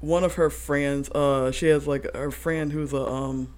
one 0.01 0.23
of 0.23 0.35
her 0.35 0.51
friends, 0.51 1.11
uh 1.11 1.51
she 1.51 1.67
has 1.67 1.87
like 1.87 2.13
her 2.15 2.31
friend 2.31 2.73
who's 2.73 2.93
a 2.93 3.07
um 3.07 3.55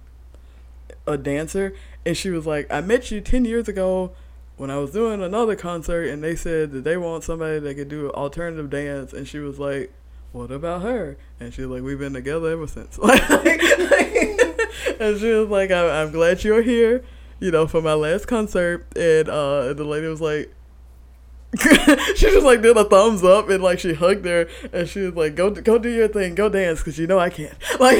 a 1.07 1.17
dancer 1.17 1.73
and 2.05 2.15
she 2.15 2.29
was 2.29 2.45
like, 2.45 2.71
I 2.71 2.81
met 2.81 3.11
you 3.11 3.21
ten 3.21 3.43
years 3.43 3.67
ago 3.67 4.13
when 4.61 4.69
I 4.69 4.77
was 4.77 4.91
doing 4.91 5.23
another 5.23 5.55
concert 5.55 6.03
and 6.03 6.23
they 6.23 6.35
said 6.35 6.71
that 6.73 6.83
they 6.83 6.95
want 6.95 7.23
somebody 7.23 7.57
that 7.57 7.73
could 7.73 7.89
do 7.89 8.11
alternative 8.11 8.69
dance 8.69 9.11
and 9.11 9.27
she 9.27 9.39
was 9.39 9.57
like, 9.57 9.91
what 10.33 10.51
about 10.51 10.83
her? 10.83 11.17
And 11.39 11.51
she's 11.51 11.65
like, 11.65 11.81
we've 11.81 11.97
been 11.97 12.13
together 12.13 12.51
ever 12.51 12.67
since. 12.67 12.99
And 14.99 15.19
she 15.19 15.31
was 15.31 15.49
like, 15.49 15.71
I- 15.71 16.03
I'm 16.03 16.11
glad 16.11 16.43
you're 16.43 16.61
here, 16.61 17.03
you 17.39 17.49
know, 17.49 17.65
for 17.65 17.81
my 17.81 17.95
last 17.95 18.27
concert. 18.27 18.85
And 18.95 19.27
uh, 19.29 19.73
the 19.73 19.83
lady 19.83 20.05
was 20.05 20.21
like, 20.21 20.53
she 21.59 22.27
just 22.27 22.45
like 22.45 22.61
did 22.61 22.77
a 22.77 22.85
thumbs 22.85 23.23
up 23.23 23.49
and 23.49 23.61
like 23.61 23.77
she 23.79 23.93
hugged 23.93 24.25
her 24.25 24.47
and 24.71 24.87
she 24.87 25.01
was 25.01 25.15
like, 25.15 25.35
"Go 25.35 25.49
go 25.49 25.77
do 25.77 25.89
your 25.89 26.07
thing, 26.07 26.33
go 26.33 26.47
dance, 26.47 26.79
because 26.79 26.97
you 26.97 27.07
know 27.07 27.19
I 27.19 27.29
can't." 27.29 27.53
Like, 27.79 27.97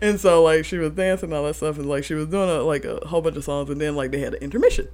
and 0.00 0.18
so 0.18 0.42
like 0.42 0.64
she 0.64 0.78
was 0.78 0.92
dancing 0.92 1.34
all 1.34 1.44
that 1.44 1.56
stuff 1.56 1.76
and 1.76 1.86
like 1.86 2.04
she 2.04 2.14
was 2.14 2.28
doing 2.28 2.48
a, 2.48 2.62
like 2.62 2.86
a 2.86 3.06
whole 3.08 3.20
bunch 3.20 3.36
of 3.36 3.44
songs 3.44 3.68
and 3.68 3.78
then 3.78 3.94
like 3.94 4.10
they 4.10 4.20
had 4.20 4.32
an 4.34 4.42
intermission, 4.42 4.88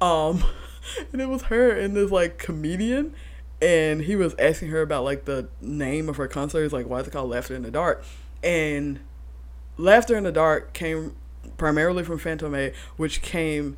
um, 0.00 0.44
and 1.12 1.20
it 1.20 1.28
was 1.28 1.42
her 1.44 1.70
and 1.70 1.96
this 1.96 2.10
like 2.10 2.38
comedian 2.38 3.14
and 3.62 4.02
he 4.02 4.16
was 4.16 4.34
asking 4.38 4.68
her 4.68 4.80
about 4.80 5.04
like 5.04 5.24
the 5.24 5.48
name 5.60 6.08
of 6.08 6.16
her 6.16 6.26
concert. 6.26 6.62
He's 6.62 6.72
like, 6.72 6.86
"Why 6.86 7.00
is 7.00 7.06
it 7.06 7.10
called 7.10 7.30
Laughter 7.30 7.54
in 7.54 7.62
the 7.62 7.70
Dark?" 7.70 8.02
And 8.42 9.00
Laughter 9.76 10.16
in 10.16 10.24
the 10.24 10.32
Dark 10.32 10.72
came 10.72 11.14
primarily 11.58 12.02
from 12.02 12.18
Fantôme, 12.18 12.74
which 12.96 13.22
came 13.22 13.76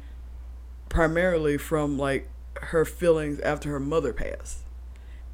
primarily 0.88 1.58
from 1.58 1.98
like 1.98 2.28
her 2.54 2.84
feelings 2.84 3.40
after 3.40 3.70
her 3.70 3.80
mother 3.80 4.12
passed. 4.12 4.58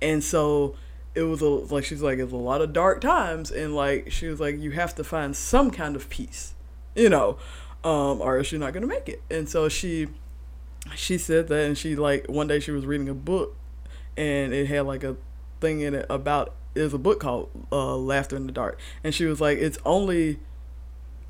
And 0.00 0.24
so 0.24 0.76
it 1.14 1.22
was 1.22 1.42
a 1.42 1.48
like 1.48 1.84
she's 1.84 2.02
like 2.02 2.18
it's 2.18 2.32
a 2.32 2.36
lot 2.36 2.62
of 2.62 2.72
dark 2.72 3.00
times 3.00 3.50
and 3.50 3.74
like 3.74 4.10
she 4.10 4.28
was 4.28 4.40
like 4.40 4.58
you 4.58 4.70
have 4.70 4.94
to 4.94 5.04
find 5.04 5.36
some 5.36 5.70
kind 5.70 5.94
of 5.94 6.08
peace, 6.08 6.54
you 6.94 7.10
know, 7.10 7.36
um, 7.84 8.22
or 8.22 8.38
else 8.38 8.50
you're 8.50 8.60
not 8.60 8.72
gonna 8.72 8.86
make 8.86 9.08
it. 9.08 9.22
And 9.30 9.48
so 9.48 9.68
she 9.68 10.08
she 10.94 11.18
said 11.18 11.48
that 11.48 11.66
and 11.66 11.76
she 11.76 11.96
like 11.96 12.26
one 12.28 12.46
day 12.46 12.60
she 12.60 12.70
was 12.70 12.86
reading 12.86 13.08
a 13.08 13.14
book 13.14 13.56
and 14.16 14.52
it 14.52 14.66
had 14.66 14.86
like 14.86 15.04
a 15.04 15.16
thing 15.60 15.80
in 15.80 15.94
it 15.94 16.06
about 16.08 16.54
there's 16.74 16.94
a 16.94 16.98
book 16.98 17.20
called 17.20 17.50
uh, 17.72 17.96
Laughter 17.96 18.36
in 18.36 18.46
the 18.46 18.52
Dark, 18.52 18.78
and 19.02 19.14
she 19.14 19.24
was 19.24 19.40
like, 19.40 19.58
it's 19.58 19.78
only. 19.84 20.38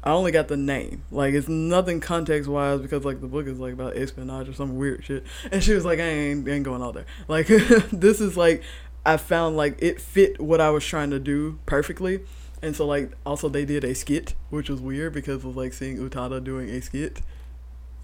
I 0.00 0.12
only 0.12 0.30
got 0.30 0.46
the 0.46 0.56
name. 0.56 1.02
Like 1.10 1.34
it's 1.34 1.48
nothing 1.48 2.00
context 2.00 2.48
wise 2.48 2.80
because 2.80 3.04
like 3.04 3.20
the 3.20 3.26
book 3.26 3.48
is 3.48 3.58
like 3.58 3.72
about 3.72 3.96
espionage 3.96 4.48
or 4.48 4.52
some 4.52 4.76
weird 4.76 5.04
shit. 5.04 5.24
And 5.50 5.62
she 5.62 5.74
was 5.74 5.84
like, 5.84 5.98
I 5.98 6.04
ain't, 6.04 6.48
ain't 6.48 6.64
going 6.64 6.82
all 6.82 6.92
there. 6.92 7.04
Like 7.26 7.46
this 7.92 8.20
is 8.20 8.36
like 8.36 8.62
I 9.04 9.16
found 9.16 9.56
like 9.56 9.76
it 9.82 10.00
fit 10.00 10.40
what 10.40 10.60
I 10.60 10.70
was 10.70 10.84
trying 10.84 11.10
to 11.10 11.18
do 11.18 11.58
perfectly. 11.66 12.20
And 12.62 12.76
so 12.76 12.86
like 12.86 13.10
also 13.26 13.48
they 13.48 13.64
did 13.64 13.82
a 13.82 13.92
skit, 13.92 14.34
which 14.50 14.70
was 14.70 14.80
weird 14.80 15.12
because 15.12 15.44
of 15.44 15.56
like 15.56 15.72
seeing 15.72 15.98
Utada 15.98 16.42
doing 16.42 16.70
a 16.70 16.80
skit. 16.80 17.20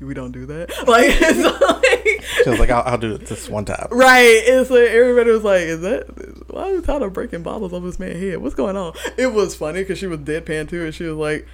We 0.04 0.14
don't 0.14 0.32
do 0.32 0.46
that. 0.46 0.70
Like 0.86 1.06
it's 1.08 1.60
like 1.60 2.24
She 2.44 2.50
was 2.50 2.58
like, 2.58 2.70
I'll, 2.70 2.82
I'll 2.84 2.98
do 2.98 3.14
it 3.14 3.26
this 3.26 3.48
one 3.48 3.64
time. 3.64 3.88
Right. 3.90 4.42
It's 4.44 4.70
like 4.70 4.88
everybody 4.88 5.30
was 5.30 5.44
like, 5.44 5.62
is 5.62 5.80
that, 5.80 6.52
why 6.52 6.68
is 6.68 6.84
Tyler 6.84 7.10
breaking 7.10 7.42
bottles 7.42 7.72
off 7.72 7.82
this 7.82 7.98
man's 7.98 8.20
head? 8.20 8.38
What's 8.38 8.54
going 8.54 8.76
on? 8.76 8.92
It 9.16 9.28
was 9.28 9.54
funny 9.54 9.80
because 9.80 9.98
she 9.98 10.06
was 10.06 10.20
deadpan 10.20 10.68
too. 10.68 10.84
And 10.84 10.94
she 10.94 11.04
was 11.04 11.16
like, 11.16 11.46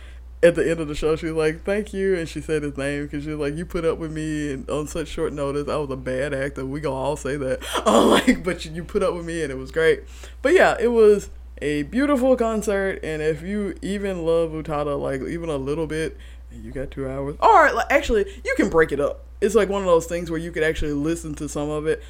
at 0.42 0.54
the 0.54 0.68
end 0.68 0.80
of 0.80 0.88
the 0.88 0.94
show, 0.94 1.16
she 1.16 1.26
was 1.26 1.34
like, 1.34 1.64
thank 1.64 1.92
you. 1.92 2.16
And 2.16 2.28
she 2.28 2.40
said 2.40 2.62
his 2.62 2.76
name 2.76 3.04
because 3.04 3.24
she 3.24 3.30
was 3.30 3.38
like, 3.38 3.56
you 3.56 3.66
put 3.66 3.84
up 3.84 3.98
with 3.98 4.10
me 4.10 4.52
and 4.52 4.68
on 4.70 4.86
such 4.86 5.08
short 5.08 5.32
notice. 5.32 5.68
I 5.68 5.76
was 5.76 5.90
a 5.90 5.96
bad 5.96 6.32
actor. 6.32 6.64
We 6.64 6.80
gonna 6.80 6.94
all 6.94 7.16
say 7.16 7.36
that. 7.36 7.60
Oh, 7.86 8.08
like, 8.08 8.42
but 8.44 8.64
you, 8.64 8.72
you 8.72 8.84
put 8.84 9.02
up 9.02 9.14
with 9.14 9.24
me 9.24 9.42
and 9.42 9.50
it 9.50 9.56
was 9.56 9.70
great. 9.70 10.04
But 10.42 10.54
yeah, 10.54 10.76
it 10.78 10.88
was 10.88 11.30
a 11.62 11.82
beautiful 11.84 12.36
concert. 12.36 13.00
And 13.02 13.20
if 13.22 13.42
you 13.42 13.74
even 13.82 14.24
love 14.24 14.50
Utada, 14.50 14.98
like 15.00 15.20
even 15.22 15.48
a 15.48 15.56
little 15.56 15.86
bit, 15.86 16.16
you 16.52 16.70
got 16.72 16.90
two 16.90 17.08
hours. 17.08 17.36
Or 17.40 17.72
like, 17.72 17.86
actually, 17.90 18.26
you 18.44 18.54
can 18.56 18.68
break 18.68 18.92
it 18.92 19.00
up. 19.00 19.24
It's 19.40 19.54
like 19.54 19.68
one 19.68 19.82
of 19.82 19.86
those 19.86 20.06
things 20.06 20.30
where 20.30 20.40
you 20.40 20.52
could 20.52 20.62
actually 20.62 20.92
listen 20.92 21.34
to 21.36 21.48
some 21.48 21.70
of 21.70 21.86
it. 21.86 22.02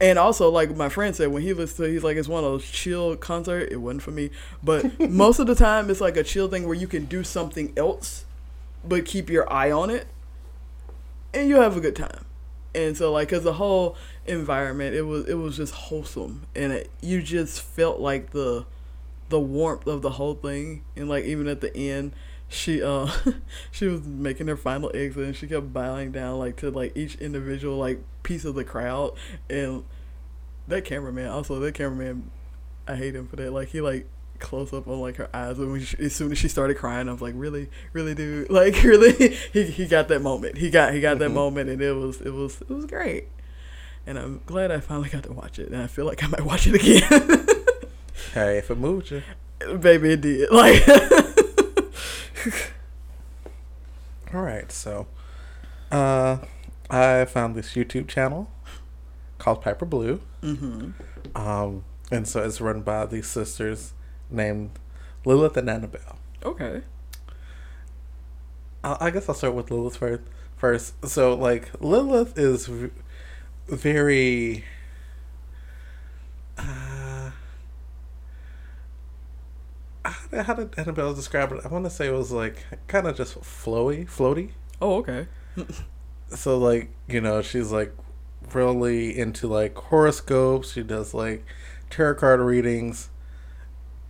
And 0.00 0.18
also, 0.18 0.50
like 0.50 0.74
my 0.76 0.88
friend 0.88 1.14
said, 1.14 1.28
when 1.28 1.42
he 1.42 1.52
listened 1.52 1.76
to 1.78 1.84
it, 1.84 1.92
he's 1.92 2.04
like, 2.04 2.16
it's 2.16 2.28
one 2.28 2.42
of 2.42 2.50
those 2.50 2.68
chill 2.68 3.16
concert. 3.16 3.70
It 3.70 3.76
wasn't 3.76 4.02
for 4.02 4.10
me. 4.10 4.30
But 4.62 4.98
most 5.10 5.38
of 5.38 5.46
the 5.46 5.54
time, 5.54 5.88
it's 5.88 6.00
like 6.00 6.16
a 6.16 6.24
chill 6.24 6.48
thing 6.48 6.66
where 6.66 6.74
you 6.74 6.88
can 6.88 7.04
do 7.04 7.22
something 7.22 7.72
else, 7.76 8.24
but 8.84 9.04
keep 9.04 9.30
your 9.30 9.50
eye 9.52 9.70
on 9.70 9.90
it. 9.90 10.06
And 11.32 11.48
you'll 11.48 11.62
have 11.62 11.76
a 11.76 11.80
good 11.80 11.96
time. 11.96 12.24
And 12.74 12.96
so, 12.96 13.12
like, 13.12 13.28
cause 13.28 13.44
the 13.44 13.54
whole 13.54 13.96
environment, 14.26 14.96
it 14.96 15.02
was 15.02 15.26
it 15.28 15.34
was 15.34 15.56
just 15.56 15.72
wholesome, 15.74 16.42
and 16.56 16.72
it, 16.72 16.90
you 17.00 17.22
just 17.22 17.60
felt 17.60 18.00
like 18.00 18.30
the 18.30 18.66
the 19.28 19.38
warmth 19.38 19.86
of 19.86 20.02
the 20.02 20.10
whole 20.10 20.34
thing. 20.34 20.82
And 20.96 21.08
like 21.08 21.24
even 21.24 21.46
at 21.46 21.60
the 21.60 21.74
end, 21.76 22.12
she 22.54 22.82
uh 22.82 23.10
she 23.72 23.86
was 23.86 24.02
making 24.06 24.46
her 24.46 24.56
final 24.56 24.90
exit 24.94 25.24
and 25.24 25.36
she 25.36 25.46
kept 25.46 25.72
bowing 25.72 26.12
down 26.12 26.38
like 26.38 26.56
to 26.56 26.70
like 26.70 26.96
each 26.96 27.16
individual 27.16 27.76
like 27.76 28.00
piece 28.22 28.44
of 28.44 28.54
the 28.54 28.64
crowd. 28.64 29.12
And 29.50 29.84
that 30.68 30.84
cameraman 30.84 31.28
also 31.28 31.58
that 31.60 31.74
cameraman 31.74 32.30
I 32.86 32.96
hate 32.96 33.14
him 33.14 33.26
for 33.26 33.36
that. 33.36 33.52
Like 33.52 33.68
he 33.68 33.80
like 33.80 34.06
close 34.40 34.72
up 34.72 34.86
on 34.88 35.00
like 35.00 35.16
her 35.16 35.28
eyes 35.34 35.58
and 35.58 35.72
when 35.72 35.80
she, 35.80 35.96
as 35.98 36.14
soon 36.14 36.30
as 36.32 36.38
she 36.38 36.48
started 36.48 36.76
crying 36.76 37.08
I 37.08 37.12
was 37.12 37.22
like 37.22 37.34
really? 37.36 37.68
Really 37.92 38.14
dude? 38.14 38.50
Like 38.50 38.82
really? 38.82 39.34
He, 39.52 39.64
he 39.64 39.86
got 39.86 40.08
that 40.08 40.20
moment. 40.22 40.58
He 40.58 40.70
got 40.70 40.92
he 40.94 41.00
got 41.00 41.18
that 41.18 41.30
Mhm. 41.30 41.34
moment 41.34 41.70
and 41.70 41.80
it 41.82 41.92
was 41.92 42.20
it 42.20 42.30
was 42.32 42.60
it 42.62 42.70
was 42.70 42.86
great. 42.86 43.28
And 44.06 44.18
I'm 44.18 44.42
glad 44.46 44.70
I 44.70 44.80
finally 44.80 45.08
got 45.08 45.22
to 45.24 45.32
watch 45.32 45.58
it. 45.58 45.68
And 45.70 45.80
I 45.82 45.86
feel 45.86 46.04
like 46.04 46.22
I 46.22 46.26
might 46.28 46.44
watch 46.44 46.66
it 46.66 46.74
again. 46.74 47.46
Hey, 48.32 48.58
if 48.58 48.70
it 48.70 48.78
moved 48.78 49.10
you. 49.12 49.22
baby 49.78 50.12
it 50.12 50.20
did. 50.20 50.50
Like 50.50 50.82
All 54.34 54.42
right, 54.42 54.70
so 54.72 55.06
uh, 55.92 56.38
I 56.90 57.24
found 57.26 57.54
this 57.54 57.74
YouTube 57.74 58.08
channel 58.08 58.50
called 59.38 59.62
Piper 59.62 59.84
Blue. 59.86 60.20
mm-hmm 60.42 60.90
Um, 61.36 61.84
and 62.10 62.26
so 62.28 62.42
it's 62.44 62.60
run 62.60 62.82
by 62.82 63.06
these 63.06 63.26
sisters 63.26 63.92
named 64.30 64.70
Lilith 65.24 65.56
and 65.56 65.68
Annabelle. 65.70 66.18
okay 66.44 66.82
I, 68.82 68.96
I 69.00 69.10
guess 69.10 69.28
I'll 69.28 69.34
start 69.34 69.54
with 69.54 69.70
Lilith 69.70 69.96
first. 69.96 70.22
First, 70.56 71.06
so 71.08 71.34
like 71.34 71.70
Lilith 71.80 72.38
is 72.38 72.66
v- 72.66 72.90
very. 73.68 74.64
Uh, 76.58 77.30
how 80.42 80.54
did, 80.54 80.78
Annabelle 80.78 81.14
describe 81.14 81.52
it? 81.52 81.60
I 81.64 81.68
want 81.68 81.84
to 81.84 81.90
say 81.90 82.08
it 82.08 82.12
was 82.12 82.32
like 82.32 82.64
kind 82.86 83.06
of 83.06 83.16
just 83.16 83.40
flowy, 83.40 84.06
floaty. 84.06 84.50
oh 84.80 84.96
okay 84.96 85.26
So 86.28 86.58
like 86.58 86.90
you 87.08 87.20
know 87.20 87.42
she's 87.42 87.70
like 87.70 87.94
really 88.52 89.16
into 89.16 89.46
like 89.46 89.76
horoscopes. 89.76 90.72
She 90.72 90.82
does 90.82 91.14
like 91.14 91.44
tarot 91.90 92.16
card 92.16 92.40
readings. 92.40 93.10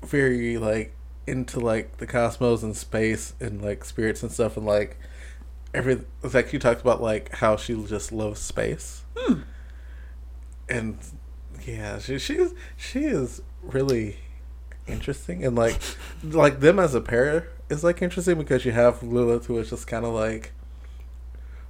Very 0.02 0.58
like 0.58 0.94
into 1.26 1.58
like 1.60 1.96
the 1.98 2.06
cosmos 2.06 2.62
and 2.62 2.76
space 2.76 3.34
and 3.40 3.62
like 3.62 3.84
spirits 3.84 4.22
and 4.22 4.30
stuff 4.30 4.56
and 4.56 4.66
like 4.66 4.98
every 5.72 6.02
like 6.22 6.52
you 6.52 6.58
talked 6.58 6.82
about 6.82 7.00
like 7.00 7.34
how 7.36 7.56
she 7.56 7.74
just 7.84 8.12
loves 8.12 8.40
space. 8.40 9.04
Hmm. 9.16 9.40
And 10.68 10.98
yeah, 11.66 11.98
she 11.98 12.18
she's 12.18 12.54
she 12.76 13.04
is 13.04 13.42
really 13.62 14.18
interesting 14.86 15.44
and 15.44 15.56
like 15.56 15.80
like 16.22 16.60
them 16.60 16.78
as 16.78 16.94
a 16.94 17.00
pair 17.00 17.48
is 17.70 17.82
like 17.82 18.02
interesting 18.02 18.38
because 18.38 18.64
you 18.64 18.72
have 18.72 19.02
Lilith 19.02 19.46
who 19.46 19.58
is 19.58 19.70
just 19.70 19.86
kind 19.86 20.04
of 20.04 20.12
like 20.12 20.52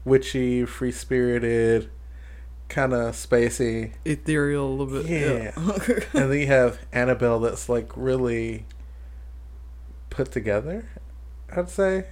witchy, 0.05 0.65
free 0.65 0.93
spirited, 0.93 1.91
kind 2.69 2.93
of 2.93 3.15
spacey, 3.15 3.93
ethereal 4.05 4.67
a 4.67 4.75
little 4.75 5.03
bit. 5.03 5.07
Yeah. 5.07 5.53
and 6.13 6.31
then 6.31 6.39
you 6.41 6.47
have 6.47 6.79
Annabelle 6.93 7.41
that's 7.41 7.69
like 7.69 7.91
really 7.97 8.67
put 10.11 10.31
together. 10.31 10.89
I'd 11.55 11.71
say. 11.71 12.07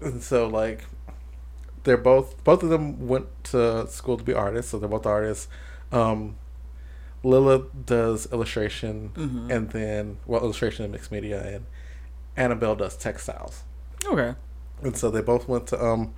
And 0.00 0.22
so 0.22 0.48
like 0.48 0.84
they're 1.84 1.96
both 1.96 2.42
both 2.44 2.62
of 2.62 2.68
them 2.68 3.06
went 3.06 3.26
to 3.44 3.86
school 3.88 4.16
to 4.16 4.24
be 4.24 4.34
artists, 4.34 4.72
so 4.72 4.78
they're 4.78 4.88
both 4.88 5.06
artists. 5.06 5.48
Um 5.90 6.36
Lilith 7.24 7.66
does 7.86 8.26
illustration 8.32 9.10
Mhm. 9.14 9.50
and 9.54 9.70
then 9.70 10.18
well 10.26 10.40
illustration 10.42 10.84
and 10.84 10.92
mixed 10.92 11.12
media 11.12 11.40
and 11.42 11.66
Annabelle 12.36 12.74
does 12.76 12.96
textiles. 12.96 13.62
okay. 14.06 14.34
And 14.82 14.96
so 14.96 15.10
they 15.10 15.20
both 15.20 15.46
went 15.48 15.66
to 15.68 15.82
um 15.84 16.14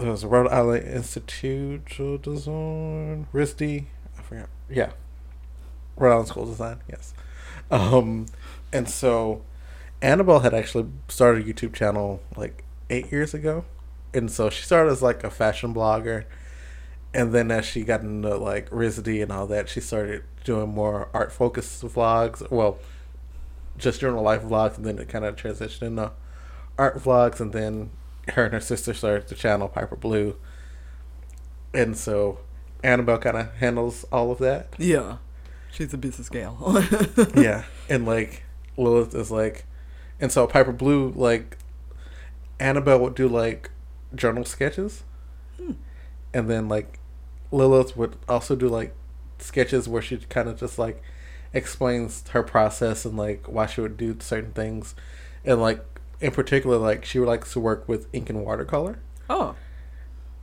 it 0.00 0.06
was 0.06 0.24
Rhode 0.24 0.48
Island 0.48 0.86
Institute 0.86 1.98
of 2.00 2.22
Design 2.22 3.26
RISD. 3.32 3.86
I 4.18 4.22
forgot. 4.22 4.48
Yeah. 4.68 4.90
Rhode 5.96 6.12
Island 6.12 6.28
School 6.28 6.42
of 6.44 6.50
Design, 6.50 6.80
yes. 6.88 7.14
Um 7.70 8.26
and 8.72 8.88
so 8.88 9.42
Annabelle 10.02 10.40
had 10.40 10.54
actually 10.54 10.86
started 11.08 11.46
a 11.48 11.52
YouTube 11.52 11.72
channel 11.74 12.20
like 12.36 12.64
eight 12.90 13.10
years 13.12 13.34
ago. 13.34 13.64
And 14.14 14.30
so 14.30 14.48
she 14.50 14.62
started 14.62 14.90
as 14.90 15.02
like 15.02 15.22
a 15.24 15.30
fashion 15.30 15.74
blogger. 15.74 16.24
And 17.18 17.32
then 17.32 17.50
as 17.50 17.64
she 17.64 17.82
got 17.82 18.02
into 18.02 18.36
like 18.36 18.70
RISD 18.70 19.20
and 19.22 19.32
all 19.32 19.46
that, 19.48 19.68
she 19.68 19.80
started 19.80 20.22
doing 20.44 20.68
more 20.68 21.08
art 21.12 21.32
focused 21.32 21.82
vlogs. 21.82 22.48
Well, 22.48 22.78
just 23.76 24.00
journal 24.00 24.22
life 24.22 24.42
vlogs 24.42 24.76
and 24.76 24.86
then 24.86 24.98
it 25.00 25.08
kind 25.08 25.24
of 25.24 25.34
transitioned 25.34 25.82
into 25.82 26.12
art 26.78 26.96
vlogs 27.02 27.40
and 27.40 27.52
then 27.52 27.90
her 28.34 28.44
and 28.44 28.54
her 28.54 28.60
sister 28.60 28.94
started 28.94 29.26
the 29.28 29.34
channel 29.34 29.66
Piper 29.68 29.96
Blue. 29.96 30.36
And 31.74 31.96
so 31.96 32.38
Annabelle 32.84 33.18
kind 33.18 33.36
of 33.36 33.52
handles 33.54 34.04
all 34.12 34.30
of 34.30 34.38
that. 34.38 34.68
Yeah. 34.78 35.16
She's 35.72 35.92
a 35.92 35.98
business 35.98 36.28
gal. 36.38 36.84
yeah, 37.36 37.64
and 37.88 38.06
like 38.06 38.44
Lilith 38.76 39.14
is 39.14 39.30
like, 39.32 39.64
and 40.20 40.30
so 40.30 40.46
Piper 40.46 40.72
Blue 40.72 41.12
like, 41.16 41.58
Annabelle 42.60 43.00
would 43.00 43.14
do 43.16 43.28
like 43.28 43.70
journal 44.14 44.44
sketches, 44.44 45.02
Hmm. 45.58 45.72
and 46.32 46.48
then 46.48 46.68
like 46.68 46.97
Lilith 47.50 47.96
would 47.96 48.16
also 48.28 48.54
do 48.56 48.68
like 48.68 48.94
sketches 49.38 49.88
where 49.88 50.02
she 50.02 50.16
kind 50.18 50.48
of 50.48 50.58
just 50.58 50.78
like 50.78 51.02
explains 51.52 52.26
her 52.28 52.42
process 52.42 53.04
and 53.04 53.16
like 53.16 53.48
why 53.48 53.66
she 53.66 53.80
would 53.80 53.96
do 53.96 54.16
certain 54.20 54.52
things, 54.52 54.94
and 55.44 55.60
like 55.60 55.84
in 56.20 56.30
particular 56.30 56.76
like 56.76 57.04
she 57.04 57.18
likes 57.20 57.52
to 57.52 57.60
work 57.60 57.88
with 57.88 58.08
ink 58.12 58.28
and 58.28 58.44
watercolor, 58.44 58.98
oh, 59.30 59.54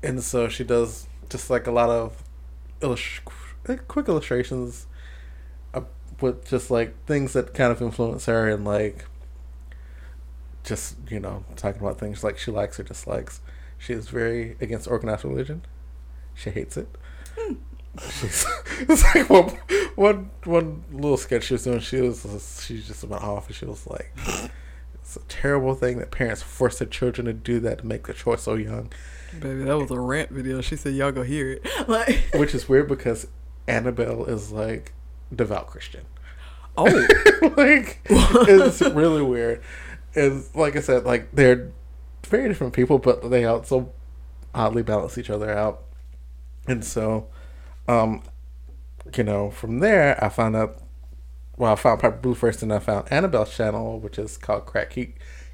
and 0.01 0.23
so 0.23 0.47
she 0.47 0.63
does 0.63 1.07
just 1.29 1.49
like 1.49 1.67
a 1.67 1.71
lot 1.71 1.89
of 1.89 2.23
illust- 2.81 3.21
quick 3.87 4.07
illustrations 4.07 4.87
uh, 5.73 5.81
with 6.21 6.47
just 6.47 6.71
like 6.71 6.95
things 7.05 7.33
that 7.33 7.53
kind 7.53 7.71
of 7.71 7.81
influence 7.81 8.25
her 8.25 8.49
and 8.49 8.65
like 8.65 9.05
just 10.63 10.95
you 11.09 11.19
know 11.19 11.43
talking 11.55 11.81
about 11.81 11.99
things 11.99 12.23
like 12.23 12.37
she 12.37 12.51
likes 12.51 12.79
or 12.79 12.83
dislikes. 12.83 13.41
She 13.77 13.93
is 13.93 14.09
very 14.09 14.55
against 14.61 14.87
organized 14.87 15.23
religion. 15.25 15.61
She 16.35 16.49
hates 16.49 16.77
it. 16.77 16.87
Hmm. 17.37 17.53
She's 18.09 18.45
it's 18.81 19.15
like 19.15 19.29
one, 19.29 19.57
one 19.95 20.29
one 20.43 20.83
little 20.91 21.17
sketch 21.17 21.45
she 21.45 21.53
was 21.53 21.63
doing. 21.63 21.79
She 21.79 22.01
was 22.01 22.63
she 22.65 22.81
just 22.81 23.03
went 23.05 23.23
off 23.23 23.47
and 23.47 23.55
she 23.55 23.65
was 23.65 23.87
like, 23.87 24.11
"It's 24.95 25.15
a 25.15 25.21
terrible 25.29 25.75
thing 25.75 25.97
that 25.99 26.11
parents 26.11 26.41
force 26.43 26.79
their 26.79 26.87
children 26.87 27.25
to 27.25 27.33
do 27.33 27.59
that 27.61 27.79
to 27.79 27.85
make 27.85 28.07
the 28.07 28.13
choice 28.13 28.43
so 28.43 28.55
young." 28.55 28.91
baby, 29.39 29.63
that 29.63 29.77
was 29.77 29.91
a 29.91 29.99
rant 29.99 30.29
video. 30.29 30.61
She 30.61 30.75
said, 30.75 30.93
"Y'all 30.93 31.11
go 31.11 31.23
hear 31.23 31.51
it." 31.51 31.67
Like, 31.87 32.29
Which 32.33 32.53
is 32.53 32.67
weird 32.67 32.87
because 32.87 33.27
Annabelle 33.67 34.25
is 34.25 34.51
like 34.51 34.93
devout 35.33 35.67
Christian. 35.67 36.05
oh, 36.77 36.85
like 37.57 38.01
it's 38.09 38.81
really 38.81 39.21
weird. 39.21 39.61
And 40.15 40.43
like 40.53 40.75
I 40.75 40.81
said, 40.81 41.05
like 41.05 41.33
they're 41.33 41.71
very 42.25 42.47
different 42.49 42.73
people, 42.73 42.97
but 42.99 43.29
they 43.29 43.45
also 43.45 43.91
oddly 44.53 44.83
balance 44.83 45.17
each 45.17 45.29
other 45.29 45.51
out. 45.51 45.83
And 46.67 46.83
so, 46.83 47.27
um, 47.87 48.23
you 49.15 49.23
know, 49.23 49.51
from 49.51 49.79
there 49.79 50.23
I 50.23 50.29
found 50.29 50.55
out. 50.55 50.81
Well, 51.57 51.71
I 51.71 51.75
found 51.75 52.01
Piper 52.01 52.17
Blue 52.17 52.35
first, 52.35 52.61
and 52.63 52.73
I 52.73 52.79
found 52.79 53.07
Annabelle's 53.09 53.55
channel, 53.55 53.99
which 54.01 54.19
is 54.19 54.35
called 54.35 54.65
Crack 54.65 54.97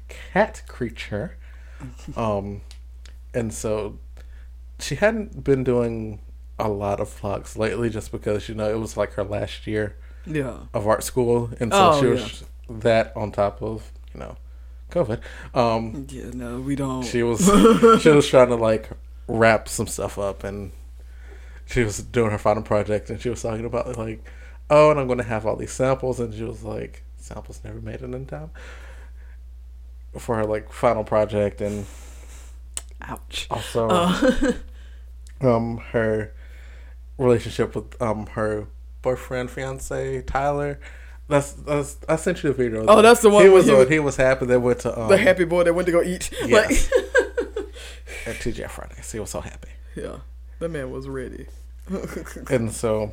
Cat 0.08 0.62
Creature. 0.66 1.36
Um, 2.16 2.60
and 3.34 3.52
so 3.52 3.98
she 4.78 4.94
hadn't 4.94 5.42
been 5.42 5.64
doing 5.64 6.20
a 6.58 6.68
lot 6.68 7.00
of 7.00 7.08
vlogs 7.08 7.56
lately, 7.56 7.90
just 7.90 8.12
because 8.12 8.48
you 8.48 8.54
know 8.54 8.70
it 8.70 8.78
was 8.78 8.96
like 8.96 9.14
her 9.14 9.24
last 9.24 9.66
year 9.66 9.96
yeah. 10.26 10.58
of 10.74 10.86
art 10.86 11.02
school, 11.02 11.50
and 11.58 11.72
so 11.72 11.90
Oh, 11.92 12.00
she 12.00 12.06
was 12.06 12.44
that 12.68 13.12
on 13.16 13.32
top 13.32 13.62
of 13.62 13.90
you 14.14 14.20
know 14.20 14.36
COVID. 14.90 15.20
Um, 15.54 16.06
Yeah, 16.08 16.30
no, 16.32 16.60
we 16.60 16.76
don't. 16.76 17.02
she 17.02 17.22
was 17.22 17.40
she 18.02 18.08
was 18.10 18.28
trying 18.28 18.48
to 18.48 18.56
like 18.56 18.90
wrap 19.26 19.68
some 19.68 19.86
stuff 19.86 20.18
up, 20.18 20.44
and 20.44 20.72
she 21.72 21.82
was 21.82 22.02
doing 22.02 22.30
her 22.30 22.38
final 22.38 22.62
project, 22.62 23.10
and 23.10 23.20
she 23.20 23.28
was 23.28 23.42
talking 23.42 23.64
about 23.64 23.96
like, 23.96 24.22
oh, 24.70 24.90
and 24.90 25.00
I'm 25.00 25.06
going 25.06 25.18
to 25.18 25.24
have 25.24 25.46
all 25.46 25.56
these 25.56 25.72
samples, 25.72 26.20
and 26.20 26.32
she 26.34 26.42
was 26.44 26.62
like, 26.62 27.02
samples 27.16 27.60
never 27.64 27.80
made 27.80 28.02
it 28.02 28.14
in 28.14 28.26
time 28.26 28.50
for 30.18 30.36
her 30.36 30.44
like 30.44 30.72
final 30.72 31.04
project, 31.04 31.60
and 31.60 31.86
Ouch. 33.02 33.46
also 33.50 33.88
Uh, 33.88 34.52
um 35.40 35.78
her 35.92 36.32
relationship 37.18 37.74
with 37.74 38.00
um 38.00 38.26
her 38.26 38.66
boyfriend 39.00 39.50
fiance 39.50 40.22
Tyler. 40.22 40.78
That's 41.28 41.52
that's 41.52 41.98
I 42.08 42.16
sent 42.16 42.42
you 42.42 42.52
the 42.52 42.54
video. 42.54 42.84
Oh, 42.86 43.00
that's 43.00 43.22
the 43.22 43.30
one 43.30 43.44
he 43.44 43.48
was. 43.48 43.66
he 43.66 43.86
he 43.86 43.98
was 43.98 44.16
happy 44.16 44.46
they 44.46 44.56
went 44.56 44.80
to 44.80 45.00
um, 45.00 45.08
the 45.08 45.16
happy 45.16 45.44
boy 45.44 45.64
that 45.64 45.74
went 45.74 45.86
to 45.86 45.92
go 45.92 46.02
eat. 46.02 46.30
Yes. 46.44 46.90
Like, 46.90 47.66
at 48.26 48.36
TJ 48.36 48.68
Fridays. 48.68 49.10
He 49.10 49.18
was 49.18 49.30
so 49.30 49.40
happy, 49.40 49.70
yeah, 49.96 50.18
that 50.58 50.68
man 50.68 50.90
was 50.90 51.08
ready. 51.08 51.46
and 52.50 52.72
so 52.72 53.12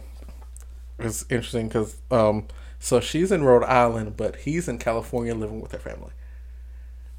it's 1.00 1.26
interesting 1.30 1.68
because 1.68 1.98
um 2.12 2.48
so 2.80 3.00
she's 3.00 3.32
in 3.32 3.44
Rhode 3.44 3.64
Island, 3.66 4.16
but 4.16 4.38
he's 4.38 4.68
in 4.70 4.78
California 4.78 5.36
living 5.36 5.60
with 5.62 5.72
her 5.74 5.80
family. 5.80 6.12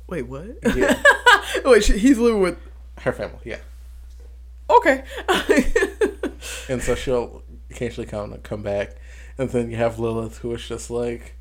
Wait, 0.06 0.22
what? 0.22 0.46
Yeah, 0.74 1.02
Wait, 1.64 1.84
she, 1.84 1.98
he's 1.98 2.18
living 2.18 2.40
with. 2.40 2.58
her 3.00 3.12
family. 3.12 3.38
Yeah, 3.44 3.58
Okay. 4.68 5.04
and 6.68 6.82
so 6.82 6.94
she'll 6.94 7.42
occasionally 7.70 8.08
come 8.08 8.36
come 8.42 8.62
back, 8.62 8.96
and 9.38 9.50
then 9.50 9.70
you 9.70 9.76
have 9.76 9.98
Lilith, 9.98 10.38
who 10.38 10.52
is 10.54 10.66
just 10.66 10.90
like 10.90 11.34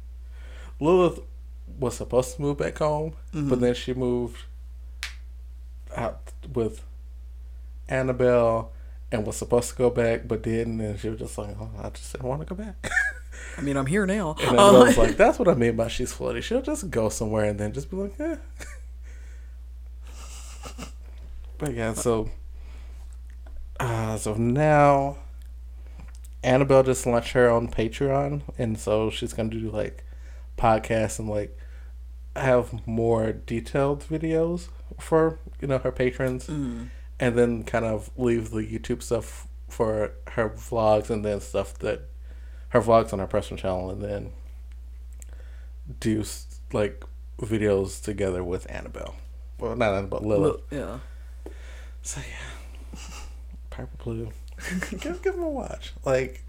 Lilith 0.79 1.19
was 1.79 1.95
supposed 1.95 2.35
to 2.35 2.41
move 2.41 2.57
back 2.57 2.77
home, 2.79 3.13
but 3.33 3.61
then 3.61 3.73
she 3.73 3.93
moved 3.93 4.43
out 5.95 6.31
with 6.53 6.83
Annabelle 7.87 8.71
and 9.11 9.25
was 9.25 9.37
supposed 9.37 9.69
to 9.71 9.75
go 9.75 9.89
back, 9.89 10.27
but 10.27 10.43
didn't, 10.43 10.79
and 10.81 10.99
she 10.99 11.09
was 11.09 11.19
just 11.19 11.37
like, 11.37 11.55
"Oh, 11.59 11.69
I 11.81 11.89
just 11.89 12.11
didn't 12.11 12.27
want 12.27 12.47
to 12.47 12.55
go 12.55 12.63
back." 12.63 12.89
I 13.57 13.61
mean, 13.61 13.77
I'm 13.77 13.85
here 13.87 14.05
now. 14.05 14.35
And 14.39 14.49
then 14.51 14.59
Uh, 14.59 14.71
I 14.71 14.83
was 14.83 14.97
like, 14.97 15.17
"That's 15.23 15.39
what 15.39 15.47
I 15.47 15.53
mean 15.55 15.75
by 15.75 15.87
she's 15.87 16.13
floaty. 16.13 16.43
She'll 16.43 16.61
just 16.61 16.89
go 16.89 17.09
somewhere 17.09 17.45
and 17.45 17.59
then 17.59 17.73
just 17.73 17.89
be 17.89 17.97
like, 17.97 18.19
eh." 18.19 18.35
but 21.57 21.73
yeah, 21.73 21.93
so 21.93 22.29
uh, 23.79 24.17
so 24.17 24.33
now 24.35 25.17
Annabelle 26.43 26.83
just 26.83 27.05
launched 27.05 27.31
her 27.33 27.49
own 27.49 27.67
Patreon, 27.69 28.41
and 28.57 28.77
so 28.79 29.09
she's 29.09 29.33
gonna 29.33 29.49
do 29.49 29.69
like 29.69 30.03
podcasts 30.57 31.19
and 31.19 31.29
like 31.29 31.57
have 32.35 32.85
more 32.87 33.31
detailed 33.33 34.03
videos 34.03 34.69
for 34.99 35.39
you 35.61 35.67
know 35.67 35.77
her 35.79 35.91
patrons, 35.91 36.47
mm, 36.47 36.89
and 37.19 37.35
then 37.37 37.63
kind 37.63 37.85
of 37.85 38.09
leave 38.17 38.51
the 38.51 38.61
YouTube 38.61 39.01
stuff 39.03 39.47
for 39.67 40.11
her 40.31 40.49
vlogs, 40.49 41.09
and 41.09 41.23
then 41.23 41.39
stuff 41.41 41.73
that 41.79 42.01
her 42.69 42.81
vlogs 42.81 43.13
on 43.13 43.19
her 43.19 43.27
personal 43.27 43.59
channel, 43.61 43.89
and 43.89 44.01
then 44.01 44.31
do 45.99 46.23
like 46.71 47.03
videos 47.39 48.01
together 48.01 48.43
with 48.43 48.69
Annabelle. 48.69 49.15
Well, 49.59 49.75
not 49.75 49.93
Annabelle, 49.93 50.21
Lilith. 50.21 50.61
yeah. 50.71 50.99
So 52.01 52.21
yeah, 52.21 52.99
Piper 53.69 53.89
Blue. 54.03 54.31
give, 54.99 55.21
give 55.21 55.33
them 55.35 55.43
a 55.43 55.49
watch. 55.49 55.93
Like, 56.05 56.43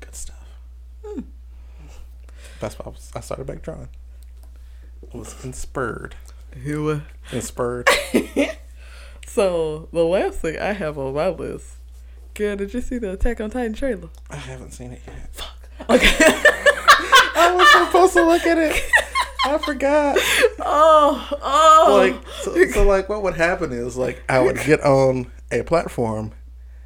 good 0.00 0.14
stuff. 0.14 0.36
Hmm. 1.04 1.20
That's 2.60 2.78
why 2.78 2.86
I, 2.86 2.88
was, 2.90 3.10
I 3.14 3.20
started 3.20 3.46
back 3.46 3.62
drawing. 3.62 3.88
I 5.12 5.16
was 5.16 5.44
inspired. 5.44 6.14
Here 6.62 6.80
we- 6.82 7.02
Inspired. 7.32 7.88
So 9.32 9.88
the 9.92 10.02
last 10.04 10.40
thing 10.40 10.58
I 10.58 10.72
have 10.72 10.98
on 10.98 11.14
my 11.14 11.28
list, 11.28 11.76
girl, 12.34 12.56
did 12.56 12.74
you 12.74 12.80
see 12.80 12.98
the 12.98 13.12
Attack 13.12 13.40
on 13.40 13.48
Titan 13.48 13.74
trailer? 13.74 14.08
I 14.28 14.34
haven't 14.34 14.72
seen 14.72 14.90
it 14.90 15.02
yet. 15.06 15.32
Fuck. 15.32 15.70
Okay. 15.88 16.16
I 16.18 17.54
was 17.54 17.70
supposed 17.86 18.14
to 18.14 18.26
look 18.26 18.44
at 18.44 18.58
it. 18.58 18.82
I 19.44 19.58
forgot. 19.58 20.16
oh, 20.58 21.28
oh. 21.42 21.96
Like, 21.96 22.28
so, 22.42 22.66
so 22.72 22.84
like, 22.84 23.08
what 23.08 23.22
would 23.22 23.34
happen 23.36 23.70
is 23.70 23.96
like 23.96 24.20
I 24.28 24.40
would 24.40 24.56
get 24.66 24.80
on 24.80 25.30
a 25.52 25.62
platform 25.62 26.32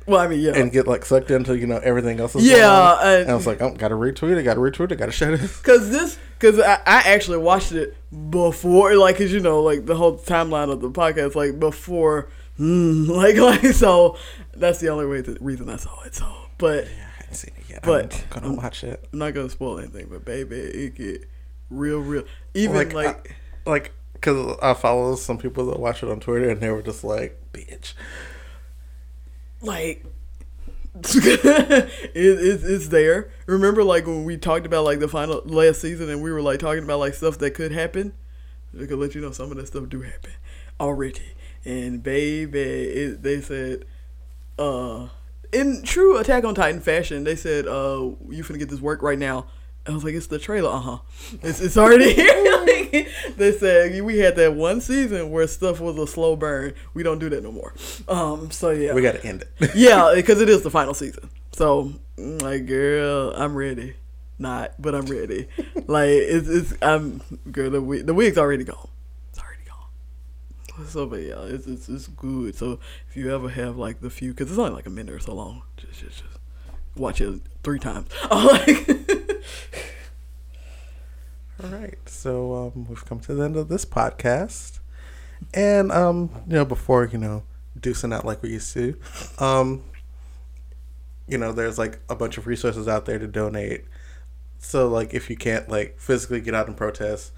well, 0.07 0.21
I 0.21 0.29
mean, 0.29 0.41
yeah. 0.41 0.53
and 0.55 0.71
get 0.73 0.87
like 0.87 1.05
sucked 1.05 1.31
into 1.31 1.57
you 1.57 1.67
know 1.67 1.79
everything 1.79 2.21
else. 2.21 2.35
Yeah, 2.37 2.57
going 2.59 2.65
on. 2.65 2.99
and- 3.07 3.23
and 3.23 3.31
I 3.31 3.35
was 3.35 3.47
like, 3.47 3.61
oh, 3.63 3.71
gotta 3.75 3.95
retweet 3.95 4.37
it, 4.37 4.43
gotta 4.43 4.61
retweet 4.61 4.93
it, 4.93 4.97
gotta 4.97 5.13
share 5.13 5.37
this. 5.37 5.61
Cause 5.61 5.91
this, 5.91 6.19
cause 6.39 6.59
I, 6.61 6.75
I 6.87 7.03
actually 7.07 7.39
watched 7.39 7.73
it 7.73 7.97
before, 8.31 8.95
like, 8.97 9.17
cause 9.19 9.33
you 9.33 9.41
know, 9.41 9.63
like 9.63 9.87
the 9.87 9.95
whole 9.97 10.19
timeline 10.19 10.71
of 10.71 10.81
the 10.81 10.91
podcast, 10.91 11.35
like 11.35 11.59
before, 11.59 12.29
mm, 12.59 13.09
like, 13.17 13.37
like, 13.37 13.73
so 13.75 14.17
that's 14.55 14.79
the 14.81 14.89
only 14.89 15.07
way, 15.07 15.21
the 15.21 15.37
reason 15.41 15.69
I 15.69 15.77
saw 15.77 16.03
it. 16.03 16.15
So, 16.15 16.27
but 16.59 16.85
Yeah, 16.85 16.91
I 16.91 17.21
haven't 17.23 17.35
seen 17.35 17.55
it 17.57 17.65
yet. 17.71 17.83
But- 17.83 18.25
I'm 18.35 18.43
gonna 18.43 18.55
watch 18.55 18.85
it. 18.85 19.09
I'm 19.13 19.19
not 19.19 19.33
gonna 19.35 19.49
spoil 19.51 19.79
anything. 19.79 20.09
But 20.11 20.25
baby, 20.25 20.57
it 20.57 20.95
get 20.95 21.29
real, 21.71 21.99
real. 22.01 22.25
Even 22.55 22.77
Like, 22.77 22.93
like, 22.93 23.37
Like, 23.67 23.93
cause 24.21 24.57
I 24.63 24.75
follow 24.75 25.17
some 25.17 25.39
people 25.39 25.67
that 25.67 25.81
watch 25.81 26.03
it 26.03 26.11
on 26.11 26.21
Twitter, 26.21 26.49
and 26.51 26.61
they 26.61 26.71
were 26.71 26.83
just 26.83 27.03
like, 27.05 27.41
"Bitch." 27.53 27.95
Like. 29.65 30.05
it, 31.03 31.91
it's, 32.15 32.63
it's 32.63 32.89
there. 32.89 33.31
Remember, 33.47 33.83
like 33.83 34.07
when 34.07 34.25
we 34.25 34.37
talked 34.37 34.65
about 34.65 34.85
like 34.85 35.01
the 35.01 35.09
final 35.09 35.43
last 35.45 35.81
season, 35.81 36.09
and 36.09 36.23
we 36.23 36.31
were 36.31 36.41
like 36.41 36.61
talking 36.61 36.85
about 36.85 37.01
like 37.01 37.15
stuff 37.15 37.39
that 37.39 37.51
could 37.53 37.73
happen. 37.73 38.13
I 38.81 38.87
could 38.87 38.99
let 38.99 39.15
you 39.15 39.21
know 39.21 39.33
some 39.33 39.51
of 39.51 39.57
that 39.57 39.67
stuff 39.67 39.89
do 39.89 40.03
happen 40.03 40.33
already. 40.81 41.35
And 41.65 42.03
baby, 42.03 42.61
it, 42.61 43.23
they 43.23 43.41
said, 43.41 43.85
uh, 44.59 45.09
in 45.53 45.83
true 45.83 46.19
Attack 46.19 46.45
on 46.45 46.55
Titan 46.55 46.81
fashion, 46.81 47.25
they 47.25 47.37
said, 47.37 47.67
uh, 47.67 48.11
you 48.29 48.45
finna 48.45 48.59
get 48.59 48.69
this 48.69 48.81
work 48.81 49.03
right 49.03 49.19
now. 49.19 49.47
I 49.87 49.93
was 49.93 50.03
like, 50.03 50.15
it's 50.15 50.29
the 50.29 50.39
trailer, 50.39 50.71
uh 50.71 50.81
huh. 50.81 50.99
It's, 51.43 51.61
it's 51.61 51.77
already 51.77 52.13
here. 52.15 52.41
They 53.37 53.51
said 53.53 54.01
we 54.03 54.19
had 54.19 54.37
that 54.37 54.55
one 54.55 54.81
season 54.81 55.31
where 55.31 55.47
stuff 55.49 55.81
was 55.81 55.99
a 55.99 56.07
slow 56.07 56.37
burn. 56.37 56.75
We 56.95 57.03
don't 57.03 57.19
do 57.19 57.29
that 57.31 57.43
no 57.43 57.51
more. 57.51 57.75
Um, 58.07 58.53
so 58.53 58.71
yeah, 58.71 58.95
We 58.95 59.03
gotta 59.03 59.25
end 59.27 59.43
it. 59.43 59.71
yeah, 59.75 60.13
because 60.15 60.41
it 60.41 60.49
is 60.49 60.63
the 60.63 60.71
final 60.71 60.95
season. 60.95 61.29
So, 61.53 61.93
like, 62.17 62.67
girl, 62.67 63.33
I'm 63.35 63.57
ready. 63.57 63.95
Not, 64.39 64.81
but 64.81 64.95
I'm 64.95 65.07
ready. 65.07 65.49
like, 65.87 66.09
it's, 66.11 66.49
it's, 66.49 66.75
I'm, 66.83 67.21
girl, 67.51 67.71
the, 67.71 67.81
wig, 67.81 68.07
the 68.07 68.15
wig's 68.15 68.39
already 68.39 68.65
gone. 68.65 68.89
It's 69.31 69.41
already 69.41 69.63
gone. 69.67 70.87
So, 70.87 71.07
but 71.07 71.23
yeah, 71.23 71.43
it's, 71.43 71.67
it's, 71.67 71.89
it's 71.89 72.07
good. 72.09 72.55
So, 72.57 72.79
if 73.09 73.17
you 73.17 73.35
ever 73.35 73.49
have, 73.49 73.77
like, 73.77 74.01
the 74.01 74.11
few, 74.11 74.31
because 74.33 74.51
it's 74.51 74.59
only 74.59 74.73
like 74.73 74.87
a 74.87 74.91
minute 74.91 75.15
or 75.15 75.21
so 75.21 75.35
long, 75.35 75.63
just, 75.77 76.01
just, 76.01 76.19
just 76.19 76.39
watch 76.97 77.21
it 77.21 77.41
three 77.63 77.79
times. 77.79 78.09
Oh 78.31 78.49
like, 78.67 79.04
All 81.63 81.71
right. 81.71 81.99
So 82.07 82.73
um, 82.75 82.87
we've 82.89 83.05
come 83.05 83.21
to 83.21 83.35
the 83.35 83.45
end 83.45 83.57
of 83.57 83.69
this 83.69 83.85
podcast. 83.85 84.81
And, 85.53 85.93
um, 85.93 86.31
you 86.47 86.55
know, 86.55 86.65
before, 86.65 87.05
you 87.05 87.19
know, 87.19 87.43
deucing 87.79 88.15
out 88.15 88.25
like 88.25 88.43
we 88.43 88.51
used 88.51 88.73
to, 88.75 88.99
um, 89.39 89.85
you 91.29 91.39
know, 91.39 91.53
there's 91.53 91.79
like 91.79 92.01
a 92.09 92.17
bunch 92.17 92.39
of 92.39 92.47
resources 92.47 92.89
out 92.89 93.05
there 93.05 93.19
to 93.19 93.27
donate. 93.27 93.85
So, 94.59 94.89
like, 94.89 95.13
if 95.13 95.29
you 95.29 95.37
can't, 95.37 95.69
like, 95.69 96.01
physically 96.01 96.41
get 96.41 96.55
out 96.55 96.69
and 96.69 96.77
protest, 96.77 97.33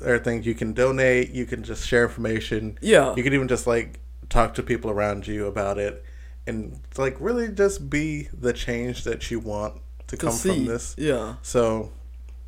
there 0.00 0.16
are 0.16 0.18
things 0.18 0.46
you 0.46 0.54
can 0.54 0.72
donate. 0.72 1.30
You 1.30 1.46
can 1.46 1.62
just 1.62 1.86
share 1.86 2.02
information. 2.02 2.76
yeah. 2.82 3.14
You 3.14 3.22
can 3.22 3.32
even 3.34 3.46
just, 3.46 3.68
like, 3.68 4.00
talk 4.28 4.54
to 4.54 4.64
people 4.64 4.90
around 4.90 5.28
you 5.28 5.46
about 5.46 5.78
it. 5.78 6.04
And, 6.44 6.80
like, 6.96 7.16
really 7.20 7.48
just 7.48 7.88
be 7.88 8.28
the 8.32 8.52
change 8.52 9.04
that 9.04 9.30
you 9.30 9.38
want 9.38 9.80
to, 10.08 10.16
to 10.16 10.26
come 10.26 10.32
see. 10.32 10.54
from 10.56 10.64
this. 10.66 10.96
Yeah. 10.98 11.36
So, 11.42 11.92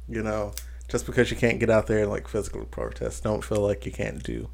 you 0.09 0.23
know, 0.23 0.53
just 0.89 1.07
because 1.07 1.31
you 1.31 1.37
can't 1.37 1.61
get 1.61 1.71
out 1.71 1.87
there 1.87 2.01
and 2.01 2.11
like 2.11 2.29
physically 2.29 2.65
protest, 2.65 3.23
don't 3.23 3.45
feel 3.45 3.61
like 3.61 3.87
you 3.87 3.93
can't 3.93 4.23
do 4.23 4.49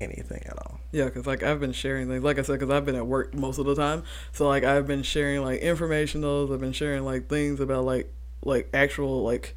anything 0.00 0.42
at 0.46 0.58
all. 0.58 0.80
Yeah, 0.92 1.06
because 1.06 1.26
like 1.26 1.42
I've 1.42 1.60
been 1.60 1.72
sharing 1.72 2.08
things, 2.08 2.22
like 2.22 2.38
I 2.38 2.42
said, 2.42 2.58
because 2.58 2.70
I've 2.70 2.84
been 2.84 2.96
at 2.96 3.06
work 3.06 3.34
most 3.34 3.58
of 3.58 3.66
the 3.66 3.74
time. 3.74 4.02
So 4.32 4.46
like 4.48 4.64
I've 4.64 4.86
been 4.86 5.02
sharing 5.02 5.42
like 5.42 5.60
informationals. 5.60 6.52
I've 6.52 6.60
been 6.60 6.72
sharing 6.72 7.04
like 7.04 7.28
things 7.28 7.60
about 7.60 7.84
like 7.84 8.12
like 8.44 8.68
actual 8.74 9.22
like 9.22 9.54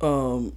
um 0.00 0.52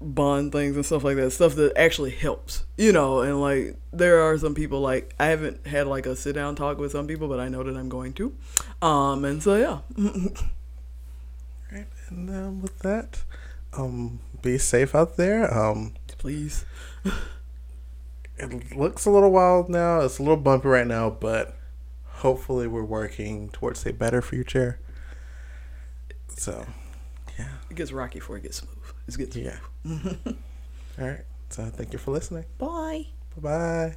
bond 0.00 0.52
things 0.52 0.76
and 0.76 0.84
stuff 0.84 1.04
like 1.04 1.16
that. 1.16 1.30
Stuff 1.30 1.54
that 1.54 1.72
actually 1.76 2.10
helps, 2.10 2.64
you 2.76 2.92
know. 2.92 3.20
And 3.20 3.40
like 3.40 3.76
there 3.92 4.20
are 4.20 4.36
some 4.38 4.54
people 4.54 4.80
like 4.80 5.14
I 5.18 5.26
haven't 5.26 5.66
had 5.66 5.86
like 5.86 6.06
a 6.06 6.16
sit 6.16 6.34
down 6.34 6.56
talk 6.56 6.78
with 6.78 6.92
some 6.92 7.06
people, 7.06 7.28
but 7.28 7.40
I 7.40 7.48
know 7.48 7.62
that 7.62 7.76
I'm 7.76 7.88
going 7.88 8.12
to. 8.14 8.34
Um, 8.80 9.24
and 9.24 9.42
so 9.42 9.56
yeah, 9.56 9.78
Right, 11.72 11.86
and 12.10 12.28
um, 12.28 12.60
with 12.60 12.78
that, 12.80 13.22
um, 13.72 14.20
be 14.42 14.58
safe 14.58 14.94
out 14.94 15.16
there. 15.16 15.52
Um, 15.56 15.94
please. 16.18 16.64
it 18.36 18.76
looks 18.76 19.06
a 19.06 19.10
little 19.10 19.30
wild 19.30 19.68
now. 19.68 20.00
It's 20.00 20.18
a 20.18 20.22
little 20.22 20.36
bumpy 20.36 20.68
right 20.68 20.86
now, 20.86 21.10
but 21.10 21.56
hopefully 22.04 22.66
we're 22.66 22.84
working 22.84 23.48
towards 23.50 23.84
a 23.86 23.92
better 23.92 24.20
future. 24.22 24.78
So, 26.36 26.66
yeah, 27.38 27.48
It 27.70 27.76
gets 27.76 27.92
rocky 27.92 28.18
before 28.18 28.36
it 28.36 28.42
gets 28.42 28.58
smooth. 28.58 28.78
It's 29.06 29.16
good. 29.16 29.34
yeah. 29.34 29.58
All 29.86 31.06
right. 31.08 31.24
So 31.50 31.64
thank 31.66 31.92
you 31.92 31.98
for 31.98 32.10
listening. 32.12 32.44
Bye. 32.58 33.06
Bye 33.36 33.40
bye. 33.40 33.96